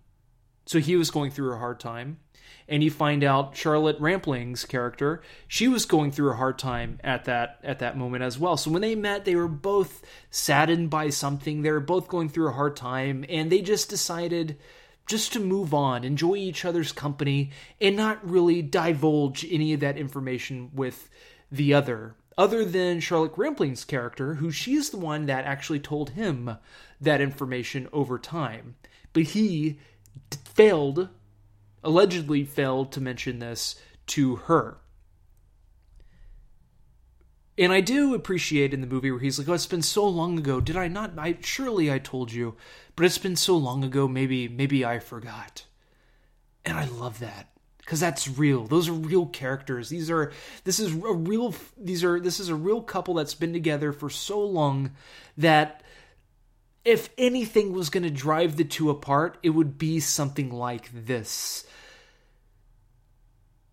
So 0.67 0.81
he 0.81 0.97
was 0.97 1.11
going 1.11 1.31
through 1.31 1.53
a 1.53 1.59
hard 1.59 1.79
time. 1.79 2.19
And 2.67 2.83
you 2.83 2.91
find 2.91 3.23
out 3.23 3.57
Charlotte 3.57 4.01
Rampling's 4.01 4.65
character, 4.65 5.23
she 5.47 5.69
was 5.69 5.85
going 5.85 6.13
through 6.13 6.31
a 6.31 6.37
hard 6.37 6.59
time 6.59 6.99
at 7.05 7.27
that 7.27 7.59
at 7.63 7.81
that 7.81 7.99
moment 7.99 8.23
as 8.23 8.39
well. 8.39 8.57
So 8.57 8.71
when 8.71 8.81
they 8.81 8.95
met, 8.95 9.25
they 9.25 9.37
were 9.37 9.49
both 9.49 10.03
saddened 10.31 10.89
by 10.89 11.11
something. 11.11 11.61
They 11.61 11.71
were 11.71 11.81
both 11.81 12.09
going 12.09 12.31
through 12.31 12.49
a 12.49 12.53
hard 12.53 12.77
time, 12.77 13.25
and 13.29 13.53
they 13.53 13.61
just 13.61 13.91
decided 13.91 14.59
just 15.07 15.33
to 15.35 15.41
move 15.41 15.75
on, 15.75 16.05
enjoy 16.05 16.37
each 16.37 16.65
other's 16.65 16.93
company, 16.93 17.51
and 17.81 17.97
not 17.97 18.27
really 18.29 18.63
divulge 18.63 19.45
any 19.51 19.75
of 19.75 19.81
that 19.81 19.99
information 19.99 20.71
with 20.73 21.11
the 21.53 21.75
other. 21.75 22.15
Other 22.37 22.65
than 22.65 23.01
Charlotte 23.01 23.37
Rampling's 23.37 23.85
character, 23.85 24.35
who 24.35 24.51
she 24.51 24.75
is 24.75 24.91
the 24.91 24.97
one 24.97 25.27
that 25.27 25.45
actually 25.45 25.81
told 25.81 26.11
him 26.11 26.57
that 27.01 27.21
information 27.21 27.89
over 27.93 28.19
time. 28.19 28.77
But 29.13 29.25
he 29.25 29.79
failed, 30.45 31.11
allegedly 31.85 32.45
failed 32.45 32.93
to 32.93 33.01
mention 33.01 33.39
this 33.39 33.77
to 34.07 34.37
her. 34.37 34.79
And 37.57 37.73
I 37.73 37.81
do 37.81 38.15
appreciate 38.15 38.75
in 38.75 38.81
the 38.81 38.87
movie 38.87 39.11
where 39.11 39.21
he's 39.21 39.39
like, 39.39 39.49
"Oh, 39.49 39.53
it's 39.53 39.67
been 39.67 39.83
so 39.83 40.09
long 40.09 40.39
ago. 40.39 40.61
Did 40.61 40.77
I 40.77 40.89
not? 40.89 41.13
I 41.17 41.39
surely 41.41 41.93
I 41.93 41.99
told 41.99 42.33
you, 42.33 42.57
but 42.97 43.07
it's 43.07 43.19
been 43.19 43.37
so 43.37 43.57
long 43.57 43.85
ago. 43.85 44.09
Maybe 44.09 44.49
maybe 44.49 44.85
I 44.85 44.99
forgot." 44.99 45.65
And 46.65 46.77
I 46.77 46.87
love 46.87 47.21
that 47.21 47.51
because 47.79 48.01
that's 48.01 48.27
real. 48.27 48.67
Those 48.67 48.89
are 48.89 48.93
real 48.93 49.27
characters. 49.27 49.89
These 49.89 50.11
are 50.11 50.33
this 50.65 50.81
is 50.81 50.93
a 50.95 51.13
real 51.13 51.55
these 51.77 52.03
are 52.03 52.19
this 52.19 52.41
is 52.41 52.49
a 52.49 52.57
real 52.57 52.83
couple 52.83 53.15
that's 53.15 53.35
been 53.35 53.53
together 53.53 53.93
for 53.93 54.11
so 54.11 54.41
long 54.41 54.91
that 55.37 55.84
if 56.85 57.09
anything 57.17 57.73
was 57.73 57.91
going 57.91 58.03
to 58.03 58.11
drive 58.11 58.57
the 58.57 58.65
two 58.65 58.91
apart, 58.91 59.39
it 59.43 59.51
would 59.51 59.79
be 59.79 60.01
something 60.01 60.51
like 60.51 60.91
this. 60.93 61.65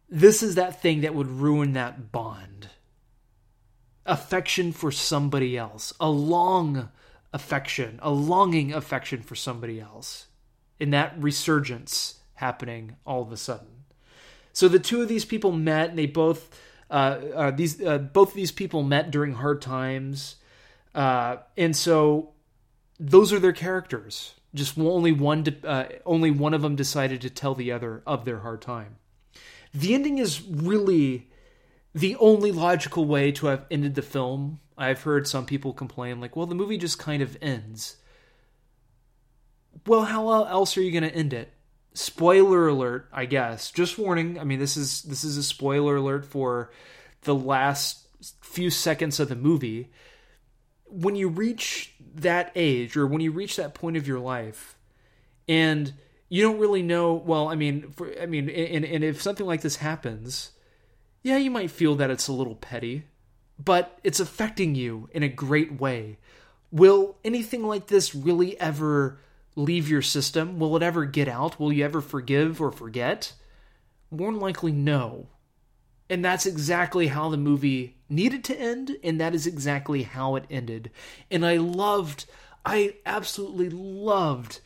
This 0.09 0.41
is 0.43 0.55
that 0.55 0.81
thing 0.81 1.01
that 1.01 1.15
would 1.15 1.27
ruin 1.27 1.73
that 1.73 2.11
bond. 2.11 2.69
Affection 4.05 4.71
for 4.71 4.91
somebody 4.91 5.57
else, 5.57 5.93
a 5.99 6.09
long 6.09 6.89
affection, 7.33 7.99
a 8.01 8.11
longing 8.11 8.73
affection 8.73 9.21
for 9.21 9.35
somebody 9.35 9.79
else, 9.79 10.27
and 10.79 10.93
that 10.93 11.13
resurgence 11.17 12.19
happening 12.35 12.95
all 13.05 13.21
of 13.21 13.31
a 13.31 13.37
sudden. 13.37 13.67
So 14.53 14.67
the 14.67 14.79
two 14.79 15.01
of 15.01 15.07
these 15.07 15.23
people 15.23 15.51
met, 15.51 15.91
and 15.91 15.99
they 15.99 16.07
both 16.07 16.49
uh, 16.89 17.19
uh, 17.33 17.51
these 17.51 17.81
uh, 17.81 17.99
both 17.99 18.29
of 18.29 18.35
these 18.35 18.51
people 18.51 18.83
met 18.83 19.11
during 19.11 19.33
hard 19.33 19.61
times, 19.61 20.35
uh, 20.93 21.37
and 21.55 21.75
so 21.75 22.33
those 23.01 23.33
are 23.33 23.39
their 23.39 23.51
characters. 23.51 24.35
Just 24.53 24.77
only 24.77 25.11
one, 25.11 25.45
uh, 25.63 25.85
only 26.05 26.29
one 26.29 26.53
of 26.53 26.61
them 26.61 26.75
decided 26.75 27.21
to 27.21 27.29
tell 27.29 27.55
the 27.55 27.71
other 27.71 28.03
of 28.05 28.25
their 28.25 28.39
hard 28.39 28.61
time. 28.61 28.97
The 29.73 29.93
ending 29.93 30.17
is 30.17 30.41
really 30.41 31.29
the 31.95 32.15
only 32.17 32.51
logical 32.51 33.05
way 33.05 33.31
to 33.33 33.47
have 33.47 33.65
ended 33.71 33.95
the 33.95 34.01
film. 34.01 34.59
I've 34.77 35.03
heard 35.03 35.27
some 35.27 35.45
people 35.45 35.73
complain, 35.73 36.19
like, 36.19 36.35
"Well, 36.35 36.45
the 36.45 36.55
movie 36.55 36.77
just 36.77 36.99
kind 36.99 37.21
of 37.21 37.37
ends." 37.41 37.97
Well, 39.87 40.05
how 40.05 40.45
else 40.45 40.77
are 40.77 40.81
you 40.81 40.91
going 40.91 41.09
to 41.09 41.15
end 41.15 41.33
it? 41.33 41.53
spoiler 41.93 42.69
alert 42.69 43.09
i 43.11 43.25
guess 43.25 43.69
just 43.69 43.97
warning 43.97 44.39
i 44.39 44.45
mean 44.45 44.59
this 44.59 44.77
is 44.77 45.01
this 45.03 45.25
is 45.25 45.35
a 45.35 45.43
spoiler 45.43 45.97
alert 45.97 46.25
for 46.25 46.71
the 47.23 47.35
last 47.35 48.07
few 48.39 48.69
seconds 48.69 49.19
of 49.19 49.27
the 49.27 49.35
movie 49.35 49.91
when 50.91 51.15
you 51.15 51.27
reach 51.27 51.93
that 52.15 52.51
age 52.55 52.97
or 52.97 53.07
when 53.07 53.21
you 53.21 53.31
reach 53.31 53.55
that 53.55 53.73
point 53.73 53.97
of 53.97 54.07
your 54.07 54.19
life 54.19 54.77
and 55.47 55.93
you 56.29 56.41
don't 56.41 56.59
really 56.59 56.81
know 56.81 57.13
well 57.13 57.47
i 57.47 57.55
mean 57.55 57.91
for, 57.91 58.11
i 58.21 58.25
mean 58.25 58.49
and, 58.49 58.83
and 58.83 59.03
if 59.03 59.21
something 59.21 59.45
like 59.45 59.61
this 59.61 59.77
happens 59.77 60.51
yeah 61.23 61.37
you 61.37 61.49
might 61.49 61.71
feel 61.71 61.95
that 61.95 62.11
it's 62.11 62.27
a 62.27 62.33
little 62.33 62.55
petty 62.55 63.03
but 63.57 63.97
it's 64.03 64.19
affecting 64.19 64.75
you 64.75 65.07
in 65.13 65.23
a 65.23 65.29
great 65.29 65.79
way 65.79 66.17
will 66.71 67.15
anything 67.23 67.63
like 67.63 67.87
this 67.87 68.13
really 68.13 68.59
ever 68.59 69.19
leave 69.55 69.89
your 69.89 70.01
system? 70.01 70.59
Will 70.59 70.75
it 70.75 70.83
ever 70.83 71.05
get 71.05 71.27
out? 71.27 71.59
Will 71.59 71.73
you 71.73 71.83
ever 71.83 72.01
forgive 72.01 72.61
or 72.61 72.71
forget? 72.71 73.33
More 74.09 74.31
than 74.31 74.41
likely, 74.41 74.71
no. 74.71 75.27
And 76.09 76.23
that's 76.23 76.45
exactly 76.45 77.07
how 77.07 77.29
the 77.29 77.37
movie 77.37 77.97
needed 78.11 78.43
to 78.45 78.59
end, 78.59 78.97
and 79.03 79.19
that 79.19 79.33
is 79.33 79.47
exactly 79.47 80.03
how 80.03 80.35
it 80.35 80.45
ended. 80.49 80.91
And 81.29 81.45
I 81.45 81.57
loved, 81.57 82.25
I 82.65 82.95
absolutely 83.05 83.69
loved 83.69 84.59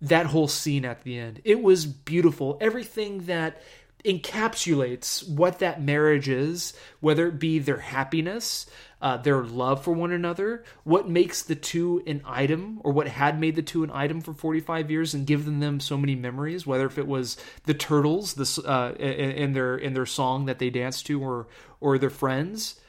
that 0.00 0.26
whole 0.26 0.48
scene 0.48 0.84
at 0.84 1.02
the 1.02 1.18
end. 1.18 1.40
It 1.44 1.62
was 1.62 1.86
beautiful. 1.86 2.58
Everything 2.60 3.26
that 3.26 3.60
encapsulates 4.04 5.26
what 5.26 5.60
that 5.60 5.82
marriage 5.82 6.28
is, 6.28 6.74
whether 7.00 7.28
it 7.28 7.38
be 7.38 7.58
their 7.58 7.78
happiness, 7.78 8.66
uh, 9.00 9.16
their 9.16 9.42
love 9.42 9.82
for 9.82 9.92
one 9.92 10.12
another, 10.12 10.62
what 10.84 11.08
makes 11.08 11.42
the 11.42 11.54
two 11.54 12.02
an 12.06 12.20
item, 12.26 12.80
or 12.84 12.92
what 12.92 13.08
had 13.08 13.40
made 13.40 13.54
the 13.54 13.62
two 13.62 13.82
an 13.82 13.90
item 13.92 14.20
for 14.20 14.34
45 14.34 14.90
years 14.90 15.14
and 15.14 15.26
given 15.26 15.60
them 15.60 15.80
so 15.80 15.96
many 15.96 16.14
memories, 16.14 16.66
whether 16.66 16.86
if 16.86 16.98
it 16.98 17.06
was 17.06 17.38
the 17.64 17.74
turtles 17.74 18.34
this, 18.34 18.58
uh, 18.58 18.94
in, 18.98 19.54
their, 19.54 19.76
in 19.76 19.94
their 19.94 20.06
song 20.06 20.44
that 20.46 20.58
they 20.58 20.68
danced 20.68 21.06
to, 21.06 21.22
or, 21.22 21.46
or 21.80 21.96
their 21.96 22.10
friends, 22.10 22.80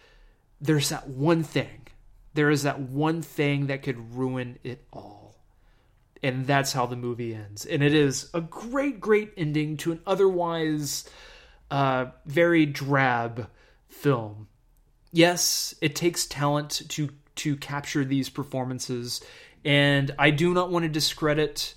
there's 0.61 0.90
that 0.90 1.07
one 1.07 1.44
thing. 1.44 1.88
There 2.34 2.49
is 2.49 2.64
that 2.64 2.80
one 2.80 3.22
thing 3.22 3.68
that 3.68 3.84
could 3.84 4.15
ruin 4.15 4.57
it 4.64 4.86
all 4.91 5.26
and 6.26 6.48
that's 6.48 6.73
how 6.73 6.88
the 6.88 6.95
movie 6.95 7.36
ends. 7.36 7.68
And 7.68 7.84
it 7.84 7.94
is 7.94 8.32
a 8.34 8.41
great, 8.41 8.99
great 8.99 9.32
ending 9.38 9.77
to 9.77 9.91
an 9.91 9.99
otherwise 10.07 11.07
uh, 11.69 12.06
very 12.26 12.65
drab 12.65 13.48
film. 13.90 14.48
Yes, 15.11 15.76
it 15.82 15.95
takes 15.95 16.26
talent 16.26 16.82
to 16.90 17.10
to 17.36 17.57
capture 17.57 18.06
these 18.06 18.30
performances, 18.30 19.22
and 19.64 20.15
I 20.18 20.32
do 20.32 20.53
not 20.53 20.72
want 20.72 20.84
to 20.84 20.90
discredit 20.90 21.76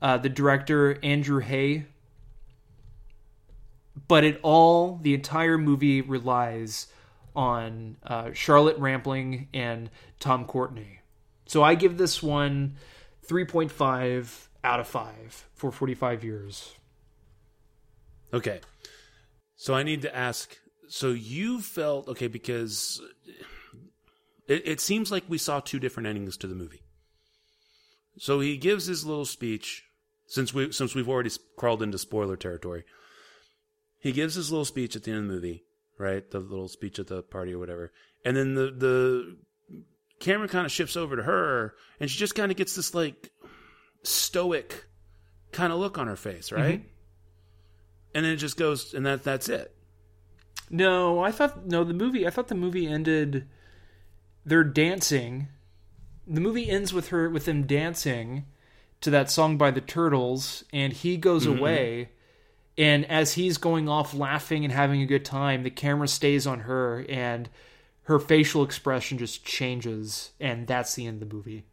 uh, 0.00 0.18
the 0.18 0.28
director 0.28 0.98
Andrew 1.02 1.40
Haigh, 1.40 1.86
but 4.06 4.22
it 4.22 4.38
all 4.42 5.00
the 5.02 5.14
entire 5.14 5.58
movie 5.58 6.02
relies 6.02 6.86
on 7.38 7.96
uh, 8.02 8.32
Charlotte 8.32 8.76
Rampling 8.78 9.46
and 9.54 9.90
Tom 10.18 10.44
Courtenay. 10.44 10.98
So 11.46 11.62
I 11.62 11.76
give 11.76 11.96
this 11.96 12.20
one 12.20 12.74
3.5 13.28 14.48
out 14.64 14.80
of 14.80 14.88
5 14.88 15.46
for 15.54 15.70
45 15.70 16.24
years. 16.24 16.74
Okay. 18.34 18.60
So 19.54 19.72
I 19.72 19.84
need 19.84 20.02
to 20.02 20.14
ask 20.14 20.56
so 20.88 21.10
you 21.10 21.60
felt 21.60 22.08
okay 22.08 22.26
because 22.26 23.00
it, 24.48 24.66
it 24.66 24.80
seems 24.80 25.12
like 25.12 25.24
we 25.28 25.38
saw 25.38 25.60
two 25.60 25.78
different 25.78 26.08
endings 26.08 26.36
to 26.38 26.48
the 26.48 26.56
movie. 26.56 26.82
So 28.18 28.40
he 28.40 28.56
gives 28.56 28.86
his 28.86 29.04
little 29.04 29.26
speech 29.26 29.84
since 30.26 30.52
we 30.52 30.72
since 30.72 30.94
we've 30.94 31.08
already 31.08 31.30
crawled 31.56 31.84
into 31.84 31.98
spoiler 31.98 32.36
territory. 32.36 32.84
He 34.00 34.10
gives 34.10 34.34
his 34.34 34.50
little 34.50 34.64
speech 34.64 34.96
at 34.96 35.04
the 35.04 35.12
end 35.12 35.20
of 35.20 35.28
the 35.28 35.34
movie, 35.34 35.64
right? 35.98 36.28
The 36.30 36.40
little 36.40 36.68
speech 36.68 36.98
at 36.98 37.08
the 37.08 37.22
party 37.22 37.54
or 37.54 37.58
whatever. 37.58 37.92
And 38.24 38.36
then 38.36 38.54
the 38.54 38.70
the 38.70 39.36
camera 40.20 40.48
kind 40.48 40.66
of 40.66 40.72
shifts 40.72 40.96
over 40.96 41.16
to 41.16 41.22
her, 41.22 41.74
and 42.00 42.10
she 42.10 42.18
just 42.18 42.34
kind 42.34 42.50
of 42.50 42.56
gets 42.56 42.74
this 42.74 42.94
like 42.94 43.30
stoic 44.02 44.86
kind 45.52 45.72
of 45.72 45.78
look 45.78 45.98
on 45.98 46.06
her 46.06 46.16
face, 46.16 46.52
right? 46.52 46.80
Mm-hmm. 46.80 46.88
And 48.14 48.24
then 48.24 48.32
it 48.32 48.36
just 48.36 48.56
goes, 48.56 48.94
and 48.94 49.06
that 49.06 49.24
that's 49.24 49.48
it. 49.48 49.74
No, 50.70 51.20
I 51.20 51.30
thought 51.30 51.66
no. 51.66 51.84
The 51.84 51.94
movie, 51.94 52.26
I 52.26 52.30
thought 52.30 52.48
the 52.48 52.54
movie 52.54 52.86
ended. 52.86 53.48
They're 54.44 54.64
dancing. 54.64 55.48
The 56.26 56.40
movie 56.40 56.68
ends 56.68 56.92
with 56.92 57.08
her 57.08 57.28
with 57.30 57.44
them 57.44 57.64
dancing 57.64 58.46
to 59.00 59.10
that 59.10 59.30
song 59.30 59.56
by 59.56 59.70
the 59.70 59.80
Turtles, 59.80 60.64
and 60.72 60.92
he 60.92 61.16
goes 61.16 61.46
mm-hmm. 61.46 61.58
away. 61.58 62.10
And 62.78 63.04
as 63.10 63.32
he's 63.32 63.58
going 63.58 63.88
off 63.88 64.14
laughing 64.14 64.64
and 64.64 64.72
having 64.72 65.02
a 65.02 65.06
good 65.06 65.24
time, 65.24 65.64
the 65.64 65.70
camera 65.70 66.06
stays 66.06 66.46
on 66.46 66.60
her, 66.60 67.04
and 67.08 67.50
her 68.02 68.20
facial 68.20 68.62
expression 68.62 69.18
just 69.18 69.44
changes, 69.44 70.30
and 70.38 70.66
that's 70.66 70.94
the 70.94 71.06
end 71.06 71.20
of 71.20 71.28
the 71.28 71.34
movie. 71.34 71.66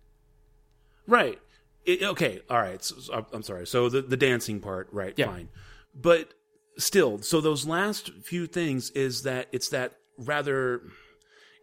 Right. 1.08 1.40
It, 1.86 2.02
okay. 2.02 2.42
All 2.50 2.58
right. 2.58 2.84
So, 2.84 2.96
so, 2.98 3.26
I'm 3.32 3.44
sorry. 3.44 3.68
So 3.68 3.88
the 3.88 4.02
the 4.02 4.18
dancing 4.18 4.60
part, 4.60 4.90
right? 4.92 5.14
Yeah. 5.16 5.28
Fine. 5.28 5.50
But 5.94 6.34
still, 6.78 7.20
so 7.20 7.40
those 7.40 7.68
last 7.68 8.12
few 8.24 8.48
things 8.48 8.90
is 8.90 9.22
that 9.24 9.48
it's 9.52 9.70
that 9.70 9.94
rather. 10.18 10.82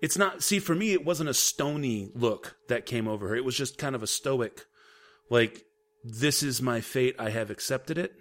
It's 0.00 0.16
not. 0.16 0.44
See, 0.44 0.60
for 0.60 0.76
me, 0.76 0.92
it 0.92 1.04
wasn't 1.04 1.28
a 1.28 1.34
stony 1.34 2.10
look 2.14 2.56
that 2.68 2.86
came 2.86 3.08
over 3.08 3.28
her. 3.28 3.36
It 3.36 3.44
was 3.44 3.56
just 3.56 3.76
kind 3.76 3.96
of 3.96 4.02
a 4.04 4.06
stoic, 4.06 4.66
like, 5.28 5.64
"This 6.04 6.44
is 6.44 6.62
my 6.62 6.80
fate. 6.80 7.16
I 7.18 7.30
have 7.30 7.50
accepted 7.50 7.98
it." 7.98 8.14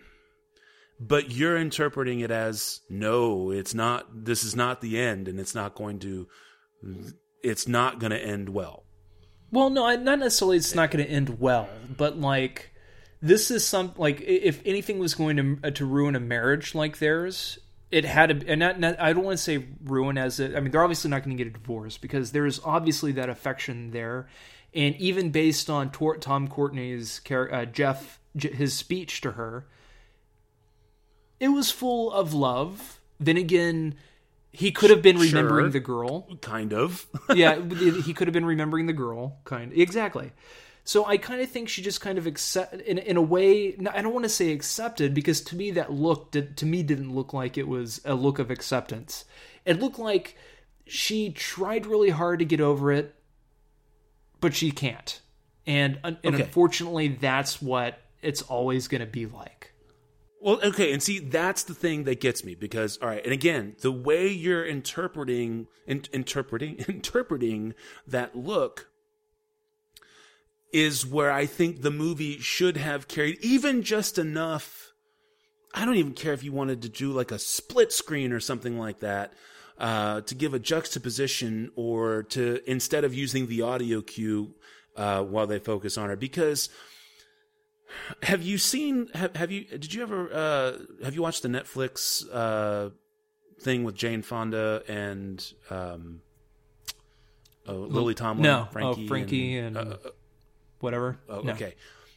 But 1.04 1.32
you're 1.32 1.58
interpreting 1.58 2.20
it 2.20 2.30
as 2.30 2.82
no 2.90 3.52
it's 3.52 3.74
not 3.74 4.06
this 4.14 4.44
is 4.44 4.56
not 4.56 4.82
the 4.82 5.00
end 5.00 5.28
and 5.28 5.40
it's 5.40 5.56
not 5.56 5.74
going 5.74 5.98
to 6.00 6.28
it's 7.42 7.68
not 7.68 8.00
going 8.00 8.12
to 8.12 8.24
end 8.24 8.50
well 8.50 8.84
well 9.52 9.72
no 9.72 9.84
not 9.96 10.20
necessarily 10.20 10.58
it's 10.58 10.76
not 10.76 10.92
going 10.92 11.04
to 11.04 11.12
end 11.12 11.40
well 11.40 11.68
but 11.98 12.20
like 12.20 12.72
this 13.22 13.52
is 13.52 13.66
some 13.66 13.94
like 13.98 14.22
if 14.22 14.62
anything 14.66 15.00
was 15.00 15.14
going 15.14 15.38
to 15.38 15.68
uh, 15.68 15.72
to 15.72 15.86
ruin 15.86 16.16
a 16.16 16.20
marriage 16.20 16.74
like 16.74 16.98
theirs, 16.98 17.60
it 17.92 18.04
had 18.04 18.42
to. 18.42 18.48
And 18.48 18.60
not, 18.60 18.80
not, 18.80 19.00
I 19.00 19.14
don't 19.14 19.24
want 19.24 19.38
to 19.38 19.44
say 19.44 19.66
ruin 19.84 20.18
as 20.18 20.40
it. 20.40 20.56
I 20.56 20.60
mean, 20.60 20.72
they're 20.72 20.84
obviously 20.84 21.12
not 21.12 21.24
going 21.24 21.38
to 21.38 21.44
get 21.44 21.54
a 21.54 21.58
divorce 21.58 21.98
because 21.98 22.32
there's 22.32 22.60
obviously 22.64 23.12
that 23.14 23.30
affection 23.30 23.92
there, 23.92 24.28
and 24.74 24.96
even 24.96 25.30
based 25.30 25.70
on 25.70 25.92
Tom 25.92 26.48
Courtenay's 26.48 27.22
uh, 27.30 27.66
Jeff 27.66 28.20
his 28.34 28.74
speech 28.74 29.22
to 29.22 29.34
her, 29.34 29.68
it 31.42 31.50
was 31.50 31.70
full 31.72 32.10
of 32.14 32.34
love. 32.34 33.00
Then 33.20 33.36
again. 33.36 33.96
He 34.54 34.72
could 34.72 34.90
have 34.90 35.02
been 35.02 35.18
remembering 35.18 35.66
Sure. 35.66 35.70
the 35.70 35.80
girl 35.80 36.28
Kind 36.42 36.74
of. 36.74 37.06
yeah, 37.34 37.56
he 38.04 38.14
could 38.14 38.28
have 38.28 38.34
been 38.34 38.44
remembering 38.46 38.86
the 38.86 38.92
girl, 38.94 39.38
kind 39.46 39.72
exactly. 39.74 40.34
So 40.84 41.06
I 41.06 41.16
kind 41.16 41.40
of 41.42 41.50
think 41.50 41.70
she 41.70 41.82
just 41.82 42.02
kind 42.02 42.18
of 42.18 42.28
accept 42.28 42.74
in 42.82 42.98
in 42.98 43.16
a 43.16 43.22
way. 43.22 43.78
I 43.94 44.02
don't 44.02 44.12
want 44.12 44.26
to 44.26 44.30
say 44.30 44.52
accepted 44.52 45.14
because 45.14 45.40
to 45.44 45.56
me 45.56 45.72
that 45.72 45.94
look 45.94 46.32
did, 46.32 46.58
to 46.58 46.66
me 46.66 46.84
didn't 46.84 47.16
look 47.16 47.32
like 47.34 47.58
it 47.58 47.66
was 47.68 48.02
a 48.04 48.14
look 48.14 48.40
of 48.40 48.52
acceptance. 48.52 49.24
It 49.64 49.80
looked 49.80 50.00
like 50.00 50.36
she 50.86 51.30
tried 51.32 51.86
really 51.86 52.10
hard 52.10 52.40
to 52.40 52.46
get 52.46 52.60
over 52.60 52.92
it, 52.92 53.16
but 54.42 54.54
she 54.54 54.72
can't. 54.72 55.22
And 55.66 55.98
and 56.04 56.18
Okay. 56.26 56.44
unfortunately, 56.44 57.08
that's 57.08 57.62
what 57.62 58.00
it's 58.22 58.42
always 58.42 58.90
going 58.90 59.00
to 59.02 59.08
be 59.08 59.28
like. 59.28 59.71
Well, 60.44 60.60
okay, 60.64 60.92
and 60.92 61.04
see 61.04 61.20
that's 61.20 61.64
the 61.64 61.76
thing 61.76 62.06
that 62.06 62.20
gets 62.20 62.44
me 62.44 62.56
because 62.56 62.98
all 63.00 63.08
right, 63.08 63.24
and 63.24 63.32
again, 63.32 63.76
the 63.82 63.92
way 63.92 64.28
you're 64.28 64.66
interpreting 64.66 65.68
in, 65.86 66.04
interpreting 66.12 66.78
interpreting 66.88 67.76
that 68.08 68.36
look 68.36 68.90
is 70.74 71.06
where 71.06 71.32
I 71.32 71.46
think 71.46 71.82
the 71.82 71.92
movie 71.92 72.40
should 72.40 72.78
have 72.78 73.08
carried 73.08 73.38
even 73.42 73.84
just 73.84 74.18
enough. 74.18 74.94
I 75.76 75.86
don't 75.86 75.98
even 75.98 76.14
care 76.14 76.34
if 76.34 76.44
you 76.44 76.52
wanted 76.52 76.82
to 76.82 76.90
do 76.90 77.12
like 77.12 77.32
a 77.32 77.38
split 77.38 77.94
screen 77.94 78.32
or 78.32 78.40
something 78.40 78.80
like 78.80 79.00
that 79.02 79.34
uh, 79.78 80.22
to 80.22 80.34
give 80.34 80.56
a 80.56 80.60
juxtaposition 80.60 81.72
or 81.76 82.24
to 82.24 82.62
instead 82.66 83.04
of 83.04 83.14
using 83.14 83.46
the 83.46 83.62
audio 83.62 84.02
cue 84.02 84.56
uh, 84.96 85.22
while 85.22 85.46
they 85.46 85.60
focus 85.60 86.00
on 86.00 86.10
her 86.10 86.16
because 86.16 86.70
have 88.24 88.42
you 88.42 88.58
seen 88.58 89.08
have, 89.14 89.36
have 89.36 89.52
you 89.52 89.66
did 89.66 89.94
you 89.94 90.02
ever 90.02 90.32
uh 90.34 91.04
have 91.04 91.16
you 91.16 91.22
watched 91.22 91.44
the 91.44 91.50
netflix 91.50 92.24
uh 92.32 92.90
thing 93.62 93.84
with 93.84 93.96
jane 93.96 94.22
fonda 94.22 94.84
and 94.88 95.54
um 95.70 96.22
uh, 97.68 97.74
lily 97.74 98.14
tomlin 98.16 98.44
No, 98.44 98.68
frankie 98.72 99.06
oh 99.06 99.08
Frankie 99.08 99.58
and, 99.58 99.78
uh, 99.78 99.98
whatever. 100.80 101.20
Oh, 101.30 101.42
No. 101.42 101.54
okay. 101.54 101.76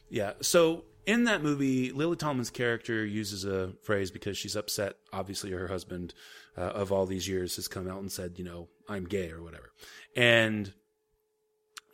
Yeah. 0.09 0.33
So 0.41 0.85
in 1.05 1.25
that 1.25 1.43
movie, 1.43 1.91
Lily 1.91 2.15
Tomlin's 2.15 2.49
character 2.49 3.05
uses 3.05 3.45
a 3.45 3.73
phrase 3.83 4.09
because 4.09 4.37
she's 4.37 4.55
upset. 4.55 4.95
Obviously, 5.13 5.51
her 5.51 5.67
husband 5.67 6.13
uh, 6.57 6.61
of 6.61 6.91
all 6.91 7.05
these 7.05 7.27
years 7.27 7.57
has 7.57 7.67
come 7.67 7.87
out 7.87 7.99
and 7.99 8.11
said, 8.11 8.33
you 8.37 8.43
know, 8.43 8.67
I'm 8.89 9.05
gay 9.05 9.29
or 9.29 9.43
whatever. 9.43 9.71
And 10.15 10.73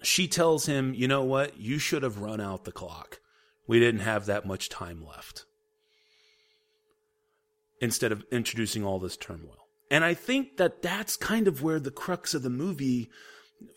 she 0.01 0.27
tells 0.27 0.65
him, 0.65 0.93
you 0.93 1.07
know 1.07 1.23
what? 1.23 1.59
You 1.59 1.77
should 1.77 2.03
have 2.03 2.19
run 2.19 2.39
out 2.39 2.63
the 2.63 2.71
clock. 2.71 3.19
We 3.71 3.79
didn't 3.79 4.01
have 4.01 4.25
that 4.25 4.45
much 4.45 4.67
time 4.67 5.01
left. 5.07 5.45
Instead 7.79 8.11
of 8.11 8.25
introducing 8.29 8.83
all 8.83 8.99
this 8.99 9.15
turmoil. 9.15 9.69
And 9.89 10.03
I 10.03 10.13
think 10.13 10.57
that 10.57 10.81
that's 10.81 11.15
kind 11.15 11.47
of 11.47 11.63
where 11.63 11.79
the 11.79 11.89
crux 11.89 12.33
of 12.33 12.43
the 12.43 12.49
movie 12.49 13.09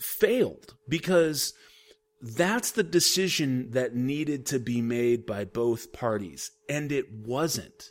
failed 0.00 0.74
because 0.88 1.54
that's 2.20 2.72
the 2.72 2.82
decision 2.82 3.70
that 3.70 3.94
needed 3.94 4.46
to 4.46 4.58
be 4.58 4.82
made 4.82 5.24
by 5.24 5.44
both 5.44 5.92
parties 5.92 6.50
and 6.68 6.90
it 6.90 7.12
wasn't 7.12 7.90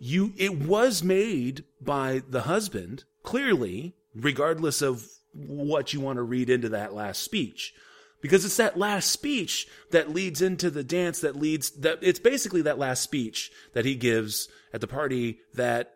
you 0.00 0.32
it 0.38 0.58
was 0.62 1.02
made 1.02 1.62
by 1.78 2.22
the 2.26 2.42
husband 2.42 3.04
clearly 3.22 3.94
regardless 4.14 4.80
of 4.80 5.06
what 5.34 5.92
you 5.92 6.00
want 6.00 6.16
to 6.16 6.22
read 6.22 6.48
into 6.48 6.70
that 6.70 6.94
last 6.94 7.22
speech 7.22 7.74
because 8.22 8.44
it's 8.46 8.56
that 8.56 8.78
last 8.78 9.10
speech 9.10 9.68
that 9.90 10.10
leads 10.10 10.40
into 10.40 10.70
the 10.70 10.82
dance 10.82 11.20
that 11.20 11.36
leads 11.36 11.70
that 11.72 11.98
it's 12.00 12.18
basically 12.18 12.62
that 12.62 12.78
last 12.78 13.02
speech 13.02 13.52
that 13.74 13.84
he 13.84 13.94
gives 13.94 14.48
at 14.72 14.80
the 14.80 14.86
party 14.86 15.40
that 15.52 15.94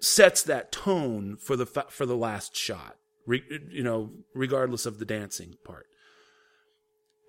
sets 0.00 0.42
that 0.42 0.72
tone 0.72 1.36
for 1.36 1.56
the 1.56 1.66
for 1.66 2.06
the 2.06 2.16
last 2.16 2.56
shot 2.56 2.96
re, 3.26 3.42
you 3.68 3.82
know 3.82 4.10
regardless 4.32 4.86
of 4.86 4.98
the 4.98 5.04
dancing 5.04 5.56
part 5.64 5.86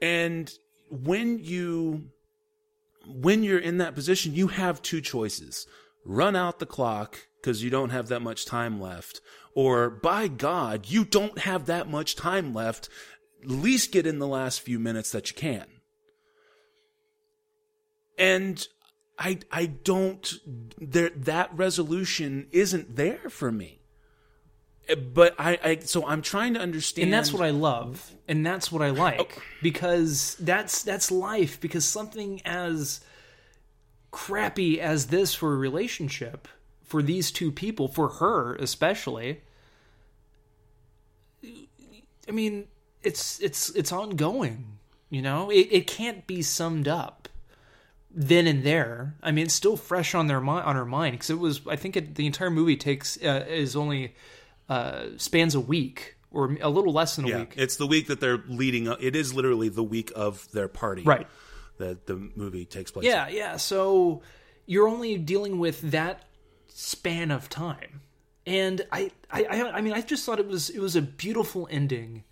and 0.02 0.54
when 0.90 1.40
you 1.40 2.12
when 3.08 3.44
you're 3.44 3.60
in 3.60 3.78
that 3.78 3.96
position, 3.96 4.34
you 4.34 4.48
have 4.48 4.82
two 4.82 5.02
choices. 5.02 5.68
Run 6.06 6.36
out 6.36 6.60
the 6.60 6.66
clock 6.66 7.28
because 7.42 7.64
you 7.64 7.70
don't 7.70 7.90
have 7.90 8.08
that 8.08 8.22
much 8.22 8.46
time 8.46 8.80
left, 8.80 9.22
or 9.56 9.90
by 9.90 10.28
God, 10.28 10.88
you 10.88 11.06
don't 11.06 11.40
have 11.40 11.66
that 11.66 11.90
much 11.90 12.16
time 12.16 12.54
left. 12.54 12.90
Least 13.44 13.92
get 13.92 14.06
in 14.06 14.20
the 14.20 14.28
last 14.28 14.62
few 14.62 14.80
minutes 14.80 15.12
that 15.12 15.30
you 15.30 15.36
can. 15.36 15.66
And 18.18 18.68
I 19.18 19.40
I 19.52 19.66
don't 19.68 20.34
there 20.80 21.10
that 21.10 21.56
resolution 21.56 22.48
isn't 22.52 22.96
there 22.96 23.30
for 23.30 23.52
me. 23.52 23.82
Eh, 24.90 24.96
but 24.96 25.36
I, 25.38 25.60
I 25.64 25.80
so 25.80 26.06
I'm 26.08 26.22
trying 26.22 26.56
to 26.56 26.60
understand 26.60 27.06
and 27.06 27.14
that's 27.14 27.32
what 27.32 27.44
I 27.44 27.52
love, 27.52 28.12
and 28.28 28.46
that's 28.46 28.72
what 28.72 28.82
I 28.82 28.90
oh. 28.90 28.94
like 28.94 29.42
because 29.62 30.36
that's 30.40 30.84
that's 30.84 31.12
life. 31.12 31.60
Because 31.62 31.86
something 31.86 32.42
as 32.46 33.02
crappy 34.12 34.82
as 34.82 35.08
this 35.08 35.34
for 35.34 35.54
a 35.54 35.58
relationship 35.58 36.48
for 36.84 37.02
these 37.02 37.32
two 37.32 37.52
people, 37.52 37.88
for 37.88 38.10
her 38.10 38.56
especially. 38.56 39.42
I 42.28 42.32
mean, 42.32 42.68
it's 43.04 43.40
it's 43.40 43.70
it's 43.72 43.92
ongoing. 43.92 44.78
You 45.10 45.22
know, 45.22 45.50
it 45.50 45.68
it 45.72 45.88
can't 45.88 46.26
be 46.28 46.42
summed 46.42 46.88
up 46.88 47.28
then 48.14 48.48
and 48.48 48.64
there. 48.64 49.16
I 49.24 49.32
mean, 49.32 49.46
it's 49.46 49.54
still 49.54 49.78
fresh 49.78 50.14
on 50.16 50.28
their 50.28 50.42
mind 50.42 50.66
on 50.66 50.76
her 50.76 50.86
mind 50.86 51.14
because 51.14 51.30
it 51.30 51.40
was. 51.40 51.62
I 51.68 51.76
think 51.76 51.96
it, 51.98 52.16
the 52.16 52.26
entire 52.26 52.50
movie 52.50 52.78
takes 52.78 53.18
uh, 53.24 53.46
is 53.48 53.76
only 53.76 54.16
uh, 54.70 55.06
spans 55.18 55.56
a 55.56 55.60
week 55.60 56.16
or 56.32 56.58
a 56.62 56.70
little 56.70 56.94
less 56.94 57.18
than 57.18 57.26
a 57.26 57.28
Yeah, 57.30 57.40
week. 57.40 57.54
it's 57.58 57.76
the 57.76 57.88
week 57.88 58.08
that 58.08 58.22
they're 58.22 58.42
leading 58.48 58.88
up. 58.88 59.02
It 59.02 59.16
is 59.18 59.34
literally 59.34 59.68
the 59.70 59.84
week 59.84 60.12
of 60.16 60.50
their 60.52 60.68
party, 60.70 61.04
Right. 61.04 61.28
That 61.78 62.06
the 62.08 62.16
movie 62.36 62.64
takes 62.66 62.92
place. 62.92 63.06
Yeah, 63.06 63.28
yeah. 63.28 63.58
So 63.58 64.22
you're 64.66 64.88
only 64.88 65.18
dealing 65.18 65.58
with 65.60 65.82
that 65.92 66.24
span 66.68 67.32
of 67.32 67.50
time, 67.50 68.02
and 68.46 68.86
I, 68.92 69.12
I, 69.30 69.44
I, 69.44 69.72
I 69.72 69.82
mean, 69.82 69.92
I 69.94 70.02
just 70.02 70.26
thought 70.26 70.40
it 70.40 70.48
was 70.48 70.70
it 70.70 70.80
was 70.80 70.96
a 70.96 71.02
beautiful 71.02 71.68
ending. 71.72 72.24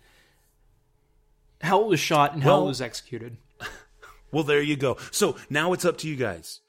How 1.60 1.82
it 1.82 1.88
was 1.88 2.00
shot 2.00 2.32
and 2.34 2.42
how 2.42 2.50
Well- 2.56 2.64
it 2.64 2.68
was 2.68 2.80
executed. 2.80 3.36
Well, 4.32 4.44
there 4.44 4.62
you 4.62 4.76
go. 4.76 4.96
So 5.10 5.34
now 5.50 5.72
it's 5.72 5.84
up 5.84 5.98
to 5.98 6.08
you 6.08 6.14
guys. 6.14 6.60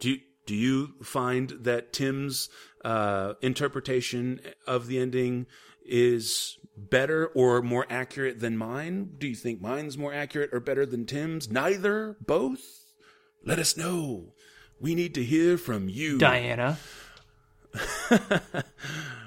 Do 0.00 0.08
you, 0.12 0.20
do 0.46 0.54
you 0.54 0.94
find 1.02 1.50
that 1.60 1.92
Tim's 1.92 2.48
uh, 2.82 3.34
interpretation 3.42 4.40
of 4.66 4.86
the 4.86 4.98
ending 4.98 5.44
is 5.84 6.56
better 6.78 7.26
or 7.26 7.60
more 7.60 7.84
accurate 7.90 8.40
than 8.40 8.56
mine? 8.56 9.10
Do 9.18 9.28
you 9.28 9.34
think 9.34 9.60
mine's 9.60 9.98
more 9.98 10.14
accurate 10.14 10.48
or 10.54 10.60
better 10.60 10.86
than 10.86 11.04
Tim's? 11.04 11.50
Neither? 11.50 12.16
Both? 12.26 12.62
Let 13.44 13.58
us 13.58 13.76
know. 13.76 14.32
We 14.80 14.94
need 14.94 15.14
to 15.16 15.22
hear 15.22 15.58
from 15.58 15.90
you. 15.90 16.16
Diana. 16.16 16.78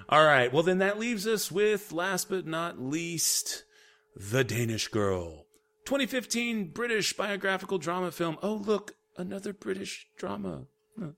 All 0.09 0.25
right. 0.25 0.51
Well, 0.51 0.63
then 0.63 0.79
that 0.79 0.97
leaves 0.97 1.27
us 1.27 1.51
with, 1.51 1.91
last 1.91 2.27
but 2.29 2.47
not 2.47 2.81
least, 2.81 3.65
The 4.19 4.43
Danish 4.43 4.87
Girl. 4.87 5.45
2015 5.85 6.71
British 6.71 7.13
biographical 7.13 7.77
drama 7.77 8.11
film. 8.11 8.39
Oh, 8.41 8.55
look, 8.55 8.95
another 9.15 9.53
British 9.53 10.07
drama. 10.17 10.63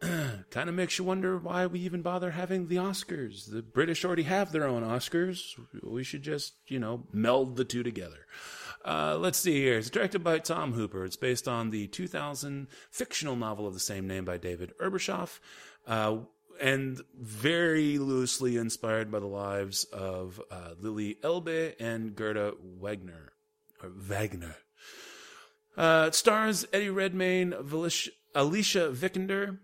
kind 0.00 0.68
of 0.70 0.74
makes 0.74 0.98
you 0.98 1.04
wonder 1.04 1.36
why 1.36 1.66
we 1.66 1.80
even 1.80 2.00
bother 2.00 2.30
having 2.30 2.68
the 2.68 2.76
Oscars. 2.76 3.52
The 3.52 3.60
British 3.60 4.06
already 4.06 4.22
have 4.22 4.52
their 4.52 4.66
own 4.66 4.82
Oscars. 4.84 5.60
We 5.82 6.02
should 6.02 6.22
just, 6.22 6.54
you 6.66 6.78
know, 6.78 7.04
meld 7.12 7.56
the 7.56 7.64
two 7.64 7.82
together. 7.82 8.26
Uh, 8.86 9.18
let's 9.20 9.38
see 9.38 9.60
here. 9.60 9.76
It's 9.76 9.90
directed 9.90 10.24
by 10.24 10.38
Tom 10.38 10.72
Hooper. 10.72 11.04
It's 11.04 11.16
based 11.16 11.46
on 11.46 11.68
the 11.68 11.88
2000 11.88 12.68
fictional 12.90 13.36
novel 13.36 13.66
of 13.66 13.74
the 13.74 13.80
same 13.80 14.06
name 14.06 14.24
by 14.24 14.38
David 14.38 14.72
Ebershoff, 14.80 15.40
uh, 15.86 16.16
and 16.60 17.00
very 17.18 17.98
loosely 17.98 18.56
inspired 18.56 19.10
by 19.10 19.20
the 19.20 19.26
lives 19.26 19.84
of 19.84 20.40
uh, 20.50 20.70
Lily 20.78 21.16
Elbe 21.22 21.74
and 21.78 22.14
Gerda 22.14 22.54
Wagner. 22.60 23.32
Or 23.82 23.90
Wagner. 23.90 24.56
Uh, 25.76 26.06
it 26.08 26.14
stars 26.14 26.66
Eddie 26.72 26.90
Redmayne, 26.90 27.52
Valish- 27.52 28.08
Alicia 28.34 28.90
Vikander, 28.92 29.58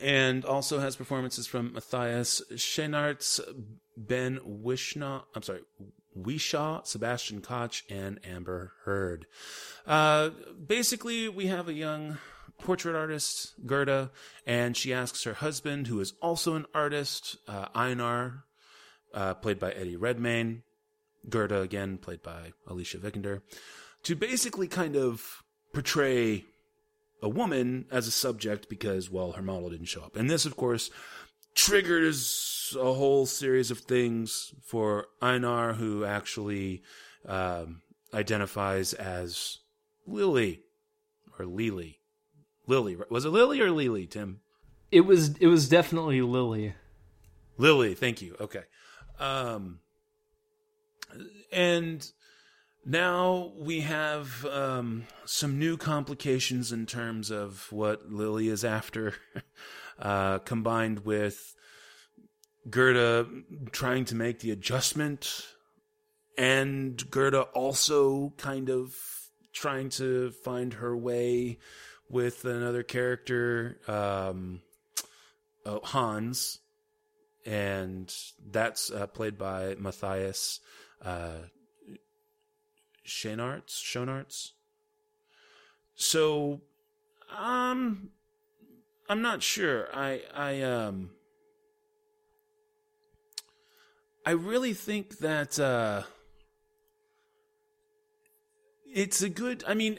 and 0.00 0.44
also 0.44 0.78
has 0.78 0.96
performances 0.96 1.46
from 1.46 1.74
Matthias 1.74 2.40
Schoenaerts, 2.52 3.40
Ben 3.96 4.38
Wishna, 4.44 5.24
I'm 5.34 5.42
sorry, 5.42 5.60
Whishaw, 6.16 6.86
Sebastian 6.86 7.42
Koch, 7.42 7.82
and 7.90 8.18
Amber 8.24 8.72
Heard. 8.84 9.26
Uh, 9.86 10.30
basically, 10.66 11.28
we 11.28 11.46
have 11.46 11.68
a 11.68 11.72
young 11.72 12.18
portrait 12.58 12.96
artist, 12.96 13.54
Gerda, 13.66 14.10
and 14.46 14.76
she 14.76 14.92
asks 14.92 15.24
her 15.24 15.34
husband, 15.34 15.86
who 15.86 16.00
is 16.00 16.12
also 16.20 16.54
an 16.54 16.66
artist, 16.74 17.36
uh, 17.46 17.66
Einar, 17.74 18.44
uh, 19.14 19.34
played 19.34 19.58
by 19.58 19.72
Eddie 19.72 19.96
Redmayne, 19.96 20.62
Gerda 21.28 21.60
again, 21.60 21.98
played 21.98 22.22
by 22.22 22.52
Alicia 22.66 22.98
Vikander, 22.98 23.42
to 24.02 24.14
basically 24.14 24.68
kind 24.68 24.96
of 24.96 25.42
portray 25.72 26.44
a 27.22 27.28
woman 27.28 27.86
as 27.90 28.06
a 28.06 28.12
subject 28.12 28.68
because, 28.68 29.10
well, 29.10 29.32
her 29.32 29.42
model 29.42 29.70
didn't 29.70 29.86
show 29.86 30.02
up. 30.02 30.16
And 30.16 30.30
this, 30.30 30.46
of 30.46 30.56
course, 30.56 30.90
triggers 31.54 32.76
a 32.78 32.92
whole 32.92 33.26
series 33.26 33.70
of 33.70 33.80
things 33.80 34.54
for 34.64 35.06
Einar, 35.20 35.74
who 35.74 36.04
actually 36.04 36.82
um, 37.26 37.82
identifies 38.14 38.92
as 38.92 39.58
Lily 40.06 40.60
or 41.38 41.46
Lily. 41.46 41.98
Lily. 42.68 42.96
Was 43.10 43.24
it 43.24 43.30
Lily 43.30 43.60
or 43.60 43.70
Lily, 43.70 44.06
Tim? 44.06 44.40
It 44.90 45.02
was 45.02 45.36
it 45.38 45.48
was 45.48 45.68
definitely 45.68 46.22
Lily. 46.22 46.74
Lily, 47.56 47.94
thank 47.94 48.22
you. 48.22 48.36
Okay. 48.40 48.62
Um 49.18 49.80
and 51.50 52.08
now 52.84 53.52
we 53.58 53.80
have 53.80 54.44
um, 54.46 55.04
some 55.26 55.58
new 55.58 55.76
complications 55.76 56.72
in 56.72 56.86
terms 56.86 57.30
of 57.30 57.70
what 57.70 58.10
Lily 58.10 58.48
is 58.48 58.64
after, 58.64 59.14
uh, 59.98 60.38
combined 60.38 61.04
with 61.04 61.54
Gerda 62.70 63.26
trying 63.72 64.06
to 64.06 64.14
make 64.14 64.40
the 64.40 64.50
adjustment, 64.50 65.48
and 66.36 67.10
Gerda 67.10 67.42
also 67.42 68.32
kind 68.38 68.70
of 68.70 68.94
trying 69.52 69.90
to 69.90 70.30
find 70.30 70.74
her 70.74 70.96
way 70.96 71.58
with 72.10 72.44
another 72.44 72.82
character, 72.82 73.78
um, 73.86 74.60
oh, 75.66 75.80
Hans, 75.82 76.58
and 77.44 78.12
that's 78.50 78.90
uh, 78.90 79.06
played 79.06 79.38
by 79.38 79.74
Matthias 79.78 80.60
uh, 81.02 81.38
Schoenaerts. 83.06 83.70
Schoenaerts. 83.70 84.52
So, 85.94 86.60
um, 87.36 88.10
I'm 89.08 89.22
not 89.22 89.42
sure. 89.42 89.88
I 89.94 90.22
I 90.34 90.62
um. 90.62 91.10
I 94.26 94.32
really 94.32 94.74
think 94.74 95.18
that 95.18 95.58
uh, 95.58 96.02
it's 98.86 99.22
a 99.22 99.30
good. 99.30 99.64
I 99.66 99.72
mean, 99.72 99.98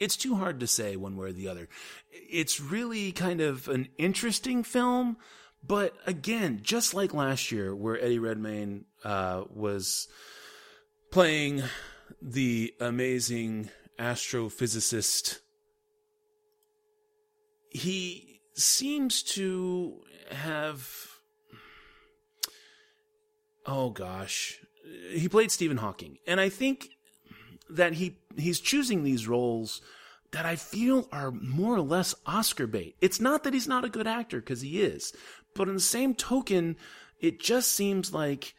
it's 0.00 0.16
too 0.16 0.34
hard 0.36 0.60
to 0.60 0.66
say 0.66 0.96
one 0.96 1.16
way 1.16 1.28
or 1.28 1.32
the 1.32 1.48
other. 1.48 1.68
It's 2.10 2.60
really 2.60 3.12
kind 3.12 3.40
of 3.40 3.68
an 3.68 3.88
interesting 3.98 4.62
film, 4.62 5.16
but 5.66 5.94
again, 6.06 6.60
just 6.62 6.94
like 6.94 7.14
last 7.14 7.50
year, 7.52 7.74
where 7.74 7.98
Eddie 7.98 8.18
Redmayne 8.18 8.84
uh, 9.04 9.44
was 9.50 10.08
playing 11.10 11.62
the 12.20 12.74
amazing 12.80 13.70
astrophysicist, 13.98 15.38
he 17.70 18.40
seems 18.54 19.22
to 19.22 20.00
have. 20.30 20.88
Oh 23.66 23.90
gosh, 23.90 24.58
he 25.10 25.28
played 25.28 25.50
Stephen 25.50 25.78
Hawking, 25.78 26.18
and 26.26 26.40
I 26.40 26.50
think 26.50 26.90
that 27.70 27.94
he 27.94 28.18
he's 28.36 28.60
choosing 28.60 29.04
these 29.04 29.28
roles 29.28 29.80
that 30.32 30.46
I 30.46 30.56
feel 30.56 31.08
are 31.12 31.30
more 31.30 31.76
or 31.76 31.80
less 31.80 32.14
Oscar 32.26 32.66
bait. 32.66 32.96
It's 33.00 33.20
not 33.20 33.44
that 33.44 33.54
he's 33.54 33.68
not 33.68 33.84
a 33.84 33.88
good 33.88 34.06
actor 34.06 34.40
because 34.40 34.60
he 34.60 34.82
is, 34.82 35.12
but 35.54 35.68
in 35.68 35.74
the 35.74 35.80
same 35.80 36.14
token, 36.14 36.76
it 37.20 37.40
just 37.40 37.72
seems 37.72 38.12
like 38.12 38.54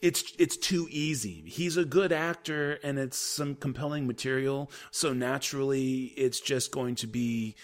it's 0.00 0.32
it's 0.38 0.56
too 0.56 0.86
easy. 0.90 1.42
He's 1.46 1.76
a 1.76 1.84
good 1.84 2.12
actor 2.12 2.78
and 2.84 2.98
it's 2.98 3.18
some 3.18 3.56
compelling 3.56 4.06
material, 4.06 4.70
so 4.92 5.12
naturally 5.12 6.04
it's 6.16 6.40
just 6.40 6.70
going 6.70 6.94
to 6.96 7.08
be 7.08 7.56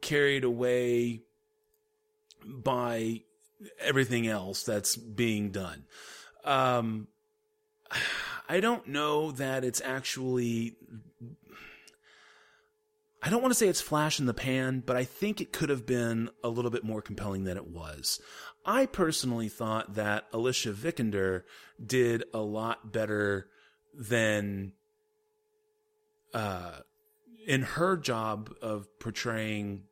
carried 0.00 0.44
away 0.44 1.22
by 2.46 3.22
everything 3.80 4.28
else 4.28 4.62
that's 4.62 4.96
being 4.96 5.50
done. 5.50 5.84
Um 6.44 7.08
I 8.48 8.60
don't 8.60 8.88
know 8.88 9.30
that 9.32 9.64
it's 9.64 9.80
actually 9.84 10.76
I 13.22 13.28
don't 13.28 13.42
want 13.42 13.52
to 13.52 13.58
say 13.58 13.68
it's 13.68 13.82
flash 13.82 14.18
in 14.18 14.26
the 14.26 14.34
pan, 14.34 14.82
but 14.84 14.96
I 14.96 15.04
think 15.04 15.40
it 15.40 15.52
could 15.52 15.68
have 15.68 15.84
been 15.84 16.30
a 16.42 16.48
little 16.48 16.70
bit 16.70 16.84
more 16.84 17.02
compelling 17.02 17.44
than 17.44 17.58
it 17.58 17.66
was. 17.66 18.18
I 18.64 18.86
personally 18.86 19.48
thought 19.48 19.94
that 19.94 20.24
Alicia 20.32 20.72
Vikander 20.72 21.42
did 21.84 22.24
a 22.32 22.38
lot 22.38 22.92
better 22.92 23.48
than 23.94 24.72
uh, 26.32 26.78
in 27.46 27.62
her 27.62 27.96
job 27.96 28.54
of 28.62 28.86
portraying 28.98 29.82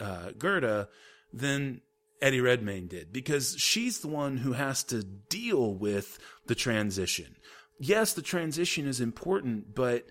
uh, 0.00 0.30
Gerda 0.38 0.88
than 1.32 1.82
Eddie 2.20 2.40
Redmayne 2.40 2.88
did 2.88 3.12
because 3.12 3.56
she's 3.58 4.00
the 4.00 4.08
one 4.08 4.38
who 4.38 4.52
has 4.52 4.82
to 4.84 5.02
deal 5.02 5.74
with 5.74 6.18
the 6.46 6.54
transition. 6.54 7.36
Yes, 7.78 8.12
the 8.12 8.22
transition 8.22 8.88
is 8.88 9.00
important, 9.00 9.74
but 9.74 10.06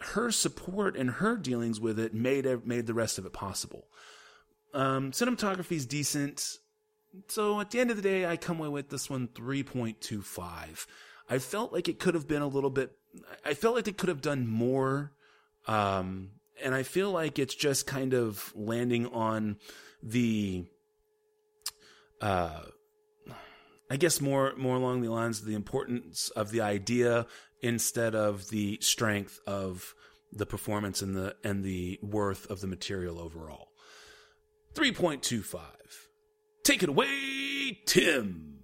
her 0.00 0.30
support 0.30 0.96
and 0.96 1.10
her 1.10 1.36
dealings 1.36 1.78
with 1.78 1.98
it 1.98 2.14
made 2.14 2.46
made 2.66 2.86
the 2.86 2.94
rest 2.94 3.18
of 3.18 3.26
it 3.26 3.32
possible. 3.32 3.86
Um, 4.74 5.12
cinematography 5.12 5.72
is 5.72 5.86
decent. 5.86 6.58
So 7.28 7.60
at 7.60 7.70
the 7.70 7.80
end 7.80 7.90
of 7.90 7.96
the 7.96 8.02
day, 8.02 8.26
I 8.26 8.36
come 8.36 8.58
away 8.58 8.68
with 8.68 8.88
this 8.88 9.10
one 9.10 9.28
3.25. 9.28 10.86
I 11.28 11.38
felt 11.38 11.72
like 11.72 11.88
it 11.88 11.98
could 11.98 12.14
have 12.14 12.26
been 12.26 12.42
a 12.42 12.46
little 12.46 12.70
bit, 12.70 12.92
I 13.44 13.54
felt 13.54 13.74
like 13.74 13.88
it 13.88 13.98
could 13.98 14.08
have 14.08 14.22
done 14.22 14.46
more. 14.46 15.12
Um, 15.66 16.30
and 16.62 16.74
I 16.74 16.82
feel 16.82 17.10
like 17.10 17.38
it's 17.38 17.54
just 17.54 17.86
kind 17.86 18.14
of 18.14 18.52
landing 18.54 19.06
on 19.08 19.56
the, 20.02 20.64
uh, 22.22 22.62
I 23.90 23.96
guess 23.96 24.20
more, 24.20 24.54
more 24.56 24.76
along 24.76 25.02
the 25.02 25.10
lines 25.10 25.40
of 25.40 25.46
the 25.46 25.54
importance 25.54 26.30
of 26.30 26.50
the 26.50 26.62
idea 26.62 27.26
instead 27.60 28.14
of 28.14 28.48
the 28.48 28.78
strength 28.80 29.38
of 29.46 29.94
the 30.32 30.46
performance 30.46 31.02
and 31.02 31.14
the, 31.14 31.36
and 31.44 31.62
the 31.62 31.98
worth 32.02 32.50
of 32.50 32.60
the 32.60 32.66
material 32.66 33.18
overall. 33.18 33.68
3.25. 34.74 35.60
Take 36.64 36.82
it 36.82 36.88
away, 36.88 37.80
Tim. 37.84 38.60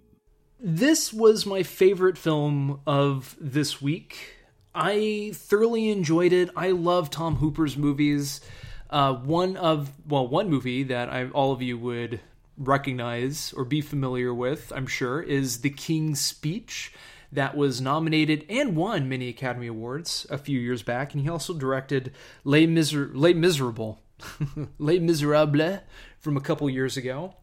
This 0.58 1.12
was 1.12 1.44
my 1.44 1.62
favorite 1.62 2.16
film 2.16 2.80
of 2.86 3.36
this 3.38 3.82
week. 3.82 4.36
I 4.74 5.32
thoroughly 5.34 5.90
enjoyed 5.90 6.32
it. 6.32 6.50
I 6.56 6.70
love 6.70 7.10
Tom 7.10 7.36
Hooper's 7.36 7.76
movies. 7.76 8.40
Uh, 8.88 9.14
one 9.14 9.56
of 9.56 9.92
well, 10.06 10.26
one 10.26 10.48
movie 10.48 10.84
that 10.84 11.10
I, 11.10 11.28
all 11.28 11.52
of 11.52 11.60
you 11.60 11.76
would 11.78 12.20
recognize 12.58 13.52
or 13.56 13.64
be 13.64 13.80
familiar 13.80 14.34
with, 14.34 14.72
I'm 14.74 14.86
sure, 14.86 15.22
is 15.22 15.60
The 15.60 15.70
King's 15.70 16.20
Speech. 16.20 16.92
That 17.30 17.56
was 17.56 17.80
nominated 17.80 18.46
and 18.48 18.74
won 18.74 19.08
many 19.08 19.28
Academy 19.28 19.66
Awards 19.66 20.26
a 20.30 20.38
few 20.38 20.58
years 20.58 20.82
back, 20.82 21.12
and 21.12 21.22
he 21.22 21.28
also 21.28 21.52
directed 21.52 22.12
Les, 22.42 22.66
Miser- 22.66 23.10
Les 23.12 23.34
Miserables, 23.34 23.98
Les 24.78 24.98
Miserables 24.98 25.80
from 26.18 26.36
a 26.36 26.40
couple 26.40 26.68
years 26.70 26.96
ago. 26.96 27.34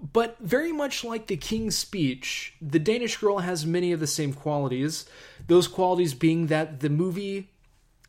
But 0.00 0.36
very 0.38 0.70
much 0.70 1.02
like 1.02 1.26
the 1.26 1.36
King's 1.36 1.76
Speech, 1.76 2.54
The 2.62 2.78
Danish 2.78 3.16
Girl 3.16 3.38
has 3.38 3.66
many 3.66 3.90
of 3.90 3.98
the 3.98 4.06
same 4.06 4.32
qualities. 4.32 5.06
Those 5.48 5.66
qualities 5.66 6.14
being 6.14 6.46
that 6.46 6.78
the 6.80 6.88
movie 6.88 7.50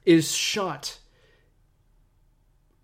is 0.06 0.32
shot 0.32 1.00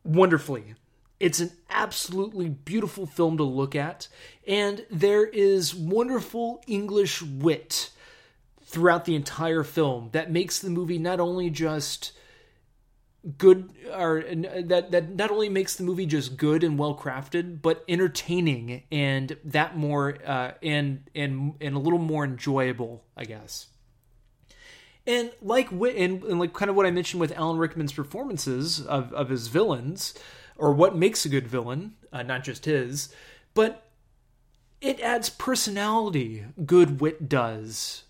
wonderfully. 0.04 0.74
It's 1.20 1.40
an 1.40 1.52
absolutely 1.70 2.50
beautiful 2.50 3.06
film 3.06 3.38
to 3.38 3.44
look 3.44 3.76
at, 3.76 4.08
and 4.48 4.86
there 4.92 5.26
is 5.26 5.74
wonderful 5.74 6.62
English 6.68 7.22
wit 7.22 7.92
throughout 8.64 9.06
the 9.06 9.16
entire 9.16 9.64
film 9.64 10.10
that 10.12 10.32
makes 10.32 10.60
the 10.60 10.70
movie 10.70 10.98
not 10.98 11.20
only 11.20 11.50
just 11.50 12.12
good 13.38 13.72
or 13.92 14.24
that 14.64 14.92
that 14.92 15.16
not 15.16 15.32
only 15.32 15.50
makes 15.50 15.76
the 15.76 15.84
movie 15.84 16.06
just 16.06 16.38
good 16.38 16.64
and 16.64 16.78
well 16.78 16.96
crafted 16.96 17.60
but 17.62 17.84
entertaining 17.88 18.84
and 18.92 19.36
that 19.44 19.76
more 19.76 20.18
uh, 20.26 20.52
and 20.62 21.10
and 21.16 21.56
and 21.60 21.76
a 21.76 21.80
little 21.80 22.00
more 22.00 22.24
enjoyable 22.24 23.04
i 23.18 23.24
guess. 23.24 23.68
And 25.08 25.32
like 25.42 25.72
and, 25.72 26.24
and 26.24 26.40
like 26.40 26.54
kind 26.54 26.70
of 26.70 26.76
what 26.76 26.86
i 26.86 26.92
mentioned 26.92 27.22
with 27.22 27.32
alan 27.32 27.58
rickman's 27.58 27.94
performances 27.94 28.82
of 28.82 29.12
of 29.14 29.30
his 29.30 29.48
villains 29.48 30.14
or 30.58 30.72
what 30.72 30.96
makes 30.96 31.26
a 31.26 31.30
good 31.30 31.48
villain 31.48 31.96
uh, 32.12 32.24
not 32.24 32.44
just 32.44 32.66
his 32.66 33.10
but 33.54 33.86
it 34.82 35.00
adds 35.00 35.30
personality. 35.30 36.46
Good 36.64 37.02
wit 37.02 37.28
does. 37.28 38.04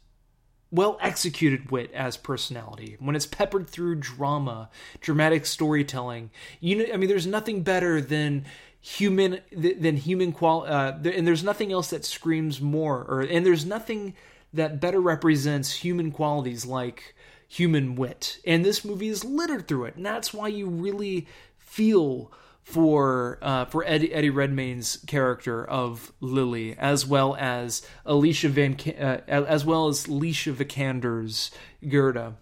Well 0.72 0.97
executed 0.99 1.72
wit 1.72 1.89
as 1.93 2.17
personality, 2.17 2.97
when 2.99 3.15
it's 3.15 3.27
peppered 3.27 3.69
through 3.69 3.95
drama, 3.95 4.69
dramatic 4.99 5.45
storytelling, 5.45 6.31
you 6.59 6.76
know, 6.76 6.93
I 6.93 6.97
mean, 6.97 7.07
there's 7.07 7.27
nothing 7.27 7.61
better 7.61 8.01
than 8.01 8.45
human 8.81 9.39
than 9.55 9.95
human 9.95 10.34
qual 10.34 10.63
uh, 10.63 10.97
and 11.05 11.26
there's 11.26 11.43
nothing 11.43 11.72
else 11.72 11.91
that 11.91 12.03
screams 12.03 12.59
more 12.59 13.05
or 13.07 13.22
and 13.22 13.45
there's 13.45 13.65
nothing 13.65 14.13
that 14.53 14.81
better 14.81 14.99
represents 14.99 15.72
human 15.72 16.11
qualities 16.11 16.65
like 16.65 17.15
human 17.47 17.95
wit. 17.95 18.39
And 18.45 18.65
this 18.65 18.84
movie 18.84 19.07
is 19.07 19.23
littered 19.23 19.67
through 19.67 19.85
it 19.85 19.95
and 19.95 20.05
that's 20.05 20.34
why 20.34 20.49
you 20.49 20.67
really 20.67 21.27
feel 21.76 22.31
for 22.64 23.38
uh, 23.41 23.65
for 23.65 23.84
Eddie, 23.85 24.14
Eddie 24.14 24.30
Redmayne's 24.30 24.97
character 25.06 25.64
of 25.64 26.11
Lily, 26.22 26.76
as 26.77 27.06
well 27.06 27.35
as 27.38 27.85
Alicia 28.06 28.49
Van, 28.49 28.77
uh, 28.97 29.22
as 29.27 29.65
well 29.65 29.88
as 29.88 30.07
Alicia 30.07 30.53
Vikander's 30.53 31.52
Gerda, 31.88 32.38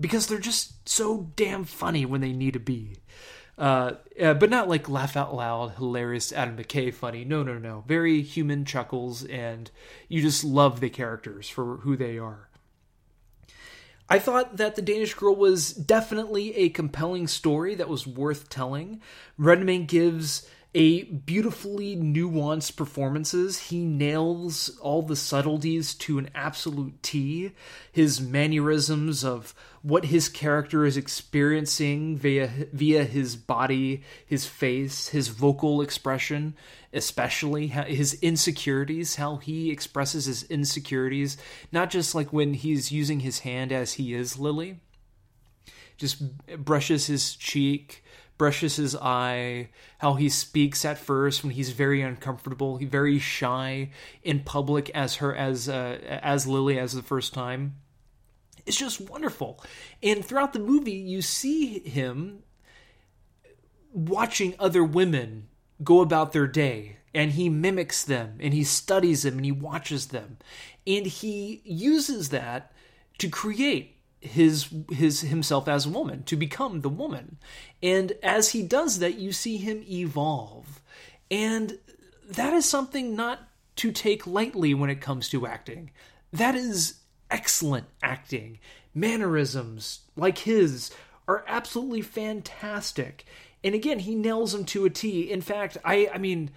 because 0.00 0.26
they're 0.26 0.38
just 0.38 0.88
so 0.88 1.30
damn 1.36 1.64
funny 1.64 2.04
when 2.04 2.20
they 2.20 2.32
need 2.32 2.54
to 2.54 2.60
be. 2.60 2.96
Uh, 3.56 3.92
uh, 4.20 4.34
but 4.34 4.50
not 4.50 4.68
like 4.68 4.88
laugh 4.88 5.16
out 5.16 5.34
loud, 5.34 5.74
hilarious 5.76 6.32
Adam 6.32 6.56
McKay 6.56 6.92
funny. 6.92 7.24
No, 7.24 7.42
no, 7.42 7.58
no. 7.58 7.84
Very 7.86 8.22
human 8.22 8.64
chuckles, 8.64 9.24
and 9.24 9.70
you 10.08 10.20
just 10.20 10.44
love 10.44 10.80
the 10.80 10.90
characters 10.90 11.48
for 11.48 11.78
who 11.78 11.96
they 11.96 12.18
are. 12.18 12.47
I 14.10 14.18
thought 14.18 14.56
that 14.56 14.74
The 14.74 14.82
Danish 14.82 15.14
Girl 15.14 15.34
was 15.34 15.72
definitely 15.72 16.56
a 16.56 16.70
compelling 16.70 17.26
story 17.26 17.74
that 17.74 17.88
was 17.88 18.06
worth 18.06 18.48
telling. 18.48 19.02
Redmayne 19.36 19.84
gives 19.84 20.48
a 20.74 21.02
beautifully 21.02 21.96
nuanced 21.96 22.76
performances. 22.76 23.58
He 23.58 23.84
nails 23.84 24.78
all 24.80 25.02
the 25.02 25.16
subtleties 25.16 25.94
to 25.96 26.18
an 26.18 26.30
absolute 26.34 27.02
T. 27.02 27.52
His 27.90 28.20
mannerisms 28.20 29.24
of 29.24 29.54
what 29.82 30.06
his 30.06 30.28
character 30.28 30.84
is 30.84 30.96
experiencing 30.96 32.16
via 32.16 32.50
via 32.72 33.04
his 33.04 33.36
body, 33.36 34.02
his 34.26 34.46
face, 34.46 35.08
his 35.08 35.28
vocal 35.28 35.80
expression, 35.80 36.54
especially 36.92 37.68
his 37.68 38.14
insecurities, 38.14 39.16
how 39.16 39.36
he 39.36 39.70
expresses 39.70 40.24
his 40.24 40.44
insecurities, 40.44 41.36
not 41.70 41.90
just 41.90 42.14
like 42.14 42.32
when 42.32 42.54
he's 42.54 42.90
using 42.90 43.20
his 43.20 43.40
hand 43.40 43.72
as 43.72 43.94
he 43.94 44.14
is 44.14 44.38
Lily. 44.38 44.80
Just 45.96 46.22
brushes 46.64 47.06
his 47.06 47.34
cheek, 47.34 48.04
brushes 48.38 48.76
his 48.76 48.94
eye, 48.96 49.68
how 49.98 50.14
he 50.14 50.28
speaks 50.28 50.84
at 50.84 50.96
first 50.96 51.42
when 51.42 51.52
he's 51.52 51.70
very 51.70 52.00
uncomfortable, 52.00 52.76
he 52.76 52.86
very 52.86 53.18
shy 53.18 53.90
in 54.22 54.40
public 54.40 54.88
as 54.90 55.16
her 55.16 55.34
as 55.34 55.68
uh, 55.68 55.98
as 56.22 56.46
Lily 56.46 56.78
as 56.78 56.92
the 56.92 57.02
first 57.02 57.34
time. 57.34 57.74
It's 58.64 58.76
just 58.76 59.00
wonderful. 59.00 59.62
And 60.02 60.24
throughout 60.24 60.52
the 60.52 60.58
movie 60.58 60.92
you 60.92 61.20
see 61.20 61.80
him 61.80 62.44
watching 63.92 64.54
other 64.58 64.84
women 64.84 65.47
go 65.82 66.00
about 66.00 66.32
their 66.32 66.46
day 66.46 66.96
and 67.14 67.32
he 67.32 67.48
mimics 67.48 68.04
them 68.04 68.38
and 68.40 68.52
he 68.52 68.64
studies 68.64 69.22
them 69.22 69.36
and 69.36 69.44
he 69.44 69.52
watches 69.52 70.06
them. 70.08 70.38
And 70.86 71.06
he 71.06 71.60
uses 71.64 72.30
that 72.30 72.72
to 73.18 73.28
create 73.28 73.96
his 74.20 74.68
his 74.90 75.20
himself 75.20 75.68
as 75.68 75.86
a 75.86 75.90
woman 75.90 76.24
to 76.24 76.36
become 76.36 76.80
the 76.80 76.88
woman. 76.88 77.38
And 77.82 78.12
as 78.22 78.50
he 78.50 78.62
does 78.62 78.98
that 78.98 79.18
you 79.18 79.32
see 79.32 79.56
him 79.56 79.84
evolve. 79.88 80.80
And 81.30 81.78
that 82.28 82.52
is 82.52 82.64
something 82.64 83.14
not 83.14 83.40
to 83.76 83.92
take 83.92 84.26
lightly 84.26 84.74
when 84.74 84.90
it 84.90 85.00
comes 85.00 85.28
to 85.30 85.46
acting. 85.46 85.90
That 86.32 86.54
is 86.54 87.00
excellent 87.30 87.86
acting. 88.02 88.58
Mannerisms 88.94 90.00
like 90.16 90.38
his 90.38 90.90
are 91.28 91.44
absolutely 91.46 92.02
fantastic 92.02 93.24
and 93.62 93.74
again 93.74 93.98
he 93.98 94.14
nails 94.14 94.54
him 94.54 94.64
to 94.64 94.84
a 94.84 94.90
t 94.90 95.30
in 95.30 95.40
fact 95.40 95.76
i 95.84 96.08
i 96.12 96.18
mean 96.18 96.50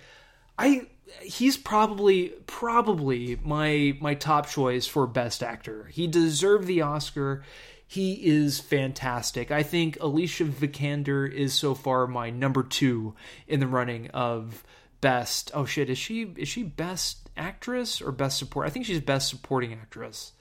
i 0.57 0.85
he's 1.19 1.57
probably 1.57 2.29
probably 2.47 3.37
my 3.43 3.97
my 3.99 4.13
top 4.13 4.47
choice 4.47 4.87
for 4.87 5.07
best 5.07 5.43
actor. 5.43 5.89
He 5.91 6.07
deserved 6.07 6.67
the 6.67 6.81
Oscar. 6.81 7.43
He 7.85 8.13
is 8.13 8.59
fantastic. 8.59 9.51
I 9.51 9.63
think 9.63 9.97
Alicia 9.99 10.45
Vikander 10.45 11.29
is 11.29 11.53
so 11.53 11.75
far 11.75 12.07
my 12.07 12.29
number 12.29 12.63
2 12.63 13.13
in 13.47 13.59
the 13.59 13.67
running 13.67 14.09
of 14.11 14.63
best. 15.01 15.51
Oh 15.53 15.65
shit, 15.65 15.89
is 15.89 15.97
she 15.97 16.33
is 16.37 16.47
she 16.47 16.63
best 16.63 17.29
actress 17.35 18.01
or 18.01 18.11
best 18.11 18.37
support? 18.37 18.67
I 18.67 18.69
think 18.69 18.85
she's 18.85 19.01
best 19.01 19.29
supporting 19.29 19.73
actress. 19.73 20.33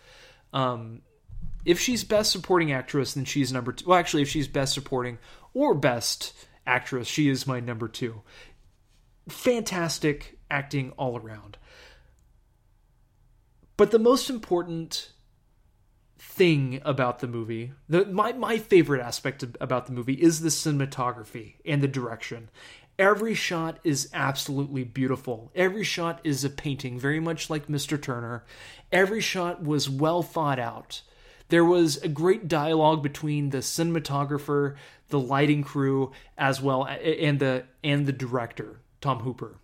Um 0.53 1.03
if 1.65 1.78
she's 1.78 2.05
best 2.05 2.32
supporting 2.32 2.73
actress, 2.73 3.15
then 3.15 3.27
she's 3.27 3.53
number 3.53 3.73
two. 3.73 3.87
Well, 3.87 3.99
actually, 3.99 4.23
if 4.23 4.31
she's 4.31 4.49
best 4.49 4.73
supporting 4.73 5.19
or 5.53 5.74
best 5.74 6.32
actress, 6.71 7.09
she 7.09 7.29
is 7.29 7.47
my 7.47 7.61
number 7.61 7.89
two. 7.89 8.23
Fantastic 9.29 10.39
acting 10.51 10.93
all 10.93 11.19
around. 11.19 11.59
But 13.77 13.91
the 13.91 13.99
most 13.99 14.31
important 14.31 15.13
thing 16.19 16.81
about 16.85 17.19
the 17.19 17.27
movie, 17.27 17.73
the, 17.89 18.05
my, 18.07 18.33
my 18.33 18.59
favorite 18.59 19.01
aspect 19.03 19.43
of, 19.43 19.57
about 19.61 19.87
the 19.87 19.93
movie 19.93 20.15
is 20.15 20.41
the 20.41 20.49
cinematography 20.49 21.55
and 21.65 21.83
the 21.83 21.89
direction. 21.89 22.51
Every 22.99 23.35
shot 23.35 23.79
is 23.83 24.11
absolutely 24.13 24.85
beautiful. 24.85 25.51
Every 25.55 25.85
shot 25.85 26.21
is 26.23 26.45
a 26.45 26.51
painting, 26.51 26.99
very 26.99 27.19
much 27.19 27.49
like 27.49 27.67
Mr. 27.67 28.01
Turner. 28.01 28.45
Every 28.93 29.23
shot 29.23 29.63
was 29.63 29.89
well 29.89 30.23
thought 30.23 30.59
out. 30.59 31.01
There 31.51 31.64
was 31.64 31.98
a 31.98 32.09
great 32.09 32.48
dialogue 32.48 33.02
between 33.02 33.51
the 33.51 33.59
cinematographer, 33.59 34.77
the 35.09 35.20
lighting 35.20 35.62
crew, 35.62 36.12
as 36.39 36.60
well 36.62 36.85
and 36.86 37.39
the 37.39 37.64
and 37.85 38.06
the 38.06 38.12
director, 38.12 38.81
Tom 39.01 39.20
Hooper 39.20 39.60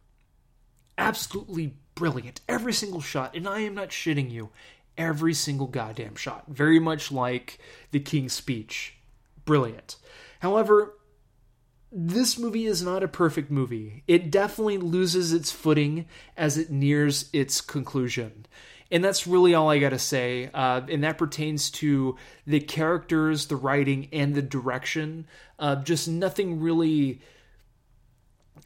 absolutely 0.99 1.75
brilliant. 1.95 2.41
Every 2.49 2.73
single 2.73 3.01
shot, 3.01 3.35
and 3.35 3.49
I 3.49 3.61
am 3.61 3.75
not 3.75 3.91
shitting 3.91 4.31
you, 4.31 4.51
every 4.97 5.35
single 5.35 5.67
goddamn 5.67 6.17
shot. 6.17 6.45
Very 6.49 6.79
much 6.79 7.13
like 7.13 7.59
the 7.91 8.01
King's 8.01 8.33
Speech. 8.33 8.97
Brilliant. 9.45 9.97
However, 10.41 10.95
this 11.93 12.39
movie 12.39 12.67
is 12.67 12.83
not 12.83 13.03
a 13.03 13.09
perfect 13.09 13.51
movie. 13.51 14.03
It 14.07 14.31
definitely 14.31 14.79
loses 14.79 15.33
its 15.33 15.53
footing 15.53 16.07
as 16.37 16.59
it 16.59 16.71
nears 16.71 17.31
its 17.33 17.61
conclusion. 17.61 18.47
And 18.91 19.05
that's 19.05 19.27
really 19.27 19.55
all 19.55 19.69
I 19.69 19.79
got 19.79 19.91
to 19.91 19.99
say. 19.99 20.51
Uh, 20.55 20.83
and 20.89 21.03
that 21.05 21.19
pertains 21.19 21.71
to 21.73 22.17
the 22.47 22.61
characters, 22.61 23.47
the 23.47 23.57
writing, 23.57 24.09
and 24.13 24.35
the 24.35 24.43
direction. 24.43 25.27
Uh, 25.59 25.77
just 25.77 26.09
nothing 26.09 26.61
really 26.61 27.21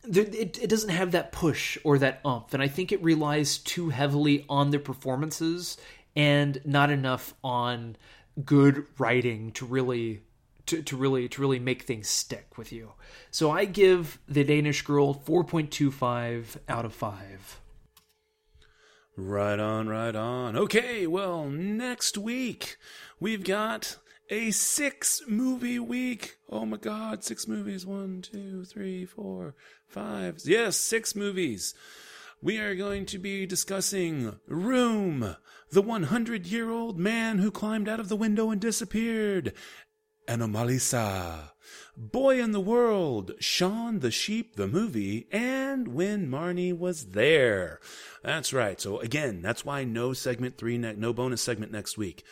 it, 0.05 0.59
it 0.59 0.71
doesn't 0.71 0.91
have 0.91 1.13
that 1.13 1.33
push 1.33 1.77
or 1.85 1.99
that 1.99 2.21
umph, 2.25 2.55
and 2.55 2.63
I 2.63 2.69
think 2.69 2.93
it 2.93 3.03
relies 3.03 3.59
too 3.59 3.91
heavily 3.91 4.45
on 4.49 4.71
the 4.71 4.79
performances 4.79 5.77
and 6.17 6.61
not 6.65 6.91
enough 6.91 7.35
on 7.45 7.97
good 8.45 8.87
writing 8.99 9.53
to 9.53 9.67
really 9.67 10.23
to, 10.67 10.83
to 10.83 10.97
really 10.97 11.29
to 11.29 11.41
really 11.41 11.59
make 11.59 11.83
things 11.83 12.09
stick 12.09 12.57
with 12.57 12.73
you. 12.73 12.93
So 13.31 13.51
I 13.51 13.65
give 13.65 14.19
the 14.29 14.45
Danish 14.45 14.83
Girl 14.83 15.15
4.25 15.15 16.57
out 16.69 16.85
of 16.85 16.95
5. 16.95 17.61
Right 19.23 19.61
on, 19.61 19.87
right 19.87 20.17
on. 20.17 20.57
Okay, 20.57 21.07
well, 21.07 21.45
next 21.47 22.17
week 22.17 22.79
we've 23.21 23.45
got 23.45 23.99
a 24.31 24.51
six 24.51 25.21
movie 25.29 25.79
week. 25.79 26.39
Oh 26.49 26.65
my 26.65 26.79
god, 26.79 27.23
six 27.23 27.47
movies. 27.47 27.85
One, 27.85 28.23
two, 28.23 28.65
three, 28.65 29.05
four, 29.05 29.55
five. 29.87 30.41
Yes, 30.47 30.79
six 30.79 31.15
movies. 31.15 31.75
We 32.41 32.59
are 32.61 32.75
going 32.75 33.05
to 33.07 33.19
be 33.19 33.45
discussing 33.45 34.41
Room, 34.49 35.37
the 35.71 35.83
100 35.83 36.47
year 36.47 36.71
old 36.71 36.99
man 36.99 37.41
who 37.41 37.51
climbed 37.51 37.91
out 37.91 38.01
of 38.01 38.09
the 38.09 38.17
window 38.17 38.51
and 38.51 38.61
disappeared, 38.61 39.53
Anomalisa, 40.27 41.51
Boy 41.97 42.43
and 42.43 42.55
the 42.55 42.61
World, 42.61 43.33
Shaun 43.41 44.01
the 44.01 44.11
Sheep, 44.11 44.57
the 44.57 44.67
movie, 44.67 45.29
and 45.31 45.89
When 45.89 46.29
Marnie 46.29 46.77
Was 46.77 47.11
There. 47.11 47.81
That's 48.23 48.53
right. 48.53 48.81
So 48.81 49.01
again, 49.01 49.43
that's 49.43 49.65
why 49.65 49.85
no 49.85 50.13
segment 50.13 50.57
three, 50.57 50.79
ne- 50.79 50.95
no 50.95 51.13
bonus 51.13 51.43
segment 51.43 51.73
next 51.73 51.99
week. 51.99 52.25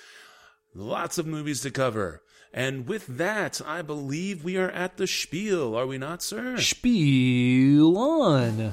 Lots 0.74 1.18
of 1.18 1.26
movies 1.26 1.60
to 1.62 1.70
cover. 1.70 2.22
And 2.52 2.86
with 2.88 3.06
that, 3.06 3.60
I 3.66 3.82
believe 3.82 4.42
we 4.42 4.56
are 4.56 4.70
at 4.70 4.96
the 4.96 5.06
spiel, 5.06 5.74
are 5.76 5.86
we 5.86 5.98
not, 5.98 6.22
sir? 6.22 6.56
Spiel 6.58 7.98
on. 7.98 8.72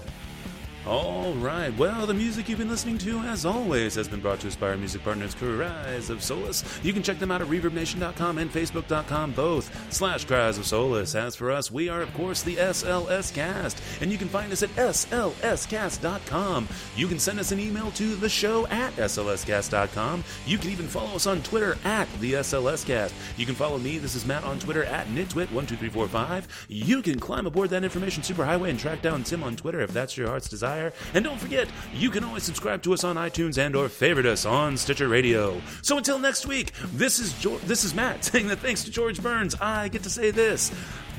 All 0.88 1.34
right. 1.34 1.76
Well, 1.80 2.06
the 2.06 2.14
music 2.14 2.48
you've 2.48 2.60
been 2.60 2.70
listening 2.70 3.00
to, 3.00 3.18
as 3.22 3.44
always, 3.44 3.96
has 3.96 4.08
been 4.08 4.20
brought 4.20 4.40
to 4.42 4.48
us 4.48 4.56
by 4.56 4.70
our 4.70 4.78
music 4.78 5.04
partners, 5.04 5.34
Cries 5.34 6.12
of 6.12 6.22
Solace. 6.22 6.64
You 6.84 6.94
can 6.94 7.02
check 7.02 7.18
them 7.18 7.32
out 7.32 7.42
at 7.42 7.48
ReverbNation.com 7.48 8.38
and 8.38 8.52
Facebook.com, 8.52 9.32
both 9.32 9.92
slash 9.92 10.26
Cries 10.26 10.60
of 10.60 10.68
Solace. 10.68 11.16
As 11.16 11.36
for 11.36 11.50
us, 11.50 11.72
we 11.72 11.90
are, 11.90 12.04
of 12.04 12.14
course, 12.14 12.44
the 12.44 12.58
SLS 12.58 13.34
Cast, 13.34 13.82
and 14.00 14.12
you 14.12 14.20
can 14.20 14.28
find 14.28 14.54
us 14.54 14.62
at 14.62 14.70
SLScast.com. 14.76 16.68
You 16.96 17.08
can 17.08 17.18
send 17.18 17.40
us 17.40 17.52
an 17.52 17.60
email 17.60 17.90
to 17.92 18.16
the 18.16 18.30
show 18.30 18.68
at 18.68 18.96
SLScast.com. 18.96 20.24
You 20.46 20.60
can 20.60 20.70
even 20.70 20.88
follow 20.88 21.16
us 21.16 21.26
on 21.26 21.42
Twitter 21.42 21.80
at 21.84 22.08
the 22.20 22.34
SLS 22.34 22.86
Cast. 22.86 23.16
You 23.38 23.48
can 23.48 23.56
follow 23.56 23.80
me, 23.80 23.98
this 23.98 24.14
is 24.14 24.28
Matt, 24.28 24.44
on 24.44 24.60
Twitter 24.60 24.84
at 24.84 25.08
Nitwit12345. 25.08 26.44
You 26.70 27.02
can 27.02 27.20
climb 27.20 27.48
aboard 27.48 27.72
that 27.72 27.84
information 27.84 28.22
superhighway 28.22 28.70
and 28.70 28.78
track 28.78 29.02
down 29.02 29.24
Tim 29.24 29.42
on 29.42 29.56
Twitter 29.56 29.82
if 29.82 29.92
that's 29.92 30.16
your 30.16 30.28
heart's 30.28 30.48
desire. 30.48 30.75
And 31.14 31.24
don't 31.24 31.40
forget, 31.40 31.68
you 31.94 32.10
can 32.10 32.24
always 32.24 32.44
subscribe 32.44 32.82
to 32.84 32.94
us 32.94 33.04
on 33.04 33.16
iTunes 33.16 33.58
and 33.58 33.76
or 33.76 33.90
favorite 33.90 34.26
us 34.26 34.46
on 34.46 34.78
Stitcher 34.78 35.08
Radio. 35.08 35.62
So 35.82 35.98
until 35.98 36.20
next 36.20 36.46
week, 36.46 36.72
this 36.94 37.20
is 37.20 37.34
George, 37.40 37.62
this 37.64 37.84
is 37.84 37.94
Matt 37.94 38.24
saying 38.26 38.48
that 38.48 38.60
thanks 38.60 38.84
to 38.84 38.92
George 38.92 39.22
Burns, 39.22 39.56
I 39.62 39.88
get 39.88 40.04
to 40.04 40.10
say 40.10 40.32
this: 40.32 40.72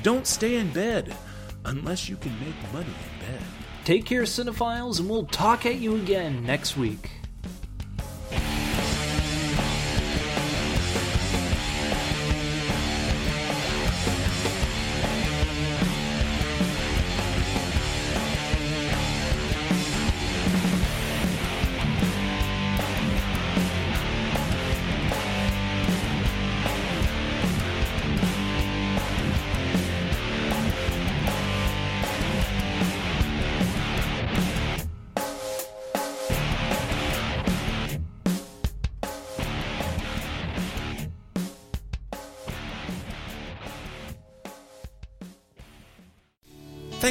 Don't 0.03 0.27
stay 0.27 0.55
in 0.55 0.71
bed 0.71 1.15
unless 1.65 2.09
you 2.09 2.15
can 2.15 2.37
make 2.39 2.73
money 2.73 2.85
in 2.85 3.27
bed. 3.27 3.41
Take 3.83 4.05
care, 4.05 4.23
cinephiles, 4.23 4.99
and 4.99 5.09
we'll 5.09 5.25
talk 5.25 5.65
at 5.65 5.75
you 5.75 5.95
again 5.95 6.45
next 6.45 6.77
week. 6.77 7.16